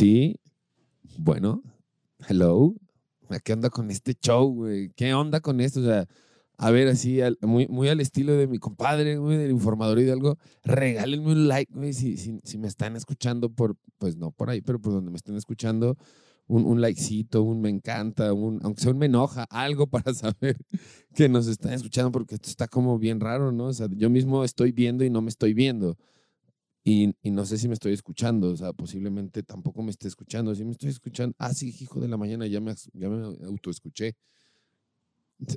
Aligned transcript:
Sí. 0.00 0.40
Bueno, 1.18 1.62
hello. 2.26 2.74
¿Qué 3.44 3.52
onda 3.52 3.68
con 3.68 3.90
este 3.90 4.14
show, 4.14 4.50
güey? 4.50 4.88
¿Qué 4.96 5.12
onda 5.12 5.40
con 5.40 5.60
esto? 5.60 5.80
O 5.80 5.82
sea, 5.82 6.06
a 6.56 6.70
ver, 6.70 6.88
así, 6.88 7.20
muy, 7.42 7.68
muy 7.68 7.90
al 7.90 8.00
estilo 8.00 8.32
de 8.32 8.46
mi 8.46 8.56
compadre, 8.58 9.18
güey, 9.18 9.36
del 9.36 9.50
informador 9.50 9.98
y 9.98 10.04
de 10.04 10.12
algo, 10.12 10.38
regálenme 10.64 11.32
un 11.32 11.48
like, 11.48 11.70
güey, 11.74 11.92
si, 11.92 12.16
si, 12.16 12.56
me 12.56 12.66
están 12.66 12.96
escuchando 12.96 13.50
por, 13.50 13.76
pues 13.98 14.16
no 14.16 14.30
por 14.30 14.48
ahí, 14.48 14.62
pero 14.62 14.80
por 14.80 14.94
donde 14.94 15.10
me 15.10 15.18
estén 15.18 15.36
escuchando, 15.36 15.98
un, 16.46 16.64
un 16.64 16.80
likecito, 16.80 17.42
un 17.42 17.60
me 17.60 17.68
encanta, 17.68 18.32
un, 18.32 18.58
aunque 18.62 18.80
sea 18.80 18.92
un 18.92 18.98
me 18.98 19.04
enoja, 19.04 19.44
algo 19.50 19.86
para 19.86 20.14
saber 20.14 20.56
que 21.14 21.28
nos 21.28 21.46
están 21.46 21.74
escuchando, 21.74 22.10
porque 22.10 22.36
esto 22.36 22.48
está 22.48 22.68
como 22.68 22.98
bien 22.98 23.20
raro, 23.20 23.52
¿no? 23.52 23.66
O 23.66 23.74
sea, 23.74 23.86
yo 23.90 24.08
mismo 24.08 24.44
estoy 24.44 24.72
viendo 24.72 25.04
y 25.04 25.10
no 25.10 25.20
me 25.20 25.28
estoy 25.28 25.52
viendo. 25.52 25.98
Y, 26.92 27.30
no 27.30 27.46
sé 27.46 27.56
si 27.56 27.68
me 27.68 27.74
estoy 27.74 27.92
escuchando, 27.92 28.50
o 28.50 28.56
sea, 28.56 28.72
posiblemente 28.72 29.44
tampoco 29.44 29.82
me 29.82 29.92
esté 29.92 30.08
escuchando. 30.08 30.54
Si 30.56 30.64
me 30.64 30.72
estoy 30.72 30.90
escuchando, 30.90 31.36
ah, 31.38 31.54
sí, 31.54 31.74
hijo 31.80 32.00
de 32.00 32.08
la 32.08 32.16
mañana, 32.16 32.48
ya 32.48 32.60
me, 32.60 32.74
ya 32.94 33.08
me 33.08 33.36
autoescuché. 33.46 34.16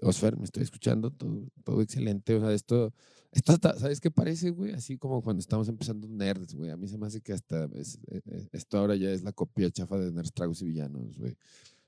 Osfer, 0.04 0.38
me 0.38 0.46
estoy 0.46 0.64
escuchando, 0.64 1.10
todo, 1.10 1.48
todo 1.64 1.82
excelente. 1.82 2.36
O 2.36 2.40
sea, 2.40 2.54
esto, 2.54 2.94
esto 3.32 3.58
¿sabes 3.78 4.00
qué 4.00 4.12
parece, 4.12 4.52
güey? 4.52 4.74
Así 4.74 4.98
como 4.98 5.24
cuando 5.24 5.40
estamos 5.40 5.68
empezando 5.70 6.08
Nerds, 6.08 6.54
güey. 6.54 6.70
A 6.70 6.78
mí 6.78 6.88
se 6.88 7.00
me 7.00 7.08
hace 7.08 7.20
que 7.20 7.34
hasta 7.34 7.66
eh, 7.66 7.84
eh, 8.12 8.50
esto 8.52 8.78
ahora 8.78 8.96
ya 8.96 9.10
es 9.10 9.24
la 9.24 9.32
copia 9.34 9.72
chafa 9.72 9.98
de 9.98 10.12
Nerds, 10.12 10.34
Tragos 10.34 10.62
y 10.62 10.66
Villanos, 10.66 11.18
güey. 11.18 11.36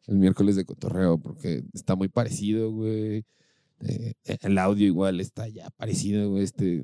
El 0.07 0.17
miércoles 0.17 0.55
de 0.55 0.65
cotorreo, 0.65 1.19
porque 1.19 1.63
está 1.73 1.95
muy 1.95 2.07
parecido, 2.07 2.71
güey. 2.71 3.25
Eh, 3.81 4.13
el 4.41 4.57
audio 4.57 4.87
igual 4.87 5.19
está 5.19 5.47
ya 5.47 5.69
parecido, 5.69 6.31
güey. 6.31 6.43
Este, 6.43 6.83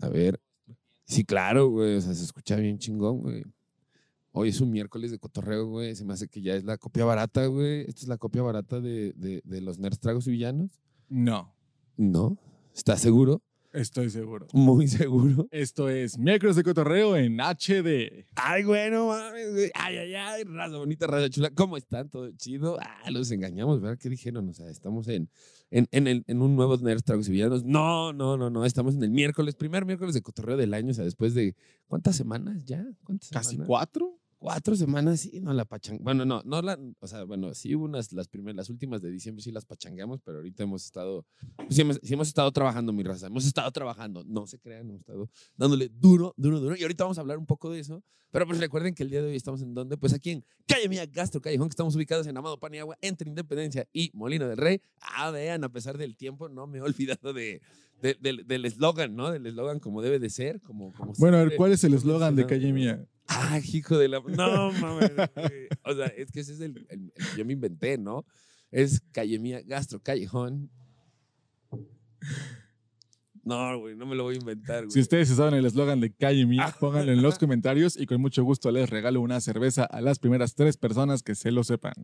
a 0.00 0.08
ver. 0.08 0.40
Sí, 1.06 1.24
claro, 1.24 1.68
güey. 1.68 1.96
O 1.96 2.00
sea, 2.00 2.14
se 2.14 2.24
escucha 2.24 2.56
bien 2.56 2.78
chingón, 2.78 3.20
güey. 3.20 3.44
Hoy 4.34 4.48
es 4.48 4.60
un 4.62 4.70
miércoles 4.70 5.10
de 5.10 5.18
cotorreo, 5.18 5.66
güey. 5.66 5.94
Se 5.94 6.04
me 6.04 6.14
hace 6.14 6.26
que 6.26 6.40
ya 6.40 6.54
es 6.54 6.64
la 6.64 6.78
copia 6.78 7.04
barata, 7.04 7.44
güey. 7.46 7.82
Esta 7.82 8.00
es 8.02 8.08
la 8.08 8.16
copia 8.16 8.40
barata 8.42 8.80
de, 8.80 9.12
de, 9.14 9.60
los 9.60 9.78
nerds, 9.78 10.00
tragos 10.00 10.26
y 10.26 10.30
villanos. 10.30 10.80
No. 11.10 11.54
¿No? 11.98 12.38
¿Estás 12.74 13.00
seguro? 13.00 13.42
Estoy 13.74 14.08
seguro. 14.08 14.46
Muy 14.54 14.88
seguro. 14.88 15.48
Esto 15.50 15.90
es 15.90 16.18
miércoles 16.18 16.56
de 16.56 16.62
cotorreo 16.62 17.14
en 17.16 17.38
HD. 17.40 18.26
Ay, 18.34 18.64
bueno, 18.64 19.08
mames, 19.08 19.52
güey. 19.52 19.70
Ay, 19.74 19.96
ay, 19.98 20.14
ay, 20.14 20.44
raza 20.44 20.78
bonita, 20.78 21.06
raza 21.06 21.28
chula. 21.28 21.50
¿Cómo 21.50 21.76
están? 21.76 22.08
¿Todo 22.08 22.30
chido? 22.32 22.78
Ah, 22.80 23.10
los 23.10 23.30
engañamos, 23.30 23.82
¿verdad? 23.82 23.98
¿Qué 23.98 24.08
dijeron? 24.08 24.48
O 24.48 24.54
sea, 24.54 24.68
estamos 24.70 25.08
en, 25.08 25.28
en, 25.72 25.88
en, 25.90 26.06
el, 26.06 26.24
en 26.26 26.42
un 26.42 26.54
nuevo 26.54 26.76
Nerds, 26.76 27.02
Tragos 27.02 27.28
y 27.28 27.32
Villanos. 27.32 27.64
No, 27.64 28.12
no, 28.12 28.36
no, 28.36 28.50
no. 28.50 28.64
Estamos 28.64 28.94
en 28.94 29.02
el 29.02 29.10
miércoles, 29.10 29.56
primer 29.56 29.86
miércoles 29.86 30.14
de 30.14 30.20
cotorreo 30.20 30.56
del 30.58 30.74
año. 30.74 30.90
O 30.90 30.94
sea, 30.94 31.04
después 31.04 31.34
de. 31.34 31.56
¿Cuántas 31.88 32.14
semanas 32.14 32.64
ya? 32.64 32.84
¿Cuántas 33.04 33.30
¿Casi 33.30 33.56
cuatro? 33.56 34.18
Cuatro 34.42 34.74
semanas 34.74 35.20
sí, 35.20 35.40
no 35.40 35.52
la 35.52 35.64
pachang. 35.64 35.98
Bueno, 36.02 36.24
no, 36.24 36.42
no 36.44 36.60
la, 36.62 36.76
o 36.98 37.06
sea, 37.06 37.22
bueno, 37.22 37.54
sí 37.54 37.76
unas, 37.76 38.12
las 38.12 38.26
primeras, 38.26 38.56
las 38.56 38.70
últimas 38.70 39.00
de 39.00 39.08
diciembre 39.08 39.40
sí 39.40 39.52
las 39.52 39.64
pachangueamos, 39.64 40.20
pero 40.20 40.38
ahorita 40.38 40.64
hemos 40.64 40.84
estado, 40.84 41.24
pues, 41.56 41.76
sí, 41.76 41.82
hemos, 41.82 42.26
estado 42.26 42.50
trabajando, 42.50 42.92
mi 42.92 43.04
raza, 43.04 43.28
hemos 43.28 43.46
estado 43.46 43.70
trabajando, 43.70 44.24
no 44.26 44.48
se 44.48 44.58
crean, 44.58 44.88
hemos 44.88 45.02
estado 45.02 45.30
dándole 45.56 45.88
duro, 45.94 46.34
duro, 46.36 46.58
duro, 46.58 46.74
y 46.76 46.82
ahorita 46.82 47.04
vamos 47.04 47.18
a 47.18 47.20
hablar 47.20 47.38
un 47.38 47.46
poco 47.46 47.70
de 47.70 47.78
eso, 47.78 48.02
pero 48.32 48.44
pues 48.44 48.58
recuerden 48.58 48.96
que 48.96 49.04
el 49.04 49.10
día 49.10 49.22
de 49.22 49.28
hoy 49.28 49.36
estamos 49.36 49.62
en 49.62 49.74
donde, 49.74 49.96
pues 49.96 50.12
aquí 50.12 50.30
en 50.30 50.44
Calle 50.66 50.88
Mía 50.88 51.06
Gastro 51.06 51.40
Callejón, 51.40 51.68
que 51.68 51.74
estamos 51.74 51.94
ubicados 51.94 52.26
en 52.26 52.36
Amado 52.36 52.58
Paniagua, 52.58 52.98
entre 53.00 53.28
Independencia 53.28 53.86
y 53.92 54.10
Molino 54.12 54.48
del 54.48 54.56
Rey. 54.56 54.80
Ah, 55.00 55.30
vean, 55.30 55.62
a 55.62 55.68
pesar 55.68 55.98
del 55.98 56.16
tiempo, 56.16 56.48
no 56.48 56.66
me 56.66 56.78
he 56.78 56.80
olvidado 56.80 57.32
de, 57.32 57.60
del 58.00 58.64
eslogan, 58.64 59.14
¿no? 59.14 59.30
Del 59.30 59.46
eslogan 59.46 59.78
como 59.78 60.02
debe 60.02 60.18
de 60.18 60.30
ser, 60.30 60.60
como, 60.62 60.92
como 60.94 61.12
Bueno, 61.18 61.36
a 61.36 61.44
ver, 61.44 61.54
¿cuál 61.54 61.70
es 61.70 61.84
el 61.84 61.94
eslogan 61.94 62.34
de 62.34 62.46
Calle 62.46 62.72
Mía? 62.72 63.06
Ah, 63.28 63.60
hijo 63.72 63.98
de 63.98 64.08
la. 64.08 64.20
No, 64.26 64.72
mames. 64.72 65.12
o 65.84 65.94
sea, 65.94 66.06
es 66.06 66.30
que 66.30 66.40
ese 66.40 66.52
es 66.54 66.60
el, 66.60 66.86
Yo 67.36 67.44
me 67.44 67.52
inventé, 67.52 67.98
¿no? 67.98 68.24
Es 68.70 69.00
calle 69.12 69.38
mía, 69.38 69.60
gastro, 69.64 70.00
callejón. 70.00 70.70
No, 73.44 73.78
güey, 73.80 73.96
no 73.96 74.06
me 74.06 74.14
lo 74.14 74.22
voy 74.22 74.36
a 74.36 74.38
inventar, 74.38 74.84
güey. 74.84 74.90
Si 74.92 75.00
ustedes 75.00 75.28
saben 75.28 75.54
el 75.54 75.66
eslogan 75.66 76.00
de 76.00 76.12
Calle 76.12 76.46
Mía, 76.46 76.66
ah. 76.68 76.76
pónganlo 76.78 77.12
en 77.12 77.22
los 77.22 77.38
comentarios 77.38 77.98
y 77.98 78.06
con 78.06 78.20
mucho 78.20 78.44
gusto 78.44 78.70
les 78.70 78.88
regalo 78.88 79.20
una 79.20 79.40
cerveza 79.40 79.84
a 79.84 80.00
las 80.00 80.20
primeras 80.20 80.54
tres 80.54 80.76
personas 80.76 81.22
que 81.22 81.34
se 81.34 81.50
lo 81.50 81.64
sepan. 81.64 81.94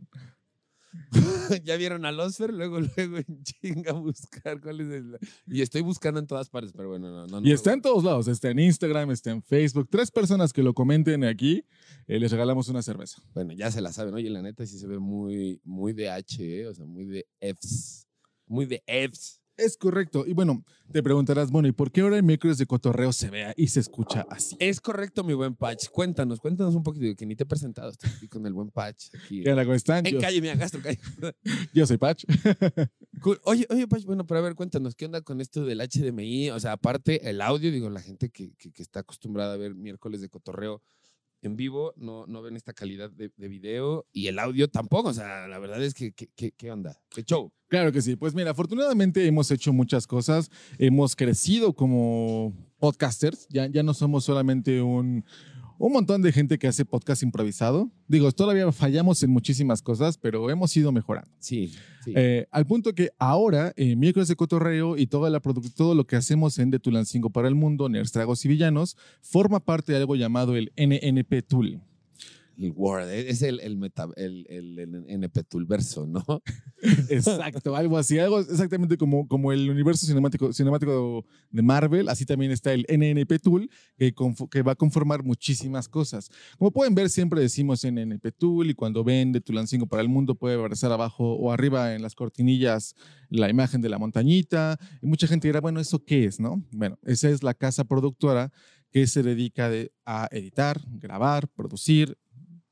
ya 1.63 1.75
vieron 1.77 2.05
a 2.05 2.11
Losfer, 2.11 2.53
luego, 2.53 2.79
luego 2.79 3.17
en 3.17 3.43
chinga 3.43 3.93
buscar 3.93 4.59
cuál 4.59 4.81
es 4.81 4.89
el. 4.89 5.17
Y 5.47 5.61
estoy 5.61 5.81
buscando 5.81 6.19
en 6.19 6.27
todas 6.27 6.49
partes, 6.49 6.73
pero 6.75 6.89
bueno, 6.89 7.09
no. 7.11 7.27
no 7.27 7.47
y 7.47 7.51
está 7.51 7.73
en 7.73 7.81
todos 7.81 8.03
lados, 8.03 8.27
está 8.27 8.49
en 8.49 8.59
Instagram, 8.59 9.11
está 9.11 9.31
en 9.31 9.41
Facebook. 9.41 9.87
Tres 9.89 10.11
personas 10.11 10.53
que 10.53 10.63
lo 10.63 10.73
comenten 10.73 11.23
aquí, 11.23 11.65
eh, 12.07 12.19
les 12.19 12.31
regalamos 12.31 12.69
una 12.69 12.81
cerveza. 12.81 13.21
Bueno, 13.33 13.53
ya 13.53 13.71
se 13.71 13.81
la 13.81 13.93
saben, 13.93 14.13
oye, 14.13 14.29
la 14.29 14.41
neta 14.41 14.65
sí 14.65 14.79
se 14.79 14.87
ve 14.87 14.99
muy, 14.99 15.61
muy 15.63 15.93
de 15.93 16.09
H, 16.09 16.61
¿eh? 16.61 16.67
o 16.67 16.73
sea, 16.73 16.85
muy 16.85 17.05
de 17.05 17.27
Fs. 17.39 18.07
Muy 18.47 18.65
de 18.65 18.83
Fs. 18.87 19.41
Es 19.59 19.77
correcto. 19.77 20.25
Y 20.25 20.33
bueno, 20.33 20.63
te 20.91 21.03
preguntarás, 21.03 21.51
bueno, 21.51 21.67
¿y 21.67 21.71
por 21.71 21.91
qué 21.91 22.01
ahora 22.01 22.17
el 22.17 22.23
miércoles 22.23 22.57
de 22.57 22.65
cotorreo 22.65 23.11
se 23.11 23.29
vea 23.29 23.53
y 23.57 23.67
se 23.67 23.79
escucha 23.79 24.25
así? 24.29 24.55
Es 24.59 24.79
correcto, 24.79 25.23
mi 25.23 25.33
buen 25.33 25.55
Patch. 25.55 25.89
Cuéntanos, 25.89 26.39
cuéntanos 26.39 26.75
un 26.75 26.83
poquito, 26.83 27.15
que 27.15 27.25
ni 27.25 27.35
te 27.35 27.43
he 27.43 27.45
presentado. 27.45 27.89
Estoy 27.91 28.09
aquí 28.09 28.27
con 28.27 28.45
el 28.45 28.53
buen 28.53 28.69
Patch. 28.69 29.07
Aquí. 29.13 29.43
¿Qué 29.43 29.51
¿Cómo 29.51 29.73
están? 29.73 30.05
En 30.05 30.19
calle, 30.19 30.41
mira, 30.41 30.57
calle. 30.57 30.99
Yo 31.73 31.85
soy 31.85 31.97
Patch. 31.97 32.25
Oye, 33.43 33.67
oye, 33.69 33.85
Patch, 33.87 34.05
bueno, 34.05 34.25
pero 34.25 34.39
a 34.39 34.43
ver, 34.43 34.55
cuéntanos, 34.55 34.95
¿qué 34.95 35.05
onda 35.05 35.21
con 35.21 35.41
esto 35.41 35.65
del 35.65 35.79
HDMI? 35.79 36.51
O 36.51 36.59
sea, 36.59 36.73
aparte, 36.73 37.29
el 37.29 37.41
audio, 37.41 37.69
digo, 37.69 37.89
la 37.89 38.01
gente 38.01 38.29
que, 38.29 38.53
que, 38.55 38.71
que 38.71 38.81
está 38.81 39.01
acostumbrada 39.01 39.55
a 39.55 39.57
ver 39.57 39.75
miércoles 39.75 40.21
de 40.21 40.29
cotorreo, 40.29 40.81
en 41.41 41.55
vivo 41.55 41.93
no, 41.95 42.25
no 42.27 42.41
ven 42.41 42.55
esta 42.55 42.73
calidad 42.73 43.09
de, 43.11 43.31
de, 43.35 43.47
video 43.47 44.05
y 44.11 44.27
el 44.27 44.39
audio 44.39 44.67
tampoco. 44.67 45.09
O 45.09 45.13
sea, 45.13 45.47
la 45.47 45.59
verdad 45.59 45.83
es 45.83 45.93
que, 45.93 46.13
¿qué 46.13 46.71
onda? 46.71 46.99
¿Qué 47.09 47.23
show? 47.23 47.51
Claro 47.69 47.91
que 47.91 48.01
sí. 48.01 48.15
Pues 48.15 48.33
mira, 48.33 48.51
afortunadamente 48.51 49.25
hemos 49.27 49.51
hecho 49.51 49.71
muchas 49.71 50.07
cosas. 50.07 50.49
Hemos 50.79 51.15
crecido 51.15 51.73
como 51.73 52.53
podcasters. 52.79 53.47
Ya, 53.49 53.67
ya 53.67 53.83
no 53.83 53.93
somos 53.93 54.25
solamente 54.25 54.81
un, 54.81 55.23
un 55.79 55.93
montón 55.93 56.21
de 56.21 56.31
gente 56.31 56.59
que 56.59 56.67
hace 56.67 56.85
podcast 56.85 57.23
improvisado. 57.23 57.89
Digo, 58.07 58.31
todavía 58.31 58.69
fallamos 58.71 59.23
en 59.23 59.31
muchísimas 59.31 59.81
cosas, 59.81 60.17
pero 60.17 60.49
hemos 60.49 60.75
ido 60.75 60.91
mejorando. 60.91 61.31
Sí. 61.39 61.73
Eh, 62.05 62.45
al 62.51 62.65
punto 62.65 62.93
que 62.93 63.11
ahora, 63.17 63.73
eh, 63.77 63.95
miércoles 63.95 64.27
de 64.27 64.35
cotorreo 64.35 64.97
y 64.97 65.07
toda 65.07 65.29
la 65.29 65.39
todo 65.39 65.95
lo 65.95 66.05
que 66.05 66.17
hacemos 66.17 66.59
en 66.59 66.69
De 66.69 66.79
Tulancingo 66.79 67.29
para 67.29 67.47
el 67.47 67.55
Mundo, 67.55 67.87
Nerds, 67.87 68.11
Tragos 68.11 68.43
y 68.45 68.49
Villanos, 68.49 68.97
forma 69.21 69.59
parte 69.61 69.93
de 69.93 69.99
algo 69.99 70.15
llamado 70.15 70.55
el 70.55 70.71
NNP 70.75 71.41
Tool 71.47 71.81
el 72.59 72.73
Word, 72.75 73.09
e-, 73.09 73.29
es 73.29 73.41
el, 73.41 73.59
el, 73.59 73.79
el, 74.15 74.45
el, 74.47 75.05
NP 75.07 75.45
verso, 75.67 76.05
¿no? 76.05 76.23
Exacto, 77.09 77.75
algo 77.75 77.97
así, 77.97 78.19
algo 78.19 78.39
exactamente 78.39 78.97
como, 78.97 79.27
como 79.27 79.51
el 79.51 79.69
universo 79.69 80.05
cinemático, 80.05 80.53
cinemático 80.53 81.25
de 81.49 81.61
Marvel, 81.61 82.09
así 82.09 82.25
también 82.25 82.51
está 82.51 82.73
el 82.73 82.85
NNP 82.89 83.39
Tool, 83.41 83.69
que, 83.97 84.13
que 84.49 84.61
va 84.61 84.73
a 84.73 84.75
conformar 84.75 85.23
muchísimas 85.23 85.87
cosas. 85.87 86.29
Como 86.57 86.71
pueden 86.71 86.95
ver, 86.95 87.09
siempre 87.09 87.41
decimos 87.41 87.83
NNP 87.83 88.31
Tool 88.37 88.69
y 88.69 88.73
cuando 88.73 89.03
ven 89.03 89.31
de 89.31 89.41
Tulancingo 89.41 89.87
para 89.87 90.01
el 90.01 90.09
mundo 90.09 90.35
puede 90.35 90.55
aparecer 90.55 90.91
abajo 90.91 91.33
o 91.33 91.51
arriba 91.51 91.95
en 91.95 92.01
las 92.01 92.15
cortinillas 92.15 92.95
la 93.29 93.49
imagen 93.49 93.81
de 93.81 93.89
la 93.89 93.97
montañita 93.97 94.77
y 95.01 95.07
mucha 95.07 95.27
gente 95.27 95.47
dirá, 95.47 95.61
bueno, 95.61 95.79
¿eso 95.79 96.03
qué 96.03 96.25
es, 96.25 96.39
no? 96.39 96.63
Bueno, 96.71 96.97
esa 97.03 97.29
es 97.29 97.43
la 97.43 97.53
casa 97.53 97.83
productora 97.83 98.51
que 98.91 99.05
se 99.07 99.21
dedica 99.21 99.69
a 100.05 100.27
editar, 100.31 100.81
grabar, 100.89 101.47
producir, 101.47 102.17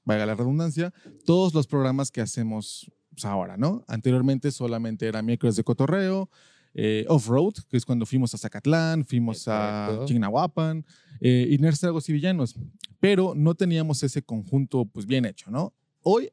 valga 0.07 0.25
la 0.25 0.35
redundancia, 0.35 0.94
todos 1.25 1.53
los 1.53 1.68
programas 1.68 2.12
que 2.12 2.22
hacemos 2.22 2.90
pues, 3.12 3.25
ahora, 3.25 3.57
¿no? 3.57 3.84
Anteriormente 3.88 4.51
solamente 4.51 5.06
era 5.06 5.22
miércoles 5.22 5.57
de 5.57 5.63
cotorreo, 5.63 6.29
eh, 6.73 7.06
off-road, 7.09 7.53
que 7.69 7.75
es 7.75 7.85
cuando 7.85 8.06
fuimos 8.06 8.34
a 8.34 8.38
Zacatlán, 8.38 9.06
fuimos 9.06 9.48
a 9.48 10.00
Chignahuapan, 10.06 10.86
eh, 11.19 11.48
y 11.50 11.57
Nerds, 11.57 11.83
y 12.07 12.13
Villanos, 12.13 12.56
pero 13.00 13.33
no 13.36 13.54
teníamos 13.54 14.01
ese 14.01 14.21
conjunto 14.21 14.86
pues 14.86 15.06
bien 15.06 15.25
hecho, 15.25 15.51
¿no? 15.51 15.74
Hoy 16.04 16.31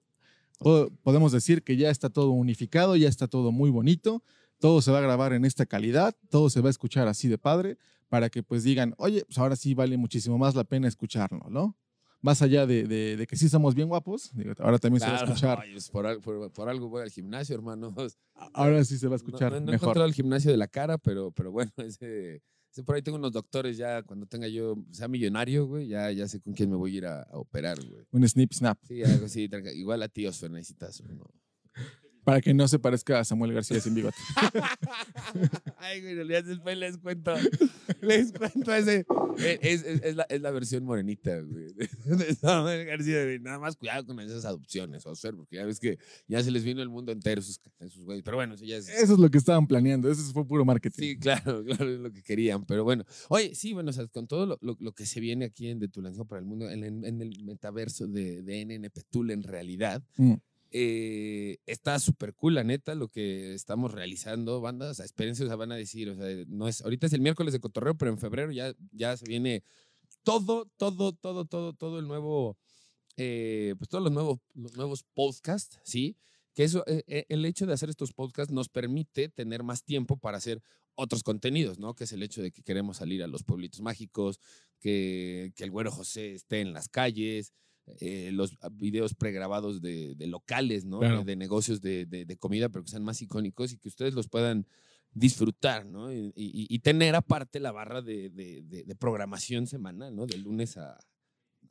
podemos 1.03 1.33
decir 1.33 1.63
que 1.63 1.77
ya 1.77 1.91
está 1.91 2.11
todo 2.11 2.31
unificado, 2.31 2.95
ya 2.95 3.09
está 3.09 3.27
todo 3.27 3.51
muy 3.51 3.71
bonito, 3.71 4.23
todo 4.61 4.81
se 4.83 4.93
va 4.93 4.99
a 4.99 5.03
grabar 5.03 5.33
en 5.33 5.45
esta 5.45 5.67
calidad, 5.67 6.15
todo 6.31 6.49
se 6.49 6.61
va 6.61 6.69
a 6.69 6.71
escuchar 6.71 7.09
así 7.09 7.27
de 7.27 7.39
padre, 7.39 7.77
para 8.09 8.31
que 8.31 8.45
pues 8.45 8.63
digan, 8.63 8.95
oye, 8.99 9.25
pues 9.25 9.37
ahora 9.39 9.57
sí 9.57 9.75
vale 9.75 9.97
muchísimo 9.97 10.39
más 10.39 10.55
la 10.55 10.63
pena 10.63 10.87
escucharlo, 10.87 11.51
¿no? 11.51 11.77
Más 12.25 12.41
allá 12.41 12.67
de, 12.67 12.87
de, 12.87 13.27
que 13.27 13.37
sí 13.37 13.51
somos 13.51 13.75
bien 13.75 13.87
guapos, 13.87 14.33
ahora 14.59 14.79
también 14.79 15.01
se 15.01 15.07
va 15.07 15.19
a 15.19 15.25
escuchar. 15.25 15.63
por, 16.23 16.51
por, 16.51 16.69
algo 16.71 16.89
voy 16.89 17.03
al 17.03 17.11
gimnasio, 17.11 17.55
hermano. 17.55 17.95
Ahora 18.55 18.83
sí 18.83 18.97
se 18.97 19.07
va 19.09 19.15
a 19.15 19.17
escuchar 19.17 19.53
no, 19.53 19.61
no, 19.61 19.67
no 19.67 19.73
he 19.73 19.75
encontrado 19.75 20.07
el 20.09 20.15
gimnasio 20.15 20.51
de 20.51 20.57
la 20.57 20.67
cara, 20.67 20.97
pero, 20.97 21.31
pero 21.33 21.53
bueno, 21.53 21.71
ese, 21.77 22.41
por 22.87 22.97
ahí 22.97 23.03
tengo 23.03 23.19
unos 23.19 23.31
doctores 23.31 23.77
ya, 23.77 24.03
cuando 24.03 24.25
tenga 24.25 24.49
yo, 24.49 24.75
sea 24.91 25.07
millonario, 25.07 25.67
güey, 25.67 25.87
ya, 25.87 26.11
ya 26.13 26.27
sé 26.27 26.41
con 26.41 26.55
quién 26.55 26.71
me 26.71 26.77
voy 26.77 26.95
a 26.95 26.97
ir 26.97 27.07
a, 27.07 27.29
operar, 27.33 27.79
güey. 27.85 28.07
Un 28.11 28.27
snip 28.27 28.55
snap. 28.55 28.79
Sí, 28.89 29.03
algo 29.03 29.27
así, 29.27 29.51
igual 29.75 30.03
a 30.03 30.09
ti, 30.09 30.27
Osfer, 30.27 30.51
necesitas 30.51 31.03
Para 32.25 32.41
que 32.41 32.55
no 32.55 32.67
se 32.69 32.79
parezca 32.79 33.21
a 33.21 33.25
Samuel 33.25 33.53
García 33.53 33.81
sin 33.81 33.95
bigote. 33.95 34.17
Ay, 35.79 36.01
güey, 36.01 36.29
ya 36.29 36.43
después 36.43 36.77
les 36.79 36.97
cuento. 36.99 37.35
Les 38.01 38.33
cuento 38.33 38.75
ese. 38.75 39.05
Es, 39.37 39.83
es- 39.85 40.03
es 40.03 40.17
la, 40.17 40.23
es 40.29 40.41
la 40.41 40.51
versión 40.51 40.85
morenita, 40.85 41.39
güey. 41.41 41.73
De 41.75 42.35
Samuel 42.35 42.87
García. 42.87 43.25
güey. 43.25 43.39
Nada 43.41 43.59
más 43.59 43.77
cuidado 43.77 44.07
con 44.07 44.19
esas 44.21 44.45
adopciones, 44.45 45.05
Osfer, 45.07 45.35
porque 45.35 45.57
ya 45.57 45.65
ves 45.65 45.79
que 45.81 45.99
ya 46.27 46.43
se 46.43 46.51
les 46.51 46.65
vino 46.65 46.81
el 46.83 46.89
mundo 46.89 47.13
entero 47.13 47.41
esos, 47.41 47.61
esos 47.81 48.05
güeyes. 48.05 48.23
Pero 48.25 48.37
bueno, 48.37 48.55
eso 48.55 48.65
ya 48.65 48.77
es. 48.77 48.89
Eso 48.89 49.15
es 49.15 49.19
lo 49.19 49.31
que 49.31 49.39
estaban 49.39 49.67
planeando. 49.67 50.11
Eso 50.11 50.23
fue 50.33 50.47
puro 50.47 50.65
marketing. 50.65 51.01
Sí, 51.03 51.19
claro, 51.19 51.63
claro, 51.65 51.91
es 51.93 52.01
lo 52.01 52.13
que 52.13 52.23
querían. 52.23 52.65
Pero 52.65 52.85
bueno, 52.85 53.05
oye, 53.29 53.55
sí, 53.55 53.73
bueno, 53.73 53.91
o 53.91 53.93
sea, 53.93 54.07
con 54.07 54.27
todo 54.27 54.47
lo, 54.47 54.59
lo- 54.61 54.77
lo 54.81 54.93
que 54.93 55.07
se 55.07 55.21
viene 55.21 55.45
aquí 55.45 55.69
en 55.69 55.79
De 55.79 55.89
Tulancingo 55.89 56.27
para 56.27 56.41
el 56.41 56.47
Mundo, 56.47 56.71
en 56.71 56.85
el 56.85 57.45
metaverso 57.45 58.07
de, 58.07 58.43
de 58.43 58.65
NNP 58.65 59.03
Tool 59.11 59.31
en 59.31 59.43
realidad, 59.43 60.03
Mm. 60.17 60.35
Eh, 60.77 61.59
está 61.67 62.01
súper 62.01 62.35
cool, 62.35 62.57
la 62.57 62.65
neta, 62.65 62.97
lo 62.97 63.07
que 63.07 63.55
estamos 63.55 63.93
realizando, 63.93 64.61
bandas. 64.61 64.91
O 64.91 64.95
sea, 64.95 65.05
espérense, 65.05 65.45
o 65.45 65.47
sea, 65.47 65.55
van 65.55 65.71
a 65.71 65.77
decir, 65.77 66.11
o 66.11 66.17
sea, 66.17 66.27
no 66.49 66.67
es, 66.67 66.83
ahorita 66.83 67.07
es 67.07 67.13
el 67.13 67.21
miércoles 67.21 67.53
de 67.53 67.61
cotorreo, 67.61 67.97
pero 67.97 68.11
en 68.11 68.19
febrero 68.19 68.51
ya, 68.51 68.75
ya 68.91 69.17
se 69.17 69.25
viene 69.25 69.63
todo, 70.25 70.69
todo, 70.77 71.13
todo, 71.13 71.45
todo, 71.45 71.75
todo 71.75 72.01
el 72.01 72.09
nuevo, 72.09 72.59
eh, 73.17 73.77
pues 73.79 73.89
todos 73.89 74.03
los 74.03 74.13
nuevos, 74.13 74.41
los 74.55 74.77
nuevos 74.77 75.05
podcasts, 75.15 75.79
¿sí? 75.85 76.17
Que 76.55 76.65
eso, 76.65 76.83
eh, 76.89 77.25
el 77.29 77.45
hecho 77.45 77.67
de 77.67 77.73
hacer 77.73 77.89
estos 77.89 78.13
podcasts 78.13 78.53
nos 78.53 78.69
permite 78.69 79.29
tener 79.29 79.63
más 79.63 79.85
tiempo 79.85 80.17
para 80.17 80.39
hacer 80.39 80.61
otros 80.97 81.23
contenidos, 81.23 81.79
¿no? 81.79 81.95
Que 81.95 82.03
es 82.03 82.13
el 82.13 82.25
hecho 82.25 82.43
de 82.43 82.51
que 82.51 82.65
queremos 82.65 82.97
salir 82.97 83.23
a 83.23 83.29
los 83.29 83.45
pueblitos 83.45 83.81
mágicos, 83.81 84.41
que, 84.81 85.53
que 85.55 85.63
el 85.63 85.71
güero 85.71 85.93
José 85.93 86.35
esté 86.35 86.63
en 86.63 86.73
las 86.73 86.89
calles, 86.89 87.53
eh, 88.01 88.31
los 88.33 88.57
videos 88.73 89.15
pregrabados 89.15 89.81
de, 89.83 90.15
de 90.15 90.27
locales, 90.27 90.85
¿no? 90.85 91.01
Claro. 91.01 91.19
De, 91.19 91.25
de 91.25 91.37
negocios 91.37 91.81
de, 91.81 92.37
comida, 92.41 92.69
pero 92.69 92.85
que 92.85 92.91
sean 92.91 93.05
más 93.05 93.21
icónicos 93.23 93.73
y 93.73 93.77
que 93.79 93.89
ustedes 93.89 94.15
los 94.15 94.29
puedan 94.29 94.67
disfrutar, 95.13 95.87
¿no? 95.87 96.13
Y, 96.13 96.33
y- 96.35 96.67
y 96.69 96.79
tener 96.81 97.15
aparte 97.15 97.61
la 97.61 97.73
barra 97.73 98.03
de, 98.03 98.97
programación 98.99 99.67
semanal, 99.67 100.15
¿no? 100.17 100.27
De 100.27 100.37
lunes 100.39 100.77
a, 100.77 100.99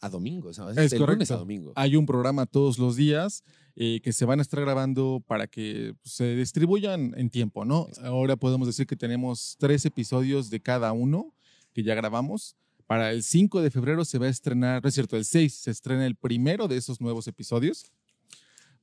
a 0.01 0.09
domingo, 0.09 0.49
Es 0.51 0.57
de 0.57 0.63
lunes 0.63 0.93
a 0.93 0.97
correcto. 0.97 1.37
domingo. 1.37 1.73
Hay 1.75 1.95
un 1.95 2.05
programa 2.05 2.45
todos 2.45 2.77
los 2.79 2.95
días 2.95 3.43
eh, 3.75 3.99
que 4.03 4.13
se 4.13 4.25
van 4.25 4.39
a 4.39 4.41
estar 4.43 4.61
grabando 4.61 5.21
para 5.27 5.47
que 5.47 5.93
pues, 6.01 6.13
se 6.15 6.35
distribuyan 6.35 7.13
en 7.17 7.29
tiempo, 7.29 7.65
¿no? 7.65 7.87
Ahora 8.03 8.35
podemos 8.37 8.67
decir 8.67 8.85
que 8.87 8.95
tenemos 8.95 9.55
tres 9.59 9.85
episodios 9.85 10.49
de 10.49 10.61
cada 10.61 10.91
uno 10.93 11.33
que 11.73 11.83
ya 11.83 11.95
grabamos. 11.95 12.55
Para 12.87 13.11
el 13.11 13.23
5 13.23 13.61
de 13.61 13.71
febrero 13.71 14.05
se 14.05 14.17
va 14.19 14.25
a 14.27 14.29
estrenar, 14.29 14.81
no 14.83 14.89
es 14.89 14.95
cierto, 14.95 15.15
el 15.17 15.25
6 15.25 15.53
se 15.53 15.71
estrena 15.71 16.05
el 16.05 16.15
primero 16.15 16.67
de 16.67 16.77
esos 16.77 16.99
nuevos 17.01 17.27
episodios. 17.27 17.91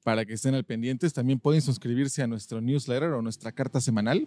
Para 0.02 0.24
que 0.24 0.32
estén 0.32 0.54
al 0.54 0.64
pendientes, 0.64 1.12
también 1.12 1.38
pueden 1.38 1.60
suscribirse 1.60 2.22
a 2.22 2.26
nuestro 2.26 2.62
newsletter 2.62 3.10
o 3.10 3.20
nuestra 3.20 3.52
carta 3.52 3.82
semanal 3.82 4.26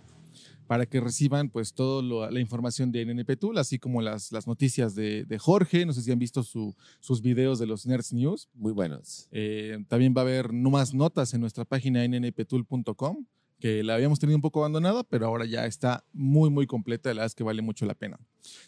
para 0.68 0.86
que 0.86 1.02
reciban 1.02 1.50
pues 1.50 1.74
toda 1.74 2.30
la 2.30 2.40
información 2.40 2.92
de 2.92 3.04
NNP 3.04 3.36
Tool, 3.40 3.58
así 3.58 3.80
como 3.80 4.00
las, 4.00 4.32
las 4.32 4.46
noticias 4.46 4.94
de, 4.94 5.26
de 5.26 5.40
Jorge. 5.40 5.84
No 5.88 5.92
sé 5.94 6.04
si 6.04 6.12
han 6.12 6.20
visto 6.20 6.44
su- 6.44 6.76
sus 7.00 7.24
videos 7.24 7.58
de 7.58 7.66
los 7.66 7.88
Nerds 7.88 8.14
News. 8.14 8.50
Muy 8.54 8.72
buenos. 8.72 9.28
Eh, 9.32 9.84
también 9.88 10.14
va 10.16 10.22
a 10.22 10.26
haber 10.26 10.54
más 10.54 10.94
notas 10.94 11.34
en 11.34 11.42
nuestra 11.42 11.66
página 11.66 12.08
nnptool.com, 12.08 13.26
que 13.64 13.82
la 13.82 13.96
habíamos 13.96 14.20
tenido 14.20 14.36
un 14.36 14.42
poco 14.42 14.60
abandonada, 14.60 15.06
pero 15.06 15.26
ahora 15.26 15.46
ya 15.46 15.66
está 15.66 16.04
muy, 16.12 16.50
muy 16.50 16.68
completa. 16.68 17.08
La 17.12 17.14
verdad 17.14 17.28
es 17.28 17.34
que 17.36 17.46
vale 17.46 17.62
mucho 17.62 17.86
la 17.86 17.94
pena. 17.96 18.20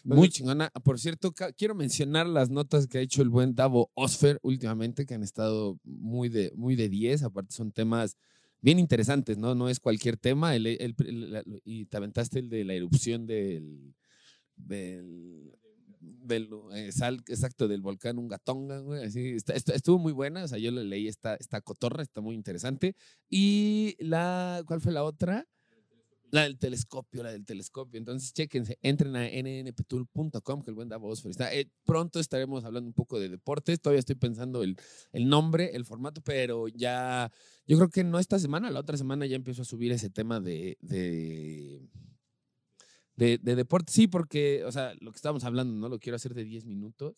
Muy 0.04 0.30
chingona. 0.30 0.70
Por 0.70 0.98
cierto, 0.98 1.34
quiero 1.54 1.74
mencionar 1.74 2.26
las 2.26 2.48
notas 2.48 2.86
que 2.86 2.96
ha 2.96 3.00
hecho 3.02 3.20
el 3.20 3.28
buen 3.28 3.54
Davo 3.54 3.90
Osfer 3.92 4.38
últimamente, 4.42 5.04
que 5.04 5.12
han 5.12 5.22
estado 5.22 5.78
muy 5.84 6.30
de, 6.30 6.50
muy 6.56 6.76
de 6.76 6.88
10. 6.88 7.24
Aparte, 7.24 7.52
son 7.54 7.72
temas 7.72 8.16
bien 8.62 8.78
interesantes, 8.78 9.36
¿no? 9.36 9.54
No 9.54 9.68
es 9.68 9.80
cualquier 9.80 10.16
tema. 10.16 10.56
El- 10.56 10.94
y 11.66 11.84
te 11.84 11.96
aventaste 11.98 12.38
el 12.38 12.48
de 12.48 12.64
la 12.64 12.72
erupción 12.72 13.26
del 13.26 13.92
del, 16.06 16.48
eh, 16.72 16.92
sal, 16.92 17.22
exacto, 17.28 17.68
del 17.68 17.82
volcán 17.82 18.18
Ungatonga, 18.18 18.78
güey, 18.80 19.04
así, 19.04 19.36
está- 19.36 19.54
estuvo 19.74 19.98
muy 19.98 20.12
buena, 20.12 20.44
o 20.44 20.48
sea, 20.48 20.58
yo 20.58 20.70
le 20.70 20.84
leí 20.84 21.08
esta, 21.08 21.34
esta 21.36 21.60
cotorra, 21.60 22.02
está 22.02 22.20
muy 22.20 22.34
interesante. 22.34 22.94
Y 23.28 23.96
la, 23.98 24.62
¿cuál 24.66 24.80
fue 24.80 24.92
la 24.92 25.04
otra? 25.04 25.46
La 26.32 26.42
del 26.42 26.58
telescopio, 26.58 27.22
la 27.22 27.30
del 27.30 27.46
telescopio. 27.46 27.98
Entonces, 27.98 28.32
chéquense, 28.32 28.78
entren 28.82 29.14
a 29.14 29.28
nnptool.com, 29.28 30.60
que 30.62 30.70
el 30.70 30.74
buen 30.74 30.88
Davos 30.88 31.24
está. 31.24 31.54
Eh, 31.54 31.70
pronto 31.84 32.18
estaremos 32.18 32.64
hablando 32.64 32.88
un 32.88 32.94
poco 32.94 33.20
de 33.20 33.28
deportes. 33.28 33.80
Todavía 33.80 34.00
estoy 34.00 34.16
pensando 34.16 34.64
el, 34.64 34.76
el 35.12 35.28
nombre, 35.28 35.70
el 35.74 35.84
formato, 35.84 36.20
pero 36.22 36.66
ya, 36.66 37.30
yo 37.66 37.76
creo 37.76 37.90
que 37.90 38.02
no 38.02 38.18
esta 38.18 38.40
semana, 38.40 38.70
la 38.70 38.80
otra 38.80 38.96
semana 38.96 39.24
ya 39.26 39.36
empiezo 39.36 39.62
a 39.62 39.64
subir 39.64 39.92
ese 39.92 40.10
tema 40.10 40.40
de, 40.40 40.76
de, 43.16 43.38
de 43.42 43.56
deporte. 43.56 43.92
Sí, 43.92 44.06
porque, 44.06 44.64
o 44.64 44.72
sea, 44.72 44.94
lo 45.00 45.10
que 45.10 45.16
estábamos 45.16 45.44
hablando, 45.44 45.74
¿no? 45.74 45.88
Lo 45.88 45.98
quiero 45.98 46.16
hacer 46.16 46.34
de 46.34 46.44
10 46.44 46.64
minutos. 46.66 47.14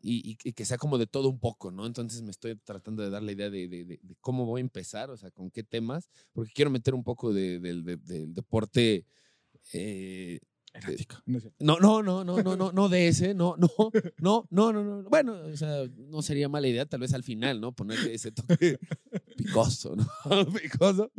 Y, 0.00 0.30
y- 0.30 0.38
y 0.44 0.52
que 0.52 0.64
sea 0.64 0.78
como 0.78 0.96
de 0.96 1.08
todo 1.08 1.28
un 1.28 1.40
poco, 1.40 1.72
¿no? 1.72 1.84
Entonces 1.84 2.22
me 2.22 2.30
estoy 2.30 2.54
tratando 2.54 3.02
de 3.02 3.10
dar 3.10 3.20
la 3.20 3.32
idea 3.32 3.50
de, 3.50 3.66
de- 3.66 3.84
de- 3.84 4.00
cómo 4.20 4.46
voy 4.46 4.60
a 4.60 4.62
empezar, 4.62 5.10
o 5.10 5.16
sea, 5.16 5.32
con 5.32 5.50
qué 5.50 5.64
temas, 5.64 6.08
porque 6.32 6.52
quiero 6.54 6.70
meter 6.70 6.94
un 6.94 7.02
poco 7.02 7.32
de- 7.32 7.58
del- 7.58 7.82
de- 7.82 7.96
del 7.96 8.32
deporte. 8.32 9.04
eh, 9.72 10.38
no, 11.58 11.80
no, 11.80 12.00
no, 12.02 12.22
no, 12.22 12.40
no, 12.42 12.54
no, 12.56 12.70
no 12.70 12.88
de 12.88 13.08
ese, 13.08 13.34
no, 13.34 13.56
no, 13.56 13.68
no, 14.18 14.46
no, 14.50 14.72
no, 14.72 14.84
no. 14.84 15.02
Bueno, 15.10 15.32
o 15.32 15.56
sea, 15.56 15.84
no 15.96 16.22
sería 16.22 16.48
mala 16.48 16.68
idea, 16.68 16.86
tal 16.86 17.00
vez 17.00 17.12
al 17.14 17.24
final, 17.24 17.60
¿no? 17.60 17.72
Ponerle 17.72 18.14
ese 18.14 18.30
toque 18.30 18.78
picoso, 19.38 19.96
¿no? 19.96 20.06
picoso. 20.62 21.10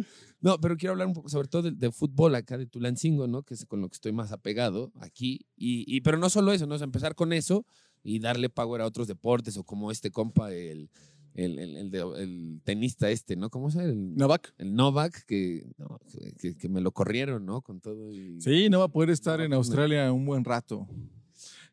No, 0.42 0.60
pero 0.60 0.78
quiero 0.78 0.92
hablar 0.92 1.08
un 1.08 1.14
poco 1.14 1.30
sobre 1.30 1.48
todo 1.48 1.64
de, 1.64 1.72
de 1.72 1.92
fútbol 1.92 2.36
acá 2.36 2.58
de 2.58 2.66
Tulancingo, 2.68 3.28
¿no? 3.28 3.44
Que 3.44 3.54
es 3.56 3.66
con 3.66 3.82
lo 3.82 3.90
que 3.90 3.96
estoy 3.96 4.12
más 4.12 4.32
apegado 4.32 4.92
aquí. 5.00 5.46
Y, 5.58 5.84
y- 5.88 6.02
pero 6.02 6.18
no 6.18 6.30
solo 6.30 6.52
eso, 6.54 6.68
¿no? 6.68 6.76
O 6.76 6.78
sea, 6.78 6.86
empezar 6.86 7.16
con 7.16 7.34
eso 7.34 7.66
y 8.04 8.20
darle 8.20 8.50
power 8.50 8.82
a 8.82 8.86
otros 8.86 9.08
deportes 9.08 9.58
o 9.58 9.64
como 9.64 9.92
este 9.92 10.12
compa, 10.12 10.54
el, 10.54 10.90
el, 11.34 11.60
el, 11.60 11.76
el 11.78 11.92
de- 11.92 12.14
el 12.24 12.62
tenista 12.64 13.10
este, 13.10 13.36
¿no? 13.36 13.50
¿Cómo 13.50 13.70
se 13.72 13.80
llama? 13.80 13.90
El, 13.92 14.16
Novak. 14.16 14.54
el 14.58 14.76
Novak, 14.76 15.26
que, 15.26 15.66
no, 15.78 16.00
que, 16.40 16.56
que 16.56 16.70
me 16.70 16.80
lo 16.82 16.92
corrieron, 16.92 17.46
¿no? 17.46 17.62
Con 17.62 17.82
todo 17.82 18.12
y... 18.14 18.40
Sí, 18.42 18.70
no 18.70 18.80
va 18.80 18.86
a 18.86 18.92
poder 18.92 19.10
estar 19.10 19.42
en 19.42 19.54
Australia 19.54 20.12
un 20.14 20.26
buen 20.26 20.44
rato. 20.46 20.88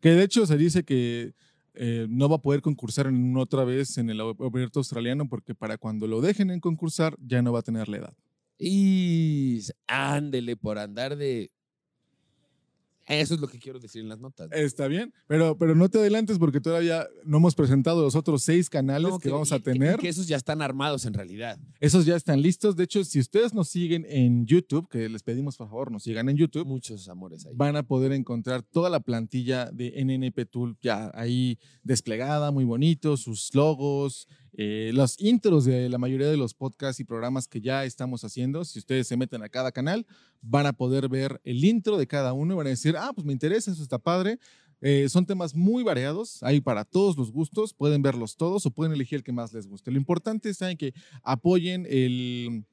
Que 0.00 0.10
de 0.10 0.24
hecho 0.24 0.46
se 0.46 0.56
dice 0.56 0.84
que 0.84 1.34
eh, 1.76 2.06
no 2.08 2.28
va 2.28 2.36
a 2.36 2.42
poder 2.42 2.62
concursar 2.62 3.06
en 3.06 3.36
otra 3.36 3.64
vez 3.64 3.98
en 3.98 4.10
el 4.10 4.20
abierto 4.20 4.80
australiano 4.80 5.28
porque 5.28 5.54
para 5.54 5.76
cuando 5.78 6.06
lo 6.06 6.20
dejen 6.20 6.50
en 6.50 6.60
concursar 6.60 7.16
ya 7.20 7.42
no 7.42 7.52
va 7.52 7.60
a 7.60 7.62
tener 7.62 7.88
la 7.88 7.98
edad. 7.98 8.14
Y 8.58 9.60
ándele 9.86 10.56
por 10.56 10.78
andar 10.78 11.16
de. 11.16 11.50
Eso 13.06 13.34
es 13.34 13.40
lo 13.40 13.46
que 13.48 13.58
quiero 13.58 13.78
decir 13.78 14.02
en 14.02 14.08
las 14.08 14.18
notas. 14.18 14.48
Está 14.52 14.88
bien, 14.88 15.12
pero, 15.28 15.56
pero 15.56 15.74
no 15.74 15.88
te 15.88 15.98
adelantes 15.98 16.38
porque 16.38 16.60
todavía 16.60 17.06
no 17.24 17.36
hemos 17.36 17.54
presentado 17.54 18.02
los 18.02 18.16
otros 18.16 18.42
seis 18.42 18.68
canales 18.68 19.10
No, 19.10 19.18
que, 19.18 19.30
vamos 19.30 19.52
a 19.52 19.56
y- 19.56 19.60
tener. 19.60 19.96
que 19.98 20.08
esos 20.08 20.26
ya 20.26 20.36
están 20.36 20.60
armados 20.62 21.04
en 21.06 21.14
realidad. 21.14 21.58
Esos 21.80 22.04
ya 22.04 22.16
están 22.16 22.42
listos. 22.42 22.74
De 22.76 22.84
hecho, 22.84 23.04
si 23.04 23.20
ustedes 23.20 23.54
nos 23.54 23.68
siguen 23.68 24.04
en 24.08 24.44
YouTube, 24.46 24.88
que 24.88 25.08
les 25.08 25.22
pedimos 25.22 25.56
por 25.56 25.68
favor 25.68 25.90
nos 25.92 26.02
sigan 26.02 26.28
en 26.28 26.36
YouTube, 26.36 26.66
Muchos 26.66 27.08
amores 27.08 27.46
ahí. 27.46 27.52
van 27.54 27.76
a 27.76 27.82
poder 27.84 28.12
encontrar 28.12 28.62
toda 28.62 28.90
la 28.90 29.00
plantilla 29.00 29.70
de 29.70 29.92
NNP 30.04 30.44
Tool 30.46 30.76
ya 30.82 31.10
ahí 31.14 31.58
desplegada, 31.82 32.50
muy 32.50 32.64
bonito, 32.64 33.16
sus 33.16 33.54
logos, 33.54 34.26
eh, 34.58 34.90
los 34.94 35.20
intros 35.20 35.66
de 35.66 35.90
la 35.90 35.98
mayoría 35.98 36.28
de 36.28 36.38
los 36.38 36.54
podcasts 36.54 36.98
y 36.98 37.04
programas 37.04 37.46
que 37.46 37.60
ya 37.60 37.84
estamos 37.84 38.24
haciendo. 38.24 38.64
Si 38.64 38.78
ustedes 38.78 39.06
se 39.06 39.14
meten 39.14 39.42
a 39.42 39.50
cada 39.50 39.70
canal, 39.70 40.06
van 40.40 40.64
a 40.64 40.72
poder 40.72 41.10
ver 41.10 41.42
el 41.44 41.62
intro 41.62 41.98
de 41.98 42.06
cada 42.06 42.32
uno 42.32 42.54
y 42.54 42.56
van 42.56 42.66
a 42.68 42.70
decir, 42.70 42.96
ah, 42.96 43.12
pues 43.14 43.26
me 43.26 43.34
interesa, 43.34 43.70
eso 43.70 43.82
está 43.82 43.98
padre. 43.98 44.38
Eh, 44.80 45.10
son 45.10 45.26
temas 45.26 45.54
muy 45.54 45.82
variados, 45.82 46.42
hay 46.42 46.62
para 46.62 46.86
todos 46.86 47.18
los 47.18 47.32
gustos, 47.32 47.74
pueden 47.74 48.00
verlos 48.00 48.36
todos 48.36 48.64
o 48.64 48.70
pueden 48.70 48.94
elegir 48.94 49.18
el 49.18 49.24
que 49.24 49.32
más 49.32 49.52
les 49.52 49.66
guste. 49.66 49.90
Lo 49.90 49.98
importante 49.98 50.48
es 50.48 50.58
que 50.78 50.94
apoyen 51.22 51.86
el, 51.90 52.64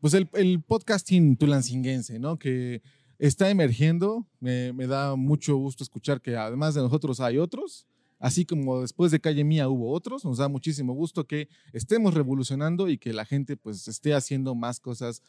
pues 0.00 0.14
el, 0.14 0.28
el 0.34 0.60
podcasting 0.60 1.36
tulancinguense, 1.36 2.18
¿no? 2.18 2.36
Que 2.36 2.82
está 3.20 3.48
emergiendo. 3.48 4.26
Me, 4.40 4.72
me 4.72 4.88
da 4.88 5.14
mucho 5.14 5.56
gusto 5.56 5.84
escuchar 5.84 6.20
que 6.20 6.36
además 6.36 6.74
de 6.74 6.80
nosotros 6.80 7.20
hay 7.20 7.38
otros. 7.38 7.86
Así 8.18 8.44
como 8.44 8.80
después 8.80 9.12
de 9.12 9.20
Calle 9.20 9.44
Mía 9.44 9.68
hubo 9.68 9.92
otros, 9.92 10.24
nos 10.24 10.38
da 10.38 10.48
muchísimo 10.48 10.92
gusto 10.92 11.26
que 11.26 11.48
estemos 11.72 12.14
revolucionando 12.14 12.88
y 12.88 12.98
que 12.98 13.12
la 13.12 13.24
gente 13.24 13.56
pues 13.56 13.86
esté 13.88 14.14
haciendo 14.14 14.54
más 14.54 14.80
cosas 14.80 15.22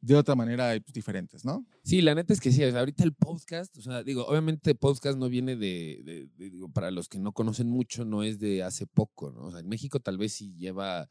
de 0.00 0.16
otra 0.16 0.34
manera 0.34 0.72
pues, 0.80 0.92
diferentes, 0.92 1.44
¿no? 1.44 1.64
Sí, 1.84 2.02
la 2.02 2.16
neta 2.16 2.32
es 2.32 2.40
que 2.40 2.50
sí. 2.50 2.64
ahorita 2.64 3.04
el 3.04 3.14
podcast, 3.14 3.76
o 3.78 3.82
sea, 3.82 4.02
digo, 4.02 4.26
obviamente 4.26 4.74
podcast 4.74 5.16
no 5.16 5.28
viene 5.28 5.54
de- 5.54 6.28
digo, 6.36 6.68
para 6.68 6.90
los 6.90 7.08
que 7.08 7.20
no 7.20 7.30
conocen 7.32 7.68
mucho, 7.68 8.04
no 8.04 8.24
es 8.24 8.40
de 8.40 8.64
hace 8.64 8.86
poco, 8.86 9.30
¿no? 9.30 9.42
O 9.46 9.50
sea, 9.52 9.60
en 9.60 9.68
México 9.68 10.00
tal 10.00 10.18
vez 10.18 10.32
sí 10.32 10.52
lleva 10.56 11.08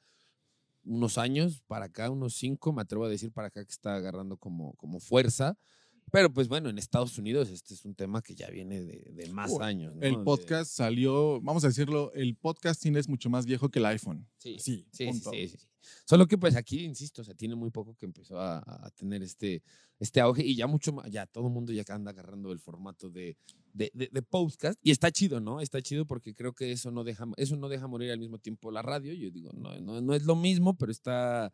unos 0.84 1.18
años 1.18 1.62
para 1.68 1.86
acá, 1.86 2.10
unos 2.10 2.34
cinco, 2.34 2.74
me 2.74 2.82
atrevo 2.82 3.06
a 3.06 3.10
decir 3.10 3.32
para 3.32 3.48
acá 3.48 3.64
que 3.64 3.72
está 3.72 3.96
agarrando 3.96 4.36
como, 4.36 4.74
como 4.74 5.00
fuerza. 5.00 5.58
Pero 6.12 6.32
pues 6.34 6.48
bueno, 6.50 6.70
en 6.70 6.78
Estados 6.78 7.18
Unidos 7.18 7.50
este 7.50 7.74
es 7.74 7.86
un 7.86 7.96
tema 7.96 8.22
que 8.22 8.36
ya 8.36 8.50
viene 8.50 8.82
de, 8.82 9.12
de 9.14 9.30
más 9.32 9.52
Uh, 9.52 9.62
años. 9.62 9.96
¿no? 9.96 10.02
El 10.02 10.18
De- 10.18 10.24
podcast 10.24 10.72
salió, 10.72 11.40
vamos 11.42 11.64
a 11.64 11.68
decirlo, 11.68 12.12
el 12.14 12.36
podcasting 12.36 12.96
es 12.98 13.08
mucho 13.08 13.30
más 13.30 13.46
viejo 13.46 13.70
que 13.70 13.80
el 13.80 13.86
iPhone. 13.86 14.28
Sí, 14.38 14.58
Sí, 14.60 14.86
sí, 14.92 15.12
sí. 15.14 15.58
Solo 16.06 16.28
que 16.28 16.38
pues 16.38 16.56
aquí, 16.56 16.84
insisto, 16.86 17.22
o 17.22 17.26
sea, 17.26 17.34
tiene 17.34 17.56
muy 17.56 17.72
poco 17.72 17.96
que 17.96 18.06
empezó 18.06 18.40
a, 18.40 18.60
a 18.60 18.92
tener 18.92 19.24
este, 19.24 19.64
este 20.00 20.22
auge 20.22 20.46
y 20.46 20.56
ya 20.56 20.68
mucho 20.68 20.94
más, 20.94 21.10
ya 21.10 21.26
todo 21.26 21.48
el 21.48 21.54
mundo 21.54 21.74
ya 21.74 21.84
anda 21.90 22.12
agarrando 22.12 22.52
el 22.52 22.60
formato 22.60 23.10
de, 23.10 23.36
de, 23.74 23.90
de- 23.96 24.10
de 24.12 24.22
podcast 24.22 24.78
y 24.84 24.92
está 24.92 25.12
chido, 25.12 25.40
¿no? 25.40 25.60
Está 25.60 25.82
chido 25.82 26.06
porque 26.06 26.36
creo 26.36 26.54
que 26.54 26.72
eso 26.72 26.92
no 26.92 27.04
deja, 27.04 27.26
eso 27.38 27.56
no 27.56 27.68
deja 27.68 27.88
morir 27.88 28.12
al 28.12 28.20
mismo 28.20 28.38
tiempo 28.38 28.70
la 28.70 28.82
radio. 28.84 29.14
Yo 29.14 29.32
digo, 29.32 29.52
no, 29.54 29.80
no, 29.80 30.02
no 30.02 30.14
es 30.14 30.24
lo 30.24 30.36
mismo, 30.36 30.78
pero 30.78 30.92
está... 30.92 31.52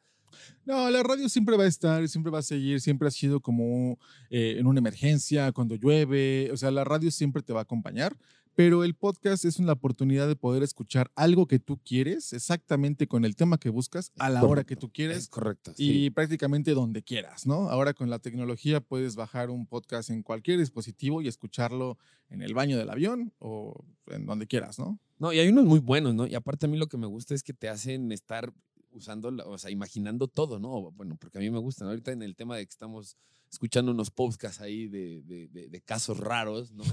No, 0.65 0.89
la 0.89 1.03
radio 1.03 1.29
siempre 1.29 1.57
va 1.57 1.63
a 1.63 1.67
estar, 1.67 2.07
siempre 2.07 2.31
va 2.31 2.39
a 2.39 2.43
seguir, 2.43 2.81
siempre 2.81 3.07
ha 3.07 3.11
sido 3.11 3.39
como 3.39 3.97
eh, 4.29 4.55
en 4.57 4.67
una 4.67 4.79
emergencia, 4.79 5.51
cuando 5.51 5.75
llueve, 5.75 6.49
o 6.51 6.57
sea, 6.57 6.71
la 6.71 6.83
radio 6.83 7.11
siempre 7.11 7.41
te 7.41 7.53
va 7.53 7.59
a 7.59 7.63
acompañar, 7.63 8.17
pero 8.55 8.83
el 8.83 8.95
podcast 8.95 9.45
es 9.45 9.59
una 9.59 9.73
oportunidad 9.73 10.27
de 10.27 10.35
poder 10.35 10.63
escuchar 10.63 11.11
algo 11.15 11.45
que 11.45 11.59
tú 11.59 11.79
quieres, 11.85 12.33
exactamente 12.33 13.05
con 13.07 13.23
el 13.23 13.35
tema 13.35 13.59
que 13.59 13.69
buscas, 13.69 14.11
a 14.17 14.29
la 14.31 14.43
hora 14.43 14.63
que 14.63 14.75
tú 14.75 14.87
Es 14.87 14.91
quieres 14.93 15.29
correcto. 15.29 15.73
y 15.77 16.09
prácticamente 16.09 16.73
donde 16.73 17.03
quieras, 17.03 17.45
¿no? 17.45 17.69
Ahora 17.69 17.93
con 17.93 18.09
la 18.09 18.17
tecnología 18.17 18.81
puedes 18.81 19.15
bajar 19.15 19.51
un 19.51 19.67
podcast 19.67 20.09
en 20.09 20.23
cualquier 20.23 20.57
dispositivo 20.57 21.21
y 21.21 21.27
escucharlo 21.27 21.99
en 22.29 22.41
el 22.41 22.55
baño 22.55 22.77
del 22.79 22.89
avión 22.89 23.31
o 23.37 23.85
en 24.07 24.25
donde 24.25 24.47
quieras, 24.47 24.79
¿no? 24.79 24.99
No, 25.19 25.31
y 25.33 25.39
hay 25.39 25.49
unos 25.49 25.65
muy 25.65 25.79
buenos, 25.79 26.15
¿no? 26.15 26.25
Y 26.25 26.33
aparte 26.33 26.65
a 26.65 26.69
mí 26.69 26.77
lo 26.77 26.87
que 26.87 26.97
me 26.97 27.07
gusta 27.07 27.35
es 27.35 27.43
que 27.43 27.53
te 27.53 27.69
hacen 27.69 28.11
estar 28.11 28.51
usando, 28.97 29.31
la- 29.31 29.45
o 29.45 29.57
sea, 29.57 29.71
imaginando 29.71 30.27
todo, 30.27 30.59
¿no? 30.59 30.91
Bueno, 30.91 31.15
porque 31.19 31.37
a 31.37 31.41
mí 31.41 31.49
me 31.49 31.59
gusta, 31.59 31.83
¿no? 31.85 31.91
Ahorita 31.91 32.11
en 32.11 32.21
el 32.23 32.35
tema 32.35 32.57
de 32.57 32.65
que 32.65 32.71
estamos 32.71 33.15
escuchando 33.51 33.91
unos 33.91 34.11
podcasts 34.11 34.59
ahí 34.61 34.87
de, 34.87 35.21
de- 35.23 35.47
de- 35.47 35.69
de 35.69 35.81
casos 35.81 36.19
raros, 36.19 36.71
¿no? 36.71 36.83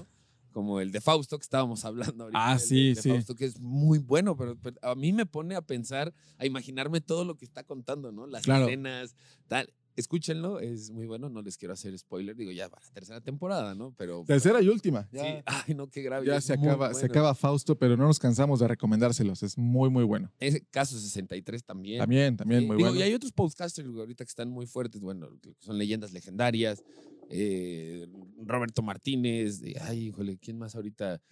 Como 0.52 0.80
el 0.80 0.92
de 0.92 1.00
Fausto 1.00 1.36
que 1.36 1.42
estábamos 1.42 1.84
hablando 1.84 2.24
ahorita. 2.24 2.38
Ah, 2.50 2.52
el 2.54 2.60
sí, 2.60 2.94
de 2.94 3.02
sí. 3.02 3.10
Fausto, 3.10 3.34
que 3.34 3.44
es 3.46 3.58
muy 3.58 3.98
bueno, 3.98 4.36
pero, 4.36 4.56
pero 4.56 4.76
a 4.82 4.94
mí 4.94 5.12
me 5.12 5.26
pone 5.26 5.56
a 5.56 5.62
pensar, 5.62 6.14
a 6.38 6.46
imaginarme 6.46 7.00
todo 7.00 7.24
lo 7.24 7.36
que 7.36 7.44
está 7.44 7.64
contando, 7.64 8.12
¿no? 8.12 8.26
Las 8.28 8.44
Claro. 8.44 8.66
escenas, 8.66 9.16
tal. 9.48 9.72
Escúchenlo, 9.96 10.58
es 10.60 10.90
muy 10.90 11.06
bueno, 11.06 11.28
no 11.28 11.40
les 11.42 11.56
quiero 11.56 11.74
hacer 11.74 11.96
spoiler, 11.98 12.34
digo, 12.34 12.50
ya 12.50 12.68
va 12.68 12.78
la 12.80 12.90
tercera 12.92 13.20
temporada, 13.20 13.74
¿no? 13.74 13.94
Pero... 13.96 14.24
Tercera 14.26 14.60
y 14.60 14.68
última. 14.68 15.04
Sí, 15.10 15.18
Ya, 15.18 15.42
ay, 15.46 15.74
no, 15.74 15.88
qué 15.88 16.02
grave. 16.02 16.26
ya 16.26 16.36
es 16.36 16.44
se 16.44 16.52
acaba, 16.54 16.92
se 16.94 17.06
acaba 17.06 17.34
Fausto, 17.34 17.78
pero 17.78 17.96
no 17.96 18.04
nos 18.06 18.18
cansamos 18.18 18.60
de 18.60 18.68
recomendárselos. 18.68 19.42
Es 19.42 19.56
muy, 19.56 19.90
muy 19.90 20.04
bueno. 20.04 20.32
Ese 20.40 20.64
caso 20.66 20.98
63 20.98 21.64
también. 21.64 21.98
También, 22.00 22.36
también 22.36 22.62
Sí, 22.62 22.66
muy 22.66 22.76
digo, 22.76 22.88
bueno. 22.88 23.00
Y 23.00 23.02
hay 23.04 23.14
otros 23.14 23.32
podcasters 23.32 23.88
ahorita 23.88 24.24
que 24.24 24.28
están 24.28 24.50
muy 24.50 24.66
fuertes, 24.66 25.00
bueno, 25.00 25.28
que 25.40 25.54
son 25.60 25.78
leyendas 25.78 26.12
legendarias. 26.12 26.82
eh, 27.30 28.06
Roberto 28.44 28.82
Martínez, 28.82 29.62
ay, 29.80 30.08
híjole, 30.08 30.36
¿quién 30.38 30.58
más 30.58 30.74
ahorita? 30.74 31.22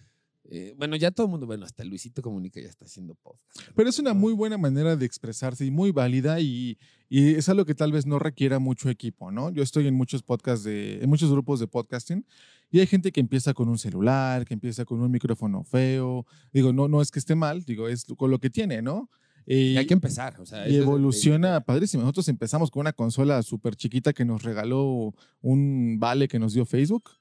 Eh, 0.49 0.73
bueno, 0.77 0.95
ya 0.97 1.09
todo 1.11 1.27
el 1.27 1.31
mundo, 1.31 1.45
bueno, 1.47 1.65
hasta 1.65 1.83
Luisito 1.85 2.21
Comunica 2.21 2.59
ya 2.59 2.67
está 2.67 2.85
haciendo 2.85 3.15
podcast. 3.15 3.59
Pero 3.75 3.89
es 3.89 3.97
una 3.99 4.13
muy 4.13 4.33
buena 4.33 4.57
manera 4.57 4.95
de 4.97 5.05
expresarse 5.05 5.65
y 5.65 5.71
muy 5.71 5.91
válida 5.91 6.41
y, 6.41 6.77
y 7.09 7.35
es 7.35 7.47
algo 7.47 7.63
que 7.65 7.73
tal 7.75 7.91
vez 7.93 8.05
no 8.05 8.19
requiera 8.19 8.59
mucho 8.59 8.89
equipo, 8.89 9.31
¿no? 9.31 9.51
Yo 9.51 9.63
estoy 9.63 9.87
en 9.87 9.95
muchos 9.95 10.21
podcasts, 10.21 10.65
de, 10.65 11.01
en 11.01 11.09
muchos 11.09 11.31
grupos 11.31 11.59
de 11.61 11.67
podcasting 11.67 12.25
y 12.69 12.79
hay 12.81 12.87
gente 12.87 13.11
que 13.13 13.21
empieza 13.21 13.53
con 13.53 13.69
un 13.69 13.77
celular, 13.77 14.43
que 14.45 14.53
empieza 14.53 14.83
con 14.83 14.99
un 14.99 15.09
micrófono 15.11 15.63
feo. 15.63 16.25
Digo, 16.51 16.73
no, 16.73 16.87
no 16.89 17.01
es 17.01 17.09
que 17.09 17.19
esté 17.19 17.35
mal, 17.35 17.63
digo, 17.63 17.87
es 17.87 18.03
con 18.17 18.29
lo 18.29 18.39
que 18.39 18.49
tiene, 18.49 18.81
¿no? 18.81 19.09
Y 19.45 19.55
Y, 19.73 19.77
hay 19.77 19.85
que 19.85 19.93
empezar, 19.93 20.39
o 20.41 20.45
sea. 20.45 20.67
y 20.67 20.71
eso 20.71 20.79
es- 20.81 20.83
evoluciona 20.87 21.61
padrísimo. 21.61 22.03
Nosotros 22.03 22.27
empezamos 22.27 22.69
con 22.69 22.81
una 22.81 22.93
consola 22.93 23.41
súper 23.43 23.75
chiquita 23.77 24.11
que 24.13 24.25
nos 24.25 24.43
regaló 24.43 25.13
un 25.41 25.97
vale 25.99 26.27
que 26.27 26.39
nos 26.39 26.53
dio 26.53 26.65
Facebook. 26.65 27.11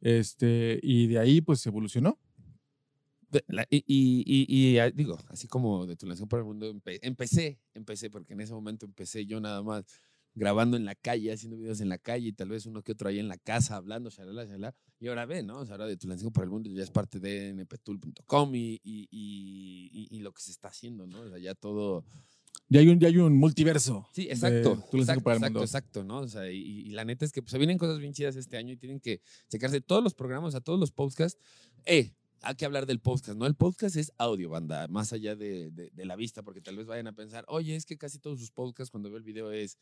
Este, 0.00 0.78
y 0.82 1.06
de 1.06 1.18
ahí 1.18 1.40
pues 1.40 1.64
evolucionó. 1.66 2.18
La- 3.48 3.66
y, 3.70 3.78
y- 3.86 4.24
y- 4.26 4.72
y, 4.72 4.78
ah, 4.78 4.90
digo, 4.90 5.18
así 5.28 5.46
como 5.48 5.86
de 5.86 5.96
tu 5.96 6.06
lanzación 6.06 6.28
por 6.28 6.38
el 6.40 6.44
mundo, 6.44 6.72
empe- 6.72 6.98
empecé, 7.02 7.58
empecé, 7.74 8.10
porque 8.10 8.34
en 8.34 8.40
ese 8.40 8.52
momento 8.52 8.86
empecé 8.86 9.26
yo 9.26 9.40
nada 9.40 9.62
más 9.62 9.84
grabando 10.36 10.76
en 10.76 10.84
la 10.84 10.94
calle, 10.94 11.32
haciendo 11.32 11.56
videos 11.56 11.80
en 11.80 11.88
la 11.88 11.96
calle 11.98 12.28
y 12.28 12.32
tal 12.32 12.50
vez 12.50 12.66
uno 12.66 12.82
que 12.82 12.92
otro 12.92 13.08
ahí 13.08 13.18
en 13.18 13.26
la 13.28 13.38
casa 13.38 13.76
hablando, 13.76 14.10
shalala, 14.10 14.44
shalala. 14.44 14.74
Y 15.00 15.08
ahora 15.08 15.24
ve, 15.24 15.42
¿no? 15.42 15.60
O 15.60 15.64
sea, 15.64 15.74
ahora 15.74 15.86
de 15.86 15.96
tu 15.96 16.06
lanzación 16.08 16.32
por 16.32 16.44
el 16.44 16.50
mundo 16.50 16.70
ya 16.70 16.82
es 16.82 16.90
parte 16.90 17.18
de 17.18 17.54
nptool.com 17.54 18.50
y, 18.54 20.20
lo 20.20 20.32
que 20.32 20.42
se 20.42 20.50
está 20.50 20.68
haciendo, 20.68 21.06
¿no? 21.06 21.20
O 21.20 21.28
sea, 21.28 21.38
ya 21.38 21.54
todo... 21.54 22.04
Ya 22.68 22.80
hay 22.80 22.88
un, 22.88 22.98
ya 22.98 23.08
hay 23.08 23.16
un 23.18 23.36
multiverso. 23.36 24.08
Sí, 24.12 24.22
exacto. 24.28 24.70
Lanzamiento 24.70 24.96
exacto, 24.98 25.22
para 25.22 25.36
el 25.36 25.38
exacto, 25.38 25.52
Mundo. 25.52 25.64
exacto, 25.64 26.04
¿no? 26.04 26.18
O 26.18 26.28
sea, 26.28 26.50
y, 26.50 26.58
y 26.58 26.90
la 26.90 27.04
neta 27.04 27.24
es 27.24 27.32
que 27.32 27.40
pues, 27.40 27.52
se 27.52 27.58
vienen 27.58 27.78
cosas 27.78 27.98
bien 27.98 28.12
chidas 28.12 28.34
este 28.36 28.56
año 28.56 28.72
y 28.72 28.76
tienen 28.76 28.98
que 28.98 29.20
checarse 29.48 29.80
todos 29.80 30.02
los 30.02 30.14
programas, 30.14 30.54
a 30.54 30.60
todos 30.60 30.78
los 30.78 30.90
podcasts. 30.90 31.40
Eh, 31.84 32.12
hay 32.42 32.54
que 32.54 32.64
hablar 32.64 32.86
del 32.86 33.00
podcast, 33.00 33.36
¿no? 33.38 33.46
El 33.46 33.54
podcast 33.54 33.96
es 33.96 34.12
audio, 34.18 34.50
banda, 34.50 34.86
más 34.88 35.12
allá 35.12 35.34
de, 35.36 35.70
de- 35.70 35.90
de 35.90 36.04
la 36.04 36.16
vista, 36.16 36.42
porque 36.42 36.60
tal 36.60 36.76
vez 36.76 36.86
vayan 36.86 37.06
a 37.08 37.12
pensar, 37.12 37.44
oye, 37.48 37.74
es 37.76 37.86
que 37.86 37.96
casi 37.96 38.18
todos 38.18 38.38
sus 38.40 38.50
podcasts 38.50 38.90
cuando 38.90 39.08
veo 39.08 39.18
el 39.18 39.24
video 39.24 39.50
es, 39.52 39.78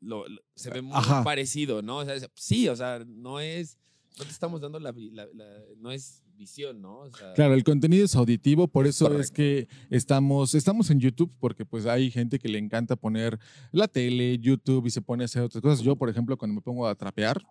lo, 0.00 0.26
lo- 0.28 0.40
se 0.54 0.70
ve 0.70 0.82
muy 0.82 0.96
Ajá. 0.96 1.24
parecido, 1.24 1.82
¿no? 1.82 1.98
O 1.98 2.04
sea, 2.04 2.14
es- 2.14 2.28
sí, 2.34 2.68
o 2.68 2.76
sea, 2.76 3.04
no 3.06 3.40
es, 3.40 3.78
no 4.18 4.24
te 4.24 4.30
estamos 4.30 4.60
dando 4.60 4.78
la, 4.80 4.92
la- 4.96 5.26
la- 5.34 5.60
no 5.78 5.90
es 5.90 6.22
visión, 6.38 6.80
¿no? 6.82 6.98
O 7.00 7.10
sea, 7.12 7.32
Claro, 7.34 7.54
el 7.54 7.64
contenido 7.64 8.04
es 8.04 8.14
auditivo, 8.14 8.68
por 8.68 8.86
eso 8.86 9.06
es 9.06 9.30
Correcto. 9.30 9.34
que 9.34 9.68
estamos, 9.90 10.54
estamos 10.54 10.90
en 10.90 11.00
YouTube, 11.00 11.32
porque 11.40 11.64
pues 11.64 11.86
hay 11.86 12.10
gente 12.10 12.38
que 12.38 12.48
le 12.48 12.58
encanta 12.58 12.94
poner 12.96 13.38
la 13.72 13.88
tele, 13.88 14.38
YouTube 14.38 14.86
y 14.86 14.90
se 14.90 15.00
pone 15.00 15.24
a 15.24 15.26
hacer 15.26 15.42
otras 15.42 15.62
cosas. 15.62 15.80
Yo, 15.82 15.96
por 15.96 16.08
ejemplo, 16.10 16.36
cuando 16.36 16.54
me 16.54 16.60
pongo 16.60 16.86
a 16.86 16.94
trapear, 16.94 17.42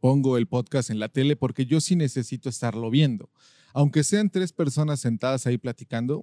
pongo 0.00 0.38
el 0.38 0.46
podcast 0.46 0.90
en 0.90 1.00
la 1.00 1.08
tele 1.08 1.34
porque 1.34 1.66
yo 1.66 1.80
sí 1.80 1.96
necesito 1.96 2.48
estarlo 2.48 2.90
viendo. 2.90 3.28
Aunque 3.74 4.04
sean 4.04 4.30
tres 4.30 4.52
personas 4.52 5.00
sentadas 5.00 5.46
ahí 5.46 5.58
platicando, 5.58 6.22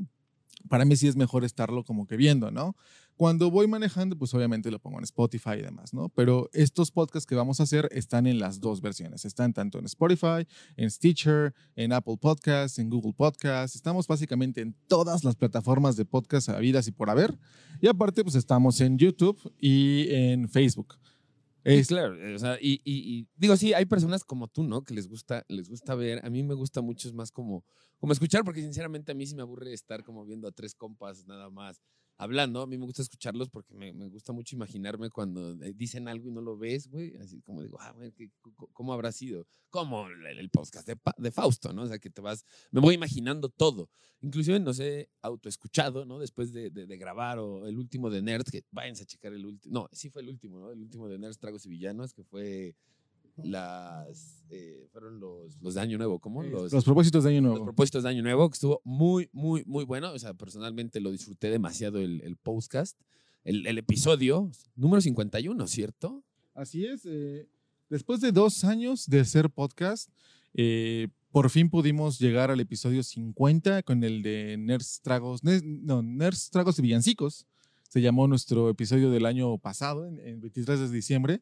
para 0.70 0.86
mí 0.86 0.96
sí 0.96 1.08
es 1.08 1.16
mejor 1.16 1.44
estarlo 1.44 1.84
como 1.84 2.08
que 2.08 2.18
viendo, 2.18 2.52
¿no? 2.52 2.76
Cuando 3.18 3.50
voy 3.50 3.66
manejando, 3.68 4.18
pues 4.18 4.34
obviamente 4.34 4.70
lo 4.70 4.80
pongo 4.80 4.98
en 4.98 5.06
Spotify 5.06 5.52
y 5.60 5.62
demás, 5.62 5.94
¿no? 5.94 6.10
Pero 6.10 6.50
estos 6.52 6.92
podcasts 6.92 7.26
que 7.26 7.36
vamos 7.36 7.62
a 7.62 7.64
hacer 7.64 7.88
están 7.94 8.28
en 8.28 8.40
las 8.40 8.60
dos 8.60 8.82
versiones. 8.82 9.24
Están 9.24 9.54
tanto 9.54 9.80
en 9.80 9.86
Spotify, 9.86 10.46
en 10.76 10.92
Stitcher, 10.92 11.54
en 11.78 11.94
Apple 11.94 12.18
Podcasts, 12.20 12.78
en 12.78 12.90
Google 12.90 13.14
Podcasts. 13.14 13.76
Estamos 13.76 14.06
básicamente 14.08 14.60
en 14.60 14.76
todas 14.88 15.24
las 15.24 15.38
plataformas 15.38 15.96
de 15.96 16.04
podcast 16.04 16.50
habidas 16.50 16.90
y 16.90 16.92
por 16.92 17.10
haber. 17.10 17.38
Y 17.80 17.88
aparte, 17.88 18.22
pues 18.22 18.36
estamos 18.36 18.82
en 18.82 18.98
YouTube 18.98 19.40
y 19.60 20.08
en 20.10 20.50
Facebook. 20.50 20.98
Es- 21.66 21.88
claro, 21.88 22.16
eh, 22.22 22.36
o 22.36 22.40
sea, 22.40 22.58
y, 22.62 22.80
y- 22.86 23.28
digo, 23.36 23.58
sí, 23.58 23.74
hay 23.74 23.86
personas 23.86 24.24
como 24.24 24.48
tú, 24.48 24.64
¿no? 24.64 24.84
Que 24.84 24.94
les 24.94 25.08
gusta, 25.08 25.44
les 25.48 25.68
gusta 25.68 25.96
ver. 25.96 26.24
A 26.26 26.30
mí 26.30 26.44
me 26.44 26.54
gusta 26.54 26.82
mucho 26.82 27.12
más 27.14 27.32
como, 27.32 27.66
como 27.98 28.14
escuchar, 28.14 28.44
porque 28.44 28.62
sinceramente 28.62 29.12
a 29.12 29.16
mí 29.16 29.26
sí 29.26 29.36
me 29.36 29.42
aburre 29.42 29.74
estar 29.74 30.04
como 30.04 30.26
viendo 30.26 30.48
a 30.48 30.52
tres 30.52 30.76
compas 30.76 31.26
nada 31.26 31.50
más 31.50 31.82
hablando. 32.18 32.62
A 32.62 32.68
mí 32.68 32.78
me 32.78 32.86
gusta 32.86 33.02
escucharlos 33.02 33.50
porque 33.50 33.74
me, 33.74 33.94
me 33.94 34.08
gusta 34.08 34.32
mucho 34.34 34.56
imaginarme 34.56 35.10
cuando 35.10 35.52
eh, 35.64 35.74
dicen 35.76 36.08
algo 36.08 36.28
y 36.28 36.32
no 36.32 36.42
lo 36.42 36.58
ves, 36.58 36.88
güey. 36.88 37.16
Así 37.18 37.42
como 37.42 37.62
digo, 37.62 37.78
ah, 37.82 37.92
güey, 37.92 38.12
¿qué- 38.14 38.30
cu- 38.56 38.70
¿cómo 38.74 38.94
habrá 38.94 39.12
sido? 39.12 39.46
Como 39.70 40.08
el, 40.08 40.50
podcast 40.50 40.88
de, 40.88 40.98
de 41.18 41.32
Fausto, 41.32 41.74
¿no? 41.74 41.84
O 41.84 41.88
sea, 41.88 42.00
que 42.00 42.10
te 42.10 42.22
vas, 42.22 42.46
me 42.72 42.80
voy 42.82 42.96
imaginando 42.96 43.50
todo. 43.50 43.90
Inclusive 44.22 44.60
nos 44.60 44.80
he 44.80 45.10
autoescuchado, 45.22 46.06
¿no? 46.06 46.20
Después 46.20 46.54
de, 46.54 46.70
de- 46.70 46.86
de 46.88 46.98
grabar 46.98 47.40
o 47.40 47.68
el 47.68 47.78
último 47.78 48.10
de 48.10 48.22
Nerds, 48.22 48.50
que 48.52 48.64
váyanse 48.72 49.04
a 49.04 49.06
checar 49.06 49.34
el 49.34 49.46
último. 49.46 49.74
No, 49.74 49.90
sí 49.92 50.10
fue 50.10 50.22
el 50.22 50.30
último, 50.30 50.60
¿no? 50.60 50.72
El 50.72 50.80
último 50.82 51.08
de 51.10 51.18
Nerds, 51.20 51.38
Tragos 51.38 51.66
y 51.66 51.70
Villanos, 51.70 52.14
que 52.14 52.24
fue 52.24 52.76
las. 53.44 54.44
eh, 54.50 54.88
fueron 54.92 55.20
los, 55.20 55.60
los 55.62 55.74
de 55.74 55.82
Año 55.82 55.98
Nuevo, 55.98 56.20
¿cómo? 56.20 56.44
Los, 56.44 56.72
los 56.72 56.84
propósitos 56.86 57.24
de 57.24 57.32
Año 57.32 57.42
los 57.42 57.50
Nuevo. 57.52 57.66
propósitos 57.66 58.04
de 58.04 58.10
Año 58.10 58.22
Nuevo, 58.24 58.50
que 58.50 58.54
estuvo 58.54 58.82
muy, 58.84 59.30
muy, 59.34 59.64
muy 59.66 59.84
bueno. 59.84 60.12
O 60.14 60.20
sea, 60.20 60.34
personalmente 60.34 61.00
lo 61.02 61.12
disfruté 61.12 61.50
demasiado 61.50 62.00
el, 62.00 62.22
el 62.22 62.36
podcast, 62.38 62.98
el, 63.44 63.66
el 63.68 63.78
episodio 63.78 64.52
número 64.76 65.02
51, 65.02 65.68
¿cierto? 65.68 66.24
Así 66.54 66.86
es. 66.86 67.02
eh, 67.06 67.48
después 67.90 68.22
de 68.22 68.32
dos 68.32 68.64
años 68.64 69.08
de 69.08 69.26
ser 69.26 69.50
podcast, 69.50 70.10
eh, 70.54 71.10
por 71.32 71.50
fin 71.50 71.70
pudimos 71.70 72.18
llegar 72.18 72.50
al 72.50 72.60
episodio 72.62 73.04
50 73.04 73.84
con 73.84 74.04
el 74.06 74.22
de 74.22 74.56
Nerds 74.58 75.02
Tragos, 75.02 75.42
no, 75.44 76.02
Nerds 76.02 76.50
Tragos 76.50 76.80
y 76.80 76.82
Villancicos. 76.82 77.46
Se 77.90 78.02
llamó 78.02 78.28
nuestro 78.28 78.70
episodio 78.70 79.10
del 79.12 79.26
año 79.26 79.58
pasado, 79.58 80.06
en, 80.08 80.20
en 80.20 80.40
23 80.42 80.80
de 80.80 80.90
diciembre. 80.90 81.42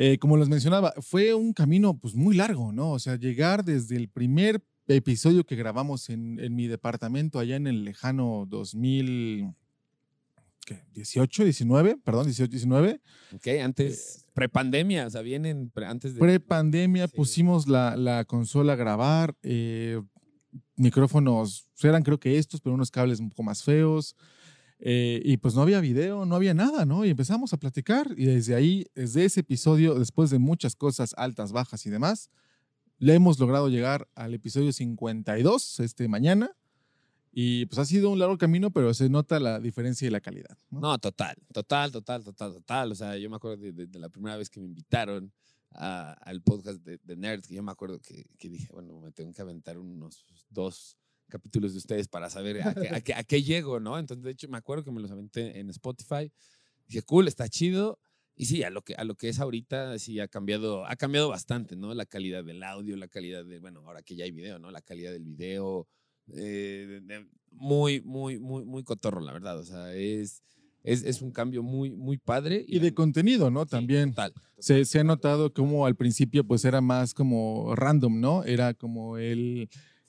Eh, 0.00 0.16
como 0.18 0.36
les 0.36 0.48
mencionaba, 0.48 0.94
fue 1.00 1.34
un 1.34 1.52
camino 1.52 1.98
pues 1.98 2.14
muy 2.14 2.36
largo, 2.36 2.70
¿no? 2.72 2.92
O 2.92 2.98
sea, 3.00 3.16
llegar 3.16 3.64
desde 3.64 3.96
el 3.96 4.08
primer 4.08 4.62
episodio 4.86 5.44
que 5.44 5.56
grabamos 5.56 6.08
en, 6.08 6.38
en 6.38 6.54
mi 6.54 6.68
departamento 6.68 7.40
allá 7.40 7.56
en 7.56 7.66
el 7.66 7.84
lejano 7.84 8.46
2000, 8.48 9.52
¿qué? 10.64 10.84
18, 10.94 11.42
19, 11.42 11.96
perdón, 12.04 12.26
18, 12.26 12.48
19. 12.48 13.00
Ok, 13.34 13.48
antes, 13.60 14.24
prepandemia, 14.34 15.08
o 15.08 15.10
sea, 15.10 15.20
vienen 15.22 15.72
antes 15.84 16.14
de. 16.14 16.20
Pre-pandemia 16.20 17.08
Sí. 17.08 17.16
pusimos 17.16 17.66
la, 17.66 17.96
la 17.96 18.24
consola 18.24 18.74
a 18.74 18.76
grabar, 18.76 19.34
eh, 19.42 20.00
micrófonos, 20.76 21.66
eran 21.82 22.04
creo 22.04 22.20
que 22.20 22.38
estos, 22.38 22.60
pero 22.60 22.72
unos 22.72 22.92
cables 22.92 23.18
un 23.18 23.30
poco 23.30 23.42
más 23.42 23.64
feos. 23.64 24.14
Eh, 24.80 25.20
y 25.24 25.36
pues 25.38 25.54
no 25.54 25.62
había 25.62 25.80
video, 25.80 26.24
no 26.24 26.36
había 26.36 26.54
nada, 26.54 26.84
¿no? 26.84 27.04
Y 27.04 27.10
empezamos 27.10 27.52
a 27.52 27.56
platicar 27.56 28.14
y 28.16 28.26
desde 28.26 28.54
ahí, 28.54 28.86
desde 28.94 29.24
ese 29.24 29.40
episodio, 29.40 29.98
después 29.98 30.30
de 30.30 30.38
muchas 30.38 30.76
cosas 30.76 31.14
altas, 31.16 31.50
bajas 31.52 31.84
y 31.86 31.90
demás, 31.90 32.30
le 32.98 33.14
hemos 33.14 33.38
logrado 33.40 33.68
llegar 33.68 34.08
al 34.14 34.34
episodio 34.34 34.72
52 34.72 35.80
este 35.80 36.06
mañana. 36.08 36.52
Y 37.32 37.66
pues 37.66 37.78
ha 37.78 37.84
sido 37.84 38.10
un 38.10 38.18
largo 38.18 38.38
camino, 38.38 38.70
pero 38.72 38.92
se 38.94 39.08
nota 39.08 39.38
la 39.38 39.60
diferencia 39.60 40.06
y 40.08 40.10
la 40.10 40.20
calidad. 40.20 40.56
¿no? 40.70 40.80
No, 40.80 40.98
total, 40.98 41.36
total, 41.52 41.92
total, 41.92 42.24
total, 42.24 42.52
total. 42.54 42.92
O 42.92 42.94
sea, 42.94 43.16
yo 43.16 43.28
me 43.30 43.36
acuerdo 43.36 43.58
de, 43.58 43.72
de- 43.72 43.86
de 43.86 43.98
la 43.98 44.08
primera 44.08 44.36
vez 44.36 44.48
que 44.50 44.58
me 44.60 44.66
invitaron 44.66 45.32
al 45.72 46.40
podcast 46.42 46.82
de, 46.82 46.98
de 47.04 47.16
Nerds, 47.16 47.46
que 47.46 47.54
yo 47.54 47.62
me 47.62 47.70
acuerdo 47.70 48.00
que, 48.00 48.24
que 48.38 48.48
dije, 48.48 48.68
bueno, 48.72 48.98
me 49.00 49.12
tengo 49.12 49.32
que 49.32 49.42
aventar 49.42 49.76
unos 49.78 50.24
dos 50.50 50.96
capítulos 51.28 51.72
de 51.72 51.78
ustedes 51.78 52.08
para 52.08 52.30
saber 52.30 52.62
a 52.62 52.74
qué, 52.74 52.88
a 52.88 53.00
qué- 53.00 53.14
a 53.14 53.22
qué 53.24 53.42
llego, 53.42 53.80
¿no? 53.80 53.98
Entonces, 53.98 54.24
de 54.24 54.30
hecho, 54.32 54.48
me 54.48 54.58
acuerdo 54.58 54.84
que 54.84 54.90
me 54.90 55.00
los 55.00 55.10
aventé 55.10 55.58
en 55.60 55.70
Spotify. 55.70 56.32
Dije, 56.88 57.02
cool, 57.02 57.28
está 57.28 57.48
chido. 57.48 57.98
Y 58.34 58.46
sí, 58.46 58.62
a 58.62 58.70
lo 58.70 58.82
que, 58.82 58.94
a 58.94 59.02
lo 59.04 59.16
que 59.16 59.28
es 59.28 59.40
ahorita, 59.40 59.98
sí 59.98 60.20
ha 60.20 60.28
cambiado, 60.28 60.86
ha 60.86 60.94
cambiado 60.96 61.28
bastante, 61.28 61.74
¿no? 61.76 61.92
La 61.94 62.06
calidad 62.06 62.44
del 62.44 62.62
audio, 62.62 62.96
la 62.96 63.08
calidad 63.08 63.44
de, 63.44 63.58
bueno, 63.58 63.80
ahora 63.84 64.02
que 64.02 64.14
ya 64.14 64.24
hay 64.24 64.30
video, 64.30 64.58
¿no? 64.60 64.70
La 64.70 64.80
calidad 64.80 65.10
del 65.12 65.24
video, 65.24 65.88
eh, 66.34 66.86
de- 66.88 67.00
de- 67.00 67.26
muy, 67.50 68.00
muy, 68.02 68.38
muy, 68.38 68.64
muy 68.64 68.84
cotorro, 68.84 69.20
la 69.20 69.32
verdad. 69.32 69.58
O 69.58 69.64
sea, 69.64 69.92
es, 69.94 70.42
es, 70.84 71.02
es 71.02 71.20
un 71.20 71.32
cambio 71.32 71.62
muy, 71.64 71.90
muy 71.90 72.16
padre. 72.18 72.64
Y 72.68 72.78
de 72.78 72.94
contenido, 72.94 73.50
¿no? 73.50 73.64
Sí, 73.64 73.70
También. 73.70 74.10
total, 74.10 74.32
Se, 74.58 74.74
total. 74.74 74.86
se 74.86 75.00
ha 75.00 75.04
notado 75.04 75.52
como 75.52 75.84
al 75.86 75.96
principio 75.96 76.44
pues 76.44 76.64
era 76.64 76.80
más 76.80 77.14
como 77.14 77.74
random, 77.74 78.20
¿no? 78.20 78.44
Era 78.44 78.72
como 78.74 79.18
el, 79.18 79.68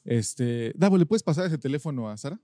este, 0.10 0.74
Davo, 0.76 0.98
¿le 0.98 1.06
puedes 1.06 1.22
pasar 1.22 1.46
ese 1.46 1.60
teléfono 1.60 2.10
a 2.10 2.18
Sara? 2.18 2.42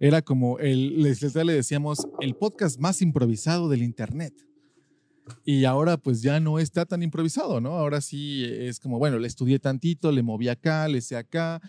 Era 0.00 0.20
como 0.20 0.58
el, 0.58 1.00
les, 1.00 1.22
le 1.32 1.52
decíamos, 1.52 2.08
el 2.20 2.34
podcast 2.34 2.80
más 2.80 3.00
improvisado 3.02 3.68
del 3.68 3.84
internet. 3.84 4.34
Y 5.44 5.64
ahora 5.64 5.96
pues 5.96 6.22
ya 6.22 6.40
no 6.40 6.58
está 6.58 6.84
tan 6.84 7.04
improvisado, 7.04 7.60
¿no? 7.60 7.74
Ahora 7.74 8.00
sí 8.00 8.44
es 8.44 8.80
como, 8.80 8.98
bueno, 8.98 9.20
le 9.20 9.28
estudié 9.28 9.60
tantito, 9.60 10.10
le 10.10 10.24
moví 10.24 10.48
acá, 10.48 10.88
le 10.88 11.00
sé 11.00 11.16
acá. 11.16 11.62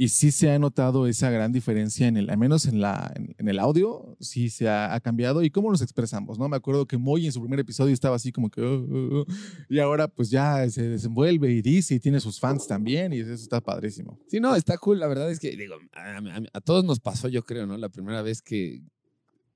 Y 0.00 0.10
sí 0.10 0.30
se 0.30 0.48
ha 0.52 0.60
notado 0.60 1.08
esa 1.08 1.28
gran 1.28 1.50
diferencia 1.50 2.06
en 2.06 2.16
el, 2.16 2.30
al 2.30 2.38
menos 2.38 2.66
en, 2.66 2.80
la, 2.80 3.12
en, 3.16 3.34
en 3.36 3.48
el 3.48 3.58
audio, 3.58 4.16
sí 4.20 4.48
se 4.48 4.68
ha, 4.68 4.94
ha 4.94 5.00
cambiado. 5.00 5.42
Y 5.42 5.50
cómo 5.50 5.72
nos 5.72 5.82
expresamos, 5.82 6.38
¿no? 6.38 6.48
Me 6.48 6.54
acuerdo 6.56 6.86
que 6.86 6.96
Moy 6.96 7.26
en 7.26 7.32
su 7.32 7.40
primer 7.40 7.58
episodio 7.58 7.92
estaba 7.92 8.14
así 8.14 8.30
como 8.30 8.48
que, 8.48 8.60
"Oh, 8.62 8.76
oh, 8.76 9.20
oh", 9.22 9.26
y 9.68 9.80
ahora 9.80 10.06
pues 10.06 10.30
ya 10.30 10.70
se 10.70 10.88
desenvuelve 10.88 11.50
y 11.50 11.62
dice 11.62 11.96
y 11.96 11.98
tiene 11.98 12.20
sus 12.20 12.38
fans 12.38 12.68
también 12.68 13.12
y 13.12 13.18
eso 13.18 13.32
está 13.32 13.60
padrísimo. 13.60 14.20
Sí, 14.28 14.38
no, 14.38 14.54
está 14.54 14.78
cool. 14.78 15.00
La 15.00 15.08
verdad 15.08 15.32
es 15.32 15.40
que, 15.40 15.56
digo, 15.56 15.74
a, 15.92 16.18
a- 16.18 16.42
a 16.52 16.60
todos 16.60 16.84
nos 16.84 17.00
pasó, 17.00 17.26
yo 17.26 17.42
creo, 17.42 17.66
¿no? 17.66 17.76
La 17.76 17.88
primera 17.88 18.22
vez 18.22 18.40
que, 18.40 18.80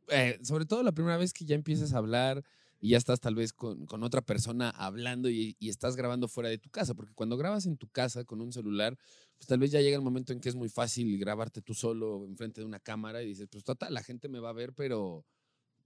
eh, 0.08 0.40
sobre 0.42 0.64
todo 0.64 0.82
la 0.82 0.90
primera 0.90 1.18
vez 1.18 1.32
que 1.32 1.44
ya 1.44 1.54
empiezas 1.54 1.92
a 1.92 1.98
hablar 1.98 2.42
y 2.80 2.88
ya 2.90 2.98
estás 2.98 3.20
tal 3.20 3.36
vez 3.36 3.52
con, 3.52 3.86
con 3.86 4.02
otra 4.02 4.22
persona 4.22 4.70
hablando 4.70 5.30
y, 5.30 5.54
y 5.60 5.68
estás 5.68 5.94
grabando 5.94 6.26
fuera 6.26 6.48
de 6.50 6.58
tu 6.58 6.68
casa, 6.68 6.94
porque 6.94 7.12
cuando 7.14 7.36
grabas 7.36 7.66
en 7.66 7.76
tu 7.76 7.86
casa 7.86 8.24
con 8.24 8.40
un 8.40 8.52
celular, 8.52 8.98
pues 9.42 9.48
tal 9.48 9.58
vez 9.58 9.72
ya 9.72 9.80
llega 9.80 9.96
el 9.96 10.02
momento 10.04 10.32
en 10.32 10.38
que 10.38 10.48
es 10.48 10.54
muy 10.54 10.68
fácil 10.68 11.18
grabarte 11.18 11.60
tú 11.62 11.74
solo 11.74 12.24
enfrente 12.26 12.60
de 12.60 12.64
una 12.64 12.78
cámara 12.78 13.24
y 13.24 13.26
dices, 13.26 13.48
pues 13.50 13.64
total, 13.64 13.92
la 13.92 14.00
gente 14.04 14.28
me 14.28 14.38
va 14.38 14.50
a 14.50 14.52
ver, 14.52 14.72
pero... 14.72 15.24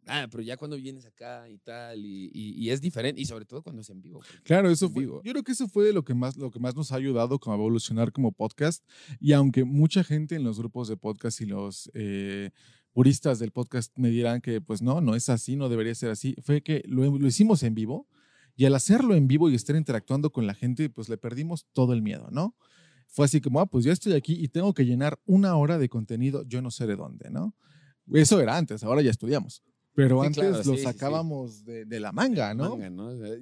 Ah, 0.08 0.28
pero 0.30 0.42
ya 0.42 0.58
cuando 0.58 0.76
vienes 0.76 1.06
acá 1.06 1.48
y 1.48 1.56
tal, 1.56 2.04
y, 2.04 2.30
y- 2.34 2.52
y 2.62 2.68
es 2.70 2.82
diferente, 2.82 3.18
y 3.20 3.24
sobre 3.24 3.46
todo 3.46 3.62
cuando 3.62 3.80
es 3.80 3.88
en 3.88 4.02
vivo. 4.02 4.20
Claro, 4.44 4.68
es 4.68 4.74
eso 4.82 4.90
fue, 4.90 5.00
vivo. 5.04 5.22
yo 5.24 5.32
creo 5.32 5.42
que 5.42 5.52
eso 5.52 5.66
fue 5.68 5.90
lo 5.94 6.04
que 6.04 6.12
más, 6.14 6.36
lo 6.36 6.50
que 6.50 6.60
más 6.60 6.76
nos 6.76 6.92
ha 6.92 6.96
ayudado 6.96 7.38
como 7.40 7.54
a 7.54 7.58
evolucionar 7.58 8.12
como 8.12 8.30
podcast. 8.30 8.84
Y 9.20 9.32
aunque 9.32 9.64
mucha 9.64 10.04
gente 10.04 10.34
en 10.36 10.44
los 10.44 10.58
grupos 10.58 10.86
de 10.88 10.98
podcast 10.98 11.40
y 11.40 11.46
los 11.46 11.90
eh, 11.94 12.50
puristas 12.92 13.38
del 13.38 13.52
podcast 13.52 13.96
me 13.98 14.10
dirán 14.10 14.42
que 14.42 14.60
pues 14.60 14.82
no, 14.82 15.00
no 15.00 15.14
es 15.16 15.28
así, 15.30 15.56
no 15.56 15.68
debería 15.70 15.94
ser 15.94 16.10
así, 16.10 16.36
fue 16.42 16.60
que 16.62 16.82
lo, 16.86 17.02
lo 17.18 17.26
hicimos 17.26 17.62
en 17.64 17.74
vivo 17.74 18.06
y 18.54 18.64
al 18.66 18.74
hacerlo 18.76 19.14
en 19.16 19.26
vivo 19.26 19.50
y 19.50 19.54
estar 19.56 19.74
interactuando 19.76 20.30
con 20.30 20.46
la 20.46 20.54
gente, 20.54 20.88
pues 20.88 21.08
le 21.08 21.18
perdimos 21.18 21.66
todo 21.72 21.92
el 21.94 22.00
miedo, 22.02 22.28
¿no? 22.30 22.54
Fue 23.08 23.24
así 23.26 23.40
como, 23.40 23.60
ah, 23.60 23.66
pues 23.66 23.84
ya 23.84 23.92
estoy 23.92 24.12
aquí 24.14 24.34
y 24.34 24.48
tengo 24.48 24.74
que 24.74 24.84
llenar 24.84 25.18
una 25.24 25.56
hora 25.56 25.78
de 25.78 25.88
contenido, 25.88 26.42
yo 26.46 26.60
no 26.62 26.70
sé 26.70 26.86
de 26.86 26.96
dónde, 26.96 27.30
¿no? 27.30 27.54
Eso 28.12 28.40
era 28.40 28.56
antes, 28.56 28.84
ahora 28.84 29.02
ya 29.02 29.10
estudiamos. 29.10 29.62
Pero 29.94 30.20
Sí, 30.20 30.26
antes 30.26 30.40
claro, 30.50 30.56
lo 30.58 30.62
sí, 30.62 30.68
sí, 30.70 30.76
sí. 30.76 30.82
sacábamos 30.84 31.64
de, 31.64 31.86
de 31.86 32.00
la 32.00 32.12
manga, 32.12 32.52
¿no? 32.54 32.78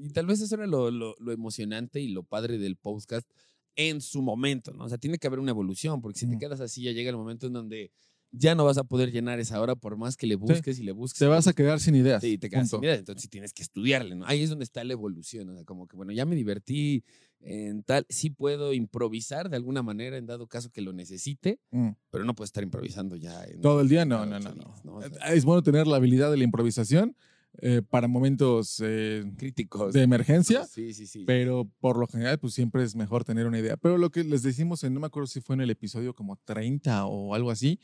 Y 0.00 0.10
tal 0.10 0.26
vez 0.26 0.40
eso 0.40 0.54
era 0.54 0.66
lo, 0.66 0.90
lo- 0.90 1.16
lo 1.18 1.32
emocionante 1.32 2.00
y 2.00 2.08
lo 2.08 2.22
padre 2.22 2.58
del 2.58 2.76
podcast 2.76 3.28
en 3.76 4.00
su 4.00 4.22
momento, 4.22 4.72
¿no? 4.72 4.84
O 4.84 4.88
sea, 4.88 4.98
tiene 4.98 5.18
que 5.18 5.26
haber 5.26 5.40
una 5.40 5.50
evolución, 5.50 6.00
porque 6.00 6.20
si 6.20 6.26
te 6.26 6.32
Ujú. 6.32 6.40
quedas 6.40 6.60
así, 6.60 6.82
ya 6.82 6.92
llega 6.92 7.10
el 7.10 7.16
momento 7.16 7.48
en 7.48 7.54
donde 7.54 7.90
ya 8.30 8.54
no 8.54 8.64
vas 8.64 8.78
a 8.78 8.84
poder 8.84 9.10
llenar 9.12 9.40
esa 9.40 9.60
hora 9.60 9.74
por 9.76 9.96
más 9.96 10.16
que 10.16 10.26
le 10.28 10.36
busques 10.36 10.78
y 10.78 10.84
le 10.84 10.92
busques. 10.92 11.18
Te 11.18 11.26
vas 11.26 11.46
a 11.48 11.52
quedar 11.52 11.80
sin 11.80 11.96
ideas. 11.96 12.22
Sí, 12.22 12.38
te 12.38 12.48
quedas 12.48 12.68
sin 12.68 12.78
punto. 12.78 12.86
ideas, 12.86 12.98
entonces 13.00 13.28
tienes 13.28 13.52
que 13.52 13.62
estudiarle, 13.62 14.14
¿no? 14.14 14.24
Ahí 14.26 14.42
es 14.42 14.50
donde 14.50 14.64
está 14.64 14.82
la 14.84 14.92
evolución, 14.92 15.48
o 15.50 15.54
sea, 15.56 15.64
como 15.64 15.86
que, 15.88 15.96
bueno, 15.96 16.12
ya 16.12 16.24
me 16.24 16.36
divertí 16.36 17.04
en 17.46 17.82
tal, 17.82 18.06
sí 18.08 18.30
puedo 18.30 18.72
improvisar 18.72 19.50
de 19.50 19.56
alguna 19.56 19.82
manera 19.82 20.16
en 20.16 20.26
dado 20.26 20.46
caso 20.46 20.70
que 20.70 20.80
lo 20.82 20.92
necesite, 20.92 21.60
Mm. 21.70 21.90
pero 22.10 22.24
no 22.24 22.34
puedo 22.34 22.46
estar 22.46 22.62
improvisando 22.64 23.16
ya. 23.16 23.44
en 23.44 23.60
Todo 23.60 23.80
el 23.82 23.88
día, 23.88 24.04
no, 24.04 24.24
no, 24.24 24.40
no, 24.40 24.50
días, 24.54 24.84
¿no? 24.84 24.96
O 24.96 25.02
sea, 25.02 25.32
Es 25.34 25.44
bueno 25.44 25.62
tener 25.62 25.86
la 25.86 25.96
habilidad 25.96 26.30
de 26.30 26.38
la 26.38 26.44
improvisación 26.44 27.16
eh, 27.58 27.82
para 27.88 28.08
momentos 28.08 28.82
eh, 28.84 29.22
críticos. 29.36 29.92
de 29.92 30.02
emergencia, 30.02 30.64
Sí, 30.68 30.92
sí, 30.92 31.06
sí. 31.06 31.22
pero 31.24 31.70
por 31.80 31.98
lo 31.98 32.08
general, 32.08 32.38
pues 32.40 32.52
siempre 32.54 32.82
es 32.82 32.96
mejor 32.96 33.22
tener 33.24 33.46
una 33.46 33.58
idea. 33.60 33.76
Pero 33.76 33.96
lo 33.98 34.10
que 34.10 34.24
les 34.24 34.42
decimos, 34.42 34.82
en, 34.82 34.92
no 34.94 34.98
me 35.00 35.06
acuerdo 35.06 35.26
si 35.28 35.40
fue 35.40 35.54
en 35.54 35.60
el 35.60 35.70
episodio 35.70 36.14
como 36.14 36.34
30 36.44 37.06
o 37.06 37.34
algo 37.34 37.50
así, 37.52 37.78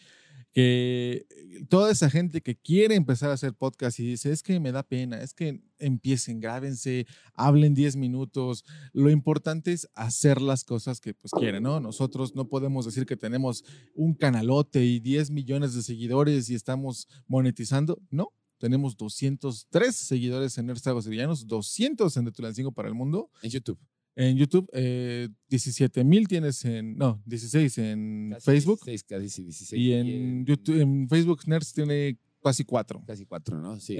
que 0.52 1.26
toda 1.68 1.92
esa 1.92 2.10
gente 2.10 2.40
que 2.40 2.56
quiere 2.56 2.96
empezar 2.96 3.30
a 3.30 3.34
hacer 3.34 3.54
podcast 3.54 4.00
y 4.00 4.04
dice, 4.04 4.32
es 4.32 4.42
que 4.42 4.58
me 4.58 4.72
da 4.72 4.82
pena, 4.82 5.22
es 5.22 5.32
que 5.32 5.60
empiecen, 5.78 6.40
grábense, 6.40 7.06
hablen 7.34 7.74
10 7.74 7.96
minutos. 7.96 8.64
Lo 8.92 9.10
importante 9.10 9.72
es 9.72 9.88
hacer 9.94 10.40
las 10.40 10.64
cosas 10.64 11.00
que 11.00 11.14
pues 11.14 11.30
quieren, 11.32 11.62
¿no? 11.62 11.80
Nosotros 11.80 12.34
no 12.34 12.48
podemos 12.48 12.84
decir 12.84 13.06
que 13.06 13.16
tenemos 13.16 13.64
un 13.94 14.14
canalote 14.14 14.84
y 14.84 15.00
10 15.00 15.30
millones 15.30 15.74
de 15.74 15.82
seguidores 15.82 16.50
y 16.50 16.54
estamos 16.54 17.08
monetizando, 17.26 18.00
no. 18.10 18.32
Tenemos 18.58 18.94
203 18.96 19.96
seguidores 19.96 20.58
en 20.58 20.66
Nerds 20.66 20.82
Tragos 20.82 21.06
y 21.06 21.10
Villanos, 21.10 21.46
200 21.46 22.14
en 22.18 22.26
De 22.26 22.32
Tulancingo 22.32 22.72
para 22.72 22.88
el 22.88 22.94
Mundo. 22.94 23.30
En 23.42 23.50
YouTube. 23.50 23.78
En 24.16 24.36
YouTube, 24.36 24.68
eh, 24.72 25.28
17 25.48 26.04
mil 26.04 26.28
tienes 26.28 26.64
en, 26.64 26.96
no, 26.96 27.22
16 27.26 27.78
en 27.78 28.30
Casi 28.34 28.44
Facebook. 28.44 28.84
16, 28.84 29.04
casi 29.04 29.42
16. 29.44 29.80
Y 29.80 29.92
en, 29.92 30.44
YouTube, 30.44 30.80
en 30.80 31.08
Facebook 31.08 31.40
Nerds 31.46 31.72
tiene 31.72 32.18
casi 32.42 32.64
4. 32.64 33.04
Casi 33.06 33.24
cuatro, 33.24 33.60
¿no? 33.60 33.78
Sí. 33.78 33.96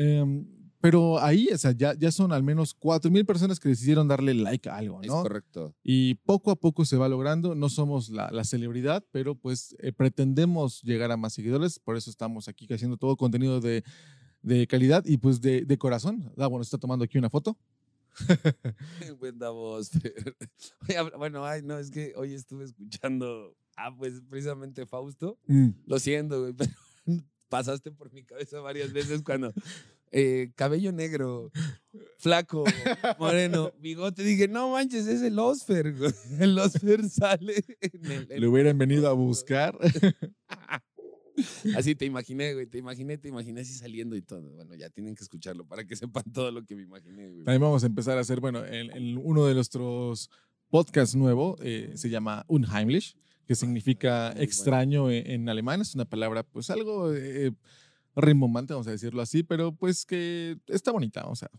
pero 0.81 1.21
ahí, 1.21 1.49
o 1.53 1.59
sea, 1.59 1.73
ya, 1.73 1.95
ya 1.95 2.11
son 2.11 2.33
al 2.33 2.43
menos 2.43 2.75
4 2.75 3.11
mil 3.11 3.25
personas 3.25 3.61
que 3.61 3.69
decidieron 3.69 4.09
darle 4.09 4.35
like 4.35 4.69
a 4.69 4.77
algo, 4.77 5.01
es 5.03 5.09
¿no? 5.09 5.23
correcto. 5.23 5.75
Y 5.83 6.15
poco 6.15 6.51
a 6.51 6.57
poco 6.57 6.85
se 6.85 6.97
va 6.97 7.09
logrando. 7.09 7.55
No 7.55 7.69
somos 7.69 8.09
la, 8.09 8.31
la 8.31 8.45
celebridad, 8.45 9.05
pero 9.13 9.35
pues 9.35 9.77
eh, 9.79 9.93
pretendemos 9.93 10.83
llegar 10.83 11.13
a 11.13 11.17
más 11.17 11.35
seguidores. 11.35 11.79
Por 11.79 11.97
eso 11.97 12.11
estamos 12.11 12.49
aquí 12.49 12.67
haciendo 12.73 12.97
todo 12.97 13.17
contenido 13.17 13.61
de, 13.61 13.85
de 14.43 14.67
calidad 14.67 15.05
y 15.07 15.19
pues 15.19 15.41
de, 15.41 15.65
de 15.65 15.79
corazón. 15.79 16.33
Ah, 16.37 16.47
bueno, 16.47 16.63
está 16.63 16.79
tomando 16.79 17.05
aquí 17.05 17.19
una 17.19 17.31
foto. 17.31 17.57
Buena 19.19 19.51
voz. 19.51 19.91
pero- 20.03 20.35
bueno, 21.19 21.45
ay, 21.47 21.63
no, 21.63 21.79
es 21.79 21.91
que 21.91 22.13
hoy 22.17 22.35
estuve 22.35 22.65
escuchando, 22.65 23.55
ah, 23.77 23.95
pues 23.97 24.21
precisamente 24.29 24.87
Fausto. 24.87 25.39
Lo 25.87 25.99
siento, 25.99 26.41
güey, 26.41 26.53
pero 26.57 26.71
pasaste 27.49 27.91
por 27.91 28.13
mi 28.13 28.23
cabeza 28.25 28.61
varias 28.61 28.93
veces 28.93 29.23
cuando 29.23 29.53
eh, 30.13 30.51
cabello 30.57 30.91
negro, 30.93 31.51
flaco, 32.19 32.65
moreno, 33.19 33.73
bigote. 33.79 34.23
Dije, 34.25 34.49
no 34.49 34.71
manches, 34.73 35.07
es 35.07 35.23
el 35.23 35.39
Osfer. 35.39 35.95
güey. 35.97 36.13
El 36.41 36.59
Osfer 36.59 37.09
sale 37.09 37.65
en 37.81 38.07
el. 38.11 38.27
en- 38.33 38.41
Le 38.41 38.47
hubieran 38.49 38.77
venido 38.79 39.09
a 39.09 39.13
buscar. 39.13 39.77
Así 41.77 41.95
te 41.95 42.05
imaginé, 42.05 42.55
güey. 42.55 42.67
Te 42.67 42.79
imaginé, 42.79 43.19
te 43.19 43.29
imaginé 43.29 43.61
así 43.61 43.75
saliendo 43.75 44.17
y 44.17 44.23
todo. 44.23 44.51
Bueno, 44.53 44.75
ya 44.75 44.91
tienen 44.91 45.15
que 45.15 45.23
escucharlo 45.23 45.65
para 45.67 45.85
que 45.85 45.97
sepan 45.97 46.25
todo 46.33 46.51
lo 46.51 46.65
que 46.65 46.75
me 46.77 46.83
imaginé, 46.83 47.29
güey. 47.29 47.45
También 47.45 47.61
vamos 47.63 47.83
a 47.83 47.87
empezar 47.87 48.19
a 48.19 48.21
hacer, 48.21 48.41
bueno, 48.41 48.65
en, 48.65 48.91
en 48.91 49.19
uno 49.19 49.47
de 49.47 49.55
nuestros 49.55 50.31
podcasts 50.69 51.17
nuevo 51.17 51.57
eh, 51.61 51.93
se 51.97 52.11
llama 52.11 52.45
Unheimlich, 52.49 53.17
que 53.47 53.55
significa 53.55 54.27
Muy 54.27 54.35
bueno. 54.35 54.43
extraño 54.45 55.11
en, 55.11 55.31
en 55.31 55.49
alemán. 55.49 55.81
Es 55.81 55.95
una 55.95 56.05
palabra, 56.05 56.43
pues 56.43 56.71
algo 56.71 57.13
eh, 57.15 57.53
rimbombante, 58.17 58.73
vamos 58.73 58.87
a 58.87 58.93
decirlo 58.93 59.23
así, 59.23 59.43
pero 59.43 59.73
pues 59.73 60.05
que 60.05 60.59
está 60.67 60.93
bonita, 60.93 61.23
vamos 61.23 61.43
a 61.43 61.51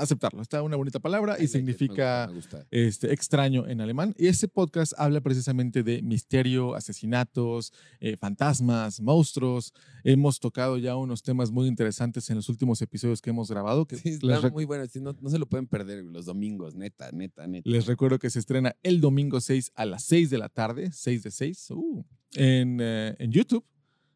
aceptarlo. 0.00 0.42
Está 0.42 0.62
una 0.62 0.76
bonita 0.76 0.98
palabra 1.00 1.36
y 1.38 1.42
me 1.42 1.48
significa 1.48 2.26
gusta, 2.26 2.28
me 2.28 2.34
gusta. 2.34 2.66
este, 2.70 3.12
extraño 3.12 3.66
en 3.66 3.80
alemán. 3.80 4.14
Y 4.18 4.26
ese 4.26 4.48
podcast 4.48 4.92
habla 4.96 5.20
precisamente 5.20 5.82
de 5.82 6.02
misterio, 6.02 6.74
asesinatos, 6.74 7.72
eh, 8.00 8.16
fantasmas, 8.16 9.00
monstruos. 9.00 9.72
Hemos 10.02 10.40
tocado 10.40 10.78
ya 10.78 10.96
unos 10.96 11.22
temas 11.22 11.50
muy 11.50 11.68
interesantes 11.68 12.28
en 12.30 12.36
los 12.36 12.48
últimos 12.48 12.80
episodios 12.82 13.20
que 13.22 13.30
hemos 13.30 13.50
grabado. 13.50 13.86
Que 13.86 13.96
Sí, 13.96 14.18
les, 14.22 14.52
muy 14.52 14.64
bueno. 14.64 14.86
sí, 14.86 15.00
no, 15.00 15.16
no 15.20 15.30
se 15.30 15.38
lo 15.38 15.46
pueden 15.46 15.66
perder 15.66 16.04
los 16.04 16.26
domingos, 16.26 16.74
neta, 16.74 17.10
neta, 17.12 17.46
neta. 17.46 17.68
les 17.68 17.86
recuerdo 17.86 18.18
que 18.18 18.30
se 18.30 18.38
estrena 18.38 18.76
el 18.82 19.00
domingo 19.00 19.40
6 19.40 19.72
a 19.74 19.86
las 19.86 20.04
6 20.04 20.30
de 20.30 20.38
la 20.38 20.48
tarde, 20.48 20.90
6 20.92 21.22
de 21.22 21.30
6, 21.30 21.70
uh, 21.70 22.04
en, 22.34 22.78
eh, 22.80 23.16
en 23.18 23.32
YouTube. 23.32 23.64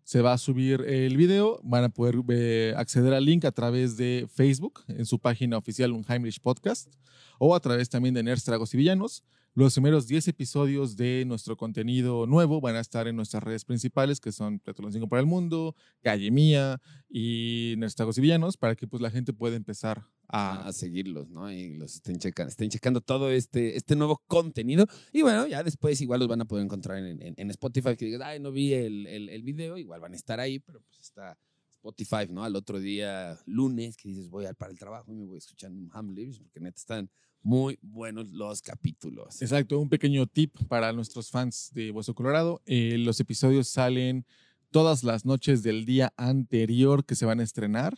Se 0.08 0.22
va 0.22 0.32
a 0.32 0.38
subir 0.38 0.80
el 0.88 1.18
video. 1.18 1.60
Van 1.62 1.84
a 1.84 1.90
poder 1.90 2.14
eh, 2.30 2.72
acceder 2.78 3.12
al 3.12 3.26
link 3.26 3.44
a 3.44 3.52
través 3.52 3.98
de 3.98 4.26
Facebook, 4.32 4.82
en 4.88 5.04
su 5.04 5.18
página 5.18 5.58
oficial 5.58 5.92
Unheimlich 5.92 6.40
Podcast, 6.40 6.90
o 7.38 7.54
a 7.54 7.60
través 7.60 7.90
también 7.90 8.14
de 8.14 8.22
Nerds, 8.22 8.42
Tragos 8.42 8.72
y 8.72 8.78
Villanos. 8.78 9.22
Los 9.54 9.74
primeros 9.74 10.06
10 10.06 10.28
episodios 10.28 10.96
de 10.96 11.24
nuestro 11.26 11.58
contenido 11.58 12.26
nuevo 12.26 12.58
van 12.62 12.76
a 12.76 12.80
estar 12.80 13.06
en 13.06 13.16
nuestras 13.16 13.42
redes 13.42 13.66
principales, 13.66 14.18
que 14.18 14.32
son 14.32 14.60
Platón 14.60 14.90
5 14.90 15.10
para 15.10 15.20
el 15.20 15.26
Mundo, 15.26 15.76
Calle 16.00 16.30
Mía 16.30 16.80
y 17.10 17.74
Nerds, 17.76 17.94
Tragos 17.94 18.16
y 18.16 18.22
Villanos, 18.22 18.56
para 18.56 18.76
que 18.76 18.86
pues, 18.86 19.02
la 19.02 19.10
gente 19.10 19.34
pueda 19.34 19.56
empezar 19.56 20.06
a, 20.28 20.68
a, 20.68 20.72
seguirlos, 20.72 21.30
¿no? 21.30 21.50
Y 21.50 21.76
los 21.76 21.94
estén 21.96 22.18
checando, 22.18 22.50
estén 22.50 22.68
checando 22.70 23.00
todo 23.00 23.30
este, 23.30 23.76
este 23.76 23.96
nuevo 23.96 24.22
contenido. 24.26 24.86
Y 25.12 25.22
bueno, 25.22 25.46
ya 25.46 25.62
después 25.62 26.00
igual 26.00 26.20
los 26.20 26.28
van 26.28 26.42
a 26.42 26.44
poder 26.44 26.64
encontrar 26.64 26.98
en, 26.98 27.20
en, 27.22 27.34
en 27.36 27.50
Spotify, 27.50 27.96
que 27.96 28.04
digan, 28.04 28.22
ay, 28.22 28.38
no 28.38 28.52
vi 28.52 28.74
el, 28.74 29.06
el, 29.06 29.28
el, 29.28 29.42
video, 29.42 29.78
igual 29.78 30.00
van 30.00 30.12
a 30.12 30.16
estar 30.16 30.38
ahí, 30.38 30.58
pero 30.58 30.80
pues 30.80 31.00
está 31.00 31.38
Spotify, 31.70 32.30
¿no? 32.30 32.44
Al 32.44 32.56
otro 32.56 32.78
día, 32.78 33.38
lunes, 33.46 33.96
que 33.96 34.08
dices, 34.10 34.28
voy 34.28 34.44
al 34.44 34.54
para 34.54 34.70
el 34.70 34.78
trabajo 34.78 35.12
y 35.12 35.16
me 35.16 35.24
voy 35.24 35.38
escuchando 35.38 35.80
un 35.80 35.90
Hamlet, 35.92 36.36
porque 36.38 36.60
neta 36.60 36.78
están 36.78 37.10
muy 37.42 37.78
buenos 37.80 38.30
los 38.30 38.60
capítulos. 38.60 39.40
Exacto, 39.40 39.78
un 39.78 39.88
pequeño 39.88 40.26
tip 40.26 40.54
para 40.68 40.92
nuestros 40.92 41.30
fans 41.30 41.70
de 41.72 41.90
Hueso 41.90 42.14
Colorado. 42.14 42.60
Eh, 42.66 42.96
los 42.98 43.20
episodios 43.20 43.68
salen 43.68 44.26
todas 44.70 45.02
las 45.02 45.24
noches 45.24 45.62
del 45.62 45.84
día 45.84 46.12
anterior 46.16 47.04
que 47.04 47.14
se 47.14 47.24
van 47.24 47.40
a 47.40 47.44
estrenar. 47.44 47.96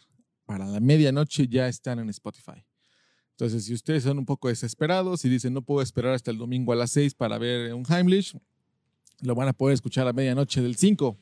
Para 0.51 0.67
la 0.67 0.81
medianoche 0.81 1.47
ya 1.47 1.69
están 1.69 2.01
en 2.01 2.09
Spotify. 2.09 2.67
Entonces, 3.31 3.67
si 3.67 3.73
ustedes 3.73 4.03
son 4.03 4.19
un 4.19 4.27
poco 4.27 4.49
desesperados 4.49 5.25
y 5.25 5.29
dicen 5.29 5.55
no 5.55 5.63
puedo 5.63 5.81
esperar 5.81 6.13
hasta 6.13 6.33
el 6.33 6.39
domingo 6.39 6.73
a 6.73 6.75
las 6.75 6.91
6 6.91 7.15
para 7.15 7.39
ver 7.39 7.73
un 7.73 7.85
Heimlich, 7.89 8.37
lo 9.21 9.37
van 9.37 9.47
a 9.47 9.53
poder 9.53 9.75
escuchar 9.75 10.09
a 10.09 10.13
medianoche 10.13 10.61
del 10.61 10.75
5. 10.75 11.17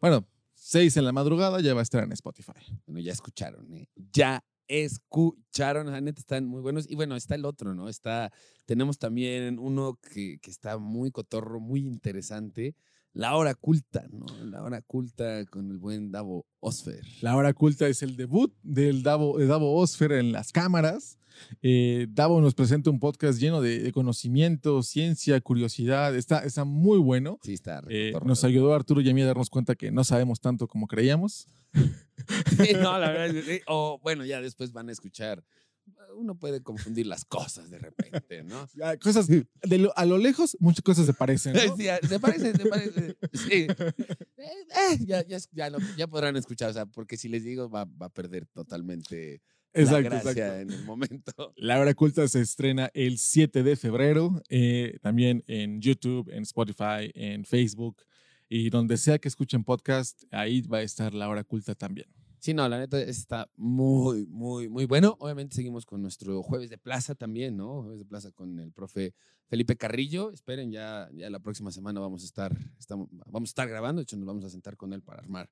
Bueno, 0.00 0.26
6 0.54 0.96
en 0.96 1.04
la 1.04 1.12
madrugada 1.12 1.60
ya 1.60 1.72
va 1.72 1.78
a 1.78 1.82
estar 1.84 2.02
en 2.02 2.10
Spotify. 2.10 2.50
Bueno, 2.84 2.98
ya 2.98 3.12
escucharon, 3.12 3.72
¿eh? 3.74 3.88
Ya 4.12 4.44
escucharon, 4.66 5.92
la 5.92 6.00
neta 6.00 6.18
están 6.18 6.44
muy 6.44 6.60
buenos. 6.60 6.90
Y 6.90 6.96
bueno, 6.96 7.14
está 7.14 7.36
el 7.36 7.44
otro, 7.44 7.76
¿no? 7.76 7.88
Está, 7.88 8.32
tenemos 8.66 8.98
también 8.98 9.60
uno 9.60 10.00
que, 10.02 10.40
que 10.40 10.50
está 10.50 10.78
muy 10.78 11.12
cotorro, 11.12 11.60
muy 11.60 11.86
interesante. 11.86 12.74
La 13.14 13.36
hora 13.36 13.54
culta, 13.54 14.04
¿no? 14.10 14.26
La 14.44 14.60
hora 14.64 14.82
culta 14.82 15.46
con 15.46 15.70
el 15.70 15.78
buen 15.78 16.10
Davo 16.10 16.46
Osfer. 16.58 17.00
La 17.20 17.36
hora 17.36 17.52
culta 17.52 17.86
es 17.86 18.02
el 18.02 18.16
debut 18.16 18.52
del 18.64 19.04
Davo, 19.04 19.38
de 19.38 19.46
Davo 19.46 19.76
Osfer 19.76 20.10
en 20.10 20.32
las 20.32 20.50
cámaras. 20.50 21.16
Eh, 21.62 22.08
Davo 22.10 22.40
nos 22.40 22.54
presenta 22.54 22.90
un 22.90 22.98
podcast 22.98 23.38
lleno 23.38 23.60
de, 23.60 23.78
de, 23.78 23.92
conocimiento, 23.92 24.82
ciencia, 24.82 25.40
curiosidad. 25.40 26.16
Está, 26.16 26.40
está 26.40 26.64
muy 26.64 26.98
bueno. 26.98 27.38
Sí, 27.44 27.52
está. 27.54 27.84
Eh, 27.88 28.12
nos 28.24 28.42
ayudó 28.42 28.74
Arturo 28.74 29.00
y 29.00 29.08
a 29.08 29.14
mí 29.14 29.22
a 29.22 29.26
darnos 29.26 29.48
cuenta 29.48 29.76
que 29.76 29.92
no 29.92 30.02
sabemos 30.02 30.40
tanto 30.40 30.66
como 30.66 30.88
creíamos. 30.88 31.46
Sí, 31.72 32.72
no, 32.80 32.98
la 32.98 33.10
verdad. 33.10 33.42
Sí, 33.46 33.60
o 33.68 34.00
bueno, 34.02 34.24
ya 34.24 34.40
después 34.40 34.72
van 34.72 34.88
a 34.88 34.92
escuchar. 34.92 35.44
Uno 36.16 36.38
puede 36.38 36.62
confundir 36.62 37.06
las 37.06 37.24
cosas 37.24 37.70
de 37.70 37.78
repente, 37.78 38.44
¿no? 38.44 38.68
Cosas 39.02 39.26
de 39.26 39.78
lo, 39.78 39.96
a 39.96 40.04
lo 40.04 40.18
lejos, 40.18 40.56
muchas 40.60 40.82
cosas 40.82 41.06
se 41.06 41.14
parecen. 41.14 41.54
¿no? 41.54 41.60
Sí, 41.76 41.86
se 42.08 42.20
parecen, 42.20 42.56
se 42.56 42.66
parecen. 42.66 43.16
Sí. 43.32 43.66
Eh, 44.36 44.98
ya, 45.00 45.26
ya, 45.26 45.38
ya, 45.52 45.70
lo, 45.70 45.78
ya, 45.96 46.06
podrán 46.06 46.36
escuchar, 46.36 46.70
o 46.70 46.72
sea, 46.72 46.86
porque 46.86 47.16
si 47.16 47.28
les 47.28 47.44
digo, 47.44 47.68
va, 47.68 47.84
va 47.84 48.06
a 48.06 48.10
perder 48.10 48.46
totalmente 48.46 49.42
Exacto, 49.72 50.02
la 50.02 50.08
gracia 50.08 50.30
exacto. 50.30 50.60
en 50.60 50.70
el 50.70 50.84
momento. 50.84 51.52
La 51.56 51.80
hora 51.80 51.94
culta 51.94 52.28
se 52.28 52.40
estrena 52.40 52.90
el 52.94 53.18
7 53.18 53.62
de 53.62 53.76
febrero, 53.76 54.40
eh, 54.48 54.98
también 55.02 55.42
en 55.46 55.80
YouTube, 55.80 56.30
en 56.30 56.42
Spotify, 56.42 57.10
en 57.14 57.44
Facebook 57.44 58.04
y 58.48 58.70
donde 58.70 58.96
sea 58.96 59.18
que 59.18 59.28
escuchen 59.28 59.64
podcast, 59.64 60.22
ahí 60.30 60.62
va 60.62 60.78
a 60.78 60.82
estar 60.82 61.12
la 61.12 61.28
hora 61.28 61.42
culta 61.42 61.74
también. 61.74 62.06
Sí, 62.44 62.52
no, 62.52 62.68
la 62.68 62.78
neta 62.78 63.00
está 63.00 63.48
muy, 63.56 64.26
muy, 64.26 64.68
muy 64.68 64.84
bueno. 64.84 65.16
Obviamente 65.18 65.56
seguimos 65.56 65.86
con 65.86 66.02
nuestro 66.02 66.42
jueves 66.42 66.68
de 66.68 66.76
plaza 66.76 67.14
también, 67.14 67.56
¿no? 67.56 67.80
Jueves 67.80 68.00
de 68.00 68.04
plaza 68.04 68.32
con 68.32 68.58
el 68.58 68.70
profe 68.70 69.14
Felipe 69.46 69.78
Carrillo. 69.78 70.30
Esperen, 70.30 70.70
ya, 70.70 71.08
ya 71.14 71.30
la 71.30 71.38
próxima 71.38 71.70
semana 71.70 72.00
vamos 72.00 72.22
a 72.22 72.26
estar, 72.26 72.54
estamos, 72.78 73.08
vamos 73.10 73.48
a 73.48 73.52
estar 73.52 73.66
grabando. 73.66 74.00
De 74.00 74.02
hecho, 74.02 74.18
nos 74.18 74.26
vamos 74.26 74.44
a 74.44 74.50
sentar 74.50 74.76
con 74.76 74.92
él 74.92 75.00
para 75.00 75.20
armar 75.20 75.48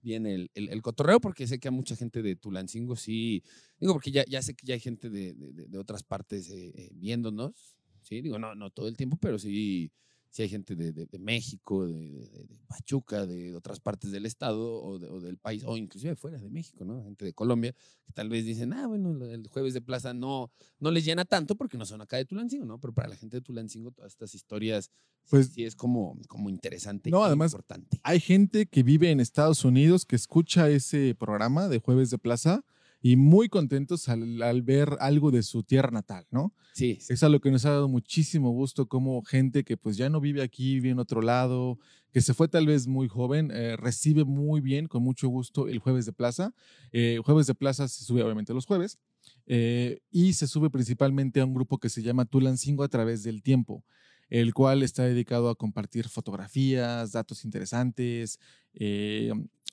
bien 0.00 0.24
el, 0.24 0.48
el, 0.54 0.82
cotorreo, 0.82 1.18
porque 1.18 1.48
sé 1.48 1.58
que 1.58 1.66
a 1.66 1.72
mucha 1.72 1.96
gente 1.96 2.22
de 2.22 2.36
Tulancingo 2.36 2.94
sí, 2.94 3.42
digo, 3.80 3.92
porque 3.94 4.12
ya, 4.12 4.24
ya 4.28 4.40
sé 4.40 4.54
que 4.54 4.66
ya 4.66 4.74
hay 4.74 4.80
gente 4.80 5.10
de, 5.10 5.34
de, 5.34 5.66
de 5.66 5.78
otras 5.78 6.04
partes 6.04 6.48
eh, 6.50 6.70
eh, 6.76 6.90
viéndonos, 6.94 7.74
sí, 8.02 8.20
digo, 8.20 8.38
no, 8.38 8.54
no 8.54 8.70
todo 8.70 8.86
el 8.86 8.96
tiempo, 8.96 9.18
pero 9.20 9.36
sí, 9.40 9.90
sí 10.36 10.42
hay 10.42 10.50
gente 10.50 10.76
de, 10.76 10.92
de 10.92 11.18
México, 11.18 11.86
de, 11.86 12.46
Pachuca, 12.68 13.24
de 13.24 13.56
otras 13.56 13.80
partes 13.80 14.10
del 14.10 14.26
estado 14.26 14.82
o, 14.82 14.96
o, 14.96 15.20
del 15.20 15.38
país, 15.38 15.62
o 15.64 15.78
inclusive 15.78 16.14
fuera 16.14 16.36
de 16.36 16.50
México, 16.50 16.84
¿no? 16.84 17.02
Gente 17.02 17.24
de 17.24 17.32
Colombia, 17.32 17.74
que 18.04 18.12
tal 18.12 18.28
vez 18.28 18.44
dicen, 18.44 18.74
ah, 18.74 18.86
bueno, 18.86 19.24
el 19.24 19.48
jueves 19.48 19.72
de 19.72 19.80
plaza 19.80 20.12
no, 20.12 20.50
no 20.78 20.90
les 20.90 21.06
llena 21.06 21.24
tanto 21.24 21.56
porque 21.56 21.78
no 21.78 21.86
son 21.86 22.02
acá 22.02 22.18
de 22.18 22.26
Tulancingo, 22.26 22.66
¿no? 22.66 22.78
Pero 22.78 22.92
para 22.92 23.08
la 23.08 23.16
gente 23.16 23.38
de 23.38 23.40
Tulancingo, 23.40 23.92
todas 23.92 24.12
estas 24.12 24.34
historias 24.34 24.90
pues, 25.30 25.48
sí 25.54 25.64
es 25.64 25.74
como, 25.74 26.18
como 26.28 26.50
interesante 26.50 27.10
no, 27.10 27.20
y 27.20 27.24
además, 27.24 27.52
importante. 27.52 27.98
Hay 28.02 28.20
gente 28.20 28.66
que 28.66 28.82
vive 28.82 29.10
en 29.10 29.20
Estados 29.20 29.64
Unidos 29.64 30.04
que 30.04 30.16
escucha 30.16 30.68
ese 30.68 31.14
programa 31.14 31.68
de 31.68 31.78
Jueves 31.78 32.10
de 32.10 32.18
Plaza 32.18 32.62
y 33.00 33.16
muy 33.16 33.48
contentos 33.48 34.08
al, 34.08 34.42
al, 34.42 34.62
ver 34.62 34.96
algo 35.00 35.30
de 35.30 35.42
su 35.42 35.62
tierra 35.62 35.90
natal, 35.90 36.26
¿no? 36.30 36.54
Sí. 36.74 36.98
Es 37.08 37.22
algo 37.22 37.40
que 37.40 37.50
nos 37.50 37.64
ha 37.64 37.70
dado 37.70 37.88
muchísimo 37.88 38.50
gusto 38.50 38.86
como 38.86 39.22
gente 39.22 39.64
que 39.64 39.76
pues 39.76 39.96
ya 39.96 40.10
no 40.10 40.20
vive 40.20 40.42
aquí, 40.42 40.74
vive 40.74 40.90
en 40.90 40.98
otro 40.98 41.22
lado, 41.22 41.78
que 42.12 42.20
se 42.20 42.34
fue 42.34 42.48
tal 42.48 42.66
vez 42.66 42.86
muy 42.86 43.08
joven, 43.08 43.50
eh, 43.52 43.76
recibe 43.76 44.24
muy 44.24 44.60
bien, 44.60 44.86
con 44.86 45.02
mucho 45.02 45.28
gusto, 45.28 45.68
el 45.68 45.78
Jueves 45.78 46.06
de 46.06 46.12
Plaza. 46.12 46.54
Eh, 46.92 47.20
jueves 47.24 47.46
de 47.46 47.54
Plaza 47.54 47.88
se 47.88 48.04
sube 48.04 48.22
obviamente 48.22 48.54
los 48.54 48.66
jueves 48.66 48.98
eh, 49.46 50.00
y 50.10 50.32
se 50.32 50.46
sube 50.46 50.70
principalmente 50.70 51.40
a 51.40 51.44
un 51.44 51.54
grupo 51.54 51.78
que 51.78 51.88
se 51.88 52.02
llama 52.02 52.24
Tulancingo 52.24 52.82
a 52.82 52.88
través 52.88 53.22
del 53.22 53.42
tiempo 53.42 53.84
el 54.28 54.54
cual 54.54 54.82
está 54.82 55.04
dedicado 55.04 55.48
a 55.48 55.54
compartir 55.54 56.08
fotografías, 56.08 57.12
datos 57.12 57.44
interesantes. 57.44 58.40
Eh, 58.74 59.32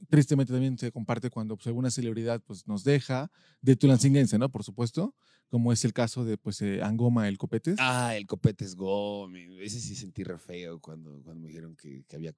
tristemente 0.10 0.54
también 0.54 0.78
se 0.78 0.92
comparte 0.92 1.30
cuando 1.30 1.56
pues, 1.56 1.68
alguna 1.68 1.92
celebridad 1.92 2.42
pues, 2.42 2.68
nos 2.68 2.84
deja, 2.84 3.32
de 3.62 3.76
tulancinguense, 3.76 4.38
¿no? 4.38 4.50
Por 4.50 4.64
supuesto, 4.64 5.16
como 5.50 5.72
es 5.72 5.86
el 5.86 5.94
caso 5.94 6.26
de 6.26 6.38
pues, 6.38 6.62
eh, 6.62 6.82
Angoma, 6.82 7.28
el 7.28 7.38
Copetes. 7.38 7.78
Ah, 7.80 8.16
el 8.16 8.26
Copetes 8.26 8.76
Gómez. 8.76 9.50
Ese 9.62 9.80
sí 9.80 9.96
sentí 9.96 10.24
re 10.24 10.38
feo 10.38 10.80
cuando, 10.80 11.22
cuando 11.24 11.42
me 11.42 11.48
dijeron 11.48 11.76
que, 11.76 12.04
que 12.08 12.16
había 12.16 12.34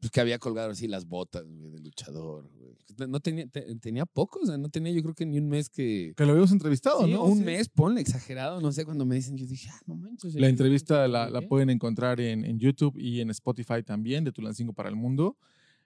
pues 0.00 0.10
que 0.10 0.20
había 0.20 0.38
colgado 0.38 0.70
así 0.70 0.88
las 0.88 1.06
botas 1.06 1.44
güey, 1.46 1.70
de 1.70 1.78
luchador. 1.78 2.50
Güey. 2.54 3.08
No 3.08 3.20
tenía, 3.20 3.46
te, 3.46 3.60
tenía 3.76 4.06
poco, 4.06 4.40
o 4.40 4.46
sea, 4.46 4.56
no 4.56 4.70
tenía 4.70 4.92
yo 4.92 5.02
creo 5.02 5.14
que 5.14 5.26
ni 5.26 5.38
un 5.38 5.48
mes 5.48 5.68
que... 5.68 6.14
Que 6.16 6.24
lo 6.24 6.30
habíamos 6.30 6.52
entrevistado, 6.52 7.04
sí, 7.04 7.12
¿no? 7.12 7.24
Un 7.24 7.38
sí. 7.38 7.44
mes, 7.44 7.68
ponle, 7.68 8.00
exagerado, 8.00 8.60
no 8.62 8.72
sé, 8.72 8.86
cuando 8.86 9.04
me 9.04 9.14
dicen, 9.14 9.36
yo 9.36 9.46
dije, 9.46 9.68
ah, 9.70 9.80
no 9.86 9.96
manches. 9.96 10.34
La 10.34 10.48
entrevista 10.48 11.06
la, 11.06 11.28
la, 11.28 11.42
pueden 11.42 11.68
encontrar 11.68 12.18
en, 12.20 12.46
en, 12.46 12.58
YouTube 12.58 12.96
y 12.96 13.20
en 13.20 13.28
Spotify 13.30 13.82
también, 13.84 14.24
de 14.24 14.32
Tulancingo 14.32 14.72
para 14.72 14.88
el 14.88 14.96
Mundo. 14.96 15.36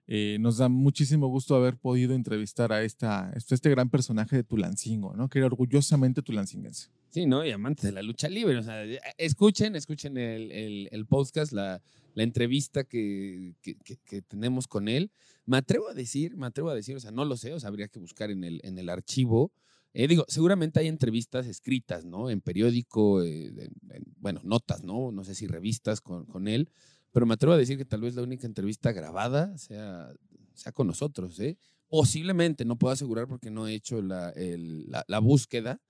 Eh, 0.07 0.37
nos 0.39 0.59
da 0.59 0.69
muchísimo 0.69 1.29
gusto 1.29 1.55
haber 1.57 1.79
podido 1.79 2.15
entrevistar 2.15 2.73
a 2.73 2.83
esta, 2.83 3.33
este 3.35 3.71
gran 3.71 3.89
personaje 3.89 4.37
de 4.37 4.45
Tulancingo, 4.45 5.15
¿no? 5.15 5.29
Que 5.29 5.39
era 5.39 5.47
orgullosamente 5.47 6.21
tulancinguense. 6.21 6.91
Sí, 7.09 7.27
¿no? 7.27 7.45
Y 7.45 7.53
amante 7.53 7.87
de 7.87 7.93
la 7.93 8.03
lucha 8.03 8.29
libre. 8.29 8.59
O 8.59 8.63
sea, 8.63 8.83
escuchen, 9.17 9.77
escuchen 9.77 10.19
el, 10.19 10.89
el, 10.91 11.07
podcast, 11.07 11.53
la, 11.53 11.81
la 12.15 12.23
entrevista 12.23 12.85
que, 12.85 13.55
que, 13.63 14.23
tenemos 14.23 14.67
con 14.67 14.89
él. 14.89 15.11
Me 15.47 15.57
atrevo 15.57 15.89
a 15.89 15.95
decir, 15.95 16.37
me 16.37 16.47
atrevo 16.47 16.71
a 16.71 16.75
decir, 16.75 16.97
o 16.97 17.01
sea, 17.01 17.11
no 17.11 17.25
lo 17.25 17.37
sé, 17.37 17.53
o 17.53 17.61
sea, 17.61 17.69
habría 17.69 17.89
que 17.89 18.01
buscar 18.01 18.31
en 18.31 18.45
el, 18.45 18.61
en 18.65 18.79
el 18.79 18.89
archivo. 18.89 19.53
Eh, 19.95 20.09
digo, 20.09 20.25
seguramente 20.29 20.81
hay 20.81 20.89
entrevistas 20.89 21.47
escritas, 21.47 22.05
¿no? 22.05 22.31
En 22.31 22.41
periódico, 22.41 23.23
eh, 23.23 23.47
en, 23.47 23.73
en, 23.91 24.05
bueno, 24.19 24.41
notas, 24.43 24.83
¿no? 24.83 25.13
No 25.13 25.23
sé 25.23 25.37
si 25.37 25.47
revistas 25.47 26.01
con, 26.01 26.27
con, 26.27 26.49
él, 26.49 26.69
pero 27.15 27.27
me 27.27 27.35
atrevo 27.35 27.55
a 27.55 27.57
decir 27.57 27.79
que 27.79 27.85
tal 27.85 28.01
vez 28.01 28.17
la 28.17 28.23
única 28.23 28.45
entrevista 28.45 28.91
grabada 28.91 29.57
sea, 29.57 30.13
sea 30.53 30.73
con 30.73 30.89
nosotros, 30.89 31.39
¿eh? 31.39 31.57
Posiblemente, 31.89 32.65
no 32.65 32.77
puedo 32.77 32.93
asegurar 32.93 33.29
porque 33.29 33.53
no 33.53 33.69
he 33.69 33.75
hecho 33.75 34.03
la, 34.03 34.31
el, 34.31 34.91
la, 34.91 35.05
la 35.07 35.21
búsqueda, 35.21 35.81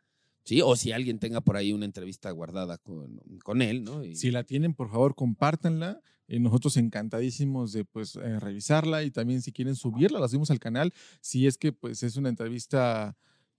¿sí? 0.44 0.60
O 0.60 0.76
si 0.76 0.92
alguien 0.92 1.18
tenga 1.18 1.40
por 1.40 1.56
ahí 1.56 1.72
una 1.72 1.87
entrevista 1.87 2.30
guardada 2.30 2.76
con, 2.76 3.22
con 3.42 3.62
él, 3.62 3.84
¿no? 3.84 4.04
Y... 4.04 4.16
Si 4.16 4.30
la 4.30 4.44
tienen, 4.44 4.74
por 4.74 4.90
favor, 4.90 5.14
compártanla. 5.14 6.02
Eh, 6.28 6.38
nosotros 6.40 6.76
encantadísimos 6.76 7.72
de 7.72 7.87
pues 7.87 8.16
eh, 8.16 8.38
revisarla 8.38 9.02
y 9.02 9.10
también 9.10 9.40
si 9.40 9.50
quieren 9.50 9.76
subirla, 9.76 10.20
la 10.20 10.28
subimos 10.28 10.50
al 10.50 10.60
canal. 10.60 10.92
Si 11.22 11.46
es 11.46 11.56
que 11.56 11.72
pues 11.72 12.02
es 12.02 12.16
una 12.18 12.28
entrevista 12.28 13.16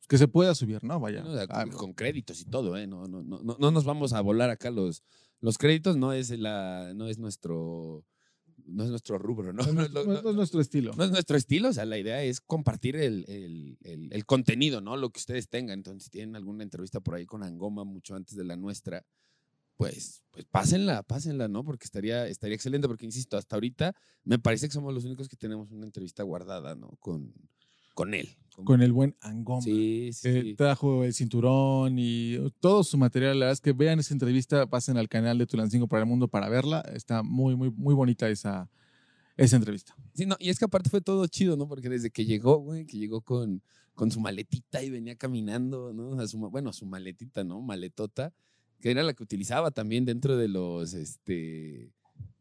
que 0.08 0.20
se 0.20 0.28
pueda 0.28 0.54
subir, 0.54 0.84
¿no? 0.84 1.00
Vaya. 1.00 1.24
No, 1.24 1.48
con, 1.48 1.72
con, 1.72 1.94
créditos 1.94 2.42
y 2.42 2.46
todo, 2.46 2.78
¿eh? 2.78 2.86
No, 2.86 3.08
no, 3.08 3.24
no, 3.24 3.42
no, 3.42 3.72
nos 3.72 3.86
vamos 3.86 4.14
a 4.14 4.22
volar 4.22 4.52
acá 4.52 4.70
los, 4.70 5.04
los 5.42 5.58
créditos, 5.58 5.98
no 5.98 6.14
es, 6.14 6.30
la, 6.32 6.94
no 6.96 7.08
es 7.08 7.18
nuestro 7.18 8.06
no 8.68 8.84
es 8.84 8.90
nuestro 8.90 9.18
rubro, 9.18 9.54
¿no? 9.54 9.64
No, 9.64 9.74
no, 9.90 10.04
no, 10.04 10.22
no, 10.22 10.30
es 10.30 10.36
nuestro 10.36 10.62
estilo. 10.62 10.94
No 10.96 11.04
es 11.04 11.12
nuestro 11.12 11.38
estilo, 11.38 11.70
o 11.70 11.74
sea, 11.74 11.86
la 11.86 11.98
idea 11.98 12.24
es 12.24 12.42
compartir 12.42 12.96
el, 12.96 13.26
el, 13.28 13.78
el, 13.84 14.12
el, 14.12 14.26
contenido, 14.26 14.82
¿no? 14.82 14.98
Lo 14.98 15.12
que 15.12 15.20
ustedes 15.20 15.50
tengan. 15.50 15.80
Entonces, 15.80 16.06
si 16.06 16.10
tienen 16.10 16.36
alguna 16.36 16.64
entrevista 16.64 17.00
por 17.00 17.16
ahí 17.16 17.26
con 17.26 17.44
Angoma 17.44 17.84
mucho 17.84 18.16
antes 18.16 18.36
de 18.36 18.44
la 18.44 18.56
nuestra, 18.56 19.06
pues, 19.78 20.24
pues 20.32 20.46
pásenla, 20.46 21.04
pásenla, 21.04 21.48
¿no? 21.48 21.64
Porque 21.64 21.86
estaría, 21.86 22.28
estaría 22.28 22.56
excelente, 22.56 22.88
porque 22.88 23.06
insisto, 23.06 23.38
hasta 23.38 23.56
ahorita 23.56 23.94
me 24.24 24.40
parece 24.40 24.68
que 24.68 24.74
somos 24.74 24.94
los 24.94 25.06
únicos 25.06 25.28
que 25.28 25.36
tenemos 25.36 25.72
una 25.72 25.86
entrevista 25.86 26.24
guardada, 26.24 26.76
¿no? 26.76 26.96
Con, 27.00 27.34
con 27.96 28.14
él. 28.14 28.30
Con 28.64 28.82
el 28.82 28.94
buen 28.94 29.16
Angoma. 29.22 29.62
Sí, 29.62 30.12
sí. 30.14 30.30
Eh, 30.30 30.42
sí. 30.44 30.56
trajo 30.56 31.04
el 31.04 31.14
cinturón 31.14 31.98
y 32.00 32.38
todo 32.62 32.84
su 32.86 32.98
material. 32.98 33.38
La 33.40 33.48
verdad 33.48 33.54
es 33.54 33.60
que 33.62 33.74
vean 33.74 34.00
esa 34.00 34.14
entrevista, 34.14 34.66
pasen 34.66 34.96
al 34.98 35.10
canal 35.10 35.38
de 35.38 35.46
Tulancingo 35.46 35.88
para 35.88 36.04
el 36.04 36.08
Mundo 36.10 36.28
para 36.30 36.48
verla. 36.48 36.80
Está 36.94 37.22
muy, 37.22 37.56
muy, 37.58 37.70
muy 37.72 37.94
bonita 37.94 38.30
esa, 38.30 38.70
esa 39.36 39.58
entrevista. 39.58 39.94
Sí, 40.14 40.26
no, 40.26 40.38
y 40.40 40.50
es 40.50 40.58
que 40.58 40.64
aparte 40.66 40.90
fue 40.90 41.02
todo 41.02 41.28
chido, 41.28 41.58
¿no? 41.58 41.68
Porque 41.68 41.90
desde 41.90 42.12
que 42.12 42.24
llegó, 42.24 42.60
güey, 42.60 42.86
que 42.86 42.98
llegó 42.98 43.20
con, 43.20 43.62
con 43.94 44.10
su 44.10 44.22
maletita 44.22 44.82
y 44.82 44.90
venía 44.90 45.18
caminando, 45.18 45.92
¿no? 45.92 46.18
A 46.22 46.26
su, 46.26 46.38
bueno, 46.38 46.72
su 46.72 46.86
maletita, 46.86 47.44
¿no? 47.44 47.60
Maletota, 47.62 48.32
que 48.80 48.92
era 48.92 49.04
la 49.04 49.14
que 49.14 49.24
utilizaba 49.24 49.72
también 49.72 50.06
dentro 50.06 50.38
de 50.38 50.48
los, 50.48 50.94
este, 50.94 51.92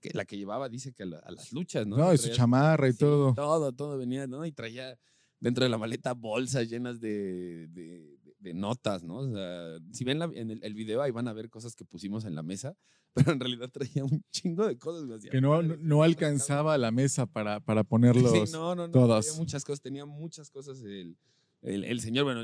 que 0.01 0.11
la 0.15 0.25
que 0.27 0.37
llevaba, 0.37 0.69
dice 0.69 0.93
que 0.93 1.03
a, 1.03 1.07
la- 1.07 1.19
a 1.19 1.33
las 1.33 1.53
luchas, 1.53 1.89
¿no? 1.89 1.97
No, 1.97 2.15
y 2.15 2.19
su 2.19 2.29
chamarra 2.29 2.89
y 2.89 2.93
sí, 2.93 2.99
todo. 2.99 3.35
Todo, 3.35 3.73
todo 3.73 3.99
venía, 3.99 4.29
¿no? 4.29 4.47
Y 4.47 4.53
traía 4.53 4.97
dentro 5.45 5.63
de 5.65 5.71
la 5.71 5.79
maleta 5.79 6.13
bolsas 6.15 6.69
llenas 6.69 7.01
de, 7.01 7.69
de- 7.69 8.19
de 8.41 8.53
notas, 8.55 9.03
¿no? 9.05 9.17
O 9.19 9.33
sea, 9.33 9.79
si 9.93 10.05
ven 10.05 10.19
la- 10.19 10.31
en 10.35 10.51
el, 10.51 10.63
el 10.63 10.75
video 10.75 11.01
ahí 11.01 11.11
van 11.11 11.29
a 11.29 11.33
ver 11.33 11.49
cosas 11.49 11.75
que 11.77 11.85
pusimos 11.85 12.25
en 12.27 12.35
la 12.35 12.43
mesa, 12.43 12.77
pero 13.15 13.33
en 13.33 13.41
realidad 13.41 13.71
traía 13.71 14.05
un 14.05 14.23
chingo 14.31 14.67
de 14.67 14.77
cosas. 14.77 15.09
así, 15.11 15.29
Que 15.31 15.41
no, 15.41 15.63
no, 15.63 15.77
no 15.79 16.03
alcanzaba 16.03 16.77
la 16.77 16.91
mesa 16.91 17.25
para, 17.27 17.61
para 17.61 17.85
ponerlos. 17.93 18.33
Sí, 18.51 18.53
no, 18.53 18.75
no, 18.75 18.87
no. 18.87 18.93
todas. 18.93 19.25
Tenía 19.27 19.39
muchas 19.39 19.65
cosas, 19.65 19.81
tenía 19.81 20.05
muchas 20.07 20.51
cosas 20.51 20.83
el, 20.83 21.17
el, 21.63 21.85
el 21.85 22.01
señor, 22.01 22.25
bueno, 22.25 22.41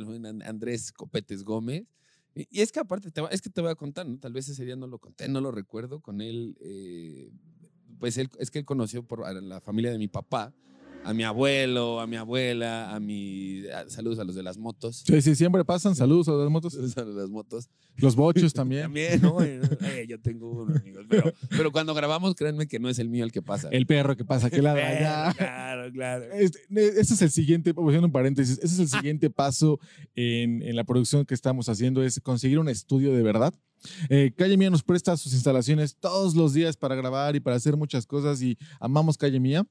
Andrés 0.47 0.93
Copetes 0.93 1.43
Gómez. 1.45 1.85
Y, 2.35 2.47
y 2.51 2.61
es 2.63 2.71
que 2.73 2.81
aparte, 2.81 3.11
te 3.11 3.21
va- 3.21 3.29
es 3.29 3.43
que 3.43 3.51
te 3.51 3.61
voy 3.61 3.71
a 3.71 3.75
contar, 3.75 4.07
¿no? 4.07 4.19
Tal 4.19 4.33
vez 4.33 4.49
ese 4.49 4.65
día 4.65 4.77
no 4.77 4.87
lo 4.87 4.99
conté, 4.99 5.29
no 5.29 5.41
lo 5.41 5.51
recuerdo. 5.51 6.01
Con 6.01 6.21
él, 6.21 6.57
eh, 6.61 7.31
pues 7.99 8.17
él, 8.17 8.31
es 8.39 8.51
que 8.51 8.61
él 8.61 8.65
conoció 8.65 9.03
por 9.03 9.25
a 9.27 9.33
la 9.35 9.61
familia 9.61 9.91
de 9.91 9.99
mi 9.99 10.09
papá, 10.09 10.55
a 11.05 11.15
mi 11.15 11.25
abuelo, 11.25 12.01
a 12.01 12.07
mi 12.07 12.17
abuela, 12.17 12.95
a 12.95 13.01
mi. 13.01 13.67
a- 13.69 13.89
saludos 13.89 14.19
a 14.19 14.25
los 14.25 14.35
de 14.35 14.43
las 14.43 14.59
motos. 14.59 15.03
Sí, 15.07 15.21
sí, 15.23 15.35
siempre 15.35 15.65
pasan. 15.65 15.95
Saludos 15.97 16.29
a 16.29 16.33
las 16.33 16.51
motos. 16.51 16.75
Saludos 16.75 16.97
a 16.99 17.03
los 17.05 17.15
de 17.15 17.21
las 17.23 17.31
motos. 17.31 17.69
Los 17.97 18.17
bochos 18.17 18.53
también. 18.53 18.83
También, 18.83 19.21
¿no? 19.23 19.43
Eh, 19.43 19.61
yo 20.09 20.21
tengo 20.21 20.51
uno, 20.51 20.75
amigos. 20.77 21.07
Pero, 21.09 21.33
pero 21.51 21.73
cuando 21.73 21.95
grabamos, 21.95 22.35
créanme 22.35 22.67
que 22.67 22.79
no 22.79 22.89
es 22.89 22.99
el 22.99 23.09
mío 23.09 23.25
el 23.25 23.33
que 23.33 23.43
pasa. 23.43 23.69
El 23.71 23.87
perro 23.87 24.17
que 24.17 24.25
pasa, 24.25 24.51
que 24.51 24.63
la 24.63 24.75
Claro, 24.75 24.97
allá. 24.99 25.35
Claro, 25.35 25.93
claro. 25.93 26.25
Este, 26.33 26.59
ese 27.01 27.15
es 27.15 27.23
el 27.23 27.31
siguiente, 27.31 27.71
haciendo 27.71 28.07
un 28.07 28.13
paréntesis, 28.13 28.59
ese 28.63 28.75
es 28.75 28.79
el 28.81 28.89
siguiente 28.89 29.31
paso 29.31 29.79
en, 30.15 30.63
en 30.63 30.77
la 30.77 30.85
producción 30.85 31.25
que 31.25 31.35
estamos 31.35 31.69
haciendo, 31.69 32.03
es 32.03 32.21
conseguir 32.21 32.59
un 32.59 32.69
estudio 32.69 33.13
de 33.13 33.23
verdad. 33.23 33.53
Eh, 34.09 34.33
Calle 34.37 34.57
Mía 34.57 34.71
nos 34.71 34.83
presta 34.83 35.17
sus 35.17 35.33
instalaciones 35.33 35.97
todos 35.97 36.35
los 36.35 36.53
días 36.53 36.77
para 36.77 36.95
grabar 36.95 37.37
y 37.37 37.41
para 37.41 37.57
hacer 37.57 37.77
muchas 37.77 38.07
cosas 38.07 38.43
y 38.43 38.57
amamos 38.79 39.17
Calle 39.17 39.41
Mía, 39.41 39.67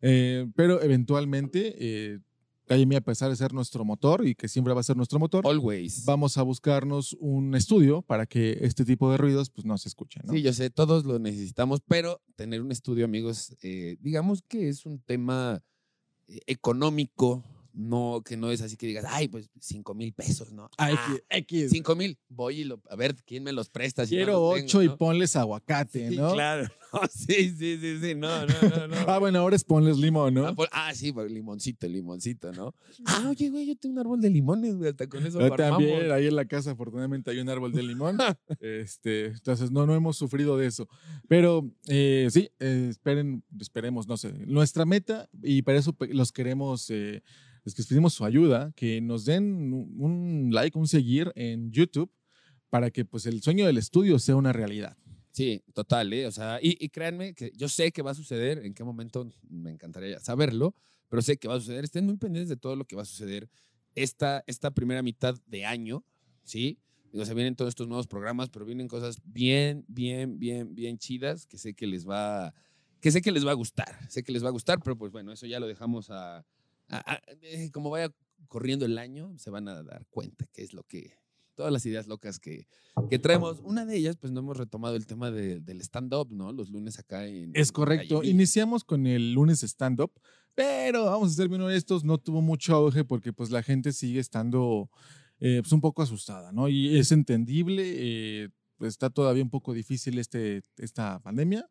Eh, 0.00 0.46
pero 0.54 0.82
eventualmente 0.82 1.74
eh, 1.78 2.18
Calle 2.66 2.86
Mía, 2.86 2.98
a 2.98 3.02
pesar 3.02 3.28
de 3.30 3.36
ser 3.36 3.52
nuestro 3.52 3.84
motor 3.84 4.26
y 4.26 4.34
que 4.34 4.48
siempre 4.48 4.72
va 4.72 4.80
a 4.80 4.84
ser 4.84 4.96
nuestro 4.96 5.18
motor, 5.18 5.46
Always. 5.46 6.04
vamos 6.04 6.38
a 6.38 6.42
buscarnos 6.42 7.14
un 7.20 7.54
estudio 7.54 8.02
para 8.02 8.24
que 8.26 8.58
este 8.62 8.84
tipo 8.84 9.10
de 9.10 9.16
ruidos 9.18 9.50
pues, 9.50 9.64
no 9.66 9.76
se 9.78 9.88
escuchen. 9.88 10.22
¿no? 10.26 10.32
Sí, 10.32 10.42
yo 10.42 10.52
sé, 10.52 10.70
todos 10.70 11.04
lo 11.04 11.18
necesitamos, 11.18 11.80
pero 11.86 12.20
tener 12.36 12.60
un 12.62 12.70
estudio, 12.72 13.04
amigos, 13.04 13.56
eh, 13.62 13.96
digamos 14.00 14.42
que 14.42 14.68
es 14.68 14.86
un 14.86 15.00
tema 15.00 15.62
económico, 16.46 17.42
no 17.74 18.22
que 18.24 18.36
no 18.36 18.50
es 18.50 18.60
así 18.60 18.76
que 18.76 18.86
digas, 18.86 19.04
ay, 19.08 19.28
pues 19.28 19.48
cinco 19.60 19.94
mil 19.94 20.12
pesos, 20.12 20.52
¿no? 20.52 20.68
Ah, 20.78 20.90
Ah, 20.92 21.16
X, 21.30 21.62
X. 21.64 21.70
cinco 21.70 21.94
mil, 21.96 22.18
voy 22.28 22.60
y 22.60 22.64
lo, 22.64 22.80
a 22.90 22.96
ver 22.96 23.14
quién 23.24 23.42
me 23.44 23.52
los 23.52 23.68
presta. 23.70 24.06
si 24.06 24.14
no 24.14 24.18
Quiero 24.18 24.32
los 24.32 24.62
ocho 24.62 24.78
tengo, 24.78 24.82
y 24.82 24.86
¿no? 24.88 24.96
ponles 24.98 25.36
aguacate, 25.36 26.08
Sí, 26.10 26.16
¿no? 26.16 26.32
claro. 26.32 26.68
Sí, 27.10 27.50
sí, 27.58 27.78
sí, 27.80 27.98
sí, 28.00 28.14
no, 28.14 28.46
no, 28.46 28.52
no, 28.76 28.88
no. 28.88 28.96
Ah, 29.06 29.18
bueno, 29.18 29.38
ahora 29.40 29.56
es 29.56 29.64
ponles 29.64 29.98
limón, 29.98 30.34
¿no? 30.34 30.46
Ah, 30.46 30.54
por- 30.54 30.68
ah, 30.72 30.94
sí, 30.94 31.12
por 31.12 31.30
limoncito, 31.30 31.88
limoncito, 31.88 32.52
¿no? 32.52 32.74
Ah, 33.06 33.26
oye, 33.30 33.48
güey, 33.48 33.66
yo 33.66 33.76
tengo 33.76 33.94
un 33.94 33.98
árbol 34.00 34.20
de 34.20 34.30
limones, 34.30 34.76
güey, 34.76 34.90
hasta 34.90 35.08
con 35.08 35.24
eso 35.26 35.38
Yo 35.40 35.46
armamos. 35.52 35.78
también, 35.78 36.10
ahí 36.12 36.26
en 36.26 36.36
la 36.36 36.44
casa 36.44 36.72
afortunadamente 36.72 37.30
hay 37.30 37.38
un 37.40 37.48
árbol 37.48 37.72
de 37.72 37.82
limón. 37.82 38.18
este, 38.60 39.26
entonces 39.26 39.70
no, 39.70 39.86
no 39.86 39.94
hemos 39.94 40.16
sufrido 40.16 40.56
de 40.56 40.66
eso. 40.66 40.88
Pero 41.28 41.70
eh, 41.88 42.28
sí, 42.30 42.50
eh, 42.60 42.88
esperen, 42.90 43.42
esperemos, 43.60 44.06
no 44.06 44.16
sé. 44.16 44.32
Nuestra 44.46 44.84
meta, 44.84 45.28
y 45.42 45.62
para 45.62 45.78
eso 45.78 45.96
los 46.10 46.32
queremos, 46.32 46.90
eh, 46.90 47.22
les 47.64 47.74
que 47.74 47.82
pedimos 47.84 48.12
su 48.14 48.24
ayuda, 48.24 48.72
que 48.74 49.00
nos 49.00 49.24
den 49.24 49.72
un- 49.72 49.94
un 49.98 50.48
like, 50.52 50.76
un 50.78 50.88
seguir 50.88 51.32
en 51.36 51.70
YouTube 51.70 52.10
para 52.70 52.90
que 52.90 53.04
pues 53.04 53.26
el 53.26 53.42
sueño 53.42 53.66
del 53.66 53.76
estudio 53.78 54.18
sea 54.18 54.34
una 54.36 54.52
realidad. 54.52 54.96
Sí, 55.32 55.62
total, 55.72 56.12
¿eh? 56.12 56.26
O 56.26 56.30
sea, 56.32 56.58
y, 56.62 56.76
y 56.78 56.90
créanme 56.90 57.34
que 57.34 57.52
yo 57.56 57.68
sé 57.68 57.90
que 57.90 58.02
va 58.02 58.10
a 58.10 58.14
suceder, 58.14 58.58
en 58.66 58.74
qué 58.74 58.84
momento 58.84 59.26
me 59.48 59.70
encantaría 59.70 60.20
saberlo, 60.20 60.74
pero 61.08 61.22
sé 61.22 61.38
que 61.38 61.48
va 61.48 61.54
a 61.54 61.60
suceder. 61.60 61.84
Estén 61.84 62.04
muy 62.04 62.18
pendientes 62.18 62.50
de 62.50 62.56
todo 62.56 62.76
lo 62.76 62.84
que 62.84 62.96
va 62.96 63.02
a 63.02 63.06
suceder 63.06 63.48
esta, 63.94 64.44
esta 64.46 64.70
primera 64.72 65.02
mitad 65.02 65.34
de 65.46 65.64
año, 65.64 66.04
¿sí? 66.44 66.78
Digo, 67.12 67.24
se 67.24 67.32
vienen 67.34 67.56
todos 67.56 67.70
estos 67.70 67.88
nuevos 67.88 68.06
programas, 68.06 68.50
pero 68.50 68.66
vienen 68.66 68.88
cosas 68.88 69.16
bien, 69.24 69.84
bien, 69.88 70.38
bien, 70.38 70.74
bien 70.74 70.98
chidas 70.98 71.46
que 71.46 71.56
sé 71.58 71.74
que 71.74 71.86
les 71.86 72.06
va, 72.08 72.54
que 73.00 73.10
sé 73.10 73.22
que 73.22 73.32
les 73.32 73.46
va 73.46 73.50
a 73.52 73.54
gustar, 73.54 73.98
sé 74.10 74.22
que 74.22 74.32
les 74.32 74.44
va 74.44 74.48
a 74.48 74.52
gustar, 74.52 74.80
pero 74.82 74.96
pues 74.96 75.12
bueno, 75.12 75.32
eso 75.32 75.46
ya 75.46 75.60
lo 75.60 75.66
dejamos 75.66 76.10
a, 76.10 76.38
a- 76.38 76.44
a- 76.88 77.22
eh, 77.42 77.70
como 77.70 77.88
vaya 77.90 78.10
corriendo 78.48 78.84
el 78.84 78.98
año, 78.98 79.34
se 79.38 79.50
van 79.50 79.68
a 79.68 79.82
dar 79.82 80.06
cuenta 80.10 80.46
qué 80.52 80.62
es 80.62 80.72
lo 80.74 80.84
que, 80.84 81.14
todas 81.54 81.72
las 81.72 81.84
ideas 81.86 82.06
locas 82.06 82.38
que, 82.38 82.66
que 83.10 83.18
traemos. 83.18 83.60
Una 83.60 83.84
de 83.84 83.96
ellas, 83.96 84.16
pues 84.16 84.32
no 84.32 84.40
hemos 84.40 84.56
retomado 84.56 84.96
el 84.96 85.06
tema 85.06 85.30
de- 85.30 85.60
del 85.60 85.80
stand-up, 85.80 86.28
¿no? 86.30 86.52
Los 86.52 86.70
lunes 86.70 86.98
acá 86.98 87.26
en... 87.26 87.52
Es 87.54 87.68
en 87.68 87.74
correcto. 87.74 88.20
Mía. 88.20 88.30
Iniciamos 88.30 88.84
con 88.84 89.06
el 89.06 89.32
lunes 89.32 89.62
stand-up, 89.62 90.12
pero 90.54 91.06
vamos 91.06 91.32
a 91.32 91.34
ser 91.34 91.48
bien 91.48 91.62
honestos, 91.62 92.04
no 92.04 92.18
tuvo 92.18 92.42
mucho 92.42 92.74
auge 92.74 93.04
porque 93.04 93.32
pues 93.32 93.50
la 93.50 93.62
gente 93.62 93.92
sigue 93.92 94.20
estando 94.20 94.90
eh, 95.40 95.60
pues, 95.62 95.72
un 95.72 95.80
poco 95.80 96.02
asustada, 96.02 96.52
¿no? 96.52 96.68
Y 96.68 96.98
es 96.98 97.10
entendible, 97.12 97.82
eh, 97.86 98.48
pues, 98.76 98.90
está 98.90 99.10
todavía 99.10 99.42
un 99.42 99.50
poco 99.50 99.72
difícil 99.72 100.18
este, 100.18 100.62
esta 100.76 101.20
pandemia. 101.20 101.68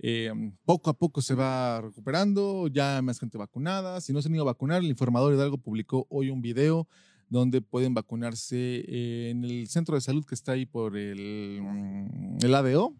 Eh, 0.00 0.32
poco 0.64 0.90
a 0.90 0.98
poco 0.98 1.22
se 1.22 1.34
va 1.34 1.80
recuperando, 1.80 2.66
ya 2.66 2.96
hay 2.96 3.02
más 3.02 3.20
gente 3.20 3.38
vacunada. 3.38 4.00
Si 4.00 4.12
no 4.12 4.20
se 4.20 4.28
han 4.28 4.34
ido 4.34 4.42
a 4.42 4.46
vacunar, 4.46 4.82
el 4.82 4.88
informador 4.88 5.32
Hidalgo 5.34 5.58
publicó 5.58 6.06
hoy 6.10 6.30
un 6.30 6.42
video 6.42 6.88
donde 7.28 7.60
pueden 7.62 7.94
vacunarse 7.94 9.30
en 9.30 9.44
el 9.44 9.68
centro 9.68 9.94
de 9.94 10.00
salud 10.00 10.24
que 10.24 10.34
está 10.34 10.52
ahí 10.52 10.66
por 10.66 10.96
el, 10.96 11.60
mm, 11.62 12.38
el 12.44 12.54
ADO, 12.54 12.94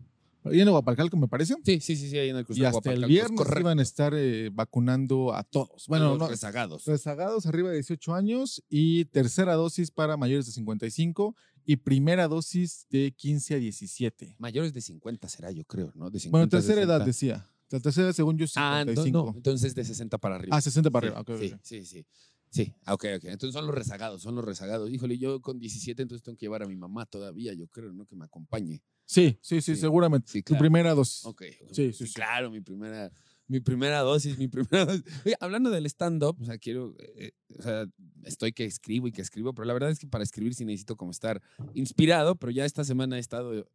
ahí 0.45 0.61
en 0.61 0.69
Aguapalcalco, 0.69 1.17
me 1.17 1.29
parece. 1.29 1.55
Sí, 1.65 1.81
sí, 1.81 1.97
sí, 1.97 2.11
sí, 2.11 2.19
ahí 2.19 2.29
en 2.31 2.37
el 2.37 2.47
Y 2.51 2.65
hasta 2.65 2.93
el 2.93 3.07
viernes 3.07 3.37
correcto. 3.39 3.61
iban 3.61 3.79
a 3.79 3.83
estar 3.83 4.13
eh, 4.17 4.51
vacunando 4.53 5.35
a 5.35 5.43
todos. 5.45 5.87
Bueno, 5.89 6.11
Los 6.11 6.19
no, 6.19 6.29
rezagados. 6.29 6.85
rezagados 6.85 7.47
arriba 7.47 7.69
de 7.71 7.77
18 7.77 8.15
años 8.15 8.63
y 8.69 9.05
tercera 9.07 9.55
dosis 9.55 9.91
para 9.91 10.17
mayores 10.17 10.47
de 10.47 10.53
55 10.53 11.35
y 11.67 11.77
primera 11.77 12.29
dosis 12.29 12.87
de 12.91 13.13
15 13.17 13.55
a 13.55 13.59
17. 13.59 14.37
Mayores 14.39 14.75
de 14.75 14.81
50 14.83 15.29
será, 15.29 15.51
yo 15.51 15.65
creo, 15.65 15.93
¿no? 15.95 16.11
De 16.11 16.19
50 16.21 16.31
Bueno, 16.31 16.45
a 16.47 16.49
tercera 16.51 16.83
edad 16.83 17.05
60. 17.05 17.07
decía. 17.07 17.51
La 17.71 17.81
tercera, 17.81 18.13
según 18.13 18.37
yo, 18.37 18.45
Ah, 18.57 18.85
no, 18.87 18.93
55. 18.93 19.19
no, 19.31 19.37
entonces 19.37 19.75
de 19.75 19.85
60 19.85 20.19
para 20.19 20.37
arriba. 20.37 20.55
Ah, 20.57 20.61
60 20.61 20.91
para 20.91 21.09
Sí, 21.09 21.15
arriba. 21.17 21.59
sí, 21.63 21.81
sí, 21.81 21.85
sí. 21.87 22.07
Sí, 22.55 22.73
ah, 22.85 22.95
ok, 22.95 23.05
ok. 23.17 23.25
Entonces 23.25 23.53
son 23.53 23.67
los 23.67 23.75
rezagados, 23.75 24.23
son 24.23 24.37
los 24.37 24.45
rezagados. 24.45 24.89
Híjole, 24.89 25.19
yo 25.19 25.41
con 25.41 25.59
17 25.59 26.03
entonces 26.03 26.23
tengo 26.23 26.39
que 26.39 26.47
llevar 26.47 26.63
a 26.63 26.69
mi 26.69 26.77
mamá 26.77 27.05
todavía, 27.05 27.53
yo 27.53 27.67
creo, 27.67 27.93
¿no? 27.93 28.07
Que 28.07 28.15
me 28.15 28.27
acompañe. 28.27 28.81
Sí, 29.05 29.37
sí, 29.43 29.61
sí, 29.61 29.75
Sí, 29.75 29.81
seguramente. 29.81 30.31
sí, 30.31 30.41
Tu 30.45 30.57
primera 30.57 30.95
dosis. 30.95 31.25
Ok. 31.25 31.43
Sí, 31.73 31.93
sí. 31.93 32.13
Claro, 32.13 32.53
mi 32.53 32.61
primera, 32.61 33.11
mi 33.49 33.59
primera 33.59 33.99
dosis, 34.03 34.39
mi 34.39 34.47
primera 34.49 34.85
dosis. 34.87 35.03
Oye, 35.27 35.35
hablando 35.41 35.69
del 35.71 35.85
stand-up, 35.87 36.37
o 36.41 36.45
sea, 36.45 36.57
quiero, 36.59 36.95
eh, 37.01 37.33
o 37.59 37.63
sea, 37.63 37.87
estoy 38.23 38.53
que 38.53 38.65
escribo 38.67 39.09
y 39.09 39.13
que 39.13 39.23
escribo, 39.23 39.53
pero 39.53 39.65
la 39.67 39.73
verdad 39.73 39.91
es 39.91 39.99
que 39.99 40.07
para 40.07 40.23
escribir 40.23 40.55
sí 40.55 40.65
necesito 40.65 40.97
como 40.97 41.11
estar 41.11 41.43
inspirado, 41.75 42.37
pero 42.37 42.53
ya 42.53 42.65
esta 42.65 42.85
semana 42.85 43.17
he 43.17 43.21
estado 43.21 43.69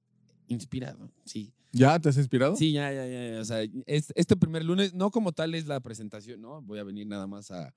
inspirado, 0.47 1.11
sí. 1.25 1.53
¿Ya 1.73 1.99
te 1.99 2.07
has 2.09 2.17
inspirado? 2.17 2.55
Sí, 2.55 2.71
ya, 2.71 2.91
ya, 2.93 3.05
ya, 3.05 3.33
ya, 3.35 3.41
o 3.41 3.45
sea, 3.45 3.61
es- 3.85 4.13
este 4.15 4.37
primer 4.37 4.63
lunes, 4.63 4.93
no 4.93 5.11
como 5.11 5.33
tal 5.33 5.53
es 5.53 5.67
la 5.67 5.81
presentación, 5.81 6.39
¿no? 6.41 6.61
Voy 6.61 6.79
a 6.79 6.83
venir 6.83 7.05
nada 7.05 7.27
más 7.27 7.51
a, 7.51 7.75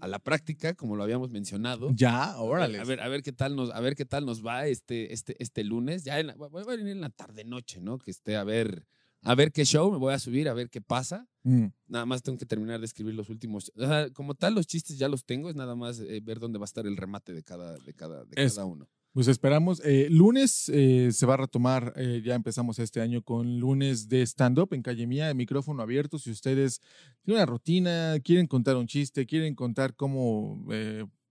a 0.00 0.08
la 0.08 0.18
práctica, 0.18 0.74
como 0.74 0.96
lo 0.96 1.02
habíamos 1.02 1.30
mencionado. 1.30 1.90
Ya, 1.94 2.36
órale. 2.38 2.78
A 2.78 2.84
ver, 2.84 3.00
a 3.00 3.08
ver 3.08 3.22
qué 3.22 3.32
tal 3.32 3.56
nos, 3.56 3.70
a 3.70 3.80
ver 3.80 3.94
qué 3.94 4.04
tal 4.04 4.26
nos 4.26 4.44
va 4.44 4.66
este, 4.66 5.12
este, 5.12 5.40
este 5.42 5.64
lunes. 5.64 6.04
Ya 6.04 6.18
en 6.20 6.28
la- 6.28 6.34
voy 6.34 6.62
a 6.62 6.64
venir 6.66 6.88
en 6.88 7.00
la 7.00 7.10
tarde 7.10 7.44
noche, 7.44 7.80
¿no? 7.80 7.98
Que 7.98 8.10
esté 8.10 8.36
a 8.36 8.44
ver, 8.44 8.86
a 9.22 9.34
ver 9.34 9.52
qué 9.52 9.64
show 9.64 9.90
me 9.90 9.98
voy 9.98 10.12
a 10.14 10.18
subir, 10.18 10.48
a 10.48 10.54
ver 10.54 10.68
qué 10.70 10.80
pasa. 10.80 11.26
Mm. 11.42 11.66
Nada 11.88 12.06
más 12.06 12.22
tengo 12.22 12.38
que 12.38 12.46
terminar 12.46 12.80
de 12.80 12.86
escribir 12.86 13.14
los 13.14 13.28
últimos. 13.30 13.72
O 13.76 13.86
sea, 13.86 14.10
como 14.10 14.34
tal, 14.34 14.54
los 14.54 14.66
chistes 14.66 14.98
ya 14.98 15.08
los 15.08 15.24
tengo, 15.24 15.48
es 15.48 15.56
nada 15.56 15.74
más 15.76 16.00
eh, 16.00 16.20
ver 16.22 16.38
dónde 16.40 16.58
va 16.58 16.64
a 16.64 16.66
estar 16.66 16.86
el 16.86 16.96
remate 16.96 17.32
de 17.32 17.42
cada, 17.42 17.76
de 17.78 17.94
cada, 17.94 18.24
de 18.24 18.34
cada 18.34 18.64
uno. 18.64 18.88
Pues 19.16 19.28
esperamos. 19.28 19.80
Eh, 19.82 20.08
lunes 20.10 20.68
eh, 20.68 21.08
se 21.10 21.24
va 21.24 21.32
a 21.32 21.36
retomar, 21.38 21.94
eh, 21.96 22.20
ya 22.22 22.34
empezamos 22.34 22.78
este 22.78 23.00
año 23.00 23.22
con 23.22 23.58
lunes 23.58 24.10
de 24.10 24.20
stand-up 24.20 24.74
en 24.74 24.82
Calle 24.82 25.06
Mía, 25.06 25.32
micrófono 25.32 25.82
abierto. 25.82 26.18
Si 26.18 26.30
ustedes 26.30 26.82
tienen 27.22 27.40
una 27.40 27.46
rutina, 27.46 28.16
quieren 28.22 28.46
contar 28.46 28.76
un 28.76 28.86
chiste, 28.86 29.24
quieren 29.24 29.54
contar 29.54 29.94
cómo 29.94 30.66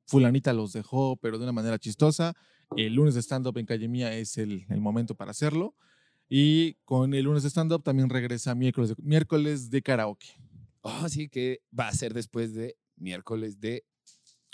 fulanita 0.07 0.51
los 0.51 0.73
dejó, 0.73 1.17
pero 1.17 1.37
de 1.37 1.43
una 1.43 1.51
manera 1.51 1.77
chistosa, 1.77 2.33
el 2.75 2.95
lunes 2.95 3.13
de 3.13 3.21
stand-up 3.21 3.55
en 3.59 3.67
Calle 3.67 3.87
Mía 3.87 4.15
es 4.15 4.39
el, 4.39 4.65
momento 4.79 5.13
para 5.13 5.29
hacerlo. 5.29 5.75
Y 6.27 6.77
con 6.85 7.13
el 7.13 7.25
lunes 7.25 7.43
de 7.43 7.51
stand-up 7.51 7.83
también 7.83 8.09
regresa 8.09 8.55
miércoles 8.55 8.95
miércoles 8.97 9.69
de 9.69 9.83
karaoke. 9.83 10.29
Oh, 10.81 11.07
sí, 11.07 11.29
que 11.29 11.61
va 11.79 11.89
a 11.89 11.93
ser 11.93 12.15
después 12.15 12.55
de 12.55 12.77
miércoles 12.95 13.59
de 13.59 13.85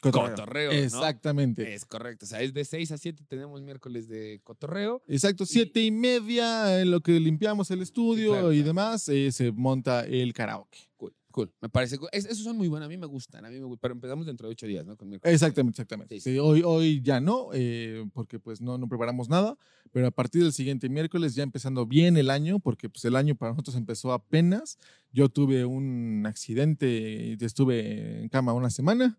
Cotorreo. 0.02 0.30
cotorreo. 0.36 0.72
¿no? 0.72 0.78
Exactamente. 0.78 1.74
Es 1.74 1.86
correcto. 1.86 2.26
O 2.26 2.28
sea, 2.28 2.42
es 2.42 2.54
de 2.54 2.66
6 2.66 2.92
a 2.92 2.98
7 2.98 3.24
tenemos 3.28 3.62
miércoles 3.62 4.08
de 4.08 4.42
cotorreo. 4.44 5.02
Exacto, 5.08 5.46
siete 5.46 5.82
y 5.84 5.92
media 5.92 6.82
en 6.82 6.92
lo 6.92 7.02
que 7.02 7.20
limpiamos 7.20 7.70
el 7.72 7.82
estudio 7.82 8.32
claro, 8.32 8.52
y 8.52 8.58
claro. 8.58 8.68
demás, 8.68 9.08
eh, 9.10 9.32
se 9.32 9.52
monta 9.52 10.06
el 10.06 10.34
karaoke. 10.34 10.80
Cool, 10.98 11.14
cool. 11.32 11.54
Me 11.62 11.70
parece 11.70 11.98
cool. 11.98 12.10
Es- 12.12 12.26
esos 12.26 12.44
son 12.44 12.58
muy 12.58 12.68
buenos. 12.68 12.88
A 12.88 12.90
mí 12.90 12.98
me 12.98 13.06
gustan. 13.06 13.46
A 13.46 13.50
mí 13.50 13.60
me 13.60 13.66
gustan. 13.66 13.80
Pero 13.82 13.94
empezamos 13.94 14.26
dentro 14.26 14.48
de 14.48 14.52
8 14.54 14.66
días, 14.68 14.86
¿no? 14.86 14.98
Con. 14.98 15.14
Exactamente, 15.24 15.76
exactamente. 15.82 16.16
Sí, 16.20 16.32
Sí, 16.32 16.40
hoy, 16.40 16.62
hoy 16.66 17.02
ya 17.04 17.20
no, 17.22 17.50
eh, 17.54 18.06
porque 18.14 18.40
pues 18.40 18.60
no, 18.62 18.78
no 18.78 18.88
preparamos 18.88 19.30
nada, 19.30 19.56
pero 19.92 20.08
a 20.08 20.12
partir 20.12 20.42
del 20.44 20.52
siguiente 20.54 20.90
miércoles, 20.90 21.36
ya 21.36 21.44
empezando 21.44 21.86
bien 21.86 22.18
el 22.18 22.30
año, 22.30 22.60
porque 22.60 22.90
pues 22.90 23.06
el 23.06 23.16
año 23.16 23.36
para 23.36 23.52
nosotros 23.52 23.76
empezó 23.76 24.14
apenas. 24.14 24.78
Yo 25.14 25.30
tuve 25.30 25.66
un 25.66 26.24
accidente 26.26 27.36
y 27.40 27.46
estuve 27.46 28.22
en 28.22 28.30
cama 28.30 28.54
una 28.54 28.70
semana, 28.70 29.18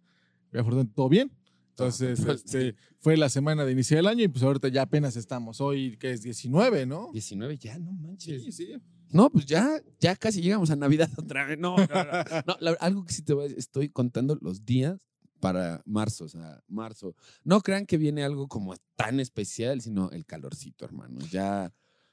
afortunadamente 0.61 0.95
todo 0.95 1.09
bien. 1.09 1.33
Entonces, 1.71 2.21
este, 2.21 2.77
fue 3.01 3.17
la 3.17 3.29
semana 3.31 3.65
de 3.65 3.73
iniciar 3.73 4.01
el 4.01 4.07
año 4.07 4.23
y 4.25 4.29
pues 4.29 4.43
ahorita 4.45 4.69
ya 4.69 4.83
apenas 4.83 5.17
estamos. 5.17 5.61
Hoy 5.61 5.97
que 5.97 6.12
es 6.12 6.23
19, 6.23 6.85
¿no? 6.87 7.11
19 7.12 7.57
ya, 7.57 7.79
no 7.79 7.93
manches. 7.93 8.43
Sí, 8.45 8.53
sí. 8.53 8.75
No, 9.11 9.31
pues 9.31 9.47
ya, 9.47 9.81
ya 10.01 10.15
casi 10.17 10.41
llegamos 10.43 10.71
a 10.71 10.77
Navidad 10.77 11.09
otra 11.19 11.47
vez. 11.47 11.59
No, 11.59 11.77
no, 11.77 11.85
no. 11.87 12.43
No, 12.47 12.57
la- 12.61 12.73
algo 12.81 13.05
que 13.05 13.12
sí 13.12 13.23
te 13.23 13.33
voy 13.33 13.43
a 13.43 13.45
decir, 13.45 13.59
estoy 13.59 13.88
contando 13.88 14.37
los 14.41 14.65
días 14.65 14.99
para 15.41 15.83
marzo, 15.87 16.25
o 16.25 16.29
sea, 16.29 16.62
marzo. 16.69 17.17
No 17.43 17.61
crean 17.62 17.85
que 17.87 17.97
viene 17.97 18.23
algo 18.23 18.49
como 18.49 18.75
tan 18.95 19.19
especial, 19.19 19.81
sino 19.81 20.11
el 20.11 20.25
calorcito, 20.25 20.85
hermano. 20.85 21.19
Ya, 21.31 21.73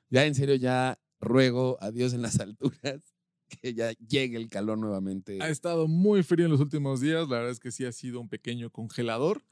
ya 0.10 0.26
en 0.26 0.36
serio, 0.36 0.56
ya 0.56 1.00
ruego 1.20 1.78
a 1.82 1.92
Dios 1.92 2.14
en 2.14 2.22
las 2.22 2.40
alturas 2.40 3.02
que 3.50 3.74
ya 3.74 3.92
llegue 4.08 4.38
el 4.38 4.50
calor 4.50 4.78
nuevamente. 4.78 5.42
Ha 5.42 5.50
estado 5.50 5.88
muy 5.88 6.24
frío 6.24 6.46
en 6.46 6.52
los 6.52 6.62
últimos 6.62 7.02
días. 7.02 7.28
La 7.28 7.38
verdad 7.38 7.52
es 7.52 7.60
que 7.60 7.72
sí 7.72 7.86
ha 7.86 7.92
sido 7.92 8.22
un 8.22 8.30
pequeño 8.30 8.70
congelador. 8.70 9.44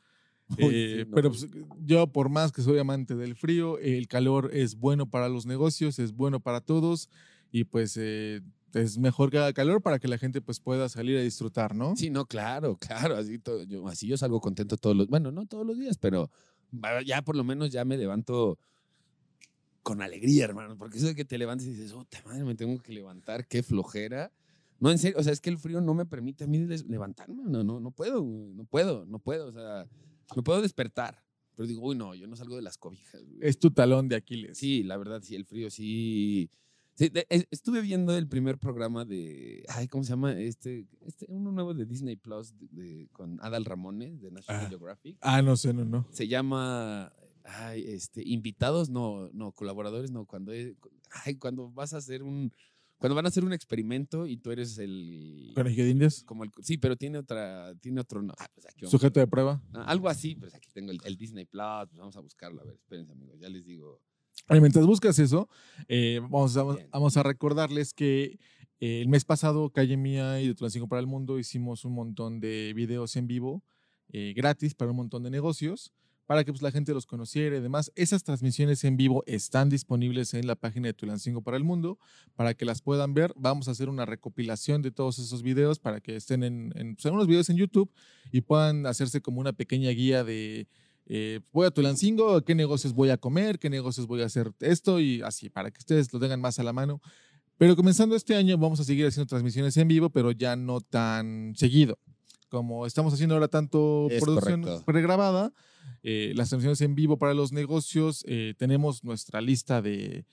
Uy, 0.49 0.57
Eh, 0.59 0.99
sí, 1.03 1.09
no, 1.09 1.15
pero 1.15 1.29
pues, 1.29 1.47
yo, 1.85 2.07
por 2.07 2.29
más 2.29 2.51
que 2.51 2.61
soy 2.61 2.79
amante 2.79 3.15
del 3.15 3.35
frío, 3.35 3.77
el 3.79 4.07
calor 4.07 4.49
es 4.53 4.75
bueno 4.75 5.09
para 5.09 5.27
los 5.27 5.45
negocios, 5.45 5.99
es 5.99 6.13
bueno 6.13 6.39
para 6.39 6.61
todos 6.61 7.09
y 7.51 7.65
pues 7.65 7.97
eh, 7.99 8.41
es 8.73 8.97
mejor 8.97 9.29
que 9.29 9.39
haga 9.39 9.51
calor 9.51 9.81
para 9.81 9.99
que 9.99 10.07
la 10.07 10.17
gente 10.17 10.41
pues 10.41 10.59
pueda 10.61 10.87
salir 10.87 11.17
a 11.17 11.21
disfrutar, 11.21 11.75
¿no? 11.75 11.95
Sí, 11.97 12.09
no, 12.09 12.25
claro, 12.25 12.77
claro. 12.77 13.17
Así, 13.17 13.39
to- 13.39 13.63
yo, 13.63 13.87
así 13.87 14.07
yo 14.07 14.15
salgo 14.17 14.39
contento 14.39 14.77
todos 14.77 14.95
los, 14.95 15.07
bueno, 15.07 15.31
no 15.31 15.45
todos 15.47 15.65
los 15.65 15.77
días, 15.77 15.97
pero 15.97 16.29
ya 17.05 17.21
por 17.21 17.35
lo 17.35 17.43
menos 17.43 17.69
ya 17.69 17.83
me 17.85 17.97
levanto 17.97 18.57
con 19.87 20.01
alegría, 20.01 20.43
hermano. 20.45 20.77
Porque 20.77 20.97
eso 20.97 21.07
de 21.07 21.15
que 21.15 21.25
te 21.25 21.37
levantes 21.37 21.65
y 21.67 21.71
dices, 21.71 21.93
oh, 21.93 22.05
madre, 22.25 22.43
me 22.43 22.55
tengo 22.55 22.77
que 22.81 22.91
levantar, 22.93 23.47
qué 23.47 23.63
flojera. 23.63 24.31
No, 24.79 24.91
en 24.91 24.97
serio, 24.97 25.17
o 25.19 25.23
sea, 25.23 25.33
es 25.33 25.39
que 25.41 25.49
el 25.49 25.57
frío 25.57 25.81
no 25.81 25.93
me 25.93 26.05
permite 26.05 26.43
a 26.43 26.47
mí 26.47 26.59
levantarme, 26.87 27.43
no, 27.45 27.63
no, 27.63 27.79
no 27.79 27.91
puedo, 27.91 28.21
no 28.23 28.65
puedo, 28.65 29.05
no 29.05 29.19
puedo, 29.19 29.47
o 29.47 29.51
sea, 29.51 29.87
me 30.35 30.43
puedo 30.43 30.61
despertar. 30.61 31.23
Pero 31.55 31.67
digo, 31.67 31.81
uy, 31.87 31.95
no, 31.95 32.13
yo 32.13 32.27
no 32.27 32.35
salgo 32.35 32.55
de 32.55 32.61
las 32.61 32.77
cobijas. 32.77 33.23
güey". 33.25 33.39
Es 33.41 33.57
tu 33.57 33.71
talón 33.71 34.07
de 34.09 34.15
Aquiles. 34.17 34.57
Sí, 34.57 34.83
la 34.83 34.97
verdad, 34.97 35.21
sí, 35.23 35.35
el 35.35 35.45
frío 35.45 35.69
sí. 35.71 36.51
Sí, 36.93 37.09
de- 37.09 37.25
es- 37.29 37.47
estuve 37.51 37.81
viendo 37.81 38.15
el 38.15 38.27
primer 38.27 38.57
programa 38.59 39.05
de. 39.05 39.63
Ay, 39.69 39.87
¿cómo 39.87 40.03
se 40.03 40.09
llama? 40.11 40.33
Este, 40.39 40.85
este 41.05 41.25
uno 41.29 41.51
nuevo 41.51 41.73
de 41.73 41.85
Disney 41.85 42.15
Plus 42.15 42.53
de- 42.59 42.67
de- 42.71 43.07
con 43.11 43.39
Adal 43.41 43.65
Ramones 43.65 44.19
de 44.21 44.31
National 44.31 44.65
Ah. 44.65 44.69
Geographic. 44.69 45.17
Ah, 45.21 45.41
no 45.41 45.55
sé, 45.57 45.73
no, 45.73 45.85
no. 45.85 46.05
Se 46.11 46.27
llama. 46.27 47.11
Ay, 47.49 47.85
este, 47.87 48.21
invitados, 48.27 48.89
no, 48.89 49.29
no, 49.31 49.53
colaboradores, 49.53 50.11
no. 50.11 50.25
Cuando, 50.25 50.51
ay, 50.51 51.35
cuando 51.35 51.71
vas 51.71 51.93
a 51.93 51.97
hacer 51.97 52.21
un. 52.23 52.51
Cuando 52.97 53.13
van 53.15 53.25
a 53.25 53.29
hacer 53.29 53.45
un 53.45 53.53
experimento 53.53 54.25
y 54.27 54.37
tú 54.37 54.51
eres 54.51 54.77
el. 54.79 55.51
Conejillo 55.55 55.85
de 55.85 55.91
Indias. 55.91 56.23
Como 56.23 56.43
el, 56.43 56.51
sí, 56.61 56.77
pero 56.77 56.95
tiene 56.97 57.19
otra, 57.19 57.73
tiene 57.79 58.01
otro. 58.01 58.21
no- 58.21 58.33
ah, 58.37 58.47
pues 58.53 58.65
aquí 58.65 58.81
vamos. 58.81 58.91
Sujeto 58.91 59.19
de 59.19 59.27
prueba. 59.27 59.61
Ah, 59.73 59.85
algo 59.87 60.09
así, 60.09 60.35
pues 60.35 60.53
aquí 60.55 60.67
tengo 60.73 60.91
el, 60.91 60.99
el 61.05 61.15
Disney 61.15 61.45
Plus, 61.45 61.87
pues 61.89 61.99
vamos 61.99 62.17
a 62.17 62.19
buscarlo. 62.19 62.61
A 62.61 62.65
ver, 62.65 62.75
espérense, 62.75 63.11
amigos, 63.13 63.39
ya 63.39 63.49
les 63.49 63.65
digo. 63.65 64.01
Oye, 64.49 64.59
mientras 64.61 64.85
buscas 64.85 65.17
eso, 65.19 65.47
eh, 65.87 66.19
vamos, 66.21 66.57
a, 66.57 66.63
vamos 66.91 67.17
a 67.17 67.23
recordarles 67.23 67.93
que 67.93 68.39
eh, 68.79 69.01
el 69.01 69.07
mes 69.07 69.25
pasado, 69.25 69.69
Calle 69.71 69.95
Mía 69.97 70.41
y 70.41 70.47
de 70.47 70.53
Tulancingo 70.55 70.87
para 70.87 70.99
el 70.99 71.07
Mundo 71.07 71.39
hicimos 71.39 71.85
un 71.85 71.93
montón 71.93 72.39
de 72.39 72.73
videos 72.75 73.15
en 73.15 73.25
vivo 73.27 73.63
eh, 74.09 74.33
gratis 74.35 74.73
para 74.75 74.91
un 74.91 74.97
montón 74.97 75.23
de 75.23 75.31
negocios 75.31 75.91
para 76.27 76.43
que 76.43 76.51
pues, 76.51 76.61
la 76.61 76.71
gente 76.71 76.93
los 76.93 77.07
conociera 77.07 77.57
y 77.57 77.61
demás. 77.61 77.91
Esas 77.95 78.23
transmisiones 78.23 78.83
en 78.83 78.97
vivo 78.97 79.23
están 79.25 79.69
disponibles 79.69 80.35
en 80.35 80.45
la 80.45 80.55
página 80.55 80.87
de 80.87 80.93
Tulancingo 80.93 81.41
para 81.41 81.57
el 81.57 81.63
Mundo 81.63 81.97
para 82.35 82.53
que 82.53 82.65
las 82.65 82.81
puedan 82.81 83.15
ver. 83.15 83.33
Vamos 83.35 83.67
a 83.67 83.71
hacer 83.71 83.89
una 83.89 84.05
recopilación 84.05 84.83
de 84.83 84.91
todos 84.91 85.17
esos 85.17 85.41
videos 85.41 85.79
para 85.79 86.01
que 86.01 86.15
estén 86.15 86.43
en, 86.43 86.71
en 86.75 86.95
pues, 86.95 87.05
en 87.05 87.13
unos 87.13 87.25
videos 87.25 87.49
en 87.49 87.57
YouTube 87.57 87.89
y 88.31 88.41
puedan 88.41 88.85
hacerse 88.85 89.21
como 89.21 89.39
una 89.39 89.53
pequeña 89.53 89.89
guía 89.89 90.23
de 90.23 90.67
eh, 91.09 91.39
voy 91.53 91.65
a 91.65 91.71
Tulancingo, 91.71 92.41
qué 92.43 92.53
negocios 92.53 92.93
voy 92.93 93.09
a 93.09 93.17
comer, 93.17 93.59
qué 93.59 93.69
negocios 93.69 94.07
voy 94.07 94.21
a 94.21 94.25
hacer 94.25 94.51
esto 94.59 94.99
y 94.99 95.21
así, 95.21 95.49
para 95.49 95.71
que 95.71 95.79
ustedes 95.79 96.11
lo 96.11 96.19
tengan 96.19 96.41
más 96.41 96.59
a 96.59 96.63
la 96.63 96.73
mano. 96.73 97.01
Pero 97.57 97.75
comenzando 97.75 98.15
este 98.15 98.35
año 98.35 98.57
vamos 98.57 98.79
a 98.81 98.83
seguir 98.83 99.07
haciendo 99.07 99.27
transmisiones 99.27 99.77
en 99.77 99.87
vivo, 99.87 100.09
pero 100.09 100.31
ya 100.31 100.55
no 100.55 100.81
tan 100.81 101.53
seguido. 101.55 101.97
Como 102.49 102.85
estamos 102.85 103.13
haciendo 103.13 103.35
ahora 103.35 103.47
tanto 103.47 104.07
Es 104.09 104.21
producción 104.21 104.63
correcto. 104.63 104.85
pregrabada, 104.85 105.53
eh, 106.03 106.33
las 106.35 106.49
transmisiones 106.49 106.81
en 106.81 106.95
vivo 106.95 107.17
para 107.17 107.33
los 107.33 107.51
negocios, 107.51 108.23
eh, 108.27 108.53
tenemos 108.57 109.03
nuestra 109.03 109.41
lista 109.41 109.81
de, 109.81 110.25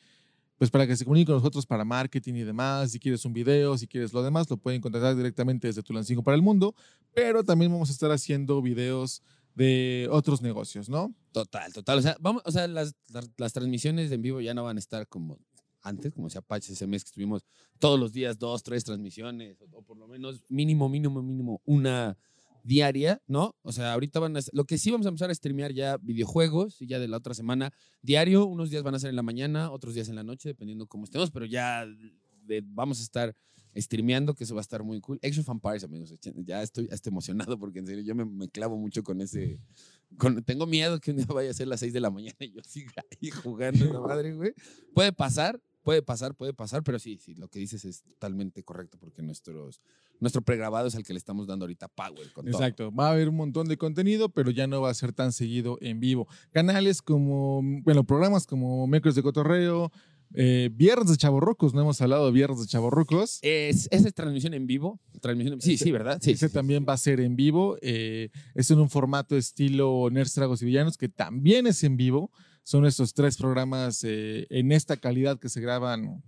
pues 0.59 0.71
para 0.71 0.87
que 0.87 0.97
se 0.97 1.05
comuniquen 1.05 1.35
con 1.35 1.37
nosotros 1.37 1.67
para 1.67 1.85
marketing 1.85 2.35
y 2.35 2.43
demás. 2.43 2.93
Si 2.93 3.01
quieres 3.01 3.25
un 3.25 3.33
video, 3.33 3.77
si 3.77 3.87
quieres 3.87 4.13
lo 4.13 4.23
demás, 4.23 4.49
lo 4.49 4.57
pueden 4.57 4.81
contactar 4.81 5.17
directamente 5.17 5.67
desde 5.67 5.83
Tulancingo 5.83 6.23
para 6.23 6.37
el 6.37 6.43
Mundo. 6.43 6.75
Pero 7.13 7.45
también 7.45 7.73
vamos 7.73 7.91
a 7.91 7.93
estar 7.93 8.11
haciendo 8.11 8.63
videos 8.63 9.23
de 9.55 10.09
otros 10.11 10.43
negocios, 10.43 10.89
¿no? 10.89 11.15
Total, 11.33 11.73
total. 11.73 11.99
O 11.99 12.03
sea, 12.03 12.17
vamos, 12.21 12.43
o 12.45 12.51
sea 12.51 12.67
las, 12.67 12.95
las, 13.37 13.53
transmisiones 13.53 14.11
en 14.11 14.23
vivo 14.23 14.41
ya 14.41 14.55
no 14.55 14.65
van 14.65 14.77
a 14.77 14.81
estar 14.81 15.07
como 15.09 15.39
antes, 15.83 16.13
como 16.13 16.31
sea 16.31 16.41
Apache 16.41 16.73
ese 16.73 16.87
mes 16.87 17.05
que 17.05 17.09
estuvimos 17.09 17.45
todos 17.79 18.01
los 18.01 18.13
días, 18.13 18.39
dos, 18.39 18.63
tres 18.63 18.85
transmisiones, 18.85 19.57
o 19.71 19.83
por 19.83 19.97
lo 19.97 20.09
menos 20.09 20.43
mínimo, 20.49 20.89
mínimo, 20.89 21.23
mínimo 21.23 21.61
una 21.65 22.17
diaria, 22.65 23.23
¿no? 23.29 23.55
O 23.63 23.71
sea, 23.71 23.93
ahorita 23.93 24.19
van 24.19 24.37
a... 24.37 24.41
Lo 24.53 24.65
que 24.65 24.79
sí 24.79 24.91
vamos 24.91 25.07
a 25.07 25.11
empezar 25.11 25.31
a 25.31 25.35
streamear 25.35 25.73
ya 25.73 25.99
videojuegos 25.99 26.81
y 26.81 26.87
ya 26.87 26.99
de 26.99 27.07
la 27.07 27.19
otra 27.19 27.35
semana 27.35 27.73
diario, 28.03 28.47
unos 28.47 28.71
días 28.71 28.83
van 28.83 28.95
a 28.95 28.99
ser 28.99 29.11
en 29.11 29.17
la 29.17 29.23
mañana, 29.23 29.71
otros 29.71 29.95
días 29.95 30.09
en 30.09 30.17
la 30.17 30.25
noche, 30.25 30.49
dependiendo 30.49 30.87
cómo 30.87 31.05
estemos, 31.05 31.31
pero 31.31 31.45
ya 31.45 31.87
vamos 32.65 33.01
a 33.01 33.03
estar 33.03 33.37
streameando, 33.77 34.35
que 34.35 34.45
eso 34.45 34.55
va 34.55 34.61
a 34.61 34.63
estar 34.63 34.83
muy 34.83 35.01
cool. 35.01 35.19
Action 35.23 35.43
of 35.43 35.49
Empires, 35.49 35.85
amigos, 35.85 36.15
ya 36.45 36.63
estoy 36.63 36.89
hasta 36.91 37.11
emocionado 37.11 37.59
porque 37.59 37.81
en 37.81 37.87
serio 37.87 38.03
yo 38.03 38.15
me, 38.15 38.49
clavo 38.49 38.77
mucho 38.77 39.03
con 39.03 39.21
ese... 39.21 39.59
Tengo 40.47 40.67
miedo 40.67 41.01
que 41.01 41.11
un 41.11 41.19
día 41.19 41.27
vaya 41.27 41.51
a 41.51 41.55
ser 41.55 41.69
las 41.69 41.81
6 41.81 41.93
de 41.93 42.01
la 42.01 42.11
mañana 42.11 42.37
y 42.41 42.53
yo 42.53 42.63
siga 42.63 43.05
ahí 43.21 43.31
jugando 43.31 43.85
esa 43.85 44.01
madre, 44.01 44.33
güey. 44.33 44.55
Puede 44.95 45.13
pasar, 45.13 45.61
puede 45.85 46.03
pasar, 46.03 46.35
puede 46.35 46.53
pasar, 46.55 46.83
pero 46.83 46.99
sí, 46.99 47.19
sí, 47.19 47.35
lo 47.35 47.47
que 47.49 47.61
dices 47.61 47.85
es 47.85 48.03
totalmente 48.03 48.65
correcto 48.65 48.99
porque 48.99 49.23
nuestros, 49.23 49.81
nuestro 50.19 50.43
pregrabado 50.43 50.89
es 50.89 50.97
al 50.97 51.05
que 51.05 51.13
le 51.13 51.19
estamos 51.19 51.47
dando 51.47 51.65
ahorita 51.65 51.89
power 51.89 52.33
con 52.33 52.47
todo. 52.47 52.57
Exacto, 52.57 52.91
va 52.91 53.09
a 53.09 53.13
haber 53.13 53.29
un 53.29 53.37
montón 53.37 53.69
de 53.69 53.77
contenido, 53.77 54.31
pero 54.31 54.51
ya 54.51 54.67
no 54.67 54.81
va 54.81 54.91
a 54.91 54.95
ser 54.95 55.13
tan 55.13 55.33
seguido 55.33 55.79
en 55.81 56.01
vivo. 56.01 56.27
Canales 56.51 57.03
como, 57.03 57.61
bueno, 57.83 58.03
programas 58.05 58.47
como 58.47 58.87
Miércoles 58.87 59.15
de 59.15 59.23
Cotorreo, 59.23 59.93
eh, 60.33 60.71
Viernes 60.73 61.11
de 61.11 61.17
Chavorrucos, 61.17 61.75
no 61.75 61.83
hemos 61.83 62.01
hablado 62.01 62.27
de 62.27 62.33
Viernes 62.33 62.61
de 62.61 62.67
Chavorrucos. 62.67 63.39
Es, 63.43 63.87
esa 63.93 64.09
es 64.09 64.15
transmisión 64.15 64.55
en 64.55 64.67
vivo. 64.67 64.99
Transmisión, 65.21 65.61
sí, 65.61 65.77
sí, 65.77 65.93
¿verdad? 65.93 66.19
Sí, 66.21 66.33
Ese 66.33 66.49
sí, 66.49 66.55
también 66.55 66.81
sí. 66.81 66.87
va 66.87 66.95
a 66.95 66.99
ser 66.99 67.21
en 67.21 67.37
vivo. 67.37 67.77
eh, 67.83 68.31
es 68.55 68.71
en 68.71 68.81
un 68.81 68.89
formato 68.91 69.37
estilo 69.37 70.09
Nerds, 70.11 70.33
Tragos 70.33 70.63
y 70.63 70.65
Villanos, 70.65 70.97
que 70.97 71.09
también 71.09 71.67
es 71.67 71.85
en 71.85 71.97
vivo. 71.97 72.33
Son 72.65 72.87
estos 72.87 73.13
tres 73.13 73.37
programas 73.37 74.03
eh, 74.05 74.47
en 74.49 74.73
esta 74.73 74.97
calidad 74.97 75.39
que 75.39 75.51
se 75.51 75.61
graban 75.61 76.23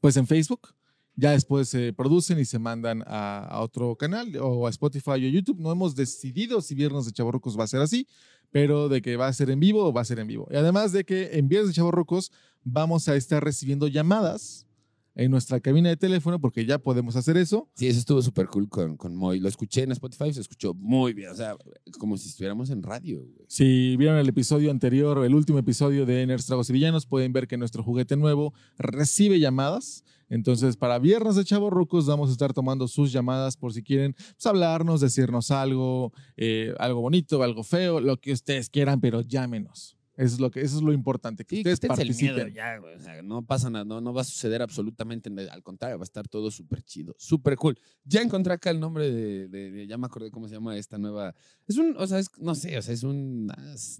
pues 0.00 0.16
en 0.16 0.26
Facebook. 0.26 0.68
Ya 1.16 1.32
después 1.32 1.68
se 1.68 1.92
producen 1.92 2.38
y 2.38 2.44
se 2.44 2.60
mandan 2.60 3.02
a, 3.06 3.58
otro 3.60 3.96
canal 3.96 4.34
o 4.40 4.66
a 4.66 4.70
Spotify 4.70 5.10
o 5.10 5.16
YouTube. 5.16 5.58
No 5.58 5.72
hemos 5.72 5.96
decidido 5.96 6.62
si 6.62 6.76
Viernes 6.76 7.06
de 7.06 7.12
Chavorrucos 7.12 7.58
va 7.58 7.64
a 7.64 7.66
ser 7.66 7.80
así, 7.80 8.06
pero 8.50 8.88
de 8.88 9.02
que 9.02 9.16
va 9.16 9.26
a 9.26 9.32
ser 9.32 9.50
en 9.50 9.58
vivo, 9.58 9.92
va 9.92 10.00
a 10.00 10.04
ser 10.04 10.20
en 10.20 10.28
vivo. 10.28 10.46
Y 10.50 10.56
además 10.56 10.92
de 10.92 11.04
que 11.04 11.36
en 11.36 11.48
Viernes 11.48 11.70
de 11.70 11.74
Chavorrucos 11.74 12.32
vamos 12.62 13.08
a 13.08 13.16
estar 13.16 13.44
recibiendo 13.44 13.88
llamadas 13.88 14.66
en 15.14 15.30
nuestra 15.30 15.60
cabina 15.60 15.88
de 15.88 15.96
teléfono, 15.96 16.40
porque 16.40 16.64
ya 16.64 16.78
podemos 16.78 17.16
hacer 17.16 17.36
eso. 17.36 17.68
Sí, 17.74 17.86
eso 17.86 17.98
estuvo 17.98 18.22
súper 18.22 18.46
cool 18.46 18.68
con, 18.68 18.96
con 18.96 19.14
Moy. 19.14 19.40
Lo 19.40 19.48
escuché 19.48 19.82
en 19.82 19.92
Spotify, 19.92 20.32
se 20.32 20.40
escuchó 20.40 20.74
muy 20.74 21.12
bien. 21.12 21.30
O 21.30 21.34
sea, 21.34 21.56
como 21.98 22.16
si 22.16 22.28
estuviéramos 22.28 22.70
en 22.70 22.82
radio, 22.82 23.20
güey. 23.20 23.46
Si 23.48 23.96
vieron 23.96 24.18
el 24.18 24.28
episodio 24.28 24.70
anterior, 24.70 25.24
el 25.24 25.34
último 25.34 25.58
episodio 25.58 26.06
de 26.06 26.26
Nerds, 26.26 26.46
Tragos 26.46 26.70
y 26.70 26.72
Villanos, 26.72 27.06
pueden 27.06 27.32
ver 27.32 27.46
que 27.46 27.56
nuestro 27.56 27.82
juguete 27.82 28.16
nuevo 28.16 28.54
recibe 28.78 29.38
llamadas. 29.38 30.04
Entonces, 30.28 30.78
para 30.78 30.98
Viernes 30.98 31.36
de 31.36 31.44
Chavos 31.44 31.70
Rucos, 31.70 32.06
vamos 32.06 32.30
a 32.30 32.32
estar 32.32 32.54
tomando 32.54 32.88
sus 32.88 33.12
llamadas 33.12 33.58
por 33.58 33.74
si 33.74 33.82
quieren 33.82 34.14
pues, 34.14 34.46
hablarnos, 34.46 35.02
decirnos 35.02 35.50
algo, 35.50 36.14
eh, 36.38 36.72
algo 36.78 37.02
bonito, 37.02 37.42
algo 37.42 37.62
feo, 37.62 38.00
lo 38.00 38.18
que 38.18 38.32
ustedes 38.32 38.70
quieran, 38.70 39.00
pero 39.00 39.20
llámenos. 39.20 39.98
Eso 40.16 40.34
es 40.34 40.40
lo, 40.40 40.50
que, 40.50 40.60
eso 40.60 40.76
es 40.76 40.82
lo 40.82 40.92
importante, 40.92 41.44
que 41.44 41.56
Sí, 41.56 41.60
ustedes 41.60 41.80
quítense 41.80 42.02
el 42.02 42.08
participen. 42.08 42.34
miedo 42.34 42.48
ya, 42.48 42.80
o 42.82 42.98
sea, 43.02 43.22
no 43.22 43.42
pasa 43.46 43.70
nada, 43.70 43.84
no, 43.84 44.00
no 44.02 44.12
va 44.12 44.20
a 44.20 44.24
suceder 44.24 44.60
absolutamente 44.60 45.30
nada, 45.30 45.52
al 45.54 45.62
contrario, 45.62 45.96
va 45.98 46.02
a 46.02 46.04
estar 46.04 46.28
todo 46.28 46.50
súper 46.50 46.82
chido, 46.82 47.14
súper 47.18 47.56
cool. 47.56 47.78
Ya 48.04 48.20
encontré 48.20 48.52
acá 48.52 48.68
el 48.70 48.78
nombre 48.78 49.10
de, 49.10 49.48
de- 49.48 49.70
de- 49.70 49.86
ya 49.86 49.96
me 49.96 50.04
acordé 50.06 50.30
cómo 50.30 50.48
se 50.48 50.54
llama 50.54 50.76
esta 50.76 50.98
nueva, 50.98 51.34
es 51.66 51.78
un, 51.78 51.94
o 51.96 52.06
sea, 52.06 52.18
es, 52.18 52.28
no 52.38 52.54
sé, 52.54 52.76
o 52.76 52.82
sea, 52.82 52.92
es 52.92 53.02
un, 53.04 53.46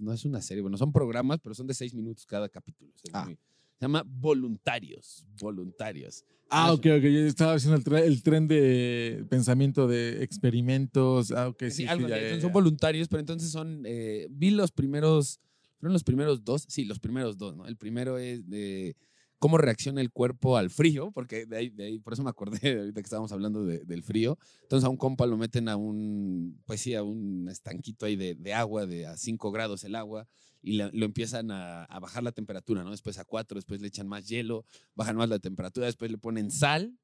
no 0.01 0.13
es 0.13 0.25
una 0.25 0.41
serie, 0.41 0.61
bueno, 0.61 0.77
son 0.77 0.91
programas, 0.91 1.39
pero 1.41 1.55
son 1.55 1.65
de 1.65 1.73
seis 1.73 1.93
minutos 1.95 2.25
cada 2.27 2.47
capítulo. 2.47 2.91
o 2.95 2.97
sea, 2.99 3.21
Ah. 3.21 3.25
muy- 3.25 3.35
se 3.35 3.85
llama 3.85 4.03
Voluntarios, 4.07 5.25
Voluntarios. 5.41 6.23
Ah, 6.49 6.67
Ah, 6.67 6.73
ok, 6.73 6.85
ok. 6.97 7.03
Yo 7.03 7.19
estaba 7.25 7.53
haciendo 7.53 7.77
el, 7.77 7.83
tre- 7.83 8.03
el 8.05 8.21
tren 8.21 8.47
de 8.47 9.25
pensamiento 9.29 9.87
de 9.87 10.23
experimentos. 10.23 11.31
Ah, 11.31 11.47
ok, 11.47 11.63
sí. 11.63 11.71
Sí, 11.71 11.77
sí, 11.83 11.87
algo 11.87 12.07
ya, 12.07 12.21
ya. 12.21 12.39
son 12.39 12.53
voluntarios, 12.53 13.07
pero 13.07 13.21
entonces 13.21 13.49
son, 13.49 13.83
eh, 13.85 14.27
vi 14.29 14.51
los 14.51 14.71
primeros, 14.71 15.39
fueron 15.83 15.93
los 15.93 16.03
primeros 16.05 16.45
dos, 16.45 16.65
sí, 16.69 16.85
los 16.85 16.99
primeros 16.99 17.37
dos, 17.37 17.57
¿no? 17.57 17.65
El 17.67 17.75
primero 17.75 18.17
es 18.17 18.49
de 18.49 18.95
cómo 19.37 19.57
reacciona 19.57 19.99
el 19.99 20.11
cuerpo 20.11 20.55
al 20.55 20.69
frío, 20.69 21.11
porque 21.11 21.45
de 21.45 21.57
ahí, 21.57 21.69
de 21.69 21.83
ahí 21.83 21.99
por 21.99 22.13
eso 22.13 22.23
me 22.23 22.29
acordé 22.29 22.79
ahorita 22.79 23.01
que 23.01 23.05
estábamos 23.05 23.33
hablando 23.33 23.65
de- 23.65 23.83
del 23.83 24.01
frío. 24.01 24.37
Entonces 24.61 24.85
a 24.85 24.89
un 24.89 24.95
compa 24.95 25.25
lo 25.25 25.35
meten 25.35 25.67
a 25.67 25.75
un, 25.75 26.61
pues 26.65 26.79
sí, 26.79 26.95
a 26.95 27.03
un 27.03 27.49
estanquito 27.49 28.05
ahí 28.05 28.15
de, 28.15 28.35
de 28.35 28.53
agua, 28.53 28.85
de 28.85 29.05
a 29.07 29.17
5 29.17 29.51
grados 29.51 29.83
el 29.83 29.95
agua, 29.95 30.25
y 30.61 30.77
lo 30.77 31.05
empiezan 31.05 31.51
a, 31.51 31.83
a 31.83 31.99
bajar 31.99 32.23
la 32.23 32.31
temperatura, 32.31 32.85
¿no? 32.85 32.91
Después 32.91 33.17
a 33.19 33.25
4, 33.25 33.55
después 33.57 33.81
le 33.81 33.87
echan 33.89 34.07
más 34.07 34.25
hielo, 34.29 34.63
bajan 34.95 35.17
más 35.17 35.27
la 35.27 35.39
temperatura, 35.39 35.87
después 35.87 36.09
le 36.09 36.17
ponen 36.17 36.49
sal, 36.49 36.97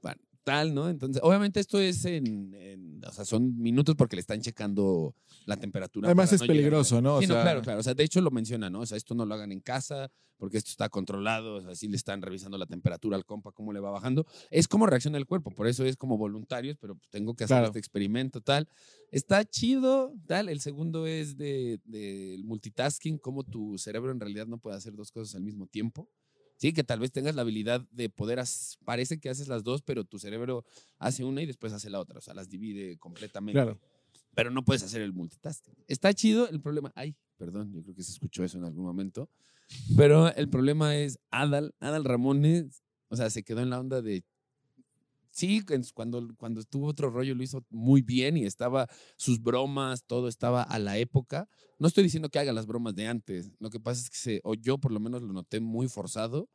bueno, 0.00 0.22
tal, 0.44 0.74
¿no? 0.74 0.88
Entonces, 0.88 1.20
obviamente 1.24 1.58
esto 1.58 1.80
es 1.80 2.04
en, 2.04 2.54
en- 2.54 3.02
o 3.04 3.12
sea, 3.12 3.24
son 3.24 3.58
minutos 3.58 3.94
porque 3.96 4.16
le 4.16 4.20
están 4.20 4.40
checando 4.40 5.14
la 5.46 5.56
temperatura. 5.56 6.08
Además 6.08 6.32
es 6.32 6.40
no 6.40 6.46
llegar 6.46 6.56
a- 6.56 6.58
peligroso, 6.60 7.02
¿no? 7.02 7.16
O 7.16 7.20
Sí, 7.20 7.26
no, 7.26 7.34
claro, 7.40 7.62
claro. 7.62 7.80
O 7.80 7.82
sea, 7.82 7.94
de 7.94 8.04
hecho 8.04 8.20
lo 8.20 8.30
menciona, 8.30 8.70
¿no? 8.70 8.80
O 8.80 8.86
sea, 8.86 8.96
esto 8.96 9.14
no 9.14 9.26
lo 9.26 9.34
hagan 9.34 9.50
en 9.52 9.60
casa 9.60 10.10
porque 10.36 10.58
esto 10.58 10.70
está 10.70 10.88
controlado, 10.88 11.56
o 11.56 11.60
sea, 11.62 11.74
sí 11.74 11.86
le 11.88 11.96
están 11.96 12.20
revisando 12.20 12.58
la 12.58 12.66
temperatura 12.66 13.16
al 13.16 13.24
compa, 13.24 13.52
cómo 13.52 13.72
le 13.72 13.80
va 13.80 13.90
bajando. 13.90 14.26
Es 14.50 14.68
como 14.68 14.84
reacciona 14.86 15.16
el 15.16 15.26
cuerpo, 15.26 15.50
por 15.50 15.66
eso 15.68 15.84
es 15.84 15.96
como 15.96 16.18
voluntarios, 16.18 16.76
pero 16.78 16.96
pues 16.96 17.08
tengo 17.08 17.34
que 17.34 17.44
hacer 17.44 17.54
Claro. 17.54 17.66
este 17.68 17.78
experimento, 17.78 18.40
tal. 18.40 18.68
Está 19.10 19.44
chido, 19.44 20.12
tal. 20.26 20.48
El 20.48 20.60
segundo 20.60 21.06
es 21.06 21.36
de, 21.36 21.80
del 21.84 22.44
multitasking, 22.44 23.18
cómo 23.18 23.44
tu 23.44 23.78
cerebro 23.78 24.10
en 24.12 24.20
realidad 24.20 24.46
no 24.46 24.58
puede 24.58 24.76
hacer 24.76 24.94
dos 24.94 25.10
cosas 25.12 25.34
al 25.36 25.42
mismo 25.42 25.66
tiempo. 25.66 26.08
Sí, 26.64 26.72
que 26.72 26.82
tal 26.82 26.98
vez 26.98 27.12
tengas 27.12 27.34
la 27.34 27.42
habilidad 27.42 27.86
de 27.90 28.08
poder, 28.08 28.42
parece 28.86 29.20
que 29.20 29.28
haces 29.28 29.48
las 29.48 29.64
dos, 29.64 29.82
pero 29.82 30.04
tu 30.04 30.18
cerebro 30.18 30.64
hace 30.98 31.22
una 31.22 31.42
y 31.42 31.46
después 31.46 31.74
hace 31.74 31.90
la 31.90 32.00
otra, 32.00 32.16
o 32.16 32.22
sea, 32.22 32.32
las 32.32 32.48
divide 32.48 32.96
completamente. 32.96 33.52
Claro. 33.52 33.78
Pero 34.34 34.50
no 34.50 34.64
puedes 34.64 34.82
hacer 34.82 35.02
el 35.02 35.12
multitasking. 35.12 35.74
Está 35.88 36.14
chido, 36.14 36.48
el 36.48 36.62
problema, 36.62 36.90
ay, 36.94 37.14
perdón, 37.36 37.70
yo 37.70 37.82
creo 37.82 37.94
que 37.94 38.02
se 38.02 38.12
escuchó 38.12 38.44
eso 38.44 38.56
en 38.56 38.64
algún 38.64 38.82
momento, 38.82 39.28
pero 39.94 40.34
el 40.34 40.48
problema 40.48 40.96
es 40.96 41.18
Adal, 41.30 41.74
Adal 41.80 42.02
Ramones, 42.02 42.82
o 43.08 43.16
sea, 43.16 43.28
se 43.28 43.42
quedó 43.42 43.60
en 43.60 43.68
la 43.68 43.78
onda 43.78 44.00
de, 44.00 44.24
sí, 45.34 45.62
cuando, 45.92 46.28
cuando 46.38 46.60
estuvo 46.60 46.86
otro 46.86 47.10
rollo 47.10 47.34
lo 47.34 47.42
hizo 47.42 47.64
muy 47.68 48.02
bien 48.02 48.36
y 48.36 48.44
estaba, 48.44 48.88
sus 49.16 49.42
bromas, 49.42 50.04
todo 50.04 50.28
estaba 50.28 50.62
a 50.62 50.78
la 50.78 50.96
época. 50.96 51.48
No 51.78 51.88
estoy 51.88 52.04
diciendo 52.04 52.30
que 52.30 52.38
haga 52.38 52.52
las 52.52 52.66
bromas 52.66 52.94
de 52.94 53.08
antes, 53.08 53.50
lo 53.58 53.68
que 53.68 53.80
pasa 53.80 54.00
es 54.00 54.10
que 54.10 54.16
se, 54.16 54.40
o 54.44 54.54
yo 54.54 54.78
por 54.78 54.92
lo 54.92 55.00
menos 55.00 55.22
lo 55.22 55.32
noté 55.32 55.60
muy 55.60 55.88
forzado 55.88 56.48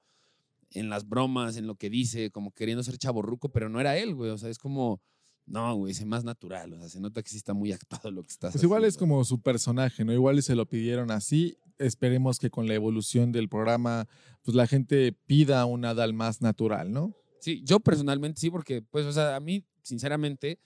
en 0.72 0.90
las 0.90 1.08
bromas, 1.08 1.58
en 1.58 1.68
lo 1.68 1.76
que 1.76 1.90
dice, 1.90 2.32
como 2.32 2.52
queriendo 2.52 2.82
ser 2.84 2.98
chaborruco, 2.98 3.50
pero 3.50 3.70
no 3.70 3.80
era 3.80 3.98
él, 3.98 4.16
güey, 4.16 4.32
o 4.32 4.38
sea, 4.38 4.50
es 4.50 4.58
como... 4.58 5.02
No, 5.46 5.76
güey, 5.76 5.94
es 5.94 6.06
más 6.06 6.24
natural. 6.24 6.74
O 6.74 6.78
sea, 6.78 6.90
se 6.90 7.00
nota 7.00 7.24
que 7.24 7.30
sí 7.32 7.38
está 7.38 7.56
muy 7.56 7.72
actuado 7.74 8.12
lo 8.12 8.22
que 8.22 8.30
estás 8.30 8.52
Pues 8.52 8.64
igual 8.64 8.86
es 8.86 8.98
como 8.98 9.24
su 9.26 9.42
personaje, 9.42 10.06
¿no? 10.06 10.14
Igual 10.14 10.38
y 10.38 10.44
se 10.44 10.54
lo 10.54 10.68
pidieron 10.68 11.10
así. 11.10 11.58
Esperemos 11.80 12.38
que 12.38 12.52
con 12.52 12.68
la 12.68 12.76
evolución 12.76 13.32
del 13.32 13.50
programa, 13.50 14.08
pues 14.44 14.54
la 14.54 14.68
gente 14.68 15.12
pida 15.12 15.66
un 15.66 15.86
Adal 15.86 16.14
más 16.14 16.44
natural, 16.44 16.92
¿no? 16.92 17.16
Sí, 17.40 17.62
yo 17.66 17.80
personalmente 17.80 18.40
sí, 18.42 18.50
porque, 18.50 18.82
pues, 18.82 19.06
o 19.06 19.12
sea, 19.14 19.36
a 19.36 19.40
mí, 19.40 19.64
sinceramente, 19.82 20.60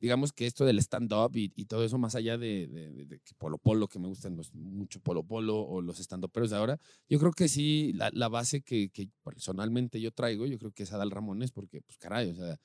digamos 0.00 0.32
que 0.32 0.46
esto 0.46 0.64
del 0.64 0.78
stand-up 0.78 1.34
y, 1.36 1.52
y 1.56 1.64
todo 1.66 1.84
eso, 1.84 1.98
más 1.98 2.14
allá 2.14 2.36
de, 2.38 2.66
de- 2.68 3.04
de- 3.06 3.20
Polo 3.38 3.58
Polo, 3.58 3.88
que 3.88 3.98
me 3.98 4.08
gustan 4.08 4.38
mucho 4.52 5.00
Polo 5.00 5.22
Polo 5.24 5.58
o 5.58 5.80
los 5.80 5.98
stand-uperos 6.00 6.50
de 6.50 6.56
ahora, 6.56 6.78
yo 7.08 7.18
creo 7.18 7.32
que 7.32 7.48
sí, 7.48 7.92
la, 7.94 8.10
la 8.12 8.28
base 8.28 8.60
que, 8.62 8.90
que 8.90 9.08
personalmente 9.24 10.00
yo 10.00 10.12
traigo, 10.12 10.46
yo 10.46 10.58
creo 10.58 10.72
que 10.72 10.82
es 10.84 10.92
Adal 10.92 11.10
Ramones, 11.10 11.50
porque, 11.52 11.80
pues, 11.82 11.96
caray, 11.98 12.30
o 12.30 12.34
sea, 12.34 12.58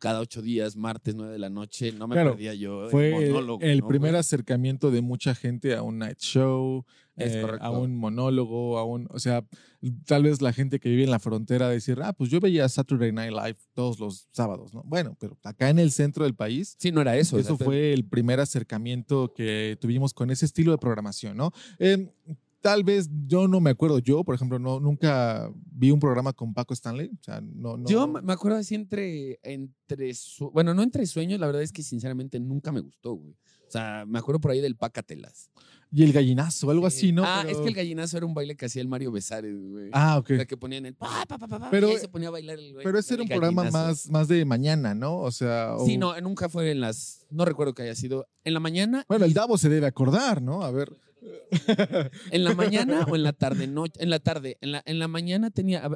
cada 0.00 0.18
ocho 0.20 0.42
días, 0.42 0.74
martes, 0.76 1.14
nueve 1.14 1.32
de 1.34 1.38
la 1.38 1.50
noche, 1.50 1.92
no 1.92 2.08
me 2.08 2.14
Claro, 2.16 2.30
perdía 2.32 2.54
yo. 2.54 2.86
el 2.86 2.90
Fue 2.90 3.08
el, 3.24 3.30
monólogo, 3.32 3.62
el 3.62 3.78
¿no, 3.80 3.86
primer 3.88 4.10
güey? 4.12 4.18
acercamiento 4.20 4.90
de 4.90 5.00
mucha 5.02 5.34
gente 5.36 5.76
a 5.76 5.82
un 5.82 5.98
night 5.98 6.18
show, 6.18 6.84
eh, 7.16 7.46
a 7.60 7.70
un 7.70 7.96
monólogo, 7.96 8.78
a 8.78 8.84
un, 8.84 9.06
o 9.10 9.18
sea, 9.18 9.44
tal 10.06 10.22
vez 10.24 10.40
la 10.40 10.52
gente 10.54 10.80
que 10.80 10.88
vive 10.88 11.04
en 11.04 11.10
la 11.10 11.18
frontera 11.18 11.68
decir, 11.68 11.98
ah, 12.02 12.12
pues 12.14 12.30
yo 12.30 12.40
veía 12.40 12.66
Saturday 12.68 13.12
Night 13.12 13.30
Live 13.32 13.58
todos 13.74 14.00
los 14.00 14.26
sábados, 14.32 14.72
¿no? 14.74 14.82
Bueno, 14.86 15.16
pero 15.20 15.36
acá 15.44 15.68
en 15.68 15.78
el 15.78 15.90
centro 15.92 16.24
del 16.24 16.34
país, 16.34 16.76
Sí, 16.78 16.90
no 16.92 17.02
era 17.02 17.16
eso. 17.18 17.38
eso 17.38 17.58
fue 17.58 17.92
el 17.92 18.04
primer 18.06 18.40
acercamiento 18.40 19.32
que 19.34 19.76
tuvimos 19.80 20.14
con 20.14 20.30
ese 20.30 20.46
estilo 20.46 20.72
de 20.72 20.78
programación, 20.78 21.36
¿no? 21.36 21.52
Eh, 21.78 22.08
tal 22.60 22.84
vez 22.84 23.08
yo 23.26 23.48
no 23.48 23.60
me 23.60 23.70
acuerdo, 23.70 23.98
yo, 23.98 24.24
por 24.24 24.34
ejemplo, 24.34 24.58
no, 24.58 24.80
nunca 24.80 25.50
vi 25.72 25.90
un 25.90 26.00
programa 26.00 26.32
con 26.32 26.52
Paco 26.54 26.74
Stanley, 26.74 27.08
o 27.08 27.22
sea, 27.22 27.40
no, 27.40 27.76
no. 27.76 27.88
Yo 27.88 28.06
me 28.08 28.32
acuerdo 28.32 28.58
así 28.58 28.74
entre, 28.74 29.38
entre 29.42 30.12
su- 30.14 30.50
bueno, 30.50 30.74
no 30.74 30.82
entre 30.82 31.06
sueños, 31.06 31.40
la 31.40 31.46
verdad 31.46 31.62
es 31.62 31.72
que 31.72 31.82
sinceramente 31.82 32.38
nunca 32.40 32.72
me 32.72 32.80
gustó, 32.80 33.14
güey. 33.14 33.34
O 33.66 33.72
sea, 33.72 34.04
me 34.06 34.18
acuerdo 34.18 34.40
por 34.40 34.50
ahí 34.50 34.60
del 34.60 34.76
Pácatelas. 34.76 35.48
Y 35.92 36.02
el 36.04 36.12
gallinazo, 36.12 36.70
algo 36.70 36.86
así, 36.86 37.10
¿no? 37.12 37.24
Ah, 37.24 37.40
Pero- 37.44 37.56
es 37.56 37.62
que 37.62 37.68
el 37.68 37.74
gallinazo 37.74 38.16
era 38.16 38.26
un 38.26 38.34
baile 38.34 38.56
que 38.56 38.66
hacía 38.66 38.80
el 38.82 38.86
Mario 38.88 39.10
Besares, 39.12 39.56
güey. 39.60 39.90
Ah, 39.92 40.18
ok. 40.18 40.30
O 40.30 40.36
sea, 40.36 40.44
que 40.46 40.56
ponían 40.56 40.86
el 40.86 40.94
pa, 40.94 41.24
pa, 41.26 41.36
pa, 41.38 41.48
pa, 41.48 41.58
pa, 41.58 41.70
Pero- 41.70 41.88
y 41.88 41.92
ahí 41.92 41.98
se 41.98 42.08
ponía 42.08 42.28
a 42.28 42.30
bailar 42.32 42.58
el 42.58 42.72
güey. 42.74 42.84
Pero 42.84 42.98
ese 42.98 43.14
era 43.14 43.22
un 43.24 43.28
programa 43.28 43.70
más, 43.70 44.08
más 44.10 44.28
de 44.28 44.44
mañana, 44.44 44.94
¿no? 44.94 45.18
O 45.18 45.30
sea. 45.32 45.74
Sí, 45.84 45.96
o- 45.96 45.98
no, 45.98 46.20
nunca 46.20 46.48
fue 46.48 46.70
en 46.72 46.80
las, 46.80 47.26
no 47.30 47.44
recuerdo 47.44 47.74
que 47.74 47.82
haya 47.82 47.94
sido 47.96 48.26
en 48.44 48.54
la 48.54 48.60
mañana, 48.60 49.04
Bueno, 49.08 49.24
el 49.24 49.34
Davo 49.34 49.56
se 49.58 49.68
debe 49.68 49.86
acordar, 49.86 50.40
¿no? 50.42 50.62
A 50.62 50.70
ver. 50.70 50.92
en 52.30 52.44
la 52.44 52.54
mañana 52.54 53.04
o 53.08 53.16
en 53.16 53.22
la 53.22 53.32
tarde, 53.32 53.66
no, 53.66 53.84
en 53.98 54.10
la 54.10 54.18
tarde, 54.18 54.58
en 54.60 54.72
la, 54.72 54.82
en 54.86 54.98
la 54.98 55.08
mañana 55.08 55.50
tenía, 55.50 55.88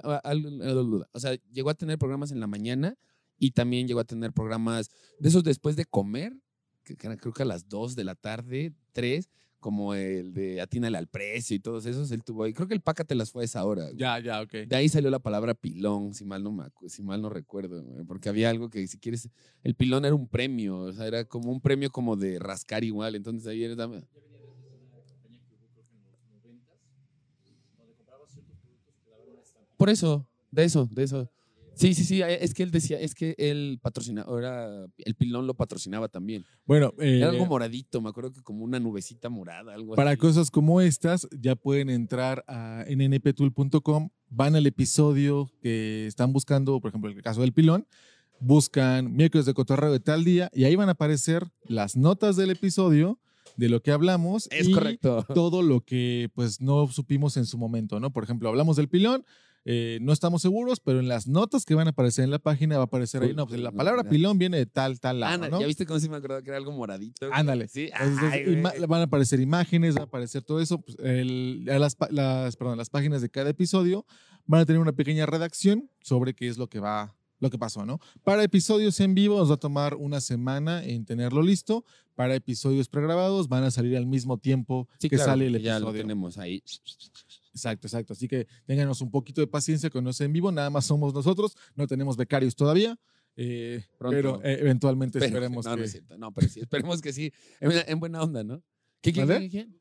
o 1.12 1.20
sea, 1.20 1.36
llegó 1.52 1.70
a 1.70 1.74
tener 1.74 1.98
programas 1.98 2.32
en 2.32 2.40
la 2.40 2.46
mañana 2.46 2.96
y 3.38 3.52
también 3.52 3.86
llegó 3.86 4.00
a 4.00 4.04
tener 4.04 4.32
programas 4.32 4.90
de 5.18 5.28
esos 5.28 5.44
después 5.44 5.76
de 5.76 5.84
comer, 5.84 6.36
que, 6.84 6.96
que 6.96 7.16
creo 7.16 7.32
que 7.32 7.42
a 7.42 7.46
las 7.46 7.68
2 7.68 7.96
de 7.96 8.04
la 8.04 8.14
tarde, 8.14 8.72
3, 8.92 9.28
como 9.64 9.94
el 9.94 10.34
de 10.34 10.60
Atínale 10.60 10.98
al 10.98 11.06
precio 11.06 11.56
y 11.56 11.58
todos 11.58 11.86
esos, 11.86 12.10
él 12.10 12.22
tuvo 12.22 12.44
ahí. 12.44 12.52
Creo 12.52 12.68
que 12.68 12.74
el 12.74 12.82
Pácate 12.82 13.14
las 13.14 13.30
fue 13.30 13.44
a 13.44 13.46
esa 13.46 13.64
hora. 13.64 13.84
güey. 13.84 13.96
Ya, 13.96 14.18
ya, 14.18 14.42
ok. 14.42 14.52
De 14.68 14.76
ahí 14.76 14.90
salió 14.90 15.08
la 15.08 15.20
palabra 15.20 15.54
pilón, 15.54 16.12
si 16.12 16.26
mal 16.26 16.42
no, 16.42 16.52
me 16.52 16.66
si 16.86 17.02
mal 17.02 17.22
no 17.22 17.30
recuerdo, 17.30 17.82
güey, 17.82 18.04
porque 18.04 18.28
había 18.28 18.50
algo 18.50 18.68
que 18.68 18.86
si 18.86 18.98
quieres, 18.98 19.30
el 19.62 19.74
pilón 19.74 20.04
era 20.04 20.14
un 20.14 20.28
premio, 20.28 20.80
o 20.80 20.92
sea, 20.92 21.06
era 21.06 21.24
como 21.24 21.50
un 21.50 21.62
premio 21.62 21.88
como 21.88 22.14
de 22.14 22.38
rascar 22.38 22.84
igual, 22.84 23.14
entonces 23.14 23.46
ahí 23.46 23.64
era... 23.64 23.88
Por 29.84 29.90
eso, 29.90 30.26
de 30.50 30.64
eso, 30.64 30.88
de 30.90 31.02
eso. 31.02 31.30
Sí, 31.74 31.92
sí, 31.92 32.04
sí, 32.04 32.22
eh, 32.22 32.42
es 32.42 32.54
que 32.54 32.62
él 32.62 32.70
decía, 32.70 32.98
es 32.98 33.14
que 33.14 33.34
él 33.36 33.78
patrocinaba, 33.82 34.38
era, 34.38 34.86
el 34.96 35.14
pilón 35.14 35.46
lo 35.46 35.52
patrocinaba 35.52 36.08
también. 36.08 36.46
Bueno, 36.64 36.94
eh, 36.98 37.18
Era 37.18 37.28
algo 37.28 37.44
moradito, 37.44 38.00
me 38.00 38.08
acuerdo 38.08 38.32
que 38.32 38.40
como 38.40 38.64
una 38.64 38.80
nubecita 38.80 39.28
morada, 39.28 39.74
algo 39.74 39.94
para 39.94 40.12
así. 40.12 40.20
cosas 40.20 40.50
como 40.50 40.80
estas, 40.80 41.28
ya 41.38 41.54
pueden 41.54 41.90
entrar 41.90 42.46
a 42.48 42.86
nnptool.com, 42.88 44.08
van 44.30 44.56
al 44.56 44.66
episodio 44.66 45.50
que 45.60 46.06
están 46.06 46.32
buscando, 46.32 46.80
por 46.80 46.88
ejemplo, 46.88 47.10
el 47.10 47.22
caso 47.22 47.42
del 47.42 47.52
pilón, 47.52 47.86
buscan 48.40 49.14
miércoles 49.14 49.44
de 49.44 49.52
cotorreo 49.52 49.92
de 49.92 50.00
tal 50.00 50.24
día 50.24 50.48
y 50.54 50.64
ahí 50.64 50.76
van 50.76 50.88
a 50.88 50.92
aparecer 50.92 51.52
las 51.66 51.94
notas 51.94 52.36
del 52.36 52.48
episodio 52.48 53.18
de 53.58 53.68
lo 53.68 53.82
que 53.82 53.90
hablamos 53.90 54.48
Es 54.50 54.68
y 54.68 54.72
correcto. 54.72 55.26
todo 55.34 55.60
lo 55.60 55.82
que 55.82 56.30
pues 56.34 56.62
no 56.62 56.88
supimos 56.88 57.36
en 57.36 57.44
su 57.44 57.58
momento, 57.58 58.00
¿no? 58.00 58.12
Por 58.14 58.24
ejemplo, 58.24 58.48
hablamos 58.48 58.76
del 58.76 58.88
pilón, 58.88 59.24
eh, 59.66 59.98
no 60.02 60.12
estamos 60.12 60.42
seguros, 60.42 60.80
pero 60.80 61.00
en 61.00 61.08
las 61.08 61.26
notas 61.26 61.64
que 61.64 61.74
van 61.74 61.86
a 61.86 61.90
aparecer 61.90 62.24
en 62.24 62.30
la 62.30 62.38
página 62.38 62.76
va 62.76 62.82
a 62.82 62.86
aparecer 62.86 63.22
ahí, 63.22 63.32
no, 63.34 63.46
pues 63.46 63.60
la 63.60 63.72
palabra 63.72 64.04
pilón 64.04 64.38
viene 64.38 64.58
de 64.58 64.66
tal, 64.66 65.00
tal 65.00 65.20
lado, 65.20 65.48
¿no? 65.48 65.60
¿Ya 65.60 65.66
viste 65.66 65.86
cómo 65.86 65.98
se 66.00 66.08
me 66.08 66.16
acordaba 66.16 66.42
que 66.42 66.50
era 66.50 66.58
algo 66.58 66.72
moradito? 66.72 67.28
Ándale. 67.32 67.68
Sí, 67.68 67.88
ay, 67.94 68.60
van 68.62 69.00
a 69.00 69.04
aparecer 69.04 69.40
imágenes, 69.40 69.96
va 69.96 70.00
a 70.02 70.04
aparecer 70.04 70.42
todo 70.42 70.60
eso. 70.60 70.80
pues, 70.80 70.96
el- 71.00 71.64
las, 71.64 71.96
las, 72.10 72.56
perdón, 72.56 72.76
las 72.78 72.90
páginas 72.90 73.22
de 73.22 73.30
cada 73.30 73.50
episodio 73.50 74.04
van 74.46 74.60
a 74.60 74.66
tener 74.66 74.80
una 74.80 74.92
pequeña 74.92 75.24
redacción 75.26 75.88
sobre 76.02 76.34
qué 76.34 76.48
es 76.48 76.58
lo 76.58 76.68
que 76.68 76.80
va, 76.80 77.14
lo 77.40 77.48
que 77.50 77.58
pasó, 77.58 77.86
¿no? 77.86 78.00
Para 78.22 78.42
episodios 78.44 79.00
en 79.00 79.14
vivo 79.14 79.38
nos 79.38 79.50
va 79.50 79.54
a 79.54 79.58
tomar 79.58 79.94
una 79.94 80.20
semana 80.20 80.84
en 80.84 81.04
tenerlo 81.06 81.42
listo. 81.42 81.84
Para 82.14 82.34
episodios 82.36 82.88
pregrabados 82.88 83.48
van 83.48 83.64
a 83.64 83.70
salir 83.72 83.96
al 83.96 84.06
mismo 84.06 84.38
tiempo 84.38 84.88
Sí, 85.00 85.08
que 85.08 85.16
claro, 85.16 85.32
sale 85.32 85.46
el 85.46 85.52
porque 85.54 85.64
Ya 85.64 85.78
lo 85.80 85.86
episodio. 85.86 86.02
tenemos 86.02 86.38
ahí. 86.38 86.62
Exacto, 87.54 87.86
exacto. 87.86 88.12
Así 88.14 88.26
que 88.28 88.46
ténganos 88.66 89.00
un 89.00 89.10
poquito 89.10 89.40
de 89.40 89.46
paciencia 89.46 89.88
con 89.90 90.06
ese 90.08 90.24
en 90.24 90.32
vivo. 90.32 90.50
Nada 90.50 90.70
más 90.70 90.84
somos 90.86 91.14
nosotros. 91.14 91.54
No 91.76 91.86
tenemos 91.86 92.16
becarios 92.16 92.54
todavía. 92.56 92.98
eh, 93.36 93.84
Pronto. 93.98 94.16
pero 94.16 94.40
eh, 94.44 94.58
eventualmente 94.60 95.18
Pero- 95.18 95.26
esperemos 95.34 95.64
no, 95.64 95.70
que. 95.72 95.76
no 95.78 95.84
es 95.84 95.92
cierto. 95.92 96.18
No, 96.18 96.32
pero 96.32 96.48
sí, 96.48 96.60
esperemos 96.60 97.00
que 97.00 97.12
sí. 97.12 97.32
En, 97.60 97.70
en 97.86 98.00
buena 98.00 98.22
onda, 98.22 98.42
¿no? 98.44 98.62
¿Qué, 99.00 99.12
quién, 99.12 99.28
¿Vale? 99.28 99.48
quién? 99.48 99.78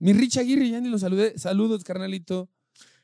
Mi 0.00 0.12
Rich 0.12 0.38
Aguirre, 0.38 0.68
ya 0.70 0.80
ni 0.80 0.88
lo 0.88 0.98
saludé. 0.98 1.38
Saludos, 1.38 1.82
carnalito. 1.84 2.48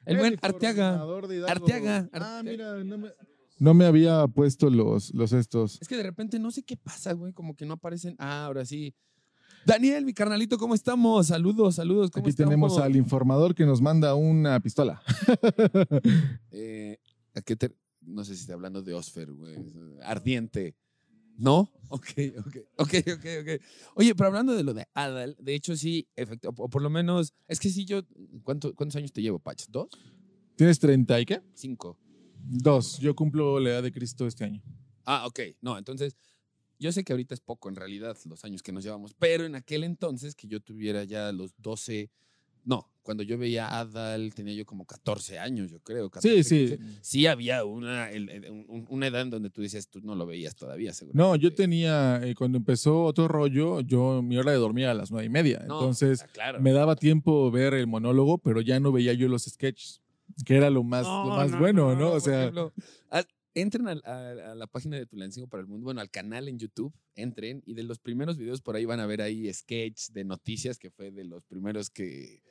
El 0.06 0.18
buen 0.18 0.38
Arteaga. 0.42 1.02
Arteaga, 1.48 2.08
Ah, 2.12 2.42
mira, 2.44 2.82
no 2.84 2.98
me, 2.98 3.10
no 3.58 3.74
me 3.74 3.84
había 3.86 4.26
puesto 4.28 4.68
los, 4.70 5.12
los 5.14 5.32
estos. 5.32 5.80
Es 5.80 5.88
que 5.88 5.96
de 5.96 6.02
repente 6.02 6.38
no 6.38 6.50
sé 6.50 6.62
qué 6.62 6.76
pasa, 6.76 7.12
güey, 7.14 7.32
como 7.32 7.54
que 7.56 7.64
no 7.66 7.74
aparecen. 7.74 8.14
Ah, 8.18 8.44
ahora 8.46 8.64
sí. 8.64 8.94
Daniel, 9.66 10.04
mi 10.04 10.12
carnalito, 10.12 10.58
¿cómo 10.58 10.74
estamos? 10.74 11.28
Saludos, 11.28 11.76
saludos, 11.76 12.10
¿cómo 12.10 12.22
Aquí 12.24 12.30
estamos? 12.30 12.50
tenemos 12.50 12.78
al 12.78 12.96
informador 12.96 13.54
que 13.54 13.64
nos 13.64 13.80
manda 13.80 14.14
una 14.14 14.60
pistola. 14.60 15.02
Eh, 16.50 16.98
¿a 17.34 17.40
qué 17.42 17.56
te- 17.56 17.74
No 18.02 18.24
sé 18.24 18.34
si 18.34 18.42
está 18.42 18.54
hablando 18.54 18.82
de 18.82 18.94
Osfer, 18.94 19.32
güey. 19.32 19.56
Ardiente. 20.02 20.76
¿No? 21.36 21.68
Ok, 21.88 22.06
ok, 22.38 22.56
ok, 22.78 22.94
ok, 23.14 23.26
ok. 23.42 23.62
Oye, 23.96 24.14
pero 24.14 24.28
hablando 24.28 24.54
de 24.54 24.62
lo 24.62 24.72
de 24.72 24.86
Adal, 24.94 25.36
de 25.40 25.54
hecho 25.54 25.74
sí, 25.76 26.06
efecto, 26.14 26.50
o 26.56 26.68
por 26.68 26.80
lo 26.80 26.90
menos, 26.90 27.34
es 27.48 27.58
que 27.58 27.70
sí 27.70 27.84
yo, 27.84 28.02
¿cuánto- 28.44 28.72
¿cuántos 28.74 28.94
años 28.96 29.12
te 29.12 29.20
llevo, 29.20 29.40
Pach? 29.40 29.64
¿Dos? 29.68 29.88
¿Tienes 30.56 30.78
30 30.78 31.20
y 31.20 31.26
qué? 31.26 31.42
¿Cinco? 31.54 31.98
Dos. 32.38 32.98
Yo 33.00 33.16
cumplo 33.16 33.58
la 33.58 33.70
edad 33.70 33.82
de 33.82 33.90
Cristo 33.90 34.26
este 34.28 34.44
año. 34.44 34.62
Ah, 35.06 35.26
ok. 35.26 35.40
No, 35.60 35.76
entonces, 35.76 36.16
yo 36.78 36.92
sé 36.92 37.04
que 37.04 37.12
ahorita 37.12 37.34
es 37.34 37.40
poco 37.40 37.68
en 37.68 37.76
realidad 37.76 38.16
los 38.26 38.44
años 38.44 38.62
que 38.62 38.72
nos 38.72 38.84
llevamos, 38.84 39.14
pero 39.14 39.44
en 39.44 39.54
aquel 39.54 39.84
entonces 39.84 40.34
que 40.34 40.46
yo 40.48 40.60
tuviera 40.60 41.04
ya 41.04 41.32
los 41.32 41.54
12, 41.58 42.10
no, 42.64 42.88
cuando 43.02 43.22
yo 43.22 43.36
veía 43.36 43.68
a 43.68 43.80
Adal 43.80 44.32
tenía 44.34 44.54
yo 44.54 44.64
como 44.64 44.86
14 44.86 45.38
años, 45.38 45.70
yo 45.70 45.78
creo. 45.80 46.08
14, 46.10 46.42
Sí, 46.42 46.68
sí. 46.68 46.76
15. 46.76 46.98
Sí 47.02 47.26
había 47.26 47.64
una, 47.64 48.08
una 48.88 49.06
edad 49.06 49.20
en 49.20 49.30
donde 49.30 49.50
tú 49.50 49.60
decías, 49.60 49.88
tú 49.88 50.00
no 50.02 50.14
lo 50.14 50.24
veías 50.24 50.56
todavía, 50.56 50.92
seguro. 50.94 51.16
No, 51.16 51.36
yo 51.36 51.52
tenía, 51.54 52.20
eh, 52.24 52.34
cuando 52.34 52.56
empezó 52.56 53.04
otro 53.04 53.28
rollo, 53.28 53.80
yo 53.82 54.22
mi 54.22 54.38
hora 54.38 54.52
de 54.52 54.56
dormir 54.56 54.86
a 54.86 54.94
las 54.94 55.10
nueve 55.10 55.26
y 55.26 55.28
media. 55.28 55.58
No, 55.66 55.80
Entonces, 55.80 56.22
ah, 56.22 56.28
claro. 56.32 56.60
me 56.60 56.72
daba 56.72 56.96
tiempo 56.96 57.50
ver 57.50 57.74
el 57.74 57.86
monólogo, 57.86 58.38
pero 58.38 58.62
ya 58.62 58.80
no 58.80 58.90
veía 58.90 59.12
yo 59.12 59.28
los 59.28 59.42
sketches, 59.44 60.00
que 60.46 60.56
era 60.56 60.70
lo 60.70 60.82
más, 60.82 61.06
lo 61.06 61.26
más 61.26 61.58
bueno, 61.58 61.94
¿no? 61.94 62.12
O 62.12 62.20
sea, 62.20 62.40
ejemplo, 62.40 62.72
entren 63.54 63.86
a, 63.88 63.92
a 63.92 64.54
la 64.54 64.66
página 64.66 64.96
de 64.96 65.06
Tulancingo 65.06 65.46
para 65.48 65.60
el 65.60 65.66
Mundo, 65.68 65.84
bueno, 65.84 66.00
al 66.00 66.10
canal 66.10 66.48
en 66.48 66.58
YouTube, 66.58 66.92
entren 67.14 67.62
y 67.66 67.74
de 67.74 67.84
los 67.84 67.98
primeros 67.98 68.36
videos 68.36 68.60
por 68.60 68.76
ahí 68.76 68.84
van 68.84 69.00
a 69.00 69.06
ver 69.06 69.22
ahí 69.22 69.52
sketch 69.52 70.08
de 70.10 70.24
noticias, 70.24 70.78
que 70.78 70.90
fue 70.90 71.10
de 71.10 71.24
los 71.24 71.44
primeros 71.44 71.90
que, 71.90 72.42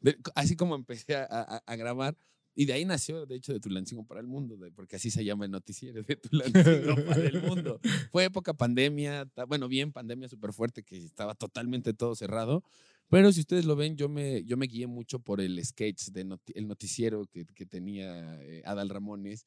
de- 0.00 0.16
así 0.34 0.56
como 0.56 0.74
empecé 0.74 1.16
a, 1.16 1.76
grabar, 1.76 2.16
y 2.56 2.66
de 2.66 2.72
ahí 2.74 2.84
nació, 2.84 3.26
de 3.26 3.34
hecho, 3.34 3.52
de 3.52 3.58
Tulancingo 3.58 4.04
para 4.06 4.20
el 4.20 4.28
Mundo, 4.28 4.56
de- 4.56 4.70
porque 4.70 4.94
así 4.96 5.10
se 5.10 5.24
llama 5.24 5.44
el 5.44 5.50
noticiero 5.50 6.02
de 6.04 6.14
Tulancingo 6.16 6.94
para 7.06 7.24
el 7.26 7.42
Mundo. 7.42 7.80
Fue 8.12 8.24
época 8.24 8.54
pandemia, 8.54 9.28
bueno, 9.48 9.66
bien 9.66 9.90
pandemia 9.92 10.28
súper 10.28 10.52
fuerte, 10.52 10.84
que 10.84 10.96
estaba 10.98 11.34
totalmente 11.34 11.94
todo 11.94 12.14
cerrado. 12.14 12.62
Pero 13.10 13.32
si 13.32 13.40
ustedes 13.40 13.64
lo 13.64 13.74
ven, 13.76 13.96
yo 13.96 14.08
me, 14.08 14.44
yo 14.44 14.56
me 14.56 14.66
guié 14.66 14.86
mucho 14.86 15.18
por 15.18 15.40
el 15.40 15.62
sketch, 15.64 16.10
de 16.10 16.24
noti- 16.24 16.52
el 16.54 16.68
noticiero 16.68 17.26
que, 17.26 17.44
que 17.44 17.66
tenía 17.66 18.40
eh, 18.42 18.62
Adal 18.64 18.88
Ramones 18.88 19.46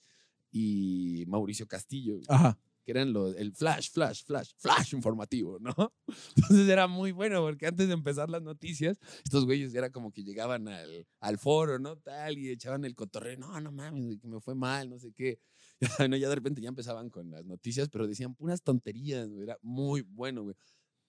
y 0.52 1.26
Mauricio 1.28 1.68
Castillo, 1.68 2.20
ajá. 2.28 2.58
que 2.84 2.92
eran 2.92 3.14
los, 3.14 3.36
el 3.36 3.54
flash, 3.54 3.92
flash, 3.92 4.24
flash, 4.24 4.52
flash 4.58 4.94
informativo, 4.94 5.60
¿no? 5.60 5.74
Entonces 6.36 6.70
era 6.70 6.88
muy 6.88 7.12
bueno, 7.12 7.42
porque 7.42 7.68
antes 7.68 7.88
de 7.88 7.94
empezar 7.94 8.30
las 8.30 8.42
noticias, 8.42 8.98
estos 9.24 9.46
güeyes 9.46 9.74
era 9.76 9.90
como 9.90 10.12
que 10.12 10.24
llegaban 10.24 10.68
al, 10.68 11.08
al 11.20 11.38
foro, 11.38 11.80
¿no? 11.80 11.98
Tal, 11.98 12.38
y 12.38 12.50
echaban 12.50 12.86
el 12.86 12.96
cotorreo, 12.96 13.38
no, 13.38 13.60
no 13.60 13.72
mames, 13.72 14.20
que 14.20 14.28
me 14.28 14.40
fue 14.40 14.56
mal, 14.56 14.90
no 14.90 15.00
sé 15.00 15.12
qué. 15.14 15.40
Ya, 16.00 16.08
no, 16.08 16.18
ya 16.18 16.28
de 16.28 16.34
repente 16.34 16.60
ya 16.60 16.70
empezaban 16.70 17.12
con 17.12 17.30
las 17.30 17.46
noticias, 17.46 17.88
pero 17.90 18.08
decían 18.08 18.34
puras 18.34 18.64
tonterías, 18.64 19.30
güey, 19.30 19.44
era 19.44 19.60
muy 19.62 20.02
bueno, 20.02 20.42
güey. 20.42 20.56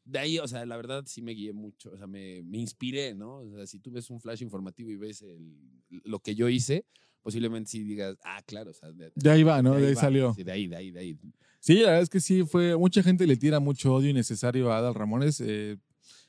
De 0.05 0.19
ahí, 0.19 0.39
o 0.39 0.47
sea, 0.47 0.67
la 0.67 0.77
verdad 0.77 1.05
sí 1.07 1.23
me 1.23 1.33
guié 1.33 1.55
mucho, 1.55 1.91
o 1.91 1.97
sea, 1.97 2.07
me, 2.07 2.43
me 2.43 2.59
inspiré, 2.59 3.15
¿no? 3.15 3.39
O 3.39 3.51
sea, 3.51 3.67
si 3.67 3.79
tú 3.79 3.91
ves 3.91 4.11
un 4.11 4.21
flash 4.21 4.43
informativo 4.43 4.91
y 4.91 4.97
ves 4.97 5.23
el, 5.23 5.55
lo 5.89 6.21
que 6.21 6.35
yo 6.35 6.51
hice, 6.51 6.85
posiblemente 7.23 7.71
sí 7.71 7.83
digas, 7.83 8.17
ah, 8.25 8.43
claro, 8.47 8.71
o 8.71 8.75
sea, 8.75 8.91
de, 8.93 9.11
De 9.15 9.31
ahí 9.31 9.43
va, 9.43 9.63
¿no? 9.63 9.75
De 9.75 9.89
ahí 9.89 9.95
va, 9.95 10.01
salió. 10.01 10.35
Sí, 10.35 10.45
de 10.45 10.53
ahí, 10.53 10.67
de 10.67 10.77
ahí, 10.77 10.91
de 10.91 11.01
ahí. 11.01 11.19
Sí, 11.61 11.75
la 11.81 11.89
verdad 11.89 12.03
es 12.03 12.11
que 12.11 12.21
sí 12.21 12.45
fue. 12.45 12.77
Mucha 12.77 13.03
gente 13.03 13.27
le 13.27 13.37
tira 13.37 13.61
mucho 13.61 13.95
odio 13.95 14.11
innecesario 14.11 14.73
a 14.73 14.79
Adal 14.79 14.95
Ramones, 14.95 15.41
eh, 15.45 15.77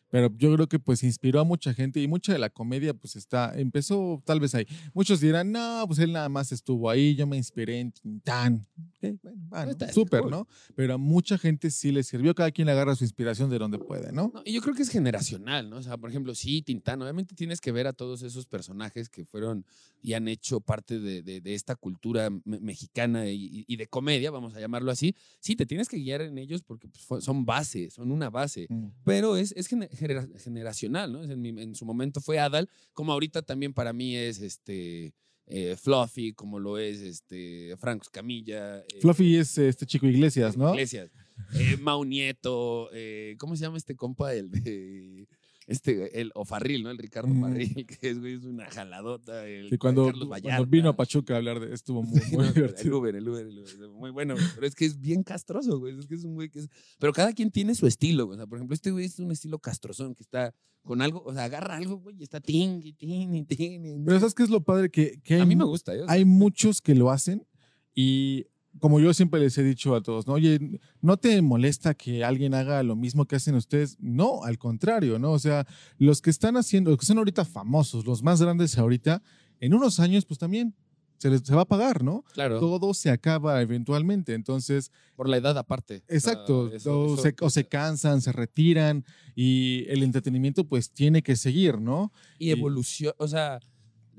pero 0.09 0.33
yo 0.37 0.53
creo 0.55 0.67
que 0.67 0.79
pues 0.79 1.03
inspiró 1.03 1.39
a 1.39 1.43
mucha 1.43 1.73
gente 1.73 2.01
y 2.01 2.07
mucha 2.07 2.33
de 2.33 2.39
la 2.39 2.49
comedia 2.49 2.93
pues 2.93 3.15
está, 3.15 3.53
empezó 3.59 4.21
tal 4.25 4.39
vez 4.39 4.55
ahí. 4.55 4.65
Muchos 4.93 5.19
dirán, 5.21 5.51
no, 5.51 5.83
pues 5.87 5.99
él 5.99 6.11
nada 6.13 6.29
más 6.29 6.51
estuvo 6.51 6.89
ahí, 6.89 7.15
yo 7.15 7.27
me 7.27 7.37
inspiré 7.37 7.79
en 7.79 7.91
Tintán. 7.91 8.67
Ok, 9.01 9.15
bueno, 9.49 9.75
Súper, 9.93 10.21
cool. 10.21 10.31
¿no? 10.31 10.47
Pero 10.75 10.95
a 10.95 10.97
mucha 10.97 11.37
gente 11.37 11.69
sí 11.71 11.91
le 11.91 12.03
sirvió, 12.03 12.33
cada 12.35 12.51
quien 12.51 12.65
le 12.65 12.71
agarra 12.73 12.95
su 12.95 13.03
inspiración 13.03 13.49
de 13.49 13.57
donde 13.59 13.77
puede, 13.79 14.11
¿no? 14.11 14.31
No, 14.33 14.41
y 14.45 14.53
yo 14.53 14.61
creo 14.61 14.75
que 14.75 14.81
es 14.83 14.89
generacional, 14.89 15.69
¿no? 15.69 15.77
O 15.77 15.83
sea, 15.83 15.97
por 15.97 16.09
ejemplo, 16.09 16.33
sí, 16.35 16.61
Tintán, 16.61 17.01
obviamente 17.01 17.35
tienes 17.35 17.61
que 17.61 17.71
ver 17.71 17.87
a 17.87 17.93
todos 17.93 18.21
esos 18.23 18.45
personajes 18.45 19.09
que 19.09 19.25
fueron 19.25 19.65
y 20.01 20.13
han 20.13 20.27
hecho 20.27 20.59
parte 20.61 20.99
de, 20.99 21.21
de- 21.21 21.41
de 21.41 21.53
esta 21.55 21.75
cultura 21.75 22.29
me- 22.45 22.59
mexicana 22.59 23.27
y, 23.29 23.65
y- 23.67 23.75
de 23.77 23.87
comedia, 23.87 24.31
vamos 24.31 24.55
a 24.55 24.59
llamarlo 24.59 24.91
así. 24.91 25.15
Sí, 25.39 25.55
te 25.55 25.65
tienes 25.65 25.87
que 25.87 25.97
guiar 25.97 26.21
en 26.21 26.37
ellos 26.37 26.61
porque 26.63 26.89
pues, 27.07 27.23
son 27.23 27.45
base, 27.45 27.89
son 27.89 28.11
una 28.11 28.29
base. 28.29 28.67
Pero 29.05 29.37
es, 29.37 29.53
es 29.53 29.67
gene- 29.67 29.87
genera- 29.89 29.98
generacional, 29.99 31.11
¿no? 31.13 31.23
En, 31.23 31.41
mi- 31.41 31.61
en 31.61 31.75
su 31.75 31.85
momento 31.85 32.21
fue 32.21 32.39
Adal, 32.39 32.69
como 32.93 33.11
ahorita 33.13 33.41
también 33.41 33.73
para 33.73 33.93
mí 33.93 34.15
es 34.15 34.41
este 34.41 35.13
eh, 35.47 35.75
Fluffy, 35.75 36.33
como 36.33 36.59
lo 36.59 36.77
es 36.77 36.99
este 37.01 37.75
Franco 37.77 38.07
Camilla. 38.11 38.83
Fluffy 39.01 39.35
es 39.37 39.57
este 39.57 39.85
chico 39.85 40.05
Iglesias, 40.07 40.55
¿no? 40.57 40.71
Iglesias. 40.73 41.11
Eh, 41.55 41.77
Mau 41.77 42.03
Nieto, 42.03 42.89
eh, 42.93 43.35
¿cómo 43.39 43.55
se 43.55 43.63
llama 43.63 43.77
este 43.77 43.95
compa? 43.95 44.33
El 44.33 44.51
de. 44.51 45.27
Este, 45.69 46.19
el 46.19 46.31
Ofarril, 46.35 46.83
¿no? 46.83 46.89
El 46.89 46.97
Ricardo 46.97 47.29
Mm. 47.29 47.41
Farril, 47.41 47.85
que 48.01 48.09
es, 48.09 48.19
güey, 48.19 48.33
es 48.33 48.43
una 48.43 48.65
jaladota. 48.65 49.47
El 49.47 49.73
Y 49.73 49.77
cuando, 49.77 50.11
cuando 50.41 50.65
vino 50.65 50.89
a 50.89 50.95
Pachuca 50.95 51.35
a 51.35 51.37
hablar 51.37 51.59
de 51.59 51.73
estuvo 51.73 52.01
muy, 52.03 52.19
Sí, 52.19 52.35
muy 52.35 52.43
no, 52.43 52.47
el 52.49 52.53
divertido. 52.53 52.97
Uber, 52.97 53.15
el 53.15 53.29
Uber, 53.29 53.45
el 53.45 53.59
Uber, 53.59 53.89
Muy 53.89 54.09
bueno, 54.11 54.33
güey, 54.33 54.45
pero 54.55 54.67
es 54.67 54.75
que 54.75 54.85
es 54.85 54.99
bien 54.99 55.23
castroso, 55.23 55.79
güey. 55.79 55.97
Es 55.97 56.07
que 56.07 56.15
es 56.15 56.23
un 56.23 56.33
güey 56.33 56.49
que 56.49 56.59
es. 56.59 56.69
Pero 56.99 57.13
cada 57.13 57.33
quien 57.33 57.51
tiene 57.51 57.75
su 57.75 57.87
estilo, 57.87 58.25
güey. 58.25 58.35
O 58.35 58.39
sea, 58.39 58.47
por 58.47 58.57
ejemplo, 58.57 58.73
este 58.73 58.91
güey 58.91 59.05
es 59.05 59.19
un 59.19 59.31
estilo 59.31 59.59
castrozón 59.59 60.15
que 60.15 60.23
está 60.23 60.53
con 60.81 61.01
algo, 61.01 61.21
o 61.23 61.33
sea, 61.33 61.43
agarra 61.43 61.75
algo, 61.77 61.97
güey, 61.99 62.15
y 62.17 62.23
está 62.23 62.39
ting, 62.39 62.81
ting, 62.97 63.45
ting. 63.45 64.03
Pero 64.05 64.19
¿sabes 64.19 64.33
qué 64.33 64.43
es 64.43 64.49
lo 64.49 64.61
padre? 64.63 64.89
Que, 64.89 65.19
que 65.23 65.35
hay 65.35 65.41
A 65.41 65.45
mí 65.45 65.55
me 65.55 65.65
gusta. 65.65 65.91
O 65.91 65.95
sea, 65.95 66.05
hay 66.07 66.25
muchos 66.25 66.81
que 66.81 66.95
lo 66.95 67.11
hacen 67.11 67.45
y 67.93 68.45
como 68.79 68.99
yo 68.99 69.13
siempre 69.13 69.39
les 69.39 69.57
he 69.57 69.63
dicho 69.63 69.95
a 69.95 70.01
todos, 70.01 70.27
¿no? 70.27 70.33
Oye, 70.33 70.79
¿no 71.01 71.17
te 71.17 71.41
molesta 71.41 71.93
que 71.95 72.23
alguien 72.23 72.53
haga 72.53 72.83
lo 72.83 72.95
mismo 72.95 73.25
que 73.25 73.35
hacen 73.35 73.55
ustedes? 73.55 73.97
No, 73.99 74.43
al 74.43 74.57
contrario, 74.59 75.17
¿no? 75.17 75.31
O 75.31 75.39
sea, 75.39 75.65
los 75.97 76.21
que 76.21 76.29
están 76.29 76.55
haciendo, 76.55 76.91
los 76.91 76.99
que 76.99 77.05
son 77.05 77.17
ahorita 77.17 77.45
famosos, 77.45 78.05
los 78.05 78.21
más 78.21 78.41
grandes 78.41 78.77
ahorita, 78.77 79.21
en 79.59 79.73
unos 79.73 79.99
años, 79.99 80.25
pues 80.25 80.37
también 80.37 80.75
se 81.17 81.29
les 81.29 81.41
se 81.41 81.53
va 81.53 81.63
a 81.63 81.65
pagar, 81.65 82.01
¿no? 82.03 82.23
Claro, 82.31 82.59
Todo 82.61 82.93
se 82.93 83.09
acaba 83.09 83.61
eventualmente. 83.61 84.33
Entonces, 84.33 84.89
por 85.17 85.27
la 85.27 85.35
edad 85.35 85.57
aparte. 85.57 86.03
exacto, 86.07 86.59
O 86.59 86.67
sea, 86.69 86.77
eso- 86.77 87.01
o, 87.01 87.13
eso- 87.15 87.23
se, 87.23 87.35
o 87.41 87.49
se 87.49 87.67
cansan, 87.67 88.21
se 88.21 88.31
retiran 88.31 89.03
y 89.35 89.83
el 89.89 90.03
entretenimiento 90.03 90.63
pues 90.63 90.91
tiene 90.91 91.21
que 91.21 91.35
seguir, 91.35 91.81
¿no? 91.81 92.13
Y 92.37 92.51
evolución, 92.51 93.13
o 93.17 93.27
sea, 93.27 93.59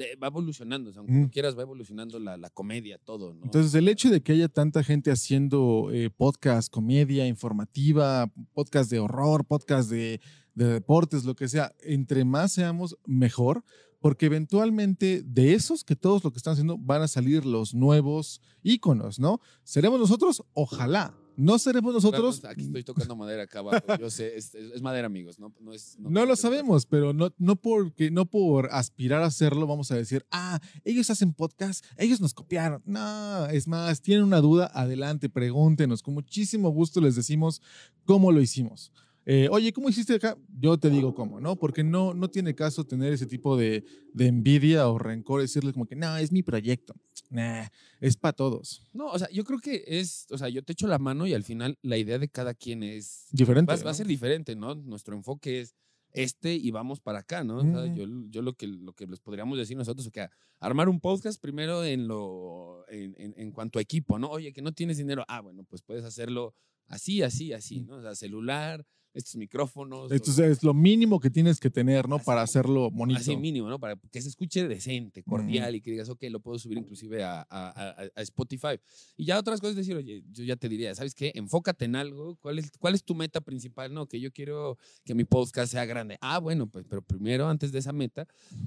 de- 0.00 0.16
va 0.16 0.26
evolucionando, 0.26 0.90
o 0.90 0.92
sea, 0.92 1.00
aunque 1.00 1.14
no 1.14 1.30
quieras, 1.30 1.56
va 1.56 1.62
evolucionando 1.62 2.18
la, 2.18 2.36
la 2.36 2.50
comedia, 2.50 2.98
todo, 2.98 3.34
¿no? 3.34 3.44
Entonces, 3.44 3.74
el 3.74 3.86
hecho 3.88 4.10
de 4.10 4.22
que 4.22 4.32
haya 4.32 4.48
tanta 4.48 4.82
gente 4.82 5.10
haciendo 5.12 5.90
eh, 5.92 6.10
podcast, 6.10 6.72
comedia 6.72 7.26
informativa, 7.28 8.32
podcast 8.52 8.90
de 8.90 8.98
horror, 8.98 9.44
podcast 9.44 9.90
de, 9.90 10.20
de 10.54 10.64
deportes, 10.64 11.24
lo 11.24 11.34
que 11.34 11.48
sea, 11.48 11.72
entre 11.82 12.24
más 12.24 12.52
seamos, 12.52 12.96
mejor, 13.06 13.62
porque 14.00 14.26
eventualmente 14.26 15.22
de 15.24 15.52
esos 15.54 15.84
que 15.84 15.94
todos 15.94 16.24
lo 16.24 16.30
que 16.32 16.38
están 16.38 16.52
haciendo 16.54 16.78
van 16.78 17.02
a 17.02 17.08
salir 17.08 17.44
los 17.44 17.74
nuevos 17.74 18.40
íconos, 18.62 19.18
¿no? 19.20 19.40
¿Seremos 19.62 20.00
nosotros? 20.00 20.42
Ojalá. 20.54 21.14
No 21.40 21.58
seremos 21.58 21.94
nosotros. 21.94 22.44
Aquí 22.44 22.62
estoy 22.64 22.84
tocando 22.84 23.16
madera 23.16 23.44
acá 23.44 23.60
abajo. 23.60 23.84
Yo 23.98 24.10
sé, 24.10 24.36
es, 24.36 24.54
es- 24.54 24.72
es 24.74 24.82
madera, 24.82 25.06
amigos. 25.06 25.38
No, 25.38 25.52
no, 25.60 25.72
es, 25.72 25.96
No 25.98 26.24
lo 26.26 26.36
sabemos, 26.36 26.86
pero 26.86 27.12
no, 27.12 27.32
no, 27.38 27.56
porque, 27.56 28.10
no 28.10 28.26
por 28.26 28.68
aspirar 28.72 29.22
a 29.22 29.26
hacerlo 29.26 29.66
vamos 29.66 29.90
a 29.90 29.96
decir, 29.96 30.24
ah, 30.30 30.60
ellos 30.84 31.08
hacen 31.10 31.32
podcast, 31.32 31.84
ellos 31.96 32.20
nos 32.20 32.34
copiaron. 32.34 32.82
No, 32.84 33.46
es 33.46 33.66
más, 33.66 34.02
tienen 34.02 34.24
una 34.24 34.40
duda, 34.40 34.70
adelante, 34.74 35.28
pregúntenos. 35.28 36.02
Con 36.02 36.14
muchísimo 36.14 36.68
gusto 36.70 37.00
les 37.00 37.16
decimos 37.16 37.62
cómo 38.04 38.32
lo 38.32 38.40
hicimos. 38.40 38.92
Eh, 39.26 39.48
Oye, 39.50 39.72
¿cómo 39.72 39.88
hiciste 39.88 40.14
acá? 40.14 40.36
Yo 40.58 40.78
te 40.78 40.88
digo 40.90 41.14
cómo, 41.14 41.40
¿no? 41.40 41.56
Porque 41.56 41.84
no, 41.84 42.14
no 42.14 42.28
tiene 42.30 42.54
caso 42.54 42.84
tener 42.84 43.12
ese 43.12 43.26
tipo 43.26 43.56
de, 43.56 43.84
de 44.12 44.26
envidia 44.26 44.88
o 44.88 44.98
rencor, 44.98 45.40
decirle 45.42 45.72
como 45.72 45.86
que, 45.86 45.94
no, 45.96 46.16
es 46.16 46.32
mi 46.32 46.42
proyecto. 46.42 46.94
Nah, 47.28 47.66
es 48.00 48.16
para 48.16 48.32
todos. 48.32 48.82
No, 48.92 49.06
o 49.08 49.18
sea, 49.18 49.28
yo 49.30 49.44
creo 49.44 49.58
que 49.60 49.84
es, 49.86 50.26
o 50.30 50.38
sea, 50.38 50.48
yo 50.48 50.62
te 50.62 50.72
echo 50.72 50.86
la 50.88 50.98
mano 50.98 51.26
y 51.26 51.34
al 51.34 51.44
final 51.44 51.78
la 51.82 51.96
idea 51.96 52.18
de 52.18 52.28
cada 52.28 52.54
quien 52.54 52.82
es, 52.82 53.26
Diferente. 53.30 53.70
va, 53.70 53.76
va 53.76 53.84
¿no? 53.84 53.90
a 53.90 53.94
ser 53.94 54.06
diferente, 54.06 54.56
¿no? 54.56 54.74
Nuestro 54.74 55.14
enfoque 55.14 55.60
es 55.60 55.74
este 56.12 56.54
y 56.56 56.72
vamos 56.72 56.98
para 56.98 57.20
acá, 57.20 57.44
¿no? 57.44 57.58
O 57.58 57.62
sea, 57.62 57.86
yo, 57.94 58.04
yo 58.30 58.42
lo, 58.42 58.54
que, 58.54 58.66
lo 58.66 58.94
que 58.94 59.06
les 59.06 59.20
podríamos 59.20 59.56
decir 59.58 59.76
nosotros 59.76 60.06
es 60.06 60.12
que 60.12 60.26
armar 60.58 60.88
un 60.88 60.98
podcast 60.98 61.40
primero 61.40 61.84
en, 61.84 62.08
lo, 62.08 62.84
en, 62.88 63.14
en- 63.16 63.34
en 63.36 63.52
cuanto 63.52 63.78
a 63.78 63.82
equipo, 63.82 64.18
¿no? 64.18 64.28
Oye, 64.28 64.52
que 64.52 64.60
no 64.62 64.72
tienes 64.72 64.96
dinero, 64.96 65.24
ah, 65.28 65.40
bueno, 65.40 65.62
pues 65.62 65.82
puedes 65.82 66.04
hacerlo 66.04 66.54
así, 66.88 67.22
así, 67.22 67.52
así. 67.52 67.82
¿no? 67.82 67.98
O 67.98 68.02
sea, 68.02 68.16
celular, 68.16 68.84
estos 69.14 69.36
micrófonos. 69.36 70.10
Esto 70.12 70.30
o- 70.30 70.32
es- 70.34 70.38
es 70.58 70.62
lo 70.62 70.72
mínimo 70.74 71.18
que 71.20 71.30
tienes 71.30 71.58
que 71.60 71.70
tener, 71.70 72.08
¿no? 72.08 72.16
Así, 72.16 72.24
Para 72.24 72.42
hacerlo 72.42 72.90
bonito. 72.90 73.20
Así 73.20 73.36
mínimo, 73.36 73.68
¿no? 73.68 73.78
Para 73.78 73.96
que 73.96 74.20
se 74.22 74.28
escuche 74.28 74.66
decente, 74.68 75.22
cordial 75.22 75.74
y 75.74 75.80
que 75.80 75.90
digas, 75.90 76.08
ok, 76.08 76.22
lo 76.30 76.40
puedo 76.40 76.58
subir 76.58 76.78
inclusive 76.78 77.22
a, 77.24 77.40
a- 77.40 77.46
a- 77.50 78.10
a 78.14 78.22
Spotify. 78.22 78.78
Y 79.16 79.24
ya 79.24 79.38
otras 79.38 79.60
cosas, 79.60 79.76
decir, 79.76 79.96
oye, 79.96 80.22
yo 80.30 80.44
ya 80.44 80.56
te 80.56 80.68
diría, 80.68 80.94
¿sabes 80.94 81.14
qué? 81.14 81.32
Enfócate 81.34 81.84
en 81.86 81.96
algo. 81.96 82.36
¿Cuál 82.36 82.58
es, 82.58 82.70
¿Cuál 82.78 82.94
es 82.94 83.04
tu 83.04 83.14
meta 83.14 83.40
principal? 83.40 83.92
No, 83.92 84.06
que 84.06 84.20
yo 84.20 84.30
quiero 84.32 84.78
que 85.04 85.14
mi 85.14 85.24
podcast 85.24 85.72
sea 85.72 85.84
grande. 85.84 86.16
Ah, 86.20 86.38
bueno, 86.38 86.66
pues, 86.68 86.84
pero 86.88 87.02
primero, 87.02 87.48
antes 87.48 87.72
de 87.72 87.78
esa 87.80 87.92
meta, 87.92 88.26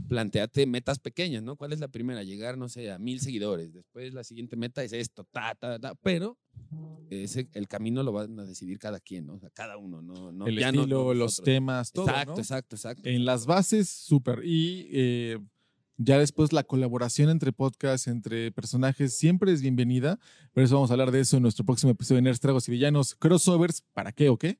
planteate 0.09 0.65
metas 0.65 0.99
pequeñas, 0.99 1.43
¿no? 1.43 1.55
¿Cuál 1.55 1.73
es 1.73 1.79
la 1.79 1.87
primera? 1.87 2.23
Llegar, 2.23 2.57
no 2.57 2.69
sé, 2.69 2.91
a 2.91 2.99
mil 2.99 3.19
seguidores. 3.19 3.73
Después 3.73 4.13
la 4.13 4.23
siguiente 4.23 4.55
meta 4.55 4.83
es 4.83 4.93
esto, 4.93 5.23
ta, 5.31 5.55
ta, 5.55 5.79
ta. 5.79 5.95
Pero 5.95 6.37
ese, 7.09 7.47
el 7.53 7.67
camino 7.67 8.03
lo 8.03 8.11
van 8.11 8.39
a 8.39 8.45
decidir 8.45 8.79
cada 8.79 8.99
quien, 8.99 9.27
¿no? 9.27 9.33
O 9.35 9.39
sea, 9.39 9.49
cada 9.51 9.77
uno, 9.77 10.01
¿no? 10.01 10.31
No 10.33 10.47
el 10.47 10.57
ya 10.59 10.71
no- 10.71 10.81
estilo, 10.81 11.03
no 11.05 11.13
los 11.13 11.37
temas, 11.41 11.91
todo. 11.91 12.07
Exacto, 12.09 12.33
¿no? 12.33 12.39
exacto, 12.39 12.75
exacto. 12.75 13.09
En 13.09 13.25
las 13.25 13.45
bases, 13.45 13.89
súper. 13.89 14.41
Y 14.43 14.87
eh, 14.91 15.39
ya 15.97 16.17
después 16.17 16.51
la 16.53 16.63
colaboración 16.63 17.29
entre 17.29 17.51
podcasts, 17.53 18.07
entre 18.07 18.51
personajes, 18.51 19.15
siempre 19.15 19.51
es 19.53 19.61
bienvenida. 19.61 20.19
Por 20.53 20.63
eso 20.63 20.75
vamos 20.75 20.89
a 20.89 20.93
hablar 20.93 21.11
de 21.11 21.19
eso 21.21 21.37
en 21.37 21.43
nuestro 21.43 21.63
próximo 21.65 21.91
episodio 21.91 22.17
de 22.17 22.23
Nerds, 22.23 22.39
Tragos 22.39 22.67
y 22.67 22.71
Villanos. 22.71 23.15
Crossovers, 23.15 23.83
¿para 23.93 24.11
qué 24.11 24.29
o 24.29 24.37
qué? 24.37 24.59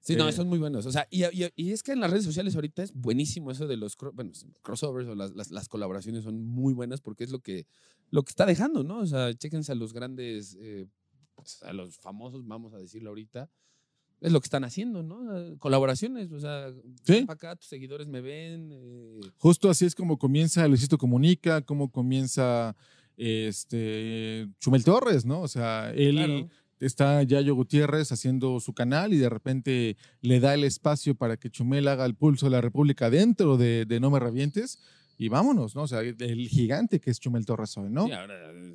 Sí, 0.00 0.16
no, 0.16 0.28
Eh, 0.28 0.32
son 0.32 0.48
muy 0.48 0.58
buenos. 0.58 0.84
O 0.86 0.90
sea, 0.90 1.06
y, 1.10 1.22
y- 1.26 1.48
y 1.54 1.70
es 1.70 1.84
que 1.84 1.92
en 1.92 2.00
las 2.00 2.10
redes 2.10 2.24
sociales 2.24 2.56
ahorita 2.56 2.82
es 2.82 2.92
buenísimo 2.92 3.52
eso 3.52 3.68
de 3.68 3.76
los 3.76 3.96
bueno, 4.14 4.32
crossovers 4.62 5.08
o 5.08 5.14
las, 5.14 5.30
las- 5.36 5.52
las 5.52 5.68
colaboraciones 5.68 6.24
son 6.24 6.42
muy 6.44 6.74
buenas 6.74 7.00
porque 7.00 7.22
es 7.22 7.30
lo 7.30 7.38
que, 7.38 7.66
lo 8.10 8.24
que 8.24 8.30
está 8.30 8.44
dejando, 8.44 8.82
¿no? 8.82 8.98
O 8.98 9.06
sea, 9.06 9.32
chéquense 9.32 9.70
a 9.70 9.74
los 9.76 9.92
grandes, 9.92 10.56
eh, 10.60 10.86
pues, 11.36 11.62
a 11.62 11.72
los 11.72 11.98
famosos, 11.98 12.44
vamos 12.46 12.74
a 12.74 12.78
decirlo 12.78 13.10
ahorita. 13.10 13.48
Es 14.22 14.32
lo 14.32 14.40
que 14.40 14.46
están 14.46 14.64
haciendo, 14.64 15.02
¿no? 15.02 15.58
Colaboraciones, 15.58 16.30
o 16.32 16.38
sea, 16.40 16.72
Sí. 17.04 17.24
acá, 17.28 17.56
tus 17.56 17.66
seguidores 17.68 18.06
me 18.06 18.20
ven. 18.20 18.70
eh, 18.72 19.20
Justo 19.36 19.68
así 19.68 19.84
es 19.84 19.94
como 19.94 20.16
comienza 20.18 20.66
Luisito 20.68 20.96
Comunica, 20.96 21.60
como 21.62 21.90
comienza 21.90 22.74
este 23.42 24.48
Chumel 24.60 24.84
Torres, 24.84 25.24
¿no? 25.24 25.40
O 25.40 25.48
sea, 25.48 25.90
él 25.94 26.16
claro. 26.16 26.48
está 26.80 27.22
Yayo 27.22 27.54
Gutiérrez 27.54 28.12
haciendo 28.12 28.60
su 28.60 28.72
canal 28.74 29.12
y 29.12 29.18
de 29.18 29.28
repente 29.28 29.96
le 30.20 30.40
da 30.40 30.54
el 30.54 30.64
espacio 30.64 31.14
para 31.14 31.36
que 31.36 31.50
Chumel 31.50 31.88
haga 31.88 32.04
el 32.06 32.14
pulso 32.14 32.46
de 32.46 32.50
la 32.52 32.60
República 32.60 33.10
dentro 33.10 33.56
de, 33.56 33.84
de 33.86 34.00
No 34.00 34.10
Me 34.10 34.20
Revientes 34.20 34.80
y 35.18 35.28
vámonos, 35.28 35.74
¿no? 35.76 35.82
O 35.82 35.86
sea, 35.88 36.00
el 36.00 36.48
gigante 36.48 36.98
que 37.00 37.10
es 37.10 37.20
Chumel 37.20 37.44
Torres 37.46 37.76
hoy, 37.76 37.90
¿no? 37.90 38.06
Sí, 38.06 38.12
ahora, 38.12 38.34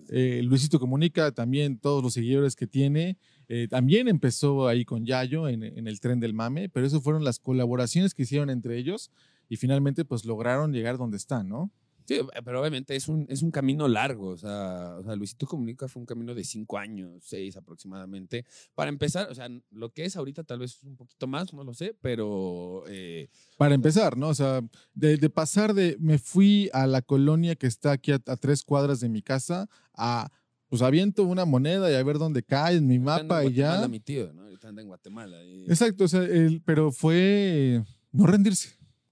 Eh, 0.09 0.41
Luisito 0.43 0.79
Comunica, 0.79 1.31
también 1.31 1.77
todos 1.79 2.01
los 2.03 2.13
seguidores 2.13 2.55
que 2.55 2.67
tiene, 2.67 3.17
eh, 3.49 3.67
también 3.69 4.07
empezó 4.07 4.67
ahí 4.67 4.85
con 4.85 5.05
Yayo 5.05 5.47
en, 5.47 5.63
en 5.63 5.87
el 5.87 5.99
tren 5.99 6.19
del 6.19 6.33
mame, 6.33 6.69
pero 6.69 6.85
eso 6.85 7.01
fueron 7.01 7.23
las 7.23 7.39
colaboraciones 7.39 8.13
que 8.13 8.23
hicieron 8.23 8.49
entre 8.49 8.77
ellos 8.77 9.11
y 9.49 9.57
finalmente 9.57 10.05
pues 10.05 10.25
lograron 10.25 10.73
llegar 10.73 10.97
donde 10.97 11.17
están, 11.17 11.47
¿no? 11.47 11.71
Sí, 12.07 12.15
eh, 12.15 12.41
pero 12.43 12.61
obviamente 12.61 12.95
es 12.95 13.09
un, 13.09 13.25
es 13.29 13.41
un 13.41 13.51
camino 13.51 13.87
largo. 13.87 14.29
O 14.29 14.37
sea, 14.37 14.95
o 14.97 15.03
sea, 15.03 15.15
Luisito 15.15 15.45
Comunica 15.45 15.89
fue 15.89 15.99
un 15.99 16.05
camino 16.05 16.33
de 16.33 16.43
cinco 16.45 16.77
años, 16.77 17.21
seis 17.25 17.57
aproximadamente. 17.57 18.45
Para 18.75 18.89
empezar, 18.89 19.29
o 19.29 19.35
sea, 19.35 19.49
lo 19.71 19.91
que 19.91 20.05
es 20.05 20.15
ahorita 20.15 20.43
tal 20.45 20.59
vez 20.59 20.81
un 20.83 20.95
poquito 20.95 21.27
más, 21.27 21.53
no 21.53 21.65
lo 21.65 21.73
sé, 21.73 21.95
pero 22.01 22.83
eh, 22.87 23.27
Para 23.57 23.75
empezar, 23.75 24.15
¿no? 24.15 24.29
O 24.29 24.33
sea, 24.33 24.61
de, 24.93 25.17
de 25.17 25.29
pasar 25.29 25.73
de 25.73 25.97
me 25.99 26.17
fui 26.17 26.69
a 26.71 26.87
la 26.87 27.01
colonia 27.01 27.55
que 27.55 27.67
está 27.67 27.91
aquí 27.91 28.13
a, 28.13 28.21
a 28.25 28.37
tres 28.37 28.63
cuadras 28.63 29.01
de 29.01 29.09
mi 29.09 29.21
casa 29.21 29.67
a 29.93 30.31
pues 30.69 30.81
aviento 30.81 31.23
una 31.23 31.45
moneda 31.45 31.91
y 31.91 31.95
a 31.95 32.03
ver 32.03 32.17
dónde 32.17 32.43
cae 32.43 32.75
en 32.77 32.87
mi 32.87 32.95
ahorita 32.97 33.23
mapa 33.23 33.43
en 33.43 33.51
y 33.51 33.53
ya. 33.55 33.87
Mi 33.87 33.99
tío, 33.99 34.33
¿no? 34.33 34.43
Ahorita 34.43 34.69
anda 34.69 34.81
en 34.81 34.87
Guatemala. 34.87 35.43
y- 35.43 35.65
Exacto, 35.65 36.03
o 36.05 36.07
sea, 36.07 36.23
el- 36.23 36.61
pero 36.65 36.91
fue 36.91 37.83
no 38.11 38.25
rendirse. 38.27 38.69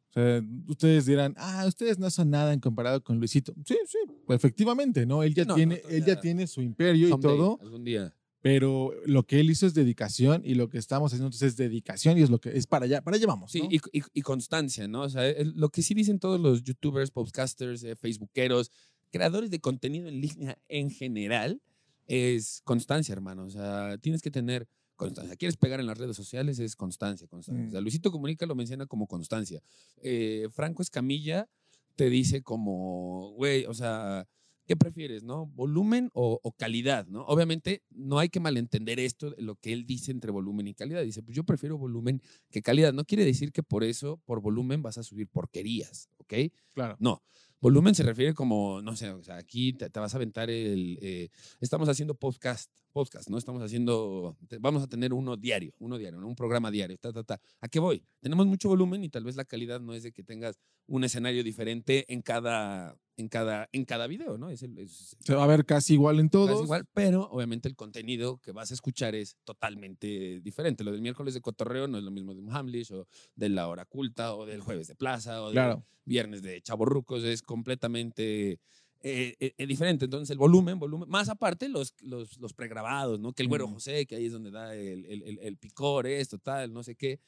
O 0.09 0.13
sea, 0.13 0.41
ustedes 0.67 1.05
dirán, 1.05 1.33
ah, 1.37 1.65
ustedes 1.67 1.99
no 1.99 2.09
son 2.09 2.29
nada 2.29 2.53
en 2.53 2.59
comparado 2.61 3.03
con 3.03 3.19
Luisito. 3.19 3.53
Sí, 3.65 3.75
sí, 3.87 3.97
pues 4.25 4.37
efectivamente, 4.37 5.05
¿no? 5.05 5.23
Él 5.23 5.33
ya, 5.33 5.43
No, 5.45 5.55
tiene, 5.55 5.81
él 5.89 6.05
ya 6.05 6.19
tiene 6.21 6.47
su 6.47 6.61
imperio 6.61 7.07
y 7.07 7.11
Someday, 7.11 7.37
todo, 7.37 7.59
Algún 7.61 7.83
día. 7.83 8.15
pero 8.41 8.93
lo 9.05 9.23
que 9.23 9.39
él 9.41 9.49
hizo 9.49 9.65
es 9.67 9.73
dedicación 9.73 10.41
y 10.45 10.53
lo 10.55 10.69
que 10.69 10.77
estamos 10.77 11.11
haciendo 11.11 11.27
entonces 11.27 11.49
es 11.53 11.57
dedicación 11.57 12.17
y 12.17 12.21
es 12.21 12.29
lo 12.29 12.39
que 12.39 12.57
es 12.57 12.65
para 12.65 12.85
allá, 12.85 13.01
para 13.01 13.17
allá 13.17 13.27
vamos. 13.27 13.51
Sí, 13.51 13.59
¿no? 13.61 13.67
y, 13.69 13.81
y- 13.91 14.03
y 14.13 14.21
constancia, 14.21 14.87
¿no? 14.87 15.01
O 15.01 15.09
sea, 15.09 15.23
lo 15.43 15.67
que 15.69 15.81
sí 15.81 15.93
dicen 15.93 16.17
todos 16.19 16.39
los 16.39 16.63
youtubers, 16.63 17.11
podcasters, 17.11 17.83
eh, 17.83 17.95
facebookeros, 17.97 18.71
creadores 19.15 19.49
de 19.49 19.59
contenido 19.61 20.09
en 20.09 20.19
línea 20.19 20.57
en 20.67 20.89
general, 20.89 21.61
es 22.05 22.61
constancia, 22.65 23.13
hermano. 23.13 23.45
O 23.45 23.49
sea, 23.49 23.97
tienes 23.99 24.21
que 24.21 24.29
tener 24.29 24.67
constancia. 24.97 25.37
¿Quieres 25.37 25.55
pegar 25.55 25.79
en 25.79 25.85
las 25.85 25.97
redes 25.97 26.17
sociales? 26.17 26.59
Es 26.59 26.75
constancia, 26.75 27.25
constancia. 27.27 27.65
O 27.65 27.71
sea, 27.71 27.79
Mm. 27.79 27.83
Luisito 27.83 28.11
Comunica 28.11 28.45
lo 28.45 28.55
menciona 28.55 28.85
como 28.87 29.07
constancia. 29.07 29.61
Eh, 30.01 30.49
Franco 30.51 30.81
Escamilla 30.81 31.47
te 31.95 32.09
dice 32.09 32.41
como, 32.41 33.31
güey, 33.37 33.65
o 33.67 33.73
sea, 33.73 34.27
¿qué 34.67 34.75
prefieres, 34.75 35.23
no? 35.23 35.45
¿Volumen 35.45 36.09
o, 36.13 36.41
o 36.43 36.51
calidad, 36.51 37.07
no? 37.07 37.21
Obviamente 37.25 37.83
no 37.91 38.19
hay 38.19 38.27
que 38.27 38.41
malentender 38.41 38.99
esto, 38.99 39.33
lo 39.37 39.55
que 39.55 39.71
él 39.71 39.85
dice 39.85 40.11
entre 40.11 40.29
volumen 40.31 40.67
y 40.67 40.73
calidad. 40.73 41.03
Dice, 41.03 41.23
pues 41.23 41.37
yo 41.37 41.45
prefiero 41.45 41.77
volumen 41.77 42.21
que 42.51 42.61
calidad. 42.61 42.91
No 42.91 43.05
quiere 43.05 43.23
decir 43.23 43.53
que 43.53 43.63
por 43.63 43.85
eso, 43.85 44.17
por 44.25 44.41
volumen, 44.41 44.81
vas 44.81 44.97
a 44.97 45.03
subir 45.03 45.29
porquerías, 45.29 46.09
¿ok? 46.17 46.33
claro. 46.73 46.97
No. 46.99 47.21
Volumen 47.61 47.95
se 47.95 48.03
refiere 48.03 48.33
como, 48.33 48.81
no 48.81 48.95
sé, 48.95 49.09
o 49.11 49.23
sea, 49.23 49.37
aquí 49.37 49.73
te, 49.73 49.87
vas 49.99 50.13
a 50.13 50.17
aventar 50.17 50.49
el... 50.49 50.99
eh, 51.01 51.29
estamos 51.59 51.89
haciendo 51.89 52.15
podcast, 52.15 52.71
podcast, 52.91 53.29
¿no? 53.29 53.37
Estamos 53.37 53.61
haciendo, 53.63 54.37
vamos 54.59 54.83
a 54.83 54.87
tener 54.87 55.13
uno 55.13 55.35
diario, 55.37 55.73
uno 55.79 55.97
diario, 55.97 56.19
un 56.19 56.35
programa 56.35 56.69
diario, 56.69 56.97
ta, 56.97 57.11
ta, 57.11 57.23
ta. 57.23 57.41
¿A 57.61 57.67
qué 57.67 57.79
voy? 57.79 58.03
Tenemos 58.19 58.45
mucho 58.45 58.69
volumen 58.69 59.03
y 59.03 59.09
tal 59.09 59.23
vez 59.23 59.35
la 59.35 59.45
calidad 59.45 59.79
no 59.79 59.93
es 59.93 60.03
de 60.03 60.11
que 60.11 60.23
tengas 60.23 60.59
un 60.87 61.03
escenario 61.03 61.43
diferente 61.43 62.05
en 62.13 62.21
cada, 62.21 62.97
en 63.17 63.29
cada, 63.29 63.69
en 63.71 63.85
cada 63.85 64.07
video, 64.07 64.37
¿no? 64.37 64.49
Es, 64.49 64.61
el- 64.63 64.77
es- 64.77 65.15
Se 65.19 65.33
va 65.35 65.43
a 65.43 65.47
ver 65.47 65.65
casi 65.65 65.93
igual 65.93 66.19
en 66.19 66.27
casi 66.27 66.31
todos. 66.31 66.63
igual, 66.63 66.85
pero 66.93 67.29
obviamente 67.29 67.67
el 67.69 67.75
contenido 67.75 68.37
que 68.41 68.51
vas 68.51 68.71
a 68.71 68.73
escuchar 68.73 69.15
es 69.15 69.37
totalmente 69.43 70.41
diferente. 70.41 70.83
Lo 70.83 70.91
del 70.91 71.01
miércoles 71.01 71.33
de 71.33 71.41
cotorreo 71.41 71.87
no 71.87 71.97
es 71.97 72.03
lo 72.03 72.11
mismo 72.11 72.33
de 72.33 72.41
un 72.41 72.51
Hamlish 72.53 72.91
o 72.93 73.07
de 73.35 73.49
la 73.49 73.67
hora 73.67 73.85
culta 73.85 74.35
o 74.35 74.45
del 74.45 74.61
jueves 74.61 74.87
de 74.87 74.95
plaza 74.95 75.41
o 75.41 75.45
del 75.45 75.53
Claro. 75.53 75.85
viernes 76.05 76.41
de 76.41 76.61
chaborrucos, 76.61 77.23
es 77.23 77.41
completamente 77.41 78.59
eh, 79.07 79.35
eh, 79.39 79.53
eh, 79.57 79.67
diferente. 79.67 80.05
Entonces 80.05 80.31
el 80.31 80.37
volumen, 80.39 80.79
volumen, 80.79 81.07
más 81.07 81.29
aparte 81.29 81.69
los, 81.69 81.93
los, 82.01 82.39
los 82.39 82.53
pregrabados, 82.53 83.19
¿no? 83.19 83.33
Que 83.33 83.43
el 83.43 83.49
güero. 83.49 83.67
José, 83.67 84.05
que 84.07 84.15
ahí 84.15 84.25
es 84.25 84.31
donde 84.33 84.49
da 84.51 84.75
el, 84.75 85.05
el, 85.05 85.21
el- 85.23 85.39
el 85.39 85.57
picor, 85.57 86.07
esto, 86.07 86.39
tal, 86.39 86.73
no 86.73 86.81
sé 86.83 86.95
qué. 86.95 87.19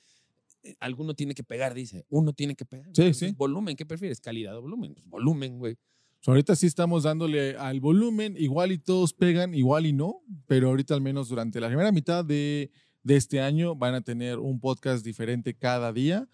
Eh, 0.71 0.75
Alguno 0.79 1.13
tiene 1.13 1.33
que 1.33 1.43
pegar, 1.43 1.73
dice. 1.73 2.05
Uno 2.09 2.33
tiene 2.33 2.55
que 2.55 2.65
pegar. 2.65 2.85
Sí, 2.93 3.01
Entonces, 3.01 3.29
sí. 3.29 3.35
Volumen, 3.37 3.75
¿qué 3.75 3.85
prefieres? 3.85 4.19
¿Calidad 4.21 4.57
o 4.57 4.61
volumen? 4.61 4.93
Pues 4.93 5.07
volumen, 5.07 5.59
güey. 5.59 5.73
O 5.73 6.23
sea, 6.23 6.31
ahorita 6.33 6.55
sí 6.55 6.65
estamos 6.67 7.03
dándole 7.03 7.55
al 7.57 7.79
volumen, 7.79 8.35
igual 8.37 8.71
y 8.71 8.77
todos 8.79 9.13
pegan, 9.13 9.53
igual 9.53 9.85
y 9.85 9.93
no, 9.93 10.21
pero 10.47 10.69
ahorita 10.69 10.93
al 10.95 11.01
menos 11.01 11.29
durante 11.29 11.59
la 11.61 11.67
primera 11.67 11.91
mitad 11.91 12.25
de, 12.25 12.71
de 13.03 13.15
este 13.15 13.39
año 13.39 13.75
van 13.75 13.93
a 13.93 14.01
tener 14.01 14.39
un 14.39 14.59
podcast 14.59 15.05
diferente 15.05 15.53
cada 15.55 15.93
día. 15.93 16.27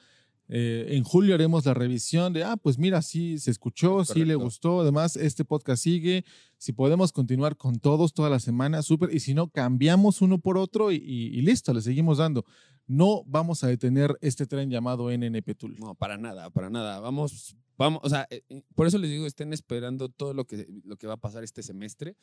Eh, 0.49 0.88
en 0.97 1.03
julio 1.03 1.36
haremos 1.36 1.65
la 1.65 1.73
revisión 1.73 2.34
de, 2.34 2.43
ah, 2.43 2.57
pues 2.57 2.77
mira, 2.77 3.01
sí 3.01 3.39
se 3.39 3.49
escuchó, 3.49 4.01
Es 4.01 4.09
sí 4.09 4.19
le 4.19 4.34
correcto. 4.34 4.43
gustó, 4.43 4.81
además 4.81 5.15
este 5.15 5.45
podcast 5.45 5.81
sigue, 5.84 6.25
si 6.57 6.73
podemos 6.73 7.11
continuar 7.13 7.55
con 7.55 7.79
todos 7.79 8.13
toda 8.13 8.29
la 8.29 8.39
semana, 8.39 8.81
súper, 8.84 9.13
y 9.13 9.19
si 9.21 9.34
no, 9.34 9.49
cambiamos 9.49 10.21
uno 10.21 10.39
por 10.39 10.57
otro 10.57 10.91
y, 10.91 10.95
y- 10.97 11.27
y 11.38 11.41
listo, 11.41 11.73
le 11.73 11.81
seguimos 11.81 12.17
dando. 12.17 12.45
No 12.88 13.23
vamos 13.25 13.63
a 13.63 13.67
detener 13.67 14.17
este 14.21 14.45
tren 14.45 14.69
llamado 14.69 15.09
NNP 15.09 15.55
Tool. 15.55 15.75
No, 15.79 15.95
para 15.95 16.17
nada, 16.17 16.49
para 16.49 16.69
nada. 16.69 16.99
Vamos, 16.99 17.55
vamos, 17.77 18.01
o 18.03 18.09
sea, 18.09 18.27
eh, 18.29 18.43
eh, 18.49 18.61
por 18.75 18.88
eso 18.88 18.97
les 18.97 19.09
digo, 19.09 19.25
estén 19.25 19.53
esperando 19.53 20.09
todo 20.09 20.34
lo 20.34 20.45
que, 20.45 20.67
lo 20.84 20.97
que 20.97 21.07
va 21.07 21.13
a 21.13 21.17
pasar 21.17 21.43
este 21.43 21.63
semestre. 21.63 22.15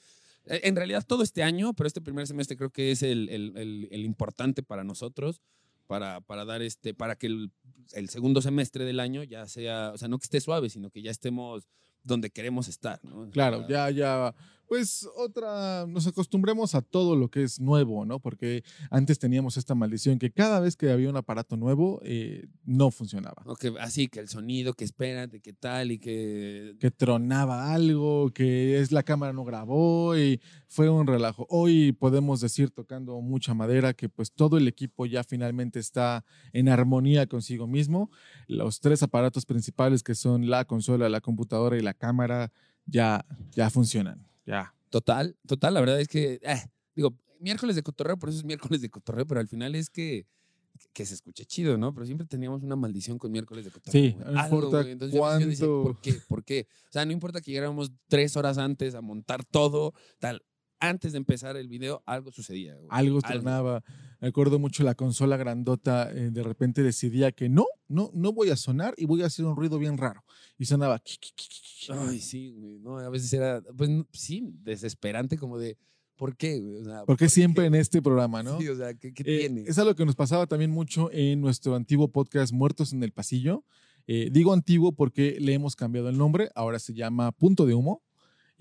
Eh, 0.47 0.61
En 0.65 0.77
realidad 0.77 1.05
todo 1.07 1.23
este 1.23 1.43
año, 1.43 1.73
pero 1.75 1.87
este 1.87 2.01
primer 2.03 2.27
semestre 2.27 2.57
creo 2.57 2.71
que 2.71 2.91
es 2.91 3.03
el, 3.03 3.29
el- 3.31 3.57
el- 3.57 3.89
el 3.91 4.05
importante 4.05 4.63
para 4.63 4.85
nosotros, 4.85 5.41
para, 5.87 6.21
para 6.21 6.45
dar 6.45 6.63
este, 6.63 6.95
para 6.95 7.17
que 7.17 7.27
el, 7.27 7.51
el 7.93 8.09
segundo 8.11 8.41
semestre 8.43 8.85
del 8.85 9.01
año 9.01 9.23
ya 9.25 9.47
sea, 9.47 9.91
o 9.95 9.99
sea, 9.99 10.09
no 10.09 10.19
que 10.19 10.25
esté 10.25 10.41
suave, 10.41 10.69
sino 10.71 10.91
que 10.91 11.03
ya 11.03 11.11
estemos 11.11 11.67
donde 12.03 12.31
queremos 12.31 12.69
estar, 12.69 13.01
Claro, 13.33 13.67
ya, 13.69 13.91
ya, 13.91 14.35
pues 14.71 15.05
otra, 15.17 15.85
nos 15.89 16.07
acostumbremos 16.07 16.77
a 16.77 16.81
todo 16.81 17.17
lo 17.17 17.29
que 17.29 17.43
es 17.43 17.59
nuevo, 17.59 18.05
¿no? 18.05 18.21
Porque 18.21 18.63
antes 18.89 19.19
teníamos 19.19 19.57
esta 19.57 19.75
maldición 19.75 20.21
que 20.21 20.31
cada 20.31 20.61
vez 20.61 20.77
que 20.77 20.93
había 20.93 21.11
un 21.11 21.17
aparato 21.17 21.57
nuevo, 21.57 22.01
eh, 22.05 22.47
no 22.65 22.93
funcionaba. 22.93 23.43
así 23.81 24.07
que 24.07 24.21
el 24.21 24.29
sonido, 24.29 24.75
que 24.75 24.85
espérate, 24.85 25.41
que 25.41 25.53
tal 25.53 25.91
y 25.91 25.99
que... 25.99 26.77
Que 26.79 26.93
tronaba 26.93 27.75
algo, 27.75 28.31
que 28.33 28.79
es 28.79 28.93
la 28.93 29.03
cámara 29.03 29.33
no 29.33 29.43
grabó 29.43 30.17
y 30.17 30.41
fue 30.69 30.89
un 30.89 31.09
relajo. 31.09 31.49
Hoy 31.51 31.91
podemos 31.91 32.41
decir, 32.41 32.71
tocando 32.71 33.21
mucha 33.21 33.55
madera, 33.55 33.93
que 33.93 34.09
pues 34.09 34.31
todo 34.31 34.57
el 34.57 34.69
equipo 34.69 35.05
ya 35.05 35.25
finalmente 35.25 35.81
está 35.81 36.25
en 36.53 36.69
armonía 36.69 37.27
consigo 37.27 37.67
mismo. 37.67 38.09
Los 38.47 38.79
tres 38.79 39.03
aparatos 39.03 39.47
principales 39.47 40.05
que 40.05 40.15
son 40.15 40.49
la 40.49 40.65
consola, 40.65 41.09
la 41.09 41.21
computadora 41.21 41.77
y 41.77 41.81
la 41.83 41.93
cámara 41.93 42.53
ya, 42.87 43.27
ya 43.51 43.69
funcionan. 43.69 44.30
Ya. 44.51 44.75
Total, 44.91 45.37
total, 45.47 45.75
la 45.75 45.81
verdad 45.81 46.01
es 46.01 46.09
que, 46.09 46.41
eh, 46.43 46.63
digo, 46.97 47.15
miércoles 47.39 47.77
de 47.77 47.83
cotorreo, 47.83 48.19
por 48.19 48.29
eso 48.29 48.39
es 48.39 48.45
miércoles 48.45 48.81
de 48.83 48.91
cotorreo, 48.91 49.27
pero 49.27 49.41
al 49.41 49.49
final 49.49 49.75
es 49.75 49.89
que 49.91 50.27
que 50.95 51.05
se 51.05 51.13
escuche 51.15 51.45
chido, 51.45 51.77
¿no? 51.77 51.93
Pero 51.93 52.07
siempre 52.07 52.27
teníamos 52.27 52.63
una 52.63 52.75
maldición 52.75 53.19
con 53.19 53.31
miércoles 53.31 53.67
de 53.67 53.71
cotorreo. 53.71 53.93
Sí, 54.03 54.17
güey. 54.19 54.33
no 54.35 54.41
Algo, 54.41 54.57
importa 54.57 54.81
güey. 54.81 54.93
Entonces 54.93 55.19
yo- 55.21 55.39
yo 55.39 55.47
decía, 55.47 55.67
¿Por 55.67 56.01
qué? 56.01 56.15
¿Por 56.27 56.43
qué? 56.45 56.67
O 56.89 56.93
sea, 56.93 57.05
no 57.05 57.13
importa 57.13 57.41
que 57.43 57.51
llegáramos 57.51 57.93
tres 58.09 58.35
horas 58.37 58.57
antes 58.57 58.95
a 58.95 59.03
montar 59.03 59.45
todo, 59.45 59.93
tal. 60.21 60.43
Antes 60.81 61.13
de 61.13 61.19
empezar 61.19 61.57
el 61.57 61.69
video, 61.69 62.03
algo 62.07 62.33
sucedía. 62.33 62.75
güey. 62.75 62.87
Algo 62.91 63.21
tronaba. 63.21 63.85
Me 64.21 64.29
acuerdo 64.29 64.59
mucho 64.59 64.83
la 64.83 64.95
consola 64.95 65.37
grandota, 65.37 66.11
eh, 66.13 66.31
de 66.31 66.43
repente 66.43 66.83
decidía 66.83 67.33
que 67.33 67.49
no, 67.49 67.67
no, 67.89 68.11
no 68.15 68.33
voy 68.33 68.51
a 68.51 68.57
sonar 68.57 68.95
y 68.97 69.05
voy 69.07 69.23
a 69.23 69.27
hacer 69.27 69.45
un 69.45 69.57
ruido 69.57 69.79
bien 69.79 69.97
raro. 69.99 70.23
Y 70.59 70.65
sonaba. 70.67 71.03
Ay, 71.89 72.21
sí, 72.21 72.51
güey. 72.51 72.79
No, 72.81 72.99
a 72.99 73.09
veces 73.09 73.33
era, 73.33 73.63
pues 73.77 73.91
sí, 74.13 74.43
desesperante, 74.63 75.39
como 75.39 75.59
de, 75.59 75.77
¿por 76.17 76.37
qué? 76.37 76.61
O 76.81 76.85
sea, 76.85 77.05
Porque 77.07 77.25
¿por 77.27 77.31
siempre 77.31 77.63
qué? 77.65 77.67
en 77.69 77.75
este 77.77 78.03
programa, 78.03 78.43
¿no? 78.43 78.59
Sí, 78.61 78.69
o 78.69 78.77
sea, 78.77 78.93
¿qué, 78.95 79.13
qué 79.15 79.23
Eh, 79.27 79.39
tiene? 79.41 79.65
es 79.67 79.79
algo 79.79 79.95
que 79.95 80.05
nos 80.05 80.17
pasaba 80.17 80.47
también 80.47 80.71
mucho 80.71 81.11
en 81.13 81.41
nuestro 81.41 81.75
antiguo 81.75 82.09
podcast 82.09 82.53
Muertos 82.53 82.93
en 82.93 83.03
el 83.03 83.13
Pasillo. 83.13 83.65
Eh, 84.07 84.29
digo 84.33 84.53
antiguo 84.53 84.93
porque 84.93 85.37
le 85.41 85.55
hemos 85.55 85.77
cambiado 85.77 86.09
el 86.09 86.19
nombre, 86.19 86.51
ahora 86.55 86.79
se 86.79 86.95
llama 86.95 87.33
Punto 87.33 87.65
de 87.67 87.75
Humo 87.75 88.03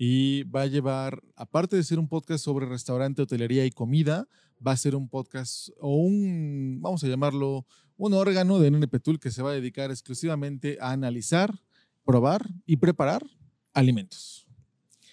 y 0.02 0.44
va 0.44 0.62
a 0.62 0.66
llevar, 0.66 1.22
aparte 1.36 1.76
de 1.76 1.84
ser 1.84 1.98
un 1.98 2.08
podcast 2.08 2.42
sobre 2.42 2.64
restaurante, 2.64 3.20
hotelería 3.20 3.66
y 3.66 3.70
comida, 3.70 4.26
va 4.66 4.72
a 4.72 4.76
ser 4.78 4.96
un 4.96 5.10
podcast 5.10 5.68
o 5.78 5.94
un, 5.94 6.78
vamos 6.80 7.04
a 7.04 7.06
llamarlo, 7.06 7.66
un 7.98 8.14
órgano 8.14 8.58
de 8.58 8.70
Nene 8.70 8.88
Petul 8.88 9.20
que 9.20 9.30
se 9.30 9.42
va 9.42 9.50
a 9.50 9.52
dedicar 9.52 9.90
exclusivamente 9.90 10.78
a 10.80 10.92
analizar, 10.92 11.54
probar 12.02 12.48
y 12.64 12.76
preparar 12.76 13.26
alimentos. 13.74 14.46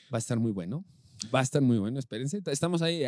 Va 0.06 0.20
a 0.20 0.20
estar 0.20 0.40
muy 0.40 0.54
bueno. 0.54 0.86
Va 1.36 1.42
a 1.42 1.44
estar 1.44 1.62
muy 1.62 1.80
bueno, 1.80 2.00
espérense. 2.00 2.42
Estamos 2.46 2.82
ahí, 2.82 3.04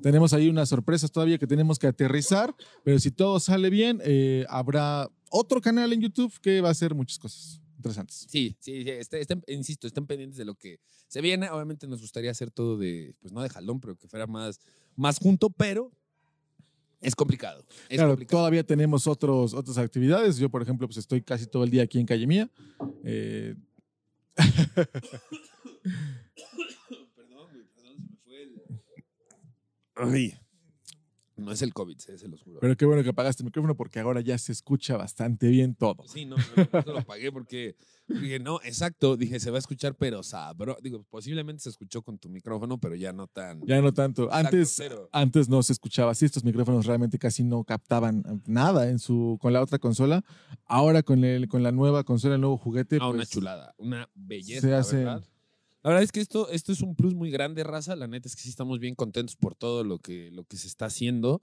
Tenemos 0.00 0.32
ahí 0.32 0.48
unas 0.48 0.70
sorpresas 0.70 1.12
todavía 1.12 1.36
que 1.36 1.46
tenemos 1.46 1.78
que 1.78 1.88
aterrizar, 1.88 2.54
pero 2.84 2.98
si 2.98 3.10
todo 3.10 3.38
sale 3.38 3.68
bien, 3.68 4.00
eh, 4.02 4.46
habrá 4.48 5.10
otro 5.28 5.60
canal 5.60 5.92
en 5.92 6.00
YouTube 6.00 6.32
que 6.40 6.62
va 6.62 6.68
a 6.68 6.72
hacer 6.72 6.94
muchas 6.94 7.18
cosas 7.18 7.61
interesantes. 7.82 8.26
Sí, 8.28 8.56
sí, 8.60 8.82
sí, 8.84 8.90
este- 8.90 9.20
estén- 9.20 9.42
insisto, 9.48 9.86
estén 9.86 10.06
pendientes 10.06 10.36
de 10.38 10.44
lo 10.44 10.54
que 10.54 10.78
se 11.08 11.20
viene. 11.20 11.50
Obviamente 11.50 11.86
nos 11.86 12.00
gustaría 12.00 12.30
hacer 12.30 12.50
todo 12.50 12.78
de, 12.78 13.14
pues 13.20 13.32
no 13.32 13.42
de 13.42 13.48
jalón, 13.48 13.80
pero 13.80 13.96
que 13.96 14.06
fuera 14.08 14.26
más, 14.26 14.60
más 14.96 15.18
junto, 15.18 15.50
pero 15.50 15.90
es 17.00 17.14
complicado. 17.16 17.64
Es 17.88 17.96
claro, 17.98 18.12
complicado. 18.12 18.38
todavía 18.38 18.64
tenemos 18.64 19.06
otros, 19.06 19.52
otras 19.54 19.76
actividades. 19.78 20.36
Yo, 20.38 20.48
por 20.48 20.62
ejemplo, 20.62 20.86
pues 20.86 20.98
estoy 20.98 21.20
casi 21.22 21.46
todo 21.46 21.64
el 21.64 21.70
día 21.70 21.82
aquí 21.82 21.98
en 21.98 22.06
Calle 22.06 22.26
Mía. 22.26 22.48
Eh, 23.04 23.54
Perdón, 27.16 27.48
güey, 27.52 27.64
perdón, 27.74 27.96
se 27.98 28.04
me 28.10 28.16
fue 28.24 28.42
el... 28.42 28.62
Ay, 29.94 30.34
no 31.42 31.52
es 31.52 31.62
el 31.62 31.72
COVID, 31.74 31.98
se 31.98 32.28
los 32.28 32.42
juro. 32.42 32.60
pero 32.60 32.76
qué 32.76 32.86
bueno 32.86 33.02
que 33.02 33.10
apagaste 33.10 33.42
el 33.42 33.46
micrófono 33.46 33.76
porque 33.76 34.00
ahora 34.00 34.20
ya 34.20 34.38
se 34.38 34.52
escucha 34.52 34.96
bastante 34.96 35.48
bien 35.48 35.74
todo. 35.74 35.96
Sí, 36.06 36.24
no, 36.24 36.36
no, 36.36 36.92
lo 36.92 37.02
pagué 37.02 37.30
porque 37.30 37.76
dije, 38.08 38.38
no, 38.38 38.60
exacto, 38.62 39.16
dije, 39.16 39.40
se 39.40 39.50
va 39.50 39.56
a 39.56 39.60
escuchar, 39.60 39.94
pero 39.94 40.22
sabro. 40.22 40.76
Digo, 40.82 41.04
posiblemente 41.10 41.62
se 41.62 41.68
escuchó 41.70 42.02
con 42.02 42.18
tu 42.18 42.28
micrófono, 42.28 42.78
pero 42.78 42.94
ya 42.94 43.12
no 43.12 43.26
tan. 43.26 43.60
Ya 43.66 43.80
no 43.80 43.92
tanto. 43.92 44.32
Antes, 44.32 44.82
antes 45.12 45.48
no 45.48 45.62
se 45.62 45.72
escuchaba 45.72 46.12
así. 46.12 46.24
Estos 46.24 46.44
micrófonos 46.44 46.86
realmente 46.86 47.18
casi 47.18 47.42
no 47.44 47.64
captaban 47.64 48.42
nada 48.46 48.88
en 48.88 48.98
su, 48.98 49.38
con 49.40 49.52
la 49.52 49.62
otra 49.62 49.78
consola. 49.78 50.24
Ahora 50.66 51.02
con, 51.02 51.24
el, 51.24 51.48
con 51.48 51.62
la 51.62 51.72
nueva 51.72 52.04
consola, 52.04 52.36
el 52.36 52.40
nuevo 52.40 52.56
juguete. 52.56 52.98
Ah, 53.00 53.08
una 53.08 53.18
pues, 53.18 53.30
chulada, 53.30 53.74
una 53.78 54.08
belleza, 54.14 54.60
se 54.68 54.74
hace- 54.74 54.96
verdad. 54.96 55.24
La 55.82 55.90
verdad 55.90 56.04
es 56.04 56.12
que 56.12 56.20
esto, 56.20 56.48
esto 56.50 56.72
es 56.72 56.80
un 56.80 56.94
plus 56.94 57.14
muy 57.14 57.30
grande, 57.30 57.64
raza. 57.64 57.96
La 57.96 58.06
neta 58.06 58.28
es 58.28 58.36
que 58.36 58.42
sí 58.42 58.48
estamos 58.48 58.78
bien 58.78 58.94
contentos 58.94 59.36
por 59.36 59.54
todo 59.54 59.82
lo 59.82 59.98
que, 59.98 60.30
lo 60.30 60.44
que 60.44 60.56
se 60.56 60.68
está 60.68 60.86
haciendo. 60.86 61.42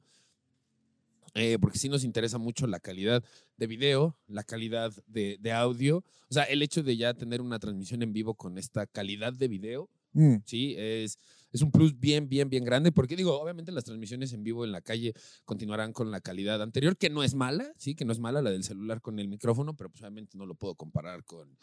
Eh, 1.36 1.58
porque 1.60 1.78
sí 1.78 1.90
nos 1.90 2.04
interesa 2.04 2.38
mucho 2.38 2.66
la 2.66 2.80
calidad 2.80 3.24
de 3.58 3.68
video, 3.68 4.18
la 4.28 4.44
calidad 4.44 4.92
de, 5.08 5.38
de 5.40 5.52
audio. 5.52 5.98
O 6.30 6.34
sea, 6.34 6.44
el 6.44 6.62
hecho 6.62 6.84
de 6.84 6.98
ya 6.98 7.14
tener 7.14 7.42
una 7.42 7.60
transmisión 7.60 8.02
en 8.02 8.14
vivo 8.14 8.34
con 8.34 8.58
esta 8.58 8.88
calidad 8.88 9.34
de 9.34 9.48
video, 9.48 9.90
mm, 10.14 10.38
Sí, 10.46 10.76
es, 10.78 11.20
es 11.52 11.62
un 11.62 11.72
plus 11.72 12.00
bien, 12.00 12.30
bien, 12.30 12.50
bien 12.50 12.64
grande, 12.64 12.92
porque 12.92 13.16
digo, 13.16 13.40
obviamente 13.40 13.72
las 13.72 13.84
transmisiones 13.84 14.34
en 14.34 14.44
vivo 14.44 14.66
en 14.66 14.72
la 14.72 14.82
calle 14.82 15.14
continuarán 15.46 15.94
con 15.94 16.12
la 16.12 16.22
calidad 16.22 16.62
anterior, 16.62 16.98
que 16.98 17.10
no 17.10 17.24
es 17.24 17.36
mala, 17.36 17.74
sí, 17.78 17.96
que 17.96 18.06
no 18.06 18.12
es 18.12 18.20
mala 18.20 18.42
la 18.42 18.52
del 18.52 18.64
celular 18.64 19.02
con 19.02 19.20
el 19.20 19.28
micrófono, 19.28 19.76
pero 19.76 19.90
pues 19.90 20.02
obviamente 20.02 20.38
no 20.38 20.46
lo 20.46 20.56
puedo 20.56 20.76
comparar 20.76 21.24
con, 21.26 21.58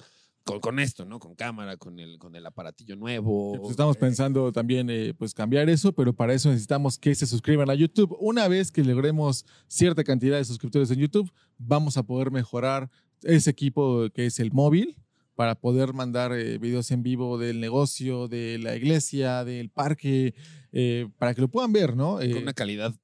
con, 0.47 0.61
con 0.61 0.79
esto, 0.79 1.05
¿no? 1.05 1.19
Con 1.19 1.35
cámara, 1.35 1.77
con 1.77 1.99
el, 1.99 2.19
con 2.19 2.37
el 2.37 2.47
aparatillo 2.47 2.95
nuevo. 2.95 3.59
pues 3.59 3.73
estamos 3.73 3.97
pensando 3.97 4.53
también 4.53 4.89
eh, 4.89 5.13
pues 5.13 5.35
cambiar 5.35 5.69
eso, 5.69 5.93
pero 5.93 6.15
para 6.15 6.33
eso 6.33 6.49
necesitamos 6.49 6.99
que 6.99 7.15
se 7.17 7.27
suscriban 7.27 7.69
a 7.69 7.75
YouTube. 7.75 8.17
Una 8.21 8.47
vez 8.47 8.71
que 8.71 8.85
logremos 8.85 9.45
cierta 9.67 10.05
cantidad 10.05 10.37
de 10.37 10.45
suscriptores 10.45 10.91
en 10.93 11.01
YouTube, 11.01 11.31
vamos 11.59 11.97
a 11.97 12.05
poder 12.05 12.31
mejorar 12.31 12.89
ese 13.23 13.51
equipo 13.51 14.09
que 14.15 14.27
es 14.27 14.39
el 14.39 14.53
móvil 14.53 14.97
para 15.35 15.57
poder 15.57 15.93
mandar 15.93 16.33
eh, 16.33 16.59
videos 16.59 16.93
en 16.93 17.03
vivo 17.03 17.39
del 17.39 17.59
negocio, 17.59 18.29
de 18.29 18.59
la 18.59 18.77
iglesia, 18.77 19.45
del 19.45 19.69
parque, 19.69 20.35
eh, 20.71 21.09
para 21.19 21.35
que 21.35 21.41
lo 21.41 21.49
puedan 21.49 21.73
ver, 21.73 21.97
¿no? 21.97 22.19
Con 22.19 22.37
una 22.37 22.55
calidad 22.55 22.95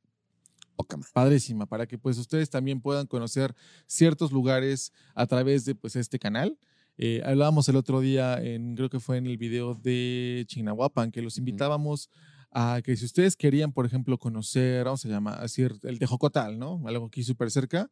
poca 0.77 0.97
más. 0.97 1.11
padrísima, 1.11 1.67
para 1.67 1.87
que 1.87 1.99
pues 1.99 2.19
ustedes 2.19 2.49
también 2.51 2.81
puedan 2.81 3.09
conocer 3.09 3.53
ciertos 3.87 4.31
lugares 4.31 4.93
a 5.17 5.27
través 5.27 5.65
de 5.65 5.75
pues 5.75 5.97
este 5.97 6.21
canal. 6.21 6.57
Eh, 7.05 7.21
hablábamos 7.25 7.69
el 7.69 7.75
otro 7.75 8.01
día, 8.01 8.41
en, 8.41 8.77
creo 8.77 8.89
que 8.89 9.01
fue 9.01 9.17
en 9.17 9.27
el 9.27 9.37
video 9.37 9.75
de 9.75 10.45
Chignahuapan, 10.47 11.11
que 11.11 11.21
los 11.21 11.37
invitábamos 11.37 12.09
a 12.53 12.81
que 12.85 12.97
si 12.97 13.05
ustedes 13.05 13.35
querían, 13.35 13.73
por 13.73 13.87
ejemplo, 13.87 14.17
conocer, 14.19 14.85
vamos 14.85 15.05
a 15.05 15.09
llamar, 15.09 15.41
decir, 15.41 15.77
el 15.83 15.99
Tejocotal, 15.99 16.61
¿no? 16.61 16.81
Algo 16.87 17.07
aquí 17.07 17.25
súper 17.25 17.51
cerca. 17.51 17.91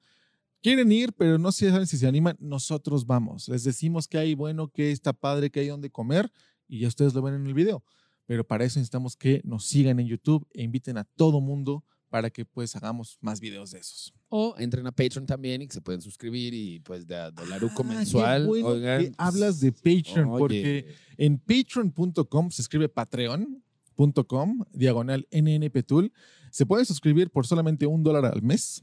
Quieren 0.63 0.93
ir, 0.93 1.13
pero 1.13 1.39
no 1.39 1.51
saben 1.51 1.89
si 1.89 1.99
se 1.99 2.07
animan, 2.07 2.37
nosotros 2.39 3.05
vamos. 3.05 3.49
Les 3.49 3.65
decimos 3.65 4.07
que 4.07 4.17
hay 4.17 4.37
bueno, 4.37 4.69
que 4.69 4.93
está 4.93 5.13
padre, 5.13 5.51
que 5.51 5.59
hay 5.59 5.67
donde 5.67 5.91
comer 5.91 6.31
y 6.69 6.79
ya 6.79 6.87
ustedes 6.87 7.13
lo 7.13 7.21
ven 7.21 7.35
en 7.35 7.49
el 7.49 7.55
video. 7.55 7.83
Pero 8.27 8.47
para 8.47 8.65
eso 8.65 8.79
necesitamos 8.79 9.17
que 9.17 9.41
nos 9.43 9.67
sigan 9.67 9.99
en 9.99 10.07
YouTube 10.07 10.47
e 10.55 10.63
inviten 10.63 10.99
a 10.99 11.03
todo 11.17 11.41
mundo 11.41 11.83
para 12.11 12.29
que 12.29 12.45
pues 12.45 12.75
hagamos 12.77 13.17
más 13.21 13.41
videos 13.41 13.71
de 13.71 13.79
esos. 13.79 14.13
O 14.29 14.55
entren 14.59 14.87
a 14.87 14.93
Patreon 14.93 15.25
también 15.27 15.63
y 15.63 15.67
que 15.69 15.73
se 15.75 15.81
pueden 15.81 16.03
suscribir 16.03 16.53
y 16.53 16.81
pues 16.81 17.07
de 17.07 17.17
a 17.17 17.31
dolaruco 17.31 17.83
Ah, 17.85 17.89
qué 17.89 17.95
mensual. 17.95 18.47
bueno 18.47 18.69
oigan, 18.69 19.03
que 19.05 19.13
hablas 19.17 19.61
de 19.61 19.73
Patreon, 19.73 20.29
oye, 20.29 20.39
porque 20.39 20.95
en 21.17 21.39
patreon.com 21.39 22.51
se 22.51 22.63
escribe 22.63 22.89
patreon.com, 22.89 24.65
diagonal 24.73 25.27
nnpetul. 25.31 26.13
Se 26.51 26.67
pueden 26.67 26.85
suscribir 26.85 27.31
por 27.31 27.47
solamente 27.47 27.87
un 27.87 28.03
dólar 28.03 28.27
al 28.27 28.43
mes 28.43 28.83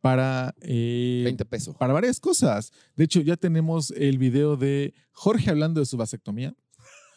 para, 0.00 0.54
eh, 0.60 1.22
20 1.24 1.44
pesos. 1.44 1.76
para 1.76 1.92
varias 1.92 2.20
cosas. 2.20 2.72
De 2.96 3.04
hecho, 3.04 3.20
ya 3.20 3.36
tenemos 3.36 3.90
el 3.90 4.18
video 4.18 4.56
de 4.56 4.94
Jorge 5.12 5.50
hablando 5.50 5.80
de 5.80 5.86
su 5.86 5.96
vasectomía. 5.96 6.54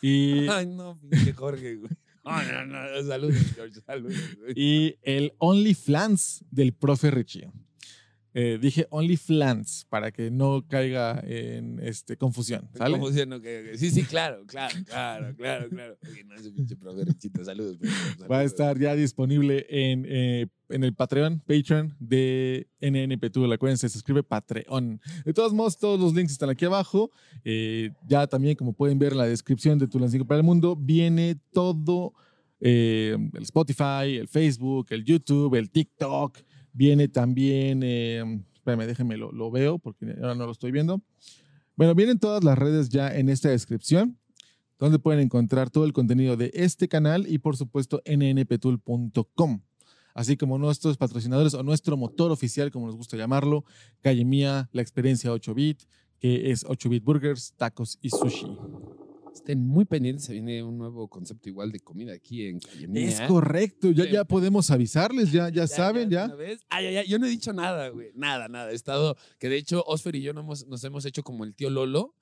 y, 0.01 0.47
Ay, 0.47 0.65
no, 0.67 0.99
pinche 0.99 1.33
Jorge, 1.33 1.75
güey. 1.77 1.91
Ay, 2.25 2.47
no, 2.51 2.65
no, 2.65 3.03
saludos, 3.07 3.35
George, 3.55 3.79
saludos. 3.81 4.15
y 4.55 4.95
el 5.03 5.33
OnlyFlans 5.37 6.43
del 6.49 6.73
profe 6.73 7.11
Richie. 7.11 7.49
Eh, 8.37 8.59
dije 8.61 8.85
OnlyFlans 8.89 9.85
para 9.89 10.11
que 10.11 10.29
no 10.29 10.65
caiga 10.67 11.23
en 11.25 11.79
este, 11.81 12.17
confusión. 12.17 12.69
¿sale? 12.73 12.99
¿Cómo 12.99 13.09
se 13.09 13.25
no? 13.25 13.39
Que- 13.39 13.69
que- 13.71 13.77
Sí, 13.77 13.91
sí, 13.91 14.03
claro, 14.03 14.43
claro, 14.45 14.75
claro, 14.85 15.33
claro, 15.37 15.69
claro. 15.69 15.97
Oye, 16.11 16.25
no, 16.25 16.35
ese 16.35 16.51
pinche 16.51 16.75
profe 16.75 17.05
Richito, 17.05 17.45
saludos. 17.45 17.77
pues, 17.79 18.29
Va 18.29 18.39
a 18.39 18.43
estar 18.43 18.77
ya 18.77 18.93
disponible 18.93 19.65
en, 19.69 20.05
eh, 20.05 20.47
en 20.67 20.83
el 20.83 20.93
Patreon, 20.93 21.39
Patreon 21.47 21.95
de 21.97 22.67
NNP 22.81 23.29
Tool. 23.29 23.53
Acuérdense, 23.53 23.87
se 23.87 23.97
escribe 23.97 24.21
Patreon. 24.21 24.99
De 25.23 25.33
todos 25.33 25.53
modos, 25.53 25.77
todos 25.77 25.97
los 25.97 26.13
links 26.13 26.33
están 26.33 26.49
aquí 26.49 26.65
abajo. 26.65 27.11
Eh, 27.45 27.91
ya 28.05 28.27
también, 28.27 28.55
como 28.57 28.73
pueden 28.73 28.99
ver 28.99 29.13
en 29.13 29.19
la 29.19 29.27
descripción 29.27 29.79
de 29.79 29.87
Tulancingo 29.87 30.25
para 30.25 30.39
el 30.39 30.43
Mundo, 30.43 30.75
viene 30.75 31.37
todo 31.53 32.13
eh, 32.59 33.15
el 33.33 33.43
Spotify, 33.43 34.17
el 34.19 34.27
Facebook, 34.27 34.87
el 34.89 35.05
YouTube, 35.05 35.55
el 35.55 35.69
TikTok. 35.69 36.37
Viene 36.75 37.07
también, 37.07 37.83
eh, 37.83 38.43
espérame, 38.53 38.85
déjenme 38.85 39.15
lo, 39.15 39.49
veo 39.49 39.79
porque 39.79 40.13
ahora 40.21 40.35
no 40.35 40.45
lo 40.45 40.51
estoy 40.51 40.71
viendo. 40.71 41.01
Bueno, 41.77 41.95
vienen 41.95 42.19
todas 42.19 42.43
las 42.43 42.57
redes 42.57 42.89
ya 42.89 43.15
en 43.15 43.29
esta 43.29 43.47
descripción 43.49 44.19
donde 44.77 44.99
pueden 44.99 45.21
encontrar 45.21 45.69
todo 45.69 45.85
el 45.85 45.93
contenido 45.93 46.35
de 46.35 46.51
este 46.53 46.89
canal 46.89 47.27
y 47.29 47.37
por 47.37 47.55
supuesto 47.55 48.01
nnpetul.com. 48.05 49.61
Así 50.13 50.35
como 50.35 50.57
nuestros 50.57 50.97
patrocinadores 50.97 51.53
o 51.53 51.63
nuestro 51.63 51.95
motor 51.95 52.29
oficial, 52.31 52.71
como 52.71 52.87
nos 52.87 52.97
gusta 52.97 53.15
llamarlo, 53.15 53.63
Calle 54.01 54.25
Mía, 54.25 54.69
la 54.73 54.81
experiencia 54.81 55.31
8-bit, 55.31 55.83
que 56.19 56.51
es 56.51 56.65
8-bit 56.65 57.05
burgers, 57.05 57.53
tacos 57.55 57.97
y 58.01 58.09
sushi. 58.09 58.47
Estén 59.35 59.67
muy 59.67 59.83
pendientes, 59.85 60.25
se 60.25 60.33
viene 60.33 60.63
un 60.63 60.77
nuevo 60.77 61.07
concepto 61.09 61.49
igual 61.49 61.71
de 61.71 61.79
comida 61.81 62.13
aquí 62.13 62.45
en 62.45 62.59
Calle 62.59 62.87
Mía. 62.87 63.07
Es 63.09 63.21
correcto, 63.21 63.91
ya, 63.91 64.09
ya 64.09 64.23
podemos 64.23 64.71
avisarles, 64.71 65.31
ya, 65.31 65.49
ya, 65.49 65.67
saben, 65.67 66.09
de 66.09 66.15
ya. 66.15 66.25
una 66.25 66.35
vez. 66.35 66.61
Ah, 66.69 66.81
ya, 66.81 66.89
ya, 66.91 67.03
Yo 67.03 67.19
no 67.19 67.25
he 67.25 67.29
dicho 67.29 67.51
nada, 67.53 67.89
güey. 67.89 68.11
Nada, 68.15 68.47
nada. 68.47 68.71
He 68.71 68.75
estado. 68.75 69.17
Que 69.37 69.49
de 69.49 69.57
hecho, 69.57 69.83
Osfer 69.87 70.15
y 70.15 70.21
yo 70.21 70.33
no 70.33 70.39
hemos- 70.41 70.65
nos 70.67 70.83
hemos 70.85 71.05
hecho 71.05 71.21
como 71.21 71.43
el 71.43 71.53
tío 71.53 71.69
Lolo. 71.69 72.15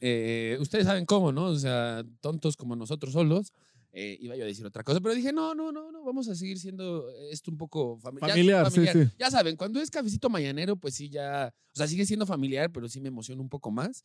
Eh, 0.00 0.58
ustedes 0.60 0.84
saben 0.84 1.06
cómo, 1.06 1.32
¿no? 1.32 1.46
O 1.46 1.56
sea, 1.58 2.04
tontos 2.20 2.56
como 2.56 2.76
nosotros 2.76 3.12
solos. 3.14 3.52
Eh, 3.92 4.16
iba 4.20 4.34
yo 4.36 4.44
a 4.44 4.46
decir 4.46 4.64
otra 4.66 4.82
cosa, 4.82 5.00
pero 5.00 5.14
dije, 5.14 5.32
no, 5.32 5.54
no, 5.54 5.70
no, 5.70 5.92
no, 5.92 6.02
vamos 6.04 6.26
a 6.28 6.34
seguir 6.34 6.58
siendo 6.58 7.10
esto 7.30 7.50
un 7.50 7.58
poco 7.58 7.98
fami- 7.98 8.20
ya- 8.20 8.34
Familiar, 8.34 8.64
sí, 8.94 9.06
sí. 9.06 9.12
Ya 9.18 9.30
saben, 9.30 9.56
cuando 9.56 9.80
es 9.80 9.90
cafecito 9.90 10.30
mañanero, 10.30 10.76
pues 10.76 10.94
sí, 10.94 11.08
ya, 11.10 11.52
o 11.74 11.76
sea, 11.76 11.86
sigue 11.86 12.06
siendo 12.06 12.24
familiar, 12.26 12.70
pero 12.72 12.88
sí 12.88 13.00
me 13.00 13.08
emociona 13.08 13.42
un 13.42 13.48
poco 13.48 13.70
más. 13.70 14.04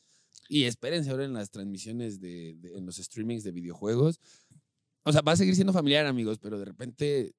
Y 0.49 0.63
espérense 0.63 1.09
ahora 1.09 1.25
en 1.25 1.33
las 1.33 1.49
transmisiones 1.51 2.19
de, 2.19 2.55
de- 2.57 2.77
en 2.77 2.85
los 2.85 2.97
streamings 2.97 3.43
de 3.43 3.51
videojuegos. 3.51 4.19
O 5.03 5.11
sea, 5.13 5.21
va 5.21 5.31
a 5.33 5.35
seguir 5.37 5.55
siendo 5.55 5.71
familiar, 5.73 6.05
amigos, 6.05 6.37
pero 6.39 6.59
de 6.59 6.65
repente, 6.65 7.33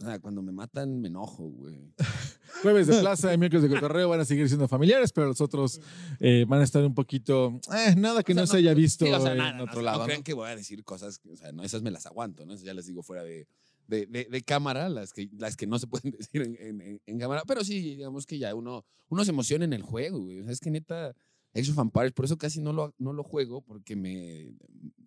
o 0.00 0.04
sea, 0.04 0.18
cuando 0.18 0.42
me 0.42 0.52
matan, 0.52 1.00
me 1.00 1.08
enojo, 1.08 1.44
güey. 1.44 1.92
Jueves 2.62 2.86
de 2.86 3.00
plaza 3.00 3.32
y 3.32 3.38
miércoles 3.38 3.62
de 3.62 3.74
cotorreo 3.74 4.08
van 4.08 4.20
a 4.20 4.24
seguir 4.24 4.48
siendo 4.48 4.66
familiares, 4.68 5.12
pero 5.12 5.26
los 5.28 5.40
otros 5.40 5.80
eh, 6.18 6.44
van 6.48 6.60
a 6.60 6.64
estar 6.64 6.84
un 6.84 6.94
poquito. 6.94 7.60
eh, 7.74 7.94
nada 7.96 8.22
que 8.22 8.32
O 8.32 8.34
sea, 8.34 8.42
no, 8.42 8.46
se 8.46 8.56
haya 8.58 8.74
visto 8.74 9.04
sí, 9.06 9.12
o 9.12 9.20
sea, 9.20 9.32
en 9.32 9.38
nada, 9.38 9.62
otro 9.62 9.76
no, 9.76 9.82
lado. 9.82 9.98
No 9.98 10.02
¿no? 10.04 10.06
crean 10.06 10.22
que 10.22 10.34
voy 10.34 10.48
a 10.50 10.56
decir 10.56 10.82
cosas, 10.84 11.18
que, 11.18 11.30
o 11.30 11.36
sea, 11.36 11.52
no, 11.52 11.62
esas 11.62 11.82
me 11.82 11.90
las 11.90 12.06
aguanto, 12.06 12.44
¿no? 12.44 12.52
Esas 12.54 12.64
ya 12.66 12.74
las 12.74 12.86
digo 12.86 13.02
fuera 13.02 13.22
de, 13.22 13.46
de, 13.86 14.06
de- 14.06 14.26
de 14.30 14.42
cámara, 14.42 14.88
las 14.88 15.12
que, 15.12 15.28
las 15.38 15.56
que 15.56 15.66
no 15.66 15.78
se 15.78 15.86
pueden 15.86 16.10
decir 16.18 16.42
en, 16.42 16.56
en- 16.60 16.80
en- 16.80 17.00
en 17.06 17.18
cámara. 17.18 17.42
Pero 17.46 17.64
sí, 17.64 17.80
digamos 17.80 18.26
que 18.26 18.38
ya 18.38 18.54
uno, 18.54 18.84
uno 19.08 19.24
se 19.24 19.30
emociona 19.30 19.64
en 19.64 19.72
el 19.72 19.82
juego, 19.82 20.20
güey. 20.20 20.40
O 20.40 20.44
sea, 20.44 20.52
es 20.52 20.60
que 20.60 20.70
neta, 20.70 21.14
Age 21.54 21.72
of 21.72 21.78
Empires, 21.78 22.12
por 22.12 22.24
eso 22.24 22.38
casi 22.38 22.60
no 22.60 22.72
lo, 22.72 22.94
no 22.98 23.12
lo 23.12 23.24
juego, 23.24 23.62
porque 23.62 23.96
me, 23.96 24.52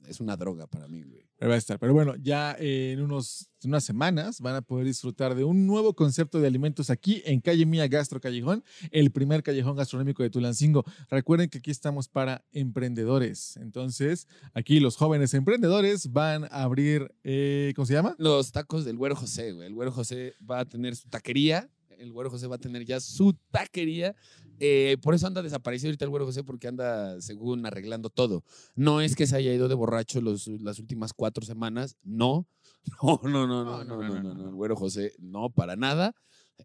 es 0.08 0.20
una 0.20 0.36
droga 0.36 0.68
para 0.68 0.88
mí, 0.88 1.04
güey. 1.04 1.24
Pero 1.38 1.50
va 1.50 1.56
a 1.56 1.58
estar. 1.58 1.80
Pero 1.80 1.94
bueno, 1.94 2.16
ya 2.16 2.56
en, 2.60 3.02
unos, 3.02 3.50
en 3.62 3.72
unas 3.72 3.84
semanas 3.84 4.40
van 4.40 4.56
a 4.56 4.62
poder 4.62 4.86
disfrutar 4.86 5.36
de 5.36 5.44
un 5.44 5.66
nuevo 5.68 5.94
concepto 5.94 6.40
de 6.40 6.48
alimentos 6.48 6.90
aquí 6.90 7.22
en 7.26 7.42
Calle 7.42 7.66
Mía 7.66 7.88
Gastro 7.88 8.22
Callejón, 8.22 8.64
el 8.92 9.12
primer 9.12 9.44
callejón 9.44 9.76
gastronómico 9.76 10.24
de 10.24 10.30
Tulancingo. 10.30 10.86
Recuerden 11.10 11.50
que 11.50 11.58
aquí 11.58 11.72
estamos 11.72 12.08
para 12.08 12.46
emprendedores. 12.52 13.58
Entonces, 13.58 14.28
aquí 14.54 14.80
los 14.80 14.96
jóvenes 14.96 15.34
emprendedores 15.34 16.12
van 16.12 16.46
a 16.46 16.64
abrir, 16.64 17.14
eh, 17.24 17.74
¿cómo 17.76 17.86
se 17.86 17.94
llama? 17.94 18.16
Los 18.20 18.52
tacos 18.52 18.86
del 18.86 18.98
Güero 18.98 19.16
José, 19.16 19.52
güey. 19.52 19.68
El 19.68 19.74
Güero 19.74 19.92
José 19.92 20.36
va 20.50 20.60
a 20.60 20.66
tener 20.66 20.96
su 20.96 21.10
taquería. 21.10 21.70
El 21.98 22.12
Güero 22.12 22.30
José 22.30 22.48
va 22.48 22.56
a 22.56 22.60
tener 22.60 22.86
ya 22.86 23.00
su 23.00 23.34
taquería. 23.52 24.16
Eh, 24.60 24.98
por 25.02 25.14
eso 25.14 25.28
anda 25.28 25.42
desaparecido 25.42 25.90
ahorita 25.90 26.06
el 26.06 26.10
Güero 26.10 26.26
José, 26.26 26.44
porque 26.44 26.68
anda, 26.68 27.20
según, 27.22 27.66
arreglando 27.66 28.10
todo. 28.10 28.44
No 28.76 29.02
es 29.02 29.16
que 29.16 29.28
se 29.28 29.36
haya 29.36 29.54
ido 29.54 29.68
de 29.68 29.76
borracho 29.76 30.22
los, 30.22 30.48
las 30.48 30.80
últimas 30.80 31.14
cuatro 31.14 31.46
semanas. 31.46 31.98
No. 32.04 32.48
No, 33.02 33.18
no, 33.24 33.48
no, 33.48 33.64
no, 33.64 33.84
no, 33.86 34.04
no, 34.04 34.22
no, 34.22 34.34
no. 34.34 34.50
El 34.50 34.56
Güero 34.56 34.76
José, 34.76 35.14
no, 35.18 35.50
para 35.50 35.78
nada. 35.78 36.14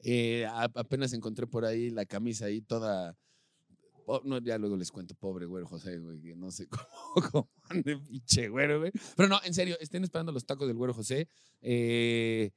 Eh, 0.03 0.47
apenas 0.75 1.13
encontré 1.13 1.47
por 1.47 1.65
ahí 1.65 1.91
la 1.91 2.07
camisa 2.07 2.47
ahí 2.47 2.61
toda. 2.61 3.17
no, 4.25 4.39
ya 4.39 4.59
luego 4.59 4.77
les 4.77 4.91
cuento, 4.91 5.15
pobre 5.15 5.47
güero 5.47 5.67
José, 5.67 5.99
güey, 5.99 6.21
que 6.21 6.35
no 6.35 6.51
sé 6.51 6.67
cómo, 7.15 7.29
cómo 7.31 7.51
ande 7.69 7.97
pinche 7.99 8.49
güero, 8.49 8.81
güey. 8.81 8.93
Pero 9.17 9.29
no, 9.29 9.39
en 9.45 9.55
serio, 9.55 9.77
estén 9.81 10.05
esperando 10.05 10.33
los 10.33 10.45
tacos 10.45 10.67
del 10.67 10.77
güero 10.77 10.95
José. 10.95 11.29
Eh, 11.61 12.51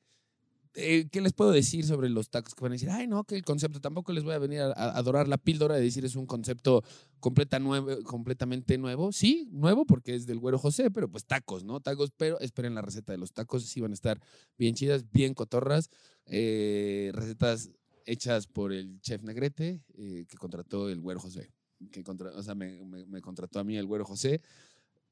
eh, 0.73 1.07
¿Qué 1.11 1.21
les 1.21 1.33
puedo 1.33 1.51
decir 1.51 1.85
sobre 1.85 2.09
los 2.09 2.29
tacos 2.29 2.55
que 2.55 2.61
van 2.61 2.71
a 2.71 2.75
decir? 2.75 2.89
Ay, 2.89 3.07
no, 3.07 3.23
que 3.25 3.35
el 3.35 3.43
concepto, 3.43 3.81
tampoco 3.81 4.13
les 4.13 4.23
voy 4.23 4.33
a 4.33 4.39
venir 4.39 4.61
a, 4.61 4.71
adorar 4.97 5.27
la 5.27 5.37
píldora 5.37 5.75
de 5.75 5.81
decir 5.81 6.05
es 6.05 6.15
un 6.15 6.25
concepto 6.25 6.83
completamente 7.19 8.77
nuevo. 8.77 9.11
Sí, 9.11 9.47
nuevo 9.51 9.85
porque 9.85 10.15
es 10.15 10.25
del 10.25 10.39
güero 10.39 10.57
José, 10.57 10.91
pero 10.91 11.09
pues 11.09 11.25
tacos, 11.25 11.63
¿no? 11.63 11.79
Tacos, 11.79 12.11
pero 12.15 12.39
esperen 12.39 12.75
la 12.75 12.81
receta 12.81 13.11
de 13.11 13.17
los 13.17 13.33
tacos, 13.33 13.63
sí 13.65 13.81
van 13.81 13.91
a 13.91 13.93
estar 13.93 14.19
bien 14.57 14.75
chidas, 14.75 15.09
bien 15.11 15.33
cotorras. 15.33 15.89
Eh, 16.25 17.11
recetas 17.13 17.69
hechas 18.05 18.47
por 18.47 18.73
el 18.73 18.99
chef 19.01 19.23
Negrete 19.23 19.81
eh, 19.97 20.25
que 20.27 20.37
contrató 20.37 20.89
el 20.89 20.99
güero 21.01 21.19
José. 21.19 21.51
Que 21.91 22.03
contra- 22.03 22.31
o 22.35 22.43
sea, 22.43 22.53
me, 22.55 22.83
me- 22.85 23.05
me 23.05 23.21
contrató 23.21 23.59
a 23.59 23.63
mí 23.63 23.75
el 23.77 23.85
güero 23.87 24.05
José. 24.05 24.41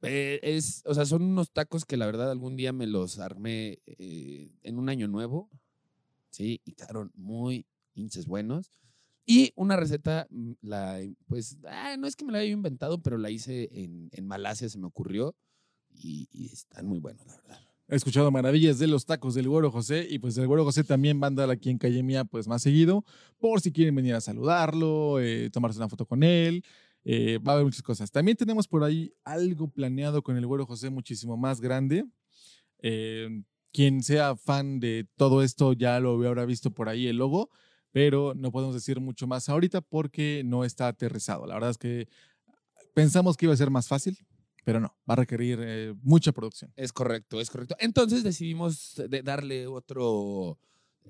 Eh, 0.02 0.39
es, 0.41 0.82
o 0.86 0.93
sea, 0.93 1.06
son 1.06 1.24
unos 1.24 1.52
tacos 1.52 1.86
que 1.86 1.97
la 1.97 2.06
verdad 2.06 2.32
algún 2.32 2.56
día 2.56 2.72
me 2.72 2.88
los 2.88 3.20
armé 3.20 3.80
eh, 3.86 4.52
en 4.64 4.78
un 4.80 4.89
año 4.89 5.08
nuevo, 5.08 5.50
¿sí? 6.30 6.62
Y 6.66 6.74
quedaron 6.74 7.12
muy 7.16 7.66
hinches 7.95 8.26
buenos. 8.26 8.72
Y 9.26 9.52
una 9.56 9.76
receta, 9.76 10.28
mm, 10.30 10.52
la, 10.62 11.00
pues, 11.28 11.58
ah, 11.68 11.95
no 11.97 12.08
es 12.08 12.16
que 12.16 12.26
me 12.26 12.32
la 12.32 12.39
haya 12.39 12.52
inventado, 12.52 13.02
pero 13.02 13.18
la 13.18 13.30
hice 13.30 13.70
en, 13.72 14.10
en 14.14 14.26
Malasia, 14.26 14.70
se 14.70 14.80
me 14.80 14.88
ocurrió. 14.88 15.36
Y, 15.93 16.30
y 16.32 16.45
están 16.47 16.86
muy 16.88 17.00
buenos, 17.00 17.26
la 17.28 17.36
verdad. 17.36 17.60
He 17.91 17.95
escuchado 17.95 18.30
maravillas 18.30 18.78
de 18.78 18.86
los 18.86 19.08
tacos 19.08 19.34
del 19.34 19.50
Güero 19.50 19.72
José 19.72 20.06
y 20.08 20.20
pues 20.20 20.38
el 20.38 20.45
Güero 20.45 20.64
José 20.64 20.84
también 20.84 21.20
va 21.20 21.26
a 21.26 21.30
andar 21.30 21.50
aquí 21.50 21.72
en 21.72 21.80
Calle 21.80 22.04
Mía 22.04 22.24
pues 22.24 22.47
más 22.47 22.62
seguido 22.62 23.04
por 23.39 23.62
si 23.62 23.72
quieren 23.72 23.95
venir 23.95 24.14
a 24.14 24.22
saludarlo, 24.22 25.20
eh, 25.20 25.50
tomarse 25.50 25.80
una 25.80 25.89
foto 25.89 26.06
con 26.06 26.22
él. 26.22 26.64
Eh, 27.04 27.38
va 27.39 27.52
a 27.52 27.56
haber 27.56 27.66
muchas 27.66 27.82
cosas. 27.82 28.12
También 28.12 28.38
tenemos 28.38 28.68
por 28.68 28.84
ahí 28.84 29.14
algo 29.24 29.68
planeado 29.70 30.22
con 30.22 30.38
el 30.38 30.45
Güero 30.45 30.66
José 30.66 30.89
muchísimo 30.89 31.38
más 31.38 31.62
grande. 31.62 32.06
Eh, 32.82 33.43
quien 33.72 34.02
sea 34.04 34.36
fan 34.36 34.80
de 34.80 35.08
todo 35.16 35.43
esto 35.43 35.74
ya 35.74 36.00
lo 36.00 36.12
habrá 36.28 36.45
visto 36.45 36.72
por 36.72 36.89
ahí 36.89 37.08
el 37.08 37.18
logo, 37.18 37.50
pero 37.91 38.34
no 38.36 38.52
podemos 38.52 38.74
decir 38.74 39.00
mucho 39.00 39.28
más 39.28 39.50
ahorita 39.50 39.82
porque 39.82 40.41
no 40.45 40.64
está 40.64 40.88
aterrizado. 40.88 41.45
La 41.45 41.56
verdad 41.56 41.72
es 41.72 41.78
que 41.78 42.08
pensamos 42.93 43.38
que 43.38 43.45
iba 43.45 43.54
a 43.54 43.58
ser 43.58 43.70
más 43.70 43.88
fácil, 43.88 44.18
pero 44.66 44.80
no, 44.80 44.95
va 45.10 45.14
a 45.14 45.18
requerir 45.18 45.60
eh, 45.62 45.93
mucha 46.02 46.32
producción. 46.32 46.72
Es 46.76 46.91
correcto, 46.93 47.39
es 47.39 47.50
correcto. 47.50 47.76
Entonces 47.80 48.24
decidimos 48.24 49.02
de- 49.08 49.22
darle 49.22 49.68
otro, 49.68 50.58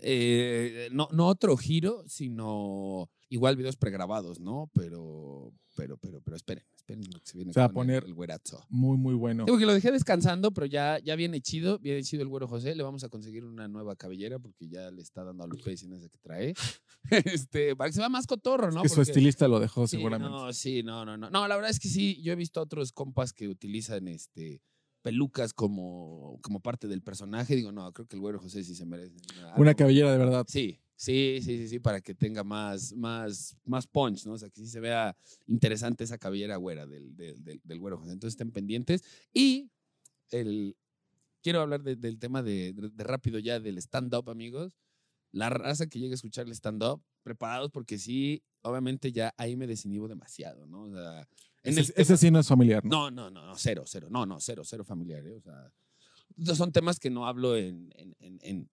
eh, 0.01 0.89
no, 0.91 1.07
no 1.11 1.27
otro 1.27 1.55
giro, 1.57 2.03
sino 2.07 3.09
igual 3.29 3.55
videos 3.55 3.75
pregrabados, 3.77 4.39
¿no? 4.39 4.69
Pero, 4.73 5.53
pero, 5.75 5.97
pero, 5.97 6.21
pero 6.21 6.35
esperen, 6.35 6.63
esperen 6.75 7.01
que 7.03 7.19
se 7.23 7.37
viene 7.37 7.53
Se 7.53 7.59
va 7.59 7.67
a 7.67 7.71
poner- 7.71 8.03
el, 8.05 8.13
güerazo. 8.13 8.65
Muy, 8.69 8.97
muy 8.97 9.13
bueno. 9.13 9.45
Digo 9.45 9.57
que 9.57 9.65
lo 9.65 9.73
dejé 9.73 9.91
descansando, 9.91 10.51
pero 10.51 10.65
ya, 10.65 10.99
ya 10.99 11.15
viene 11.15 11.41
chido, 11.41 11.79
viene 11.79 12.03
chido 12.03 12.23
el 12.23 12.29
güero 12.29 12.47
José. 12.47 12.75
Le 12.75 12.83
vamos 12.83 13.03
a 13.03 13.09
conseguir 13.09 13.45
una 13.45 13.67
nueva 13.67 13.95
cabellera 13.95 14.39
porque 14.39 14.67
ya 14.67 14.89
le 14.91 15.01
está 15.01 15.23
dando 15.23 15.43
a 15.43 15.77
sin 15.77 15.93
esa 15.93 16.09
que 16.09 16.17
trae. 16.17 16.53
este, 17.25 17.75
para 17.75 17.89
que 17.89 17.93
se 17.93 17.99
vea 17.99 18.09
más 18.09 18.25
cotorro, 18.27 18.71
¿no? 18.71 18.81
que 18.81 18.89
su 18.89 18.95
Porque- 18.95 19.11
estilista 19.11 19.47
lo 19.47 19.59
dejó 19.59 19.87
Sí, 19.87 19.97
seguramente. 19.97 20.31
No, 20.31 20.51
sí, 20.53 20.83
no, 20.83 21.05
no, 21.05 21.17
no. 21.17 21.29
No, 21.29 21.47
la 21.47 21.55
verdad 21.55 21.71
es 21.71 21.79
que 21.79 21.87
sí, 21.89 22.21
yo 22.21 22.33
he 22.33 22.35
visto 22.35 22.59
a 22.59 22.63
otros 22.63 22.91
compas 22.91 23.33
que 23.33 23.47
utilizan 23.47 24.07
este 24.07 24.61
pelucas 25.01 25.53
como, 25.53 26.39
como 26.41 26.59
parte 26.59 26.87
del 26.87 27.01
personaje. 27.01 27.55
Digo, 27.55 27.71
no, 27.71 27.91
creo 27.93 28.07
que 28.07 28.15
el 28.15 28.21
güero 28.21 28.39
José 28.39 28.63
sí 28.63 28.75
se 28.75 28.85
merece. 28.85 29.17
Una 29.57 29.71
algo- 29.71 29.77
cabellera 29.77 30.11
de 30.11 30.17
verdad. 30.17 30.45
Sí, 30.47 30.79
sí, 30.95 31.39
sí, 31.41 31.57
sí, 31.57 31.67
sí, 31.69 31.79
para 31.79 32.01
que 32.01 32.13
tenga 32.13 32.43
más, 32.43 32.93
más, 32.93 33.55
más 33.65 33.87
punch, 33.87 34.25
¿no? 34.25 34.33
O 34.33 34.37
sea, 34.37 34.49
que 34.49 34.59
sí 34.61 34.67
se 34.67 34.79
vea 34.79 35.15
interesante 35.47 36.03
esa 36.03 36.17
cabellera 36.17 36.57
güera 36.57 36.85
del, 36.85 37.15
del, 37.15 37.43
del, 37.43 37.61
del 37.63 37.79
güero 37.79 37.97
José. 37.97 38.11
Entonces 38.13 38.33
estén 38.33 38.51
pendientes. 38.51 39.03
Y 39.33 39.69
el, 40.31 40.75
quiero 41.41 41.61
hablar 41.61 41.81
de- 41.83 41.95
del 41.95 42.19
tema 42.19 42.43
de, 42.43 42.73
de- 42.73 42.89
de 42.89 43.03
rápido 43.03 43.39
ya 43.39 43.59
del 43.59 43.77
stand-up, 43.77 44.29
amigos. 44.29 44.77
La 45.31 45.49
raza 45.49 45.87
que 45.87 45.99
llegue 45.99 46.13
a 46.13 46.15
escuchar 46.15 46.47
el 46.47 46.53
stand-up, 46.53 47.03
preparados 47.23 47.69
porque 47.71 47.97
sí, 47.99 48.41
obviamente 48.63 49.11
ya 49.11 49.33
ahí 49.37 49.55
me 49.55 49.67
desinhibo 49.67 50.07
demasiado, 50.07 50.65
¿no? 50.65 50.83
O 50.83 50.91
sea, 50.91 51.27
en 51.63 51.71
Ese, 51.77 51.79
el 51.81 51.87
ese 52.01 52.03
tema- 52.05 52.17
sí 52.17 52.31
no 52.31 52.39
es 52.39 52.47
familiar, 52.47 52.83
¿no? 52.85 53.09
no, 53.11 53.11
no, 53.11 53.29
no, 53.31 53.45
no, 53.47 53.55
cero, 53.55 53.83
cero. 53.85 54.07
No, 54.09 54.25
no, 54.25 54.39
cero, 54.39 54.63
cero 54.65 54.83
familiar. 54.83 55.25
¿eh? 55.25 55.35
O 55.37 55.41
sea, 55.41 56.55
son 56.55 56.71
temas 56.71 56.99
que 56.99 57.09
no 57.09 57.25
hablo 57.27 57.55
en, 57.57 57.91
en, 57.95 58.15
en, 58.19 58.39
en, 58.41 58.69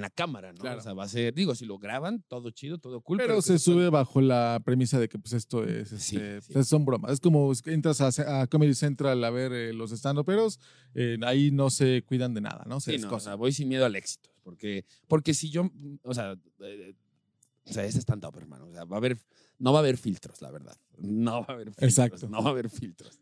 la 0.00 0.10
cámara, 0.10 0.52
¿no? 0.52 0.58
Claro. 0.60 0.78
O 0.78 0.82
sea, 0.82 0.94
va 0.94 1.04
a 1.04 1.08
ser, 1.08 1.32
digo, 1.32 1.54
si 1.54 1.64
lo 1.64 1.78
graban, 1.78 2.24
todo 2.26 2.50
chido, 2.50 2.78
todo 2.78 3.00
cool. 3.02 3.18
Pero 3.18 3.36
que 3.36 3.42
se 3.42 3.52
después- 3.52 3.62
sube 3.62 3.88
bajo 3.90 4.20
la 4.20 4.60
premisa 4.64 4.98
de 4.98 5.08
que 5.08 5.18
pues 5.18 5.32
esto 5.32 5.62
es, 5.64 5.90
Sí, 5.90 6.16
este, 6.16 6.40
sí. 6.40 6.52
pues, 6.52 6.66
son 6.66 6.84
bromas. 6.84 7.12
Es 7.12 7.20
como 7.20 7.52
entras 7.66 8.00
a, 8.00 8.40
a 8.42 8.46
Comedy 8.48 8.74
Central 8.74 9.22
a 9.22 9.30
ver 9.30 9.52
eh, 9.52 9.72
los 9.72 9.92
stand-uperos, 9.92 10.58
eh, 10.94 11.18
ahí 11.22 11.50
no 11.52 11.70
se 11.70 12.02
cuidan 12.04 12.34
de 12.34 12.40
nada, 12.40 12.64
¿no? 12.66 12.80
Se 12.80 12.92
Sí, 12.92 12.98
no, 12.98 13.14
o 13.14 13.20
sea, 13.20 13.36
voy 13.36 13.52
sin 13.52 13.68
miedo 13.68 13.84
al 13.84 13.94
éxito. 13.94 14.30
Porque, 14.42 14.84
porque 15.06 15.34
si 15.34 15.50
yo, 15.50 15.70
o 16.02 16.14
sea, 16.14 16.34
eh, 16.60 16.94
o 17.66 17.72
sea, 17.72 17.84
es 17.84 17.94
stand-up, 17.96 18.36
hermano. 18.36 18.66
O 18.66 18.72
sea, 18.72 18.84
va 18.84 18.96
a 18.96 18.98
haber, 18.98 19.18
no 19.58 19.72
va 19.72 19.78
a 19.78 19.82
haber 19.82 19.96
filtros, 19.96 20.40
la 20.42 20.50
verdad. 20.50 20.76
No 20.98 21.40
va 21.40 21.46
a 21.48 21.52
haber 21.52 21.68
filtros. 21.68 21.88
Exacto. 21.88 22.28
No 22.28 22.42
va 22.42 22.50
a 22.50 22.52
haber 22.52 22.68
filtros. 22.68 23.20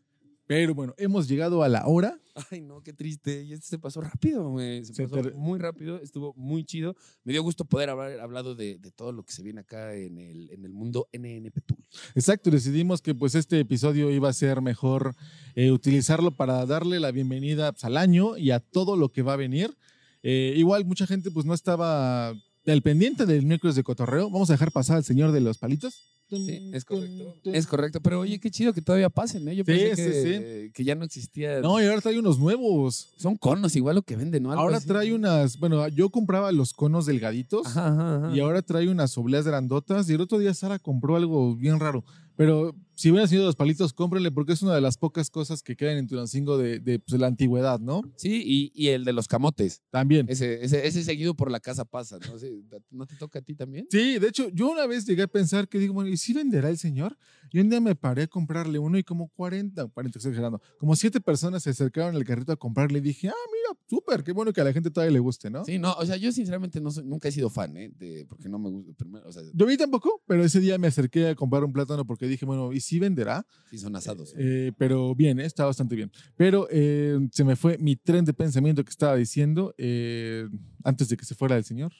Pero 0.49 0.73
bueno, 0.73 0.95
hemos 0.97 1.27
llegado 1.27 1.61
a 1.61 1.69
la 1.69 1.85
hora. 1.85 2.19
Ay, 2.49 2.61
no, 2.61 2.81
qué 2.81 2.91
triste. 2.91 3.43
Y 3.43 3.53
este 3.53 3.67
se 3.67 3.77
pasó 3.77 4.01
rápido, 4.01 4.49
güey. 4.49 4.83
Se, 4.83 4.95
Se 4.95 5.07
pasó 5.07 5.29
muy 5.35 5.59
rápido. 5.59 5.99
Estuvo 5.99 6.33
muy 6.33 6.63
chido. 6.63 6.95
Me 7.23 7.33
dio 7.33 7.43
gusto 7.43 7.65
poder 7.65 7.91
haber 7.91 8.19
hablado 8.19 8.55
de, 8.55 8.79
de 8.79 8.89
todo 8.89 9.11
lo 9.11 9.23
que 9.23 9.31
se 9.31 9.43
viene 9.43 9.61
acá 9.61 9.93
en 9.93 10.17
el, 10.17 10.49
en 10.49 10.65
el 10.65 10.73
mundo 10.73 11.07
NNP 11.13 11.61
Tool. 11.67 11.85
Exacto, 12.15 12.49
decidimos 12.49 13.03
que 13.03 13.13
pues 13.13 13.35
este 13.35 13.59
episodio 13.59 14.09
iba 14.09 14.27
a 14.27 14.33
ser 14.33 14.59
mejor 14.61 15.15
eh, 15.53 15.69
utilizarlo 15.69 16.35
para 16.35 16.65
darle 16.65 16.99
la 16.99 17.11
bienvenida 17.11 17.71
pues, 17.71 17.83
al 17.83 17.95
año 17.95 18.35
y 18.35 18.49
a 18.49 18.59
todo 18.59 18.95
lo 18.95 19.09
que 19.09 19.21
va 19.21 19.33
a 19.33 19.37
venir. 19.37 19.77
Eh, 20.23 20.55
igual 20.57 20.83
mucha 20.83 21.05
gente 21.05 21.29
pues 21.29 21.45
no 21.45 21.53
estaba 21.53 22.33
al 22.71 22.81
pendiente 22.81 23.25
del 23.25 23.45
miércoles 23.45 23.75
de 23.75 23.83
cotorreo. 23.83 24.29
Vamos 24.29 24.49
a 24.49 24.53
dejar 24.53 24.71
pasar 24.71 24.97
al 24.97 25.03
señor 25.03 25.31
de 25.31 25.41
los 25.41 25.57
palitos. 25.57 25.95
Sí, 26.29 26.69
es 26.73 26.85
correcto. 26.85 27.33
Es 27.45 27.65
correcto. 27.65 28.01
Pero 28.01 28.19
oye, 28.19 28.39
qué 28.39 28.51
chido 28.51 28.71
que 28.71 28.83
todavía 28.83 29.09
pasen, 29.09 29.47
¿eh? 29.47 29.55
Yo 29.55 29.63
Sí, 29.63 29.71
pensé 29.71 30.13
sí, 30.13 30.29
que, 30.29 30.71
que 30.75 30.83
ya 30.83 30.93
no 30.93 31.03
existía. 31.03 31.59
No, 31.59 31.81
y 31.81 31.85
ahora 31.85 32.01
trae 32.01 32.19
unos 32.19 32.37
nuevos. 32.37 33.13
Son 33.17 33.35
conos, 33.35 33.75
igual 33.75 33.95
lo 33.95 34.03
que 34.03 34.15
venden, 34.15 34.43
¿no? 34.43 34.51
Algo 34.51 34.61
Ahora 34.61 34.77
así, 34.77 34.87
trae 34.87 35.11
unas, 35.11 35.57
bueno, 35.57 35.87
yo 35.87 36.11
compraba 36.11 36.51
los 36.51 36.73
conos 36.73 37.07
delgaditos 37.07 37.65
Ajá, 37.65 37.87
ajá, 37.87 38.15
ajá. 38.27 38.35
y 38.35 38.39
ahora 38.41 38.61
trae 38.61 38.89
unas 38.89 39.17
obleas 39.17 39.45
grandotas 39.47 40.07
y 40.09 40.13
el 40.13 40.21
otro 40.21 40.37
día 40.37 40.53
Sara 40.53 40.77
compró 40.77 41.15
algo 41.15 41.55
bien 41.55 41.79
raro, 41.79 42.03
pero 42.35 42.75
si 42.99 43.09
Señor 43.09 43.27
de 43.27 43.37
los 43.47 43.55
Palitos, 43.55 43.93
cómprenle 43.93 44.31
porque 44.31 44.53
es 44.53 44.61
una 44.61 44.75
de 44.75 44.81
las 44.81 44.97
pocas 44.97 45.29
cosas 45.29 45.63
que 45.63 45.75
quedan 45.75 45.97
en 45.97 46.07
Tulancingo 46.07 46.57
de, 46.57 46.79
de, 46.79 46.99
pues, 46.99 47.13
de 47.13 47.17
la 47.17 47.27
antigüedad, 47.27 47.79
¿no? 47.79 48.01
Sí, 48.17 48.41
y, 48.45 48.71
y 48.75 48.89
el 48.89 49.05
de 49.05 49.13
los 49.13 49.27
camotes. 49.27 49.81
También. 49.89 50.25
Ese, 50.29 50.63
ese, 50.63 50.85
ese 50.85 51.03
seguido 51.03 51.33
por 51.33 51.49
la 51.49 51.59
casa 51.59 51.85
pasa, 51.85 52.19
¿no? 52.19 52.37
Sí, 52.37 52.65
¿No 52.91 53.05
te 53.07 53.15
toca 53.15 53.39
a 53.39 53.41
ti 53.41 53.55
también? 53.55 53.87
Sí, 53.89 54.19
de 54.19 54.27
hecho, 54.27 54.49
yo 54.49 54.69
una 54.69 54.85
vez 54.85 55.05
llegué 55.05 55.23
a 55.23 55.27
pensar 55.27 55.67
que 55.67 55.79
digo, 55.79 55.93
bueno, 55.93 56.09
¿y 56.09 56.17
si 56.17 56.33
venderá 56.33 56.69
el 56.69 56.77
señor? 56.77 57.17
Y 57.51 57.59
un 57.59 57.69
día 57.69 57.79
me 57.79 57.95
paré 57.95 58.23
a 58.23 58.27
comprarle 58.27 58.79
uno 58.79 58.97
y 58.97 59.03
como 59.03 59.29
40, 59.29 59.87
40, 59.87 60.19
estoy 60.19 60.31
exagerando, 60.31 60.61
como 60.77 60.95
siete 60.95 61.19
personas 61.21 61.63
se 61.63 61.69
acercaron 61.71 62.15
al 62.15 62.23
carrito 62.23 62.51
a 62.51 62.55
comprarle 62.57 62.99
y 62.99 63.01
dije, 63.01 63.29
ah, 63.29 63.33
mira, 63.51 63.79
súper, 63.87 64.23
qué 64.23 64.31
bueno 64.33 64.51
que 64.53 64.61
a 64.61 64.63
la 64.65 64.73
gente 64.73 64.91
todavía 64.91 65.13
le 65.13 65.19
guste, 65.19 65.49
¿no? 65.49 65.63
Sí, 65.65 65.79
no, 65.79 65.93
o 65.93 66.05
sea, 66.05 66.17
yo 66.17 66.31
sinceramente 66.31 66.79
no 66.81 66.91
soy- 66.91 67.05
nunca 67.05 67.27
he 67.29 67.31
sido 67.31 67.49
fan, 67.49 67.75
¿eh? 67.77 67.91
De, 67.97 68.25
porque 68.27 68.49
no 68.49 68.59
me 68.59 68.69
gusta, 68.69 68.91
primero, 68.93 69.27
o 69.27 69.31
sea, 69.31 69.41
Yo 69.53 69.65
vi 69.65 69.77
tampoco, 69.77 70.21
pero 70.27 70.43
ese 70.43 70.59
día 70.59 70.77
me 70.77 70.87
acerqué 70.87 71.29
a 71.29 71.35
comprar 71.35 71.63
un 71.63 71.71
plátano 71.73 72.05
porque 72.05 72.27
dije, 72.27 72.45
bueno, 72.45 72.71
¿y 72.73 72.79
si 72.81 72.88
venderá? 72.97 73.45
sí 73.69 73.77
son 73.77 73.95
asados. 73.95 74.33
¿eh? 74.37 74.71
Pero 74.77 75.13
bien, 75.13 75.39
eh, 75.39 75.45
está 75.45 75.65
bastante 75.65 75.95
bien. 75.95 76.11
Pero 76.35 76.67
eh, 76.71 77.19
se 77.31 77.43
me 77.43 77.55
fue 77.55 77.77
mi 77.77 77.95
tren 77.95 78.25
de 78.25 78.33
pensamiento 78.33 78.83
que 78.83 78.89
estaba 78.89 79.15
diciendo 79.15 79.75
eh, 79.77 80.47
antes 80.83 81.09
de 81.09 81.17
que 81.17 81.25
se 81.25 81.35
fuera 81.35 81.57
el 81.57 81.63
señor. 81.63 81.91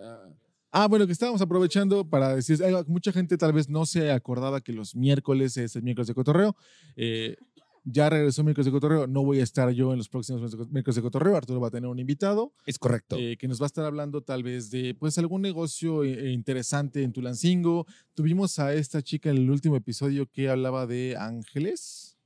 Ah, 0.00 0.28
Ah, 0.72 0.86
bueno, 0.86 1.04
que 1.04 1.12
estábamos 1.12 1.42
aprovechando 1.42 2.08
para 2.08 2.36
decir, 2.36 2.60
mucha 2.86 3.10
gente 3.10 3.36
tal 3.36 3.52
vez 3.52 3.68
no 3.68 3.86
se 3.86 4.12
acordaba 4.12 4.60
que 4.60 4.72
los 4.72 4.94
miércoles 4.94 5.56
es 5.56 5.74
el 5.74 5.82
miércoles 5.82 6.06
de 6.06 6.14
cotorreo. 6.14 6.56
Eh, 6.94 7.36
ya 7.84 8.10
regresó 8.10 8.42
miércoles 8.44 8.66
de 8.66 8.72
cotorreo, 8.72 9.06
no 9.06 9.24
voy 9.24 9.40
a 9.40 9.42
estar 9.42 9.70
yo 9.70 9.92
en 9.92 9.98
los 9.98 10.08
próximos 10.08 10.40
miércoles 10.70 10.96
de 10.96 11.02
cotorreo, 11.02 11.36
Arturo 11.36 11.60
va 11.60 11.68
a 11.68 11.70
tener 11.70 11.88
un 11.88 11.98
invitado 11.98 12.52
es 12.66 12.78
correcto. 12.78 13.16
eh, 13.18 13.36
que 13.38 13.48
nos 13.48 13.60
va 13.60 13.66
a 13.66 13.68
estar 13.68 13.84
hablando 13.84 14.22
tal 14.22 14.42
vez 14.42 14.70
de 14.70 14.94
pues 14.94 15.18
algún 15.18 15.42
negocio 15.42 16.04
eh, 16.04 16.30
interesante 16.30 17.02
en 17.02 17.12
Tulancingo. 17.12 17.86
Tuvimos 18.14 18.58
a 18.58 18.74
esta 18.74 19.02
chica 19.02 19.30
en 19.30 19.38
el 19.38 19.50
último 19.50 19.76
episodio 19.76 20.26
que 20.26 20.48
hablaba 20.48 20.86
de 20.86 21.16
ángeles. 21.18 22.16